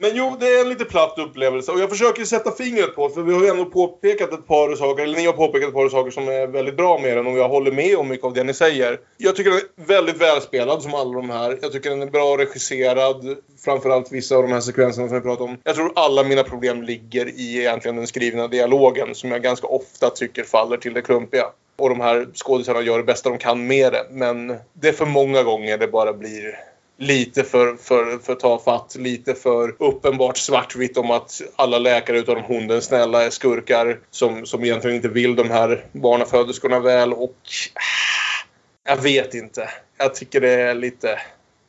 Men 0.02 0.10
jo, 0.14 0.36
det 0.40 0.46
är 0.46 0.60
en 0.60 0.68
lite 0.68 0.84
platt 0.84 1.14
upplevelse. 1.18 1.72
Och 1.72 1.80
jag 1.80 1.90
försöker 1.90 2.24
sätta 2.24 2.52
fingret 2.52 2.94
på, 2.94 3.08
för 3.08 3.22
vi 3.22 3.34
har 3.34 3.42
ju 3.42 3.48
ändå 3.48 3.64
påpekat 3.64 4.32
ett 4.32 4.46
par 4.46 4.76
saker, 4.76 5.02
eller 5.02 5.18
ni 5.18 5.26
har 5.26 5.32
påpekat 5.32 5.68
ett 5.68 5.74
par 5.74 5.88
saker 5.88 6.10
som 6.10 6.28
är 6.28 6.46
väldigt 6.46 6.76
bra 6.76 6.98
med 6.98 7.16
den 7.16 7.26
och 7.26 7.38
jag 7.38 7.48
håller 7.48 7.72
med 7.72 7.96
om 7.96 8.08
mycket 8.08 8.26
av 8.26 8.34
det 8.34 8.44
ni 8.44 8.54
säger. 8.54 9.00
Jag 9.16 9.36
tycker 9.36 9.50
den 9.50 9.58
är 9.58 9.86
väldigt 9.86 10.20
välspelad 10.20 10.82
som 10.82 10.94
alla 10.94 11.12
de 11.12 11.30
här. 11.30 11.58
Jag 11.62 11.72
tycker 11.72 11.90
den 11.90 12.02
är 12.02 12.06
bra 12.06 12.36
regisserad. 12.38 13.36
Framförallt 13.64 14.12
vissa 14.12 14.36
av 14.36 14.42
de 14.42 14.52
här 14.52 14.60
sekvenserna 14.60 15.08
som 15.08 15.16
vi 15.16 15.22
pratar 15.22 15.44
om. 15.44 15.56
Jag 15.64 15.74
tror 15.74 15.92
alla 15.94 16.22
mina 16.22 16.42
problem 16.42 16.82
ligger 16.82 17.28
i 17.28 17.58
egentligen 17.58 17.96
den 17.96 18.06
skrivna 18.06 18.48
dialogen 18.48 19.14
som 19.14 19.30
jag 19.30 19.42
ganska 19.42 19.66
ofta 19.66 20.10
tycker 20.10 20.44
faller 20.44 20.76
till 20.76 20.94
det 20.94 21.02
klumpiga. 21.02 21.44
Och 21.76 21.88
de 21.88 22.00
här 22.00 22.26
skådisarna 22.34 22.82
gör 22.82 22.98
det 22.98 23.04
bästa 23.04 23.28
de 23.28 23.38
kan 23.38 23.66
med 23.66 23.92
det. 23.92 24.06
Men 24.10 24.56
det 24.72 24.88
är 24.88 24.92
för 24.92 25.06
många 25.06 25.42
gånger 25.42 25.78
det 25.78 25.88
bara 25.88 26.12
blir 26.12 26.71
lite 27.02 27.44
för, 27.44 27.76
för, 27.76 28.18
för 28.18 28.34
tafatt, 28.34 28.96
lite 28.98 29.34
för 29.34 29.74
uppenbart 29.78 30.36
svartvitt 30.36 30.96
om 30.96 31.10
att 31.10 31.42
alla 31.56 31.78
läkare 31.78 32.18
utom 32.18 32.42
hon 32.42 32.66
den 32.66 32.82
snälla 32.82 33.22
är 33.24 33.30
skurkar 33.30 33.98
som, 34.10 34.46
som 34.46 34.64
egentligen 34.64 34.96
inte 34.96 35.08
vill 35.08 35.36
de 35.36 35.50
här 35.50 35.84
barnaföderskorna 35.92 36.80
väl 36.80 37.12
och... 37.12 37.36
ah, 37.74 38.90
Jag 38.90 38.96
vet 38.96 39.34
inte. 39.34 39.68
Jag 39.98 40.14
tycker 40.14 40.40
det 40.40 40.50
är 40.50 40.74
lite... 40.74 41.18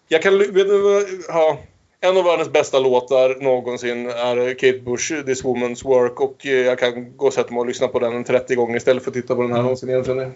Jag 0.08 0.22
kan... 0.22 0.38
Vet 0.38 0.54
du, 0.54 1.24
ja, 1.28 1.58
en 2.02 2.18
av 2.18 2.24
världens 2.24 2.52
bästa 2.52 2.80
låtar 2.80 3.44
någonsin 3.44 4.10
är 4.10 4.54
Kate 4.54 4.80
Bush, 4.80 5.26
This 5.26 5.44
Woman's 5.44 5.84
Work 5.88 6.20
och 6.20 6.46
eh, 6.46 6.52
jag 6.52 6.80
kan 6.80 7.18
gå 7.18 7.28
och 7.28 7.34
sätta 7.34 7.54
mig 7.54 7.60
och 7.60 7.68
lyssna 7.68 7.88
på 7.88 8.00
den 8.00 8.14
en 8.14 8.24
30 8.24 8.56
gånger 8.56 8.78
istället 8.78 9.04
för 9.04 9.12
att 9.12 9.16
titta 9.16 9.36
på 9.36 9.42
den 9.42 9.52
här 9.52 9.62
någonsin 9.62 9.90
egentligen. 9.90 10.34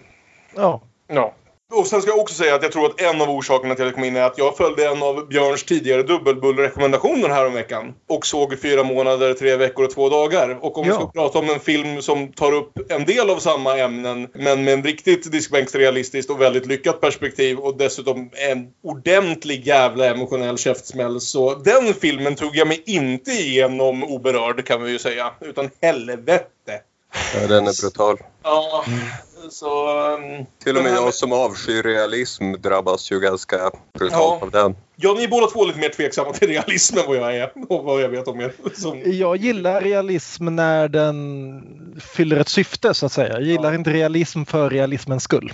Ja. 0.55 0.81
Ja. 1.07 1.33
Och 1.73 1.87
sen 1.87 2.01
ska 2.01 2.11
jag 2.11 2.19
också 2.19 2.35
säga 2.35 2.55
att 2.55 2.63
jag 2.63 2.71
tror 2.71 2.85
att 2.85 3.01
en 3.01 3.21
av 3.21 3.29
orsakerna 3.29 3.75
till 3.75 3.83
att 3.83 3.87
jag 3.87 3.95
kom 3.95 4.03
in 4.03 4.15
är 4.15 4.21
att 4.21 4.37
jag 4.37 4.57
följde 4.57 4.87
en 4.87 5.03
av 5.03 5.27
Björns 5.27 5.63
tidigare 5.63 6.03
dubbelbullrekommendationer 6.03 7.29
här 7.29 7.45
om 7.47 7.53
veckan. 7.53 7.93
Och 8.09 8.25
såg 8.25 8.61
fyra 8.61 8.83
månader, 8.83 9.33
tre 9.33 9.55
veckor 9.55 9.85
och 9.85 9.91
två 9.91 10.09
dagar. 10.09 10.57
Och 10.61 10.77
om 10.77 10.83
vi 10.83 10.89
Ja. 10.89 10.95
ska 10.95 11.07
prata 11.11 11.39
om 11.39 11.49
en 11.49 11.59
film 11.59 12.01
som 12.01 12.31
tar 12.33 12.51
upp 12.51 12.91
en 12.91 13.05
del 13.05 13.29
av 13.29 13.37
samma 13.37 13.77
ämnen 13.77 14.27
men 14.33 14.63
med 14.63 14.73
en 14.73 14.83
riktigt 14.83 15.31
diskbänksrealistiskt 15.31 16.31
och 16.31 16.41
väldigt 16.41 16.65
lyckat 16.65 17.01
perspektiv 17.01 17.57
och 17.57 17.77
dessutom 17.77 18.29
en 18.33 18.67
ordentlig 18.83 19.67
jävla 19.67 20.05
emotionell 20.05 20.57
käftsmäll. 20.57 21.21
Så 21.21 21.55
den 21.55 21.93
filmen 21.93 22.35
tog 22.35 22.55
jag 22.55 22.67
mig 22.67 22.83
inte 22.85 23.31
igenom 23.31 24.03
oberörd 24.03 24.65
kan 24.65 24.83
vi 24.83 24.91
ju 24.91 24.99
säga. 24.99 25.31
Utan 25.41 25.69
helvete. 25.81 26.81
Ja, 27.33 27.47
den 27.47 27.67
är 27.67 27.81
brutal. 27.81 28.17
Ja, 28.43 28.83
så... 29.49 29.89
ehm, 29.89 30.45
Till 30.63 30.77
och 30.77 30.83
med 30.83 30.91
jag 30.93 31.13
som 31.13 31.31
avskyr 31.33 31.83
realism 31.83 32.51
drabbas 32.53 33.11
ju 33.11 33.19
ganska 33.19 33.71
brutalt 33.99 34.11
Ja. 34.21 34.39
av 34.41 34.51
den. 34.51 34.75
Ja, 34.95 35.13
ni 35.13 35.23
är 35.23 35.27
båda 35.27 35.47
två 35.47 35.65
lite 35.65 35.79
mer 35.79 35.89
tveksamma 35.89 36.33
till 36.33 36.47
realismen 36.47 37.03
vad 37.07 37.17
jag 37.17 37.35
är 37.37 37.51
och 37.69 37.83
vad 37.83 38.01
jag 38.01 38.09
vet 38.09 38.27
om 38.27 38.39
er. 38.41 38.53
Som... 38.73 39.01
Jag 39.05 39.37
gillar 39.37 39.81
realism 39.81 40.45
när 40.45 40.87
den 40.87 41.95
fyller 42.15 42.37
ett 42.39 42.49
syfte 42.49 42.93
så 42.93 43.05
att 43.05 43.11
säga. 43.11 43.33
Jag 43.33 43.41
gillar 43.43 43.73
inte 43.75 43.89
realism 43.93 44.43
för 44.43 44.69
realismens 44.69 45.23
skull. 45.23 45.53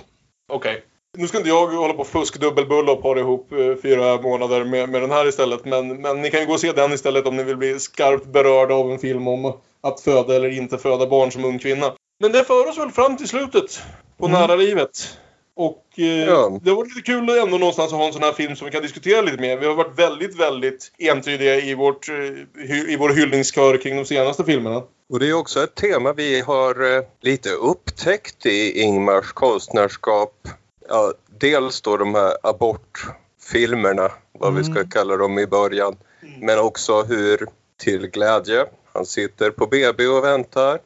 Okej. 0.52 0.82
Nu 1.16 1.26
ska 1.28 1.36
inte 1.38 1.48
jag 1.50 1.66
hålla 1.66 1.94
på 1.94 2.00
och 2.00 2.06
fusk 2.06 2.40
dubbelbulla 2.40 2.92
och 2.92 3.02
para 3.02 3.20
ihop 3.20 3.52
eh, 3.52 3.58
fyra 3.82 4.20
månader 4.22 4.64
med, 4.64 4.88
med 4.88 5.00
den 5.02 5.10
här 5.10 5.28
istället. 5.28 5.64
Men, 5.64 6.00
men 6.02 6.22
ni 6.22 6.30
kan 6.30 6.40
ju 6.40 6.46
gå 6.46 6.52
och 6.52 6.60
se 6.60 6.72
den 6.72 6.92
istället 6.92 7.26
om 7.26 7.36
ni 7.36 7.42
vill 7.44 7.56
bli 7.56 7.78
skarpt 7.78 8.26
berörda 8.26 8.74
av 8.74 8.92
en 8.92 8.98
film 8.98 9.28
om 9.28 9.44
att 9.82 10.00
föda 10.00 10.34
eller 10.36 10.48
inte 10.58 10.78
föda 10.78 11.06
barn 11.06 11.32
som 11.32 11.44
ung 11.44 11.58
kvinna. 11.58 11.92
Men 12.20 12.32
det 12.32 12.44
för 12.44 12.68
oss 12.68 12.78
väl 12.78 12.90
fram 12.90 13.16
till 13.16 13.28
slutet 13.28 13.82
på 14.18 14.26
Mm. 14.26 14.40
nära 14.40 14.56
livet. 14.56 15.18
Och 15.56 15.84
eh, 15.96 16.04
Ja. 16.04 16.60
det 16.62 16.70
var 16.70 16.84
lite 16.84 17.00
kul 17.00 17.28
ändå 17.28 17.58
någonstans 17.58 17.92
att 17.92 17.98
ha 17.98 18.06
en 18.06 18.12
sån 18.12 18.22
här 18.22 18.32
film 18.32 18.56
som 18.56 18.64
vi 18.64 18.70
kan 18.70 18.82
diskutera 18.82 19.22
lite 19.22 19.36
mer. 19.40 19.56
Vi 19.56 19.66
har 19.66 19.74
varit 19.74 19.98
väldigt, 19.98 20.36
väldigt 20.40 20.92
entydiga 20.98 21.54
i, 21.60 21.74
vårt, 21.74 22.08
eh, 22.08 22.92
i 22.92 22.96
vår 22.98 23.10
hyllningskör 23.10 23.76
kring 23.76 23.96
de 23.96 24.04
senaste 24.04 24.44
filmerna. 24.44 24.82
Och 25.12 25.18
det 25.20 25.28
är 25.28 25.32
också 25.34 25.64
ett 25.64 25.74
tema 25.74 26.12
vi 26.12 26.40
har 26.40 26.96
eh, 26.96 27.02
lite 27.20 27.50
upptäckt 27.50 28.46
i 28.46 28.80
Ingmars 28.80 29.32
konstnärskap. 29.32 30.48
Ja, 30.88 31.12
dels 31.40 31.80
då 31.80 31.96
de 31.96 32.14
här 32.14 32.36
abortfilmerna, 32.42 34.12
vad 34.32 34.54
vi 34.54 34.64
ska 34.64 34.72
Mm. 34.74 34.88
kalla 34.90 35.16
dem 35.16 35.38
i 35.38 35.46
början. 35.46 35.96
Men 36.40 36.58
också 36.58 37.02
hur 37.02 37.46
till 37.80 38.06
glädje, 38.06 38.66
han 38.92 39.06
sitter 39.06 39.50
på 39.50 39.66
BB 39.66 40.06
och 40.06 40.24
väntar. 40.24 40.78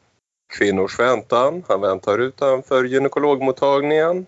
Kvinnors 0.48 0.98
väntan, 0.98 1.64
han 1.68 1.80
väntar 1.80 2.18
utanför 2.18 2.84
gynekologmottagningen. 2.84 4.26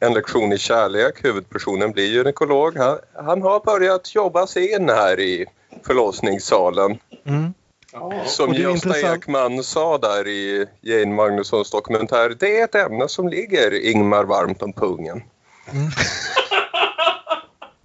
En 0.00 0.14
lektion 0.14 0.52
i 0.52 0.58
kärlek, 0.58 1.24
huvudpersonen 1.24 1.92
blir 1.92 2.06
gynekolog. 2.06 2.76
Han, 2.76 2.98
han 3.14 3.42
har 3.42 3.60
börjat 3.60 4.14
jobba 4.14 4.46
sig 4.46 4.72
in 4.72 4.88
här 4.88 5.20
i 5.20 5.46
förlossningssalen. 5.86 6.98
Mm. 7.24 7.54
Som 8.26 8.54
Gösta. 8.54 9.14
Ekman 9.14 9.62
sa 9.62 9.98
där 9.98 10.26
i 10.26 10.66
Jane 10.80 11.14
Magnussons 11.14 11.70
dokumentär, 11.70 12.36
det 12.38 12.60
är 12.60 12.64
ett 12.64 12.74
ämne 12.74 13.08
som 13.08 13.28
ligger 13.28 13.86
Ingmar 13.86 14.24
varmt 14.24 14.62
om 14.62 14.72
pungen. 14.72 15.22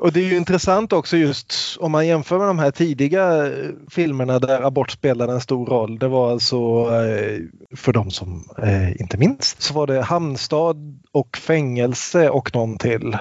Och 0.02 0.12
det 0.12 0.20
är 0.20 0.24
ju 0.24 0.38
intressant 0.38 0.93
också 0.93 1.18
just 1.18 1.78
om 1.80 1.91
man 1.91 2.08
jämför 2.08 2.38
med 2.38 2.47
de 2.47 2.60
här 2.60 2.72
tidiga 2.72 3.47
eh, 3.47 3.70
filmerna 3.89 4.39
där 4.39 4.62
abort 4.62 4.91
spelade 4.91 5.34
en 5.34 5.41
stor 5.41 5.66
roll. 5.66 5.99
Det 5.99 6.08
var 6.08 6.32
alltså, 6.32 6.56
eh, 6.56 7.39
för 7.76 7.93
de 7.93 8.12
som 8.12 8.49
eh, 8.58 9.02
inte 9.02 9.18
minns, 9.18 9.56
så 9.60 9.74
var 9.74 9.88
det 9.88 10.02
hamnstad 10.02 10.99
och 11.12 11.38
fängelse 11.38 12.30
och 12.30 12.56
någon 12.56 12.78
till. 12.78 13.18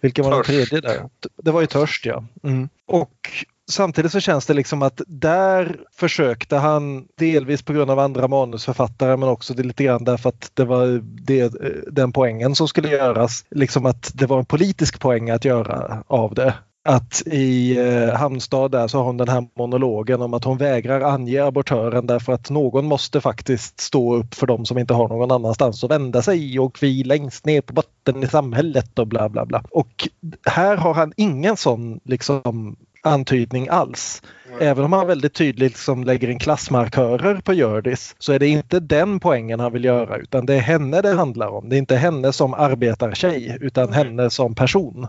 Vilken 0.00 0.24
var 0.24 0.30
den 0.32 0.44
Törst. 0.44 0.70
tredje 0.70 0.88
där? 0.88 1.08
Det 1.42 1.50
var 1.50 1.60
ju 1.60 1.66
Törst 1.66 2.06
ja. 2.06 2.24
Mm. 2.42 2.68
Och 2.86 3.30
samtidigt 3.70 4.12
så 4.12 4.20
känns 4.20 4.46
det 4.46 4.54
liksom 4.54 4.82
att 4.82 5.00
där 5.06 5.80
försökte 5.92 6.56
han 6.56 7.06
delvis 7.18 7.62
på 7.62 7.72
grund 7.72 7.90
av 7.90 7.98
andra 7.98 8.28
manusförfattare 8.28 9.16
men 9.16 9.28
också 9.28 9.54
det 9.54 9.62
lite 9.62 9.84
grann 9.84 10.04
därför 10.04 10.28
att 10.28 10.50
det 10.54 10.64
var 10.64 11.02
det, 11.02 11.40
eh, 11.40 11.50
den 11.92 12.12
poängen 12.12 12.54
som 12.54 12.68
skulle 12.68 12.88
göras. 12.88 13.44
Liksom 13.50 13.86
att 13.86 14.10
det 14.14 14.26
var 14.26 14.38
en 14.38 14.44
politisk 14.44 15.00
poäng 15.00 15.30
att 15.30 15.44
göra 15.44 16.04
av 16.06 16.34
det. 16.34 16.54
Att 16.84 17.22
i 17.26 17.78
eh, 17.78 18.14
Hamnstad 18.14 18.70
där 18.70 18.88
så 18.88 18.98
har 18.98 19.04
hon 19.04 19.16
den 19.16 19.28
här 19.28 19.46
monologen 19.58 20.22
om 20.22 20.34
att 20.34 20.44
hon 20.44 20.58
vägrar 20.58 21.00
ange 21.00 21.44
abortören 21.44 22.06
därför 22.06 22.32
att 22.32 22.50
någon 22.50 22.86
måste 22.86 23.20
faktiskt 23.20 23.80
stå 23.80 24.16
upp 24.16 24.34
för 24.34 24.46
dem 24.46 24.66
som 24.66 24.78
inte 24.78 24.94
har 24.94 25.08
någon 25.08 25.30
annanstans 25.30 25.84
att 25.84 25.90
vända 25.90 26.22
sig 26.22 26.58
och 26.58 26.78
vi 26.82 27.04
längst 27.04 27.46
ner 27.46 27.60
på 27.60 27.72
botten 27.72 28.22
i 28.22 28.26
samhället 28.26 28.98
och 28.98 29.06
bla 29.06 29.28
bla 29.28 29.46
bla. 29.46 29.62
Och 29.70 30.08
här 30.46 30.76
har 30.76 30.94
han 30.94 31.12
ingen 31.16 31.56
sån 31.56 32.00
liksom 32.04 32.76
antydning 33.02 33.68
alls. 33.68 34.22
Även 34.60 34.84
om 34.84 34.92
han 34.92 35.06
väldigt 35.06 35.34
tydligt 35.34 35.72
liksom 35.72 36.04
lägger 36.04 36.30
in 36.30 36.38
klassmarkörer 36.38 37.40
på 37.40 37.52
Hjördis 37.52 38.14
så 38.18 38.32
är 38.32 38.38
det 38.38 38.48
inte 38.48 38.80
den 38.80 39.20
poängen 39.20 39.60
han 39.60 39.72
vill 39.72 39.84
göra 39.84 40.16
utan 40.16 40.46
det 40.46 40.54
är 40.54 40.60
henne 40.60 41.00
det 41.00 41.12
handlar 41.12 41.48
om. 41.48 41.68
Det 41.68 41.76
är 41.76 41.78
inte 41.78 41.96
henne 41.96 42.32
som 42.32 42.54
arbetartjej 42.54 43.58
utan 43.60 43.92
henne 43.92 44.30
som 44.30 44.54
person. 44.54 45.06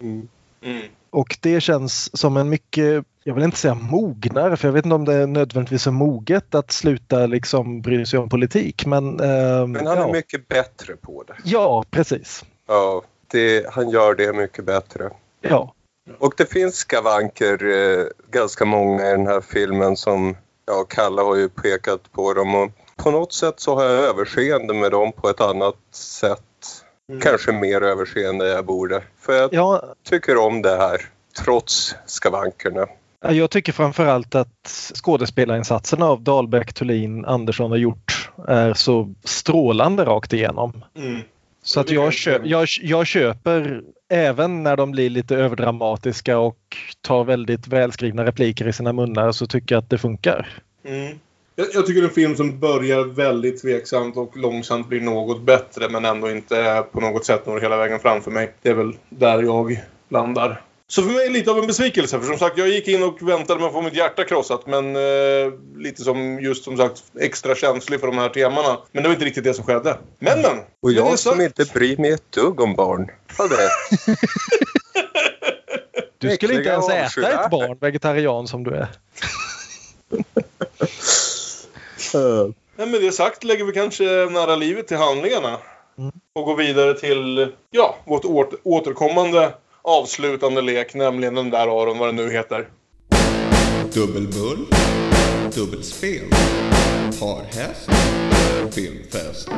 Mm. 0.00 0.28
Och 1.10 1.36
det 1.40 1.60
känns 1.60 2.18
som 2.18 2.36
en 2.36 2.48
mycket, 2.48 3.04
jag 3.24 3.34
vill 3.34 3.44
inte 3.44 3.56
säga 3.56 3.74
mognare 3.74 4.56
för 4.56 4.68
jag 4.68 4.72
vet 4.72 4.84
inte 4.84 4.94
om 4.94 5.04
det 5.04 5.14
är 5.14 5.26
nödvändigtvis 5.26 5.86
är 5.86 5.90
moget 5.90 6.54
att 6.54 6.72
sluta 6.72 7.26
liksom 7.26 7.80
bry 7.80 8.06
sig 8.06 8.18
om 8.18 8.28
politik 8.28 8.86
men... 8.86 9.20
ehm, 9.20 9.72
Men 9.72 9.86
han 9.86 9.98
är 9.98 10.00
ja. 10.00 10.12
mycket 10.12 10.48
bättre 10.48 10.96
på 10.96 11.24
det. 11.26 11.34
ja, 11.44 11.84
precis. 11.90 12.44
Ja, 12.68 13.02
det, 13.26 13.66
han 13.72 13.90
gör 13.90 14.14
det 14.14 14.32
mycket 14.32 14.64
bättre. 14.64 15.10
Ja. 15.40 15.74
Och 16.18 16.34
det 16.36 16.46
finns 16.52 16.76
skavanker, 16.76 17.64
eh, 17.66 18.06
ganska 18.30 18.64
många 18.64 19.08
i 19.08 19.10
den 19.10 19.26
här 19.26 19.40
filmen 19.40 19.96
som, 19.96 20.36
ja, 20.66 20.84
Kalle 20.88 21.22
har 21.22 21.36
ju 21.36 21.48
pekat 21.48 22.12
på 22.12 22.34
dem 22.34 22.54
och 22.54 22.70
på 22.96 23.10
något 23.10 23.32
sätt 23.32 23.54
så 23.60 23.74
har 23.74 23.84
jag 23.84 24.04
överseende 24.04 24.74
med 24.74 24.90
dem 24.90 25.12
på 25.12 25.28
ett 25.28 25.40
annat 25.40 25.76
sätt. 25.94 26.40
Kanske 27.22 27.52
mer 27.52 27.82
överseende 27.82 28.48
jag 28.48 28.64
borde. 28.64 29.02
För 29.20 29.32
jag 29.32 29.54
Ja, 29.54 29.94
tycker 30.08 30.36
om 30.36 30.62
det 30.62 30.76
här, 30.76 31.00
trots 31.44 31.94
skavankerna. 32.06 32.86
Ja, 33.22 33.32
Jag 33.32 33.50
tycker 33.50 33.72
framförallt 33.72 34.34
att 34.34 34.92
skådespelarinsatserna 34.94 36.06
av 36.06 36.22
Dahlbäck, 36.22 36.72
Thulin, 36.72 37.24
Andersson 37.24 37.70
har 37.70 37.78
gjort 37.78 38.30
är 38.48 38.74
så 38.74 39.14
strålande 39.24 40.04
rakt 40.04 40.32
igenom. 40.32 40.84
Mm. 40.96 41.20
Så 41.62 41.80
att 41.80 41.90
jag, 41.90 42.12
kö 42.12 42.40
jag, 42.44 42.68
jag 42.82 43.06
köper 43.06 43.82
även 44.08 44.62
när 44.62 44.76
de 44.76 44.90
blir 44.90 45.10
lite 45.10 45.36
överdramatiska 45.36 46.38
och 46.38 46.58
tar 47.00 47.24
väldigt 47.24 47.68
välskrivna 47.68 48.24
repliker 48.24 48.68
i 48.68 48.72
sina 48.72 48.92
munnar 48.92 49.32
så 49.32 49.46
tycker 49.46 49.74
jag 49.74 49.82
att 49.82 49.90
det 49.90 49.98
funkar. 49.98 50.62
Mm. 50.84 51.18
Jag, 51.56 51.66
jag 51.74 51.86
tycker 51.86 52.00
det 52.00 52.06
är 52.06 52.08
en 52.08 52.14
film 52.14 52.36
som 52.36 52.58
börjar 52.58 53.04
väldigt 53.04 53.62
tveksamt 53.62 54.16
och 54.16 54.36
långsamt 54.36 54.88
blir 54.88 55.00
något 55.00 55.42
bättre 55.42 55.88
men 55.88 56.04
ändå 56.04 56.30
inte 56.30 56.84
på 56.92 57.00
något 57.00 57.24
sätt 57.24 57.46
når 57.46 57.60
hela 57.60 57.76
vägen 57.76 57.98
fram 57.98 58.22
för 58.22 58.30
mig. 58.30 58.52
Det 58.62 58.68
är 58.68 58.74
väl 58.74 58.92
där 59.08 59.42
jag 59.42 59.80
landar. 60.08 60.60
Så 60.90 61.02
för 61.02 61.10
mig 61.10 61.24
är 61.24 61.28
det 61.28 61.32
lite 61.32 61.50
av 61.50 61.58
en 61.58 61.66
besvikelse. 61.66 62.20
För 62.20 62.26
som 62.26 62.38
sagt, 62.38 62.58
jag 62.58 62.68
gick 62.68 62.88
in 62.88 63.02
och 63.02 63.28
väntade 63.28 63.60
med 63.60 63.66
att 63.66 63.72
få 63.72 63.80
mitt 63.82 63.94
hjärta 63.94 64.24
krossat. 64.24 64.66
Men 64.66 64.96
eh, 64.96 65.52
lite 65.76 66.02
som 66.02 66.40
just 66.40 66.64
som 66.64 66.76
sagt 66.76 67.02
extra 67.20 67.54
känslig 67.54 68.00
för 68.00 68.06
de 68.06 68.18
här 68.18 68.28
temana. 68.28 68.78
Men 68.92 69.02
det 69.02 69.08
var 69.08 69.14
inte 69.14 69.24
riktigt 69.26 69.44
det 69.44 69.54
som 69.54 69.64
skedde. 69.64 69.98
Men 70.18 70.42
men! 70.42 70.56
Och 70.82 70.92
jag 70.92 71.18
som 71.18 71.32
sagt- 71.32 71.42
inte 71.42 71.72
bryr 71.72 71.96
mig 71.96 72.10
ett 72.12 72.32
dugg 72.32 72.60
om 72.60 72.74
barn. 72.74 73.10
Hade. 73.38 73.56
Du 76.18 76.30
skulle 76.30 76.54
inte 76.54 76.68
ens 76.70 76.88
äta 76.88 77.44
ett 77.44 77.50
barn, 77.50 77.78
vegetarian 77.80 78.48
som 78.48 78.64
du 78.64 78.70
är. 78.70 78.88
Men 82.76 82.90
med 82.90 83.00
det 83.00 83.12
sagt 83.12 83.44
lägger 83.44 83.64
vi 83.64 83.72
kanske 83.72 84.04
nära 84.04 84.56
livet 84.56 84.88
till 84.88 84.96
handlingarna. 84.96 85.58
Och 86.34 86.44
går 86.44 86.56
vidare 86.56 86.94
till, 86.94 87.52
ja, 87.70 87.96
vårt 88.04 88.24
åter- 88.24 88.58
återkommande 88.64 89.52
avslutande 89.82 90.62
lek, 90.62 90.94
nämligen 90.94 91.34
den 91.34 91.50
där 91.50 91.82
Aron, 91.82 91.98
vad 91.98 92.08
den 92.08 92.16
nu 92.16 92.30
heter. 92.32 92.68
Dubbelbull, 93.94 94.66
dubbelspel, 95.54 96.30
parhäst, 97.20 97.90
filmfest. 98.74 99.48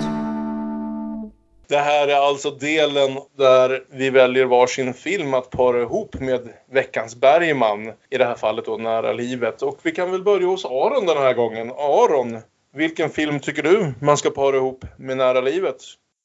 Det 1.69 1.79
här 1.79 2.09
är 2.09 2.17
alltså 2.17 2.51
delen 2.51 3.19
där 3.39 3.85
vi 3.91 4.11
väljer 4.11 4.45
varsin 4.45 4.95
film 4.95 5.35
att 5.35 5.51
para 5.51 5.83
ihop 5.83 6.21
med 6.21 6.49
veckans 6.73 7.17
Bergman. 7.17 7.93
I 8.11 8.19
det 8.19 8.25
här 8.25 8.35
fallet 8.35 8.65
då 8.65 8.77
Nära 8.77 9.13
livet. 9.13 9.63
Och 9.63 9.79
vi 9.83 9.91
kan 9.91 10.11
väl 10.11 10.23
börja 10.23 10.47
hos 10.47 10.65
Aron 10.65 11.07
den 11.07 11.17
här 11.17 11.35
gången. 11.35 11.71
Aron, 11.71 12.41
vilken 12.75 13.11
film 13.11 13.41
tycker 13.41 13.63
du 13.63 13.95
man 14.01 14.17
ska 14.17 14.31
para 14.31 14.57
ihop 14.57 14.85
med 14.97 15.17
Nära 15.17 15.41
livet? 15.41 15.77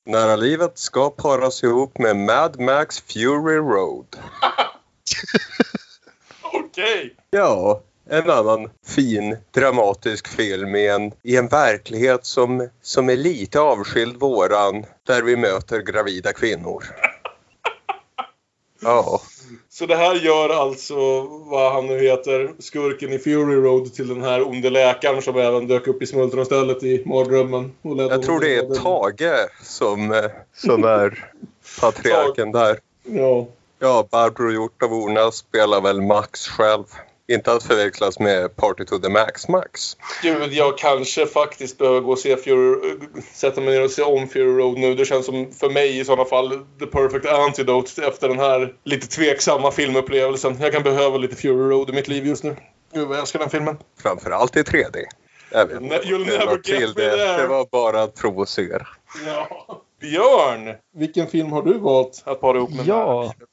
Nära 0.08 0.36
livet 0.36 0.78
ska 0.78 1.10
paras 1.10 1.64
ihop 1.64 1.98
med 1.98 2.16
Mad 2.16 2.60
Max 2.60 3.00
Fury 3.00 3.58
Road. 3.58 4.06
Okej! 6.42 7.16
Ja, 7.30 7.82
en 8.10 8.30
annan 8.30 8.70
fin 8.86 9.38
dramatisk 9.52 10.28
film 10.28 10.76
i 10.76 10.88
en, 10.88 11.12
i 11.24 11.38
en 11.38 11.48
verklighet 11.48 12.26
som, 12.26 12.70
som 12.82 13.10
är 13.10 13.16
lite 13.16 13.60
avskild 13.60 14.20
våran 14.20 14.86
där 15.08 15.22
vi 15.22 15.36
möter 15.36 15.80
gravida 15.80 16.34
kvinnor. 16.34 16.84
Ja. 18.80 19.22
Så 19.70 19.86
det 19.86 19.96
här 19.96 20.16
gör 20.16 20.50
alltså 20.50 21.22
vad 21.22 21.74
han 21.74 21.88
nu 21.88 22.00
heter, 22.00 22.52
skurken 22.60 23.14
i 23.14 23.20
Fury 23.20 23.56
Road 23.56 23.94
till 23.94 24.08
den 24.08 24.24
här 24.24 24.48
onde 24.48 24.70
läkaren 24.70 25.22
som 25.22 25.38
även 25.38 25.68
dök 25.68 25.88
upp 25.88 26.02
i 26.02 26.06
smultronstället 26.06 26.84
i 26.84 27.04
mardrömmen. 27.06 27.72
Jag 27.82 28.24
tror 28.24 28.40
det 28.40 28.56
är 28.56 28.76
Tage 28.76 29.50
som, 29.64 30.12
eh, 30.12 30.32
som 30.56 30.84
är 30.84 31.32
patriarken 31.82 32.52
där. 32.52 32.80
Ja. 33.04 33.48
Ja, 33.80 34.08
Barbro 34.12 34.52
Hjort 34.52 34.84
av 34.84 34.94
Orna 34.94 35.32
spelar 35.32 35.82
väl 35.82 36.02
Max 36.02 36.48
själv. 36.48 36.86
Inte 37.28 37.54
att 37.54 37.64
förväxlas 37.64 38.20
med 38.20 38.56
Party 38.56 38.86
to 38.86 39.00
the 39.00 39.10
Max 39.10 39.48
Max. 39.48 39.98
Gud, 40.22 40.54
jag 40.54 40.78
kanske 40.78 41.26
faktiskt 41.26 41.78
behöver 41.78 42.00
gå 42.00 42.12
och 42.12 42.20
se 42.20 42.38
Fury, 42.38 42.98
sätta 43.34 43.62
mig 43.62 43.74
ner 43.74 43.84
och 43.84 43.92
se 43.92 44.02
om 44.02 44.28
Fury 44.28 44.58
Road 44.62 44.78
nu. 44.78 44.96
Det 44.96 45.06
känns 45.06 45.26
som 45.26 45.52
för 45.52 45.70
mig 45.70 46.00
i 46.00 46.06
sådana 46.06 46.26
fall 46.26 46.50
the 46.80 46.86
perfect 46.86 47.26
antidote 47.26 48.06
efter 48.08 48.28
den 48.30 48.40
här 48.40 48.74
lite 48.84 49.08
tveksamma 49.08 49.72
filmupplevelsen. 49.72 50.58
Jag 50.62 50.74
kan 50.74 50.84
behöva 50.84 51.18
lite 51.18 51.36
Fury 51.36 51.70
Road 51.70 51.90
i 51.90 51.94
mitt 51.94 52.08
liv 52.08 52.26
just 52.28 52.44
nu. 52.44 52.56
Gud, 52.94 53.08
vad 53.08 53.18
jag 53.18 53.22
älskar 53.22 53.40
den 53.40 53.50
filmen. 53.50 53.78
Framförallt 54.02 54.58
i 54.58 54.62
3D. 54.64 55.04
Jag 55.52 55.66
vet 55.66 55.80
Ne- 55.82 56.00
you'll 56.04 56.26
Det 56.26 56.32
never 56.32 56.46
var 56.46 56.54
get 56.56 56.64
till 56.64 56.80
me 56.80 56.86
det. 56.88 56.94
there. 57.18 57.42
det 57.42 57.48
var 57.48 57.66
bara 57.72 58.04
att 58.04 58.16
provocera. 58.16 58.88
Ja. 59.26 59.82
Björn, 60.02 60.76
vilken 60.96 61.28
film 61.28 61.52
har 61.52 61.62
du 61.62 61.74
valt 61.80 62.24
att 62.26 62.42
para 62.42 62.58
ihop 62.58 62.70
med 62.76 62.88
Ja. 62.88 63.22
Livet? 63.22 63.50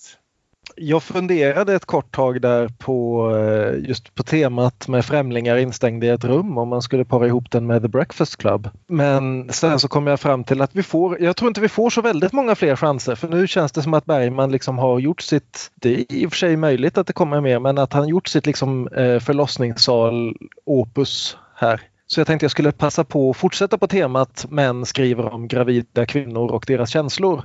Jag 0.76 1.02
funderade 1.02 1.74
ett 1.74 1.84
kort 1.84 2.14
tag 2.14 2.40
där 2.40 2.68
på 2.68 3.30
eh, 3.36 3.88
just 3.88 4.14
på 4.14 4.22
temat 4.22 4.88
med 4.88 5.04
främlingar 5.04 5.56
instängda 5.56 6.06
i 6.06 6.10
ett 6.10 6.24
rum 6.24 6.58
om 6.58 6.68
man 6.68 6.82
skulle 6.82 7.04
para 7.04 7.26
ihop 7.26 7.50
den 7.50 7.66
med 7.66 7.82
The 7.82 7.88
Breakfast 7.88 8.36
Club. 8.36 8.68
Men 8.86 9.52
sen 9.52 9.80
så 9.80 9.88
kom 9.88 10.06
jag 10.06 10.20
fram 10.20 10.44
till 10.44 10.60
att 10.60 10.76
vi 10.76 10.82
får, 10.82 11.22
jag 11.22 11.36
tror 11.36 11.48
inte 11.48 11.60
vi 11.60 11.68
får 11.68 11.90
så 11.90 12.02
väldigt 12.02 12.32
många 12.32 12.54
fler 12.54 12.76
chanser 12.76 13.14
för 13.14 13.28
nu 13.28 13.46
känns 13.46 13.72
det 13.72 13.82
som 13.82 13.94
att 13.94 14.04
Bergman 14.04 14.52
liksom 14.52 14.78
har 14.78 14.98
gjort 14.98 15.20
sitt, 15.20 15.70
det 15.74 15.94
är 15.94 16.12
i 16.12 16.26
och 16.26 16.30
för 16.30 16.36
sig 16.38 16.56
möjligt 16.56 16.98
att 16.98 17.06
det 17.06 17.12
kommer 17.12 17.40
mer, 17.40 17.58
men 17.58 17.78
att 17.78 17.92
han 17.92 18.08
gjort 18.08 18.28
sitt 18.28 18.46
liksom 18.46 18.88
eh, 18.88 19.18
förlossningssal 19.18 20.36
opus 20.64 21.36
här. 21.54 21.80
Så 22.06 22.20
jag 22.20 22.26
tänkte 22.26 22.44
jag 22.44 22.50
skulle 22.50 22.72
passa 22.72 23.04
på 23.04 23.30
att 23.30 23.36
fortsätta 23.36 23.78
på 23.78 23.86
temat 23.86 24.46
män 24.50 24.86
skriver 24.86 25.32
om 25.32 25.48
gravida 25.48 26.06
kvinnor 26.06 26.50
och 26.50 26.64
deras 26.66 26.90
känslor. 26.90 27.44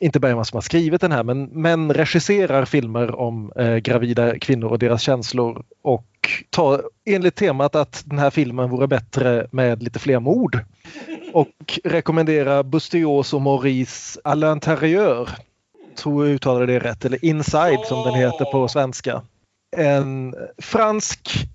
Inte 0.00 0.20
Bergman 0.20 0.44
som 0.44 0.56
har 0.56 0.62
skrivit 0.62 1.00
den 1.00 1.12
här 1.12 1.22
men 1.22 1.44
män 1.44 1.94
regisserar 1.94 2.64
filmer 2.64 3.20
om 3.20 3.52
eh, 3.56 3.76
gravida 3.76 4.38
kvinnor 4.38 4.68
och 4.68 4.78
deras 4.78 5.02
känslor 5.02 5.64
och 5.82 6.04
ta 6.50 6.80
enligt 7.04 7.34
temat 7.34 7.74
att 7.74 8.02
den 8.06 8.18
här 8.18 8.30
filmen 8.30 8.70
vore 8.70 8.86
bättre 8.86 9.46
med 9.50 9.82
lite 9.82 9.98
fler 9.98 10.20
mord. 10.20 10.58
Och 11.32 11.78
rekommendera 11.84 12.62
Bustios 12.62 13.34
och 13.34 13.42
Maurice 13.42 14.20
à 14.24 14.34
l'intérieur. 14.34 15.28
Tror 15.96 16.26
jag 16.26 16.34
uttalade 16.34 16.66
det 16.66 16.78
rätt, 16.78 17.04
eller 17.04 17.24
Inside 17.24 17.80
som 17.86 18.04
den 18.04 18.14
heter 18.14 18.44
på 18.52 18.68
svenska. 18.68 19.22
En 19.76 20.34
fransk 20.58 21.48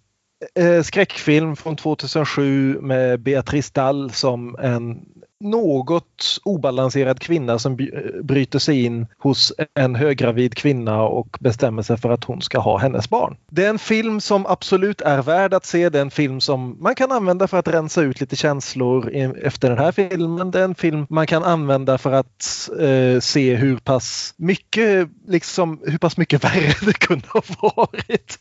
Eh, 0.56 0.82
skräckfilm 0.82 1.56
från 1.56 1.76
2007 1.76 2.80
med 2.82 3.20
Beatrice 3.20 3.72
Dall 3.72 4.12
som 4.12 4.56
en 4.60 5.06
något 5.44 6.40
obalanserad 6.44 7.20
kvinna 7.20 7.60
som 7.60 7.78
bryter 8.24 8.60
sig 8.60 8.86
in 8.86 9.08
hos 9.18 9.54
en 9.74 9.96
höggravid 9.96 10.56
kvinna 10.56 11.02
och 11.02 11.38
bestämmer 11.40 11.82
sig 11.82 11.98
för 11.98 12.10
att 12.10 12.24
hon 12.24 12.42
ska 12.42 12.60
ha 12.60 12.78
hennes 12.78 13.10
barn. 13.10 13.38
Det 13.52 13.66
är 13.66 13.70
en 13.70 13.80
film 13.80 14.22
som 14.22 14.46
absolut 14.46 15.02
är 15.02 15.22
värd 15.22 15.54
att 15.54 15.66
se. 15.66 15.90
Det 15.90 15.98
är 15.98 16.02
en 16.02 16.12
film 16.12 16.42
som 16.42 16.78
man 16.80 16.96
kan 16.96 17.12
använda 17.12 17.48
för 17.48 17.58
att 17.58 17.68
rensa 17.68 18.02
ut 18.02 18.22
lite 18.22 18.36
känslor 18.36 19.12
efter 19.44 19.70
den 19.70 19.78
här 19.78 19.92
filmen. 19.92 20.52
Det 20.52 20.60
är 20.60 20.64
en 20.64 20.76
film 20.76 21.06
man 21.10 21.28
kan 21.28 21.44
använda 21.44 21.98
för 21.98 22.12
att 22.12 22.70
eh, 22.80 23.20
se 23.20 23.56
hur 23.56 23.78
pass 23.78 24.34
mycket 24.38 25.10
liksom 25.28 25.80
hur 25.86 25.98
pass 25.98 26.18
mycket 26.18 26.44
värre 26.44 26.74
det 26.86 26.94
kunde 26.94 27.28
ha 27.28 27.42
varit. 27.76 28.40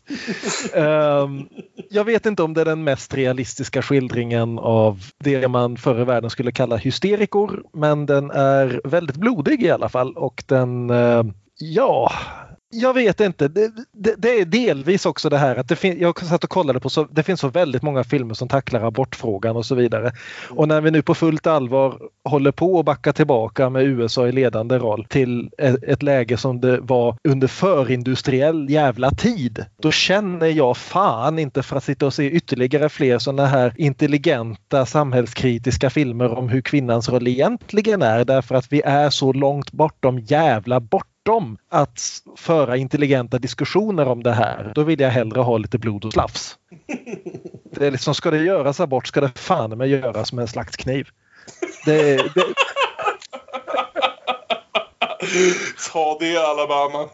um, 0.73 1.47
jag 1.89 2.03
vet 2.03 2.25
inte 2.25 2.43
om 2.43 2.53
det 2.53 2.61
är 2.61 2.65
den 2.65 2.83
mest 2.83 3.13
realistiska 3.13 3.81
skildringen 3.81 4.59
av 4.59 5.03
det 5.19 5.47
man 5.47 5.77
förr 5.77 6.01
i 6.01 6.03
världen 6.03 6.29
skulle 6.29 6.51
kalla 6.51 6.77
hysterikor. 6.93 7.63
Men 7.73 8.05
den 8.05 8.31
är 8.31 8.81
väldigt 8.83 9.17
blodig 9.17 9.63
i 9.63 9.71
alla 9.71 9.89
fall 9.89 10.17
och 10.17 10.43
den, 10.47 10.89
eh, 10.89 11.23
ja, 11.59 12.11
jag 12.73 12.93
vet 12.93 13.19
inte. 13.19 13.47
Det, 13.47 13.71
det, 13.91 14.15
det 14.17 14.39
är 14.39 14.45
delvis 14.45 15.05
också 15.05 15.29
det 15.29 15.37
här 15.37 15.55
att 15.55 15.67
det 15.67 15.75
fin- 15.75 15.99
jag 15.99 16.25
satt 16.25 16.43
och 16.43 16.49
kollade 16.49 16.79
på 16.79 16.89
så 16.89 17.03
det 17.03 17.23
finns 17.23 17.39
så 17.39 17.47
väldigt 17.47 17.81
många 17.81 18.03
filmer 18.03 18.33
som 18.33 18.47
tacklar 18.47 18.87
abortfrågan 18.87 19.55
och 19.55 19.65
så 19.65 19.75
vidare. 19.75 20.11
Och 20.49 20.67
när 20.67 20.81
vi 20.81 20.91
nu 20.91 21.01
på 21.01 21.15
fullt 21.15 21.47
allvar 21.47 21.99
håller 22.23 22.51
på 22.51 22.79
att 22.79 22.85
backa 22.85 23.13
tillbaka 23.13 23.69
med 23.69 23.83
USA 23.83 24.27
i 24.27 24.31
ledande 24.31 24.77
roll 24.77 25.05
till 25.09 25.49
ett, 25.57 25.83
ett 25.83 26.03
läge 26.03 26.37
som 26.37 26.61
det 26.61 26.79
var 26.79 27.15
under 27.23 27.47
förindustriell 27.47 28.69
jävla 28.69 29.11
tid. 29.11 29.65
Då 29.81 29.91
känner 29.91 30.47
jag 30.47 30.77
fan 30.77 31.39
inte 31.39 31.63
för 31.63 31.75
att 31.77 31.83
sitta 31.83 32.05
och 32.05 32.13
se 32.13 32.31
ytterligare 32.31 32.89
fler 32.89 33.19
sådana 33.19 33.45
här 33.45 33.73
intelligenta 33.77 34.85
samhällskritiska 34.85 35.89
filmer 35.89 36.37
om 36.37 36.49
hur 36.49 36.61
kvinnans 36.61 37.09
roll 37.09 37.27
egentligen 37.27 38.01
är 38.01 38.25
därför 38.25 38.55
att 38.55 38.73
vi 38.73 38.81
är 38.81 39.09
så 39.09 39.33
långt 39.33 39.71
bortom 39.71 40.19
jävla 40.19 40.79
bortom 41.23 41.57
att 41.69 42.01
föra 42.35 42.77
intelligenta 42.77 43.39
diskussioner 43.39 44.07
om 44.07 44.23
det 44.23 44.33
här. 44.33 44.71
Då 44.75 44.83
vill 44.83 44.99
jag 44.99 45.09
hellre 45.09 45.41
ha 45.41 45.57
lite 45.57 45.77
blod 45.77 46.05
och 46.05 46.13
slafs. 46.13 46.57
Det 47.75 47.87
är 47.87 47.91
liksom, 47.91 48.15
ska 48.15 48.31
det 48.31 48.37
göras 48.37 48.79
abort 48.79 49.07
ska 49.07 49.21
det 49.21 49.39
fan 49.39 49.77
med 49.77 49.87
göras 49.87 50.33
med 50.33 50.41
en 50.41 50.47
slaktkniv. 50.47 51.07
Det, 51.85 52.15
det, 52.15 52.45
Ta 55.91 56.17
det 56.19 56.37
Alabama. 56.37 57.09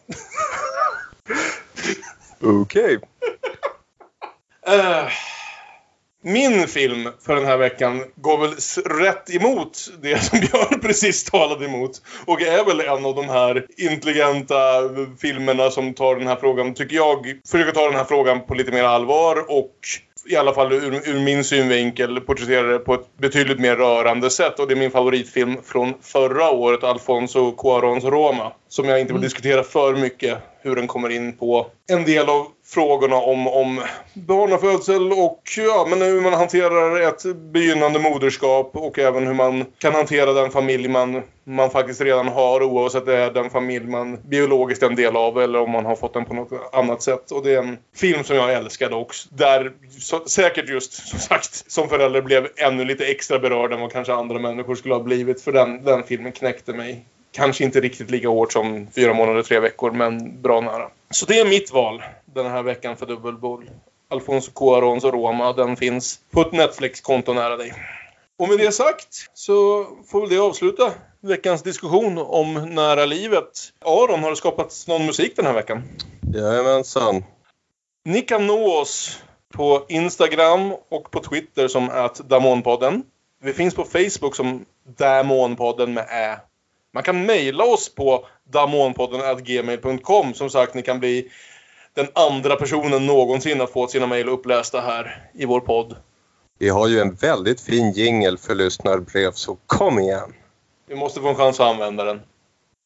Okej. 2.42 3.00
Eh, 4.68 5.08
min 6.24 6.68
film 6.68 7.10
för 7.26 7.36
den 7.36 7.46
här 7.46 7.58
veckan 7.58 8.04
går 8.16 8.38
väl 8.38 8.54
rätt 9.00 9.36
emot 9.36 9.90
det 10.02 10.18
som 10.24 10.40
Björn 10.40 10.80
precis 10.82 11.24
talade 11.24 11.66
emot. 11.66 11.92
Och 12.26 12.42
är 12.42 12.66
väl 12.66 12.80
en 12.80 13.06
av 13.06 13.16
de 13.16 13.30
här 13.30 13.66
intelligenta 13.78 14.58
filmerna 15.22 15.72
som 15.72 15.94
tar 15.94 16.16
den 16.16 16.28
här 16.28 16.36
frågan, 16.36 16.74
tycker 16.74 16.96
jag, 16.96 17.40
försöker 17.52 17.72
ta 17.72 17.86
den 17.86 17.96
här 17.96 18.04
frågan 18.04 18.46
på 18.46 18.54
lite 18.54 18.72
mer 18.72 18.84
allvar 18.84 19.46
och 19.48 19.76
i 20.26 20.36
alla 20.36 20.54
fall 20.54 20.72
ur, 20.72 21.10
ur 21.10 21.20
min 21.20 21.44
synvinkel 21.44 22.22
porträtterar 22.22 22.72
det 22.72 22.80
på 22.80 22.94
ett 22.94 23.18
betydligt 23.18 23.60
mer 23.60 23.76
rörande 23.76 24.30
sätt. 24.30 24.60
Och 24.60 24.68
det 24.68 24.74
är 24.74 24.80
min 24.80 24.92
favoritfilm 24.92 25.58
från 25.64 25.94
förra 26.02 26.50
året, 26.52 26.84
Alfonso 26.84 27.52
Cuarons 27.52 28.04
Roma. 28.04 28.52
Som 28.68 28.90
jag 28.90 29.00
inte 29.00 29.14
vill 29.14 29.22
diskutera 29.22 29.64
för 29.64 29.96
mycket 29.96 30.38
hur 30.62 30.76
den 30.76 30.88
kommer 30.88 31.10
in 31.10 31.38
på 31.38 31.68
en 31.92 32.04
del 32.04 32.30
av 32.30 32.48
frågorna 32.70 33.16
om, 33.16 33.48
om 33.48 33.82
barnafödsel 34.14 35.12
och 35.12 35.44
ja, 35.58 35.88
men 35.90 36.02
hur 36.02 36.22
man 36.22 36.34
hanterar 36.34 37.02
ett 37.02 37.24
begynnande 37.36 38.00
moderskap 38.00 38.72
och 38.74 39.00
även 39.00 39.28
hur 39.28 39.34
man 39.34 39.66
kan 39.78 39.94
hantera 39.94 40.34
den 40.34 40.52
familj 40.52 40.88
man, 40.88 41.22
man 41.44 41.70
faktiskt 41.70 42.02
redan 42.02 42.28
har 42.28 42.64
oavsett 42.64 43.06
det 43.06 43.18
är 43.18 43.32
den 43.32 43.50
familj 43.50 43.86
man 43.86 44.18
biologiskt 44.22 44.84
är 44.84 44.88
en 44.88 44.96
del 44.96 45.16
av 45.16 45.42
eller 45.42 45.60
om 45.60 45.72
man 45.72 45.86
har 45.86 45.96
fått 45.96 46.14
den 46.14 46.26
på 46.26 46.34
något 46.34 46.74
annat 46.74 47.02
sätt. 47.02 47.32
Och 47.32 47.44
det 47.44 47.54
är 47.54 47.60
en 47.60 47.78
film 47.96 48.24
som 48.24 48.36
jag 48.36 48.54
älskade 48.54 48.96
också. 48.96 49.30
Där 49.32 49.72
så, 50.00 50.20
säkert 50.26 50.70
just 50.70 51.08
som 51.08 51.20
sagt 51.20 51.72
som 51.72 51.90
förälder 51.90 52.22
blev 52.22 52.48
ännu 52.58 52.86
lite 52.86 53.06
extra 53.06 53.40
berörd 53.40 53.74
än 53.74 53.82
vad 53.82 53.92
kanske 53.92 54.14
andra 54.14 54.40
människor 54.40 54.76
skulle 54.76 54.94
ha 54.94 55.04
blivit 55.04 55.42
för 55.42 55.52
den, 55.52 55.84
den 55.84 56.04
filmen 56.04 56.32
knäckte 56.32 56.74
mig. 56.74 57.06
Kanske 57.32 57.64
inte 57.64 57.80
riktigt 57.80 58.12
lika 58.12 58.28
hårt 58.28 58.54
som 58.54 58.88
fyra 58.96 59.14
månader, 59.14 59.42
tre 59.44 59.60
veckor, 59.60 59.92
men 59.92 60.42
bra 60.42 60.62
nära. 60.62 60.90
Så 61.12 61.26
det 61.26 61.40
är 61.40 61.46
mitt 61.46 61.72
val 61.72 62.04
den 62.26 62.46
här 62.46 62.64
veckan 62.64 62.98
för 62.98 63.06
dubbelbull. 63.06 63.70
Alfonso 64.10 64.52
Cuarons 64.52 65.04
Roma, 65.04 65.54
den 65.54 65.78
finns 65.78 66.20
på 66.32 66.42
ett 66.42 66.52
Netflix-konto 66.52 67.34
nära 67.34 67.58
dig. 67.58 67.74
Och 68.40 68.50
med 68.50 68.58
det 68.58 68.72
sagt 68.72 69.30
så 69.34 69.88
får 70.08 70.22
väl 70.22 70.30
det 70.30 70.40
avsluta 70.40 70.94
veckans 71.22 71.64
diskussion 71.64 72.18
om 72.18 72.54
nära 72.54 73.06
livet. 73.06 73.74
Aron, 73.86 74.24
har 74.24 74.30
det 74.30 74.36
skapats 74.36 74.88
någon 74.88 75.06
musik 75.06 75.36
den 75.36 75.46
här 75.46 75.54
veckan? 75.54 75.84
Jajamensan. 76.34 77.24
Ni 78.06 78.22
kan 78.22 78.48
nå 78.48 78.78
oss 78.78 79.24
på 79.54 79.86
Instagram 79.90 80.74
och 80.90 81.12
på 81.12 81.20
Twitter 81.20 81.68
som 81.68 81.90
att 81.90 82.16
Damonpodden. 82.16 83.04
Vi 83.44 83.54
finns 83.54 83.76
på 83.76 83.84
Facebook 83.84 84.36
som 84.36 84.66
Damonpodden 84.98 85.94
med 85.94 86.08
Ä 86.10 86.40
Man 86.94 87.04
kan 87.04 87.26
mejla 87.26 87.64
oss 87.64 87.96
på 87.96 88.26
damonpodden.gmail.com. 88.44 90.34
Som 90.34 90.50
sagt, 90.50 90.74
ni 90.74 90.82
kan 90.82 91.00
bli 91.00 91.32
den 91.94 92.08
andra 92.14 92.56
personen 92.56 93.06
någonsin 93.06 93.62
att 93.62 93.72
få 93.72 93.88
sina 93.88 94.08
mejl 94.08 94.30
upplästa 94.30 94.82
här 94.82 95.30
i 95.34 95.46
vår 95.46 95.60
podd. 95.60 95.96
Vi 96.60 96.70
har 96.70 96.88
ju 96.88 97.00
en 97.00 97.14
väldigt 97.14 97.62
fin 97.62 97.92
jingel 97.92 98.38
för 98.38 98.56
lyssnarbrev, 98.56 99.32
så 99.32 99.58
kom 99.66 100.00
igen! 100.00 100.34
Vi 100.88 100.96
måste 100.96 101.22
få 101.22 101.28
en 101.28 101.36
chans 101.36 101.60
att 101.60 101.68
använda 101.68 102.04
den. 102.04 102.22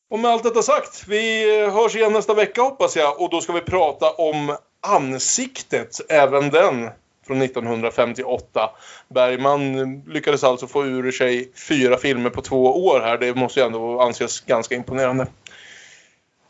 Och 0.10 0.20
med 0.20 0.32
allt 0.32 0.44
detta 0.44 0.62
sagt, 0.62 1.08
vi 1.08 1.46
hörs 1.70 1.96
igen 1.96 2.14
nästa 2.14 2.34
vecka 2.34 2.62
hoppas 2.62 2.96
jag. 2.96 3.22
Och 3.22 3.30
då 3.30 3.42
ska 3.42 3.54
vi 3.54 3.62
prata 3.62 4.12
om 4.12 4.58
Ansiktet, 4.82 6.02
även 6.10 6.50
den 6.50 6.90
från 7.28 7.42
1958. 7.42 8.70
Bergman 9.08 10.00
lyckades 10.08 10.44
alltså 10.44 10.68
få 10.68 10.86
ur 10.86 11.12
sig 11.12 11.52
fyra 11.68 11.98
filmer 11.98 12.30
på 12.30 12.42
två 12.42 12.86
år 12.86 13.00
här. 13.00 13.18
Det 13.18 13.36
måste 13.36 13.60
ju 13.60 13.66
ändå 13.66 14.02
anses 14.02 14.42
ganska 14.42 14.76
imponerande. 14.76 15.28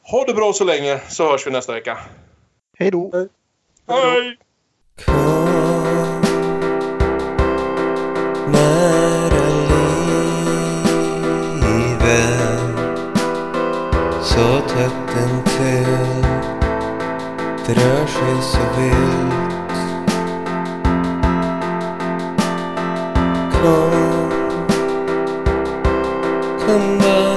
Ha 0.04 0.26
det 0.26 0.34
bra 0.34 0.54
så 0.54 0.64
länge, 0.64 1.00
så 1.10 1.32
hörs 1.32 1.48
vi 1.48 1.52
nästa 1.52 1.74
vecka. 1.74 1.98
Hej 2.78 2.92
då! 2.92 3.12
Hej! 3.88 4.38
nära 8.48 9.48
livet 11.62 12.34
så 14.24 14.62
tätt 14.68 15.18
intill 15.24 16.24
det 17.68 17.74
rör 17.74 18.06
sig 18.08 18.42
så 18.42 18.82
vilt 18.82 19.43
Kom, 23.64 23.92
kom 26.66 27.00
var 27.00 27.33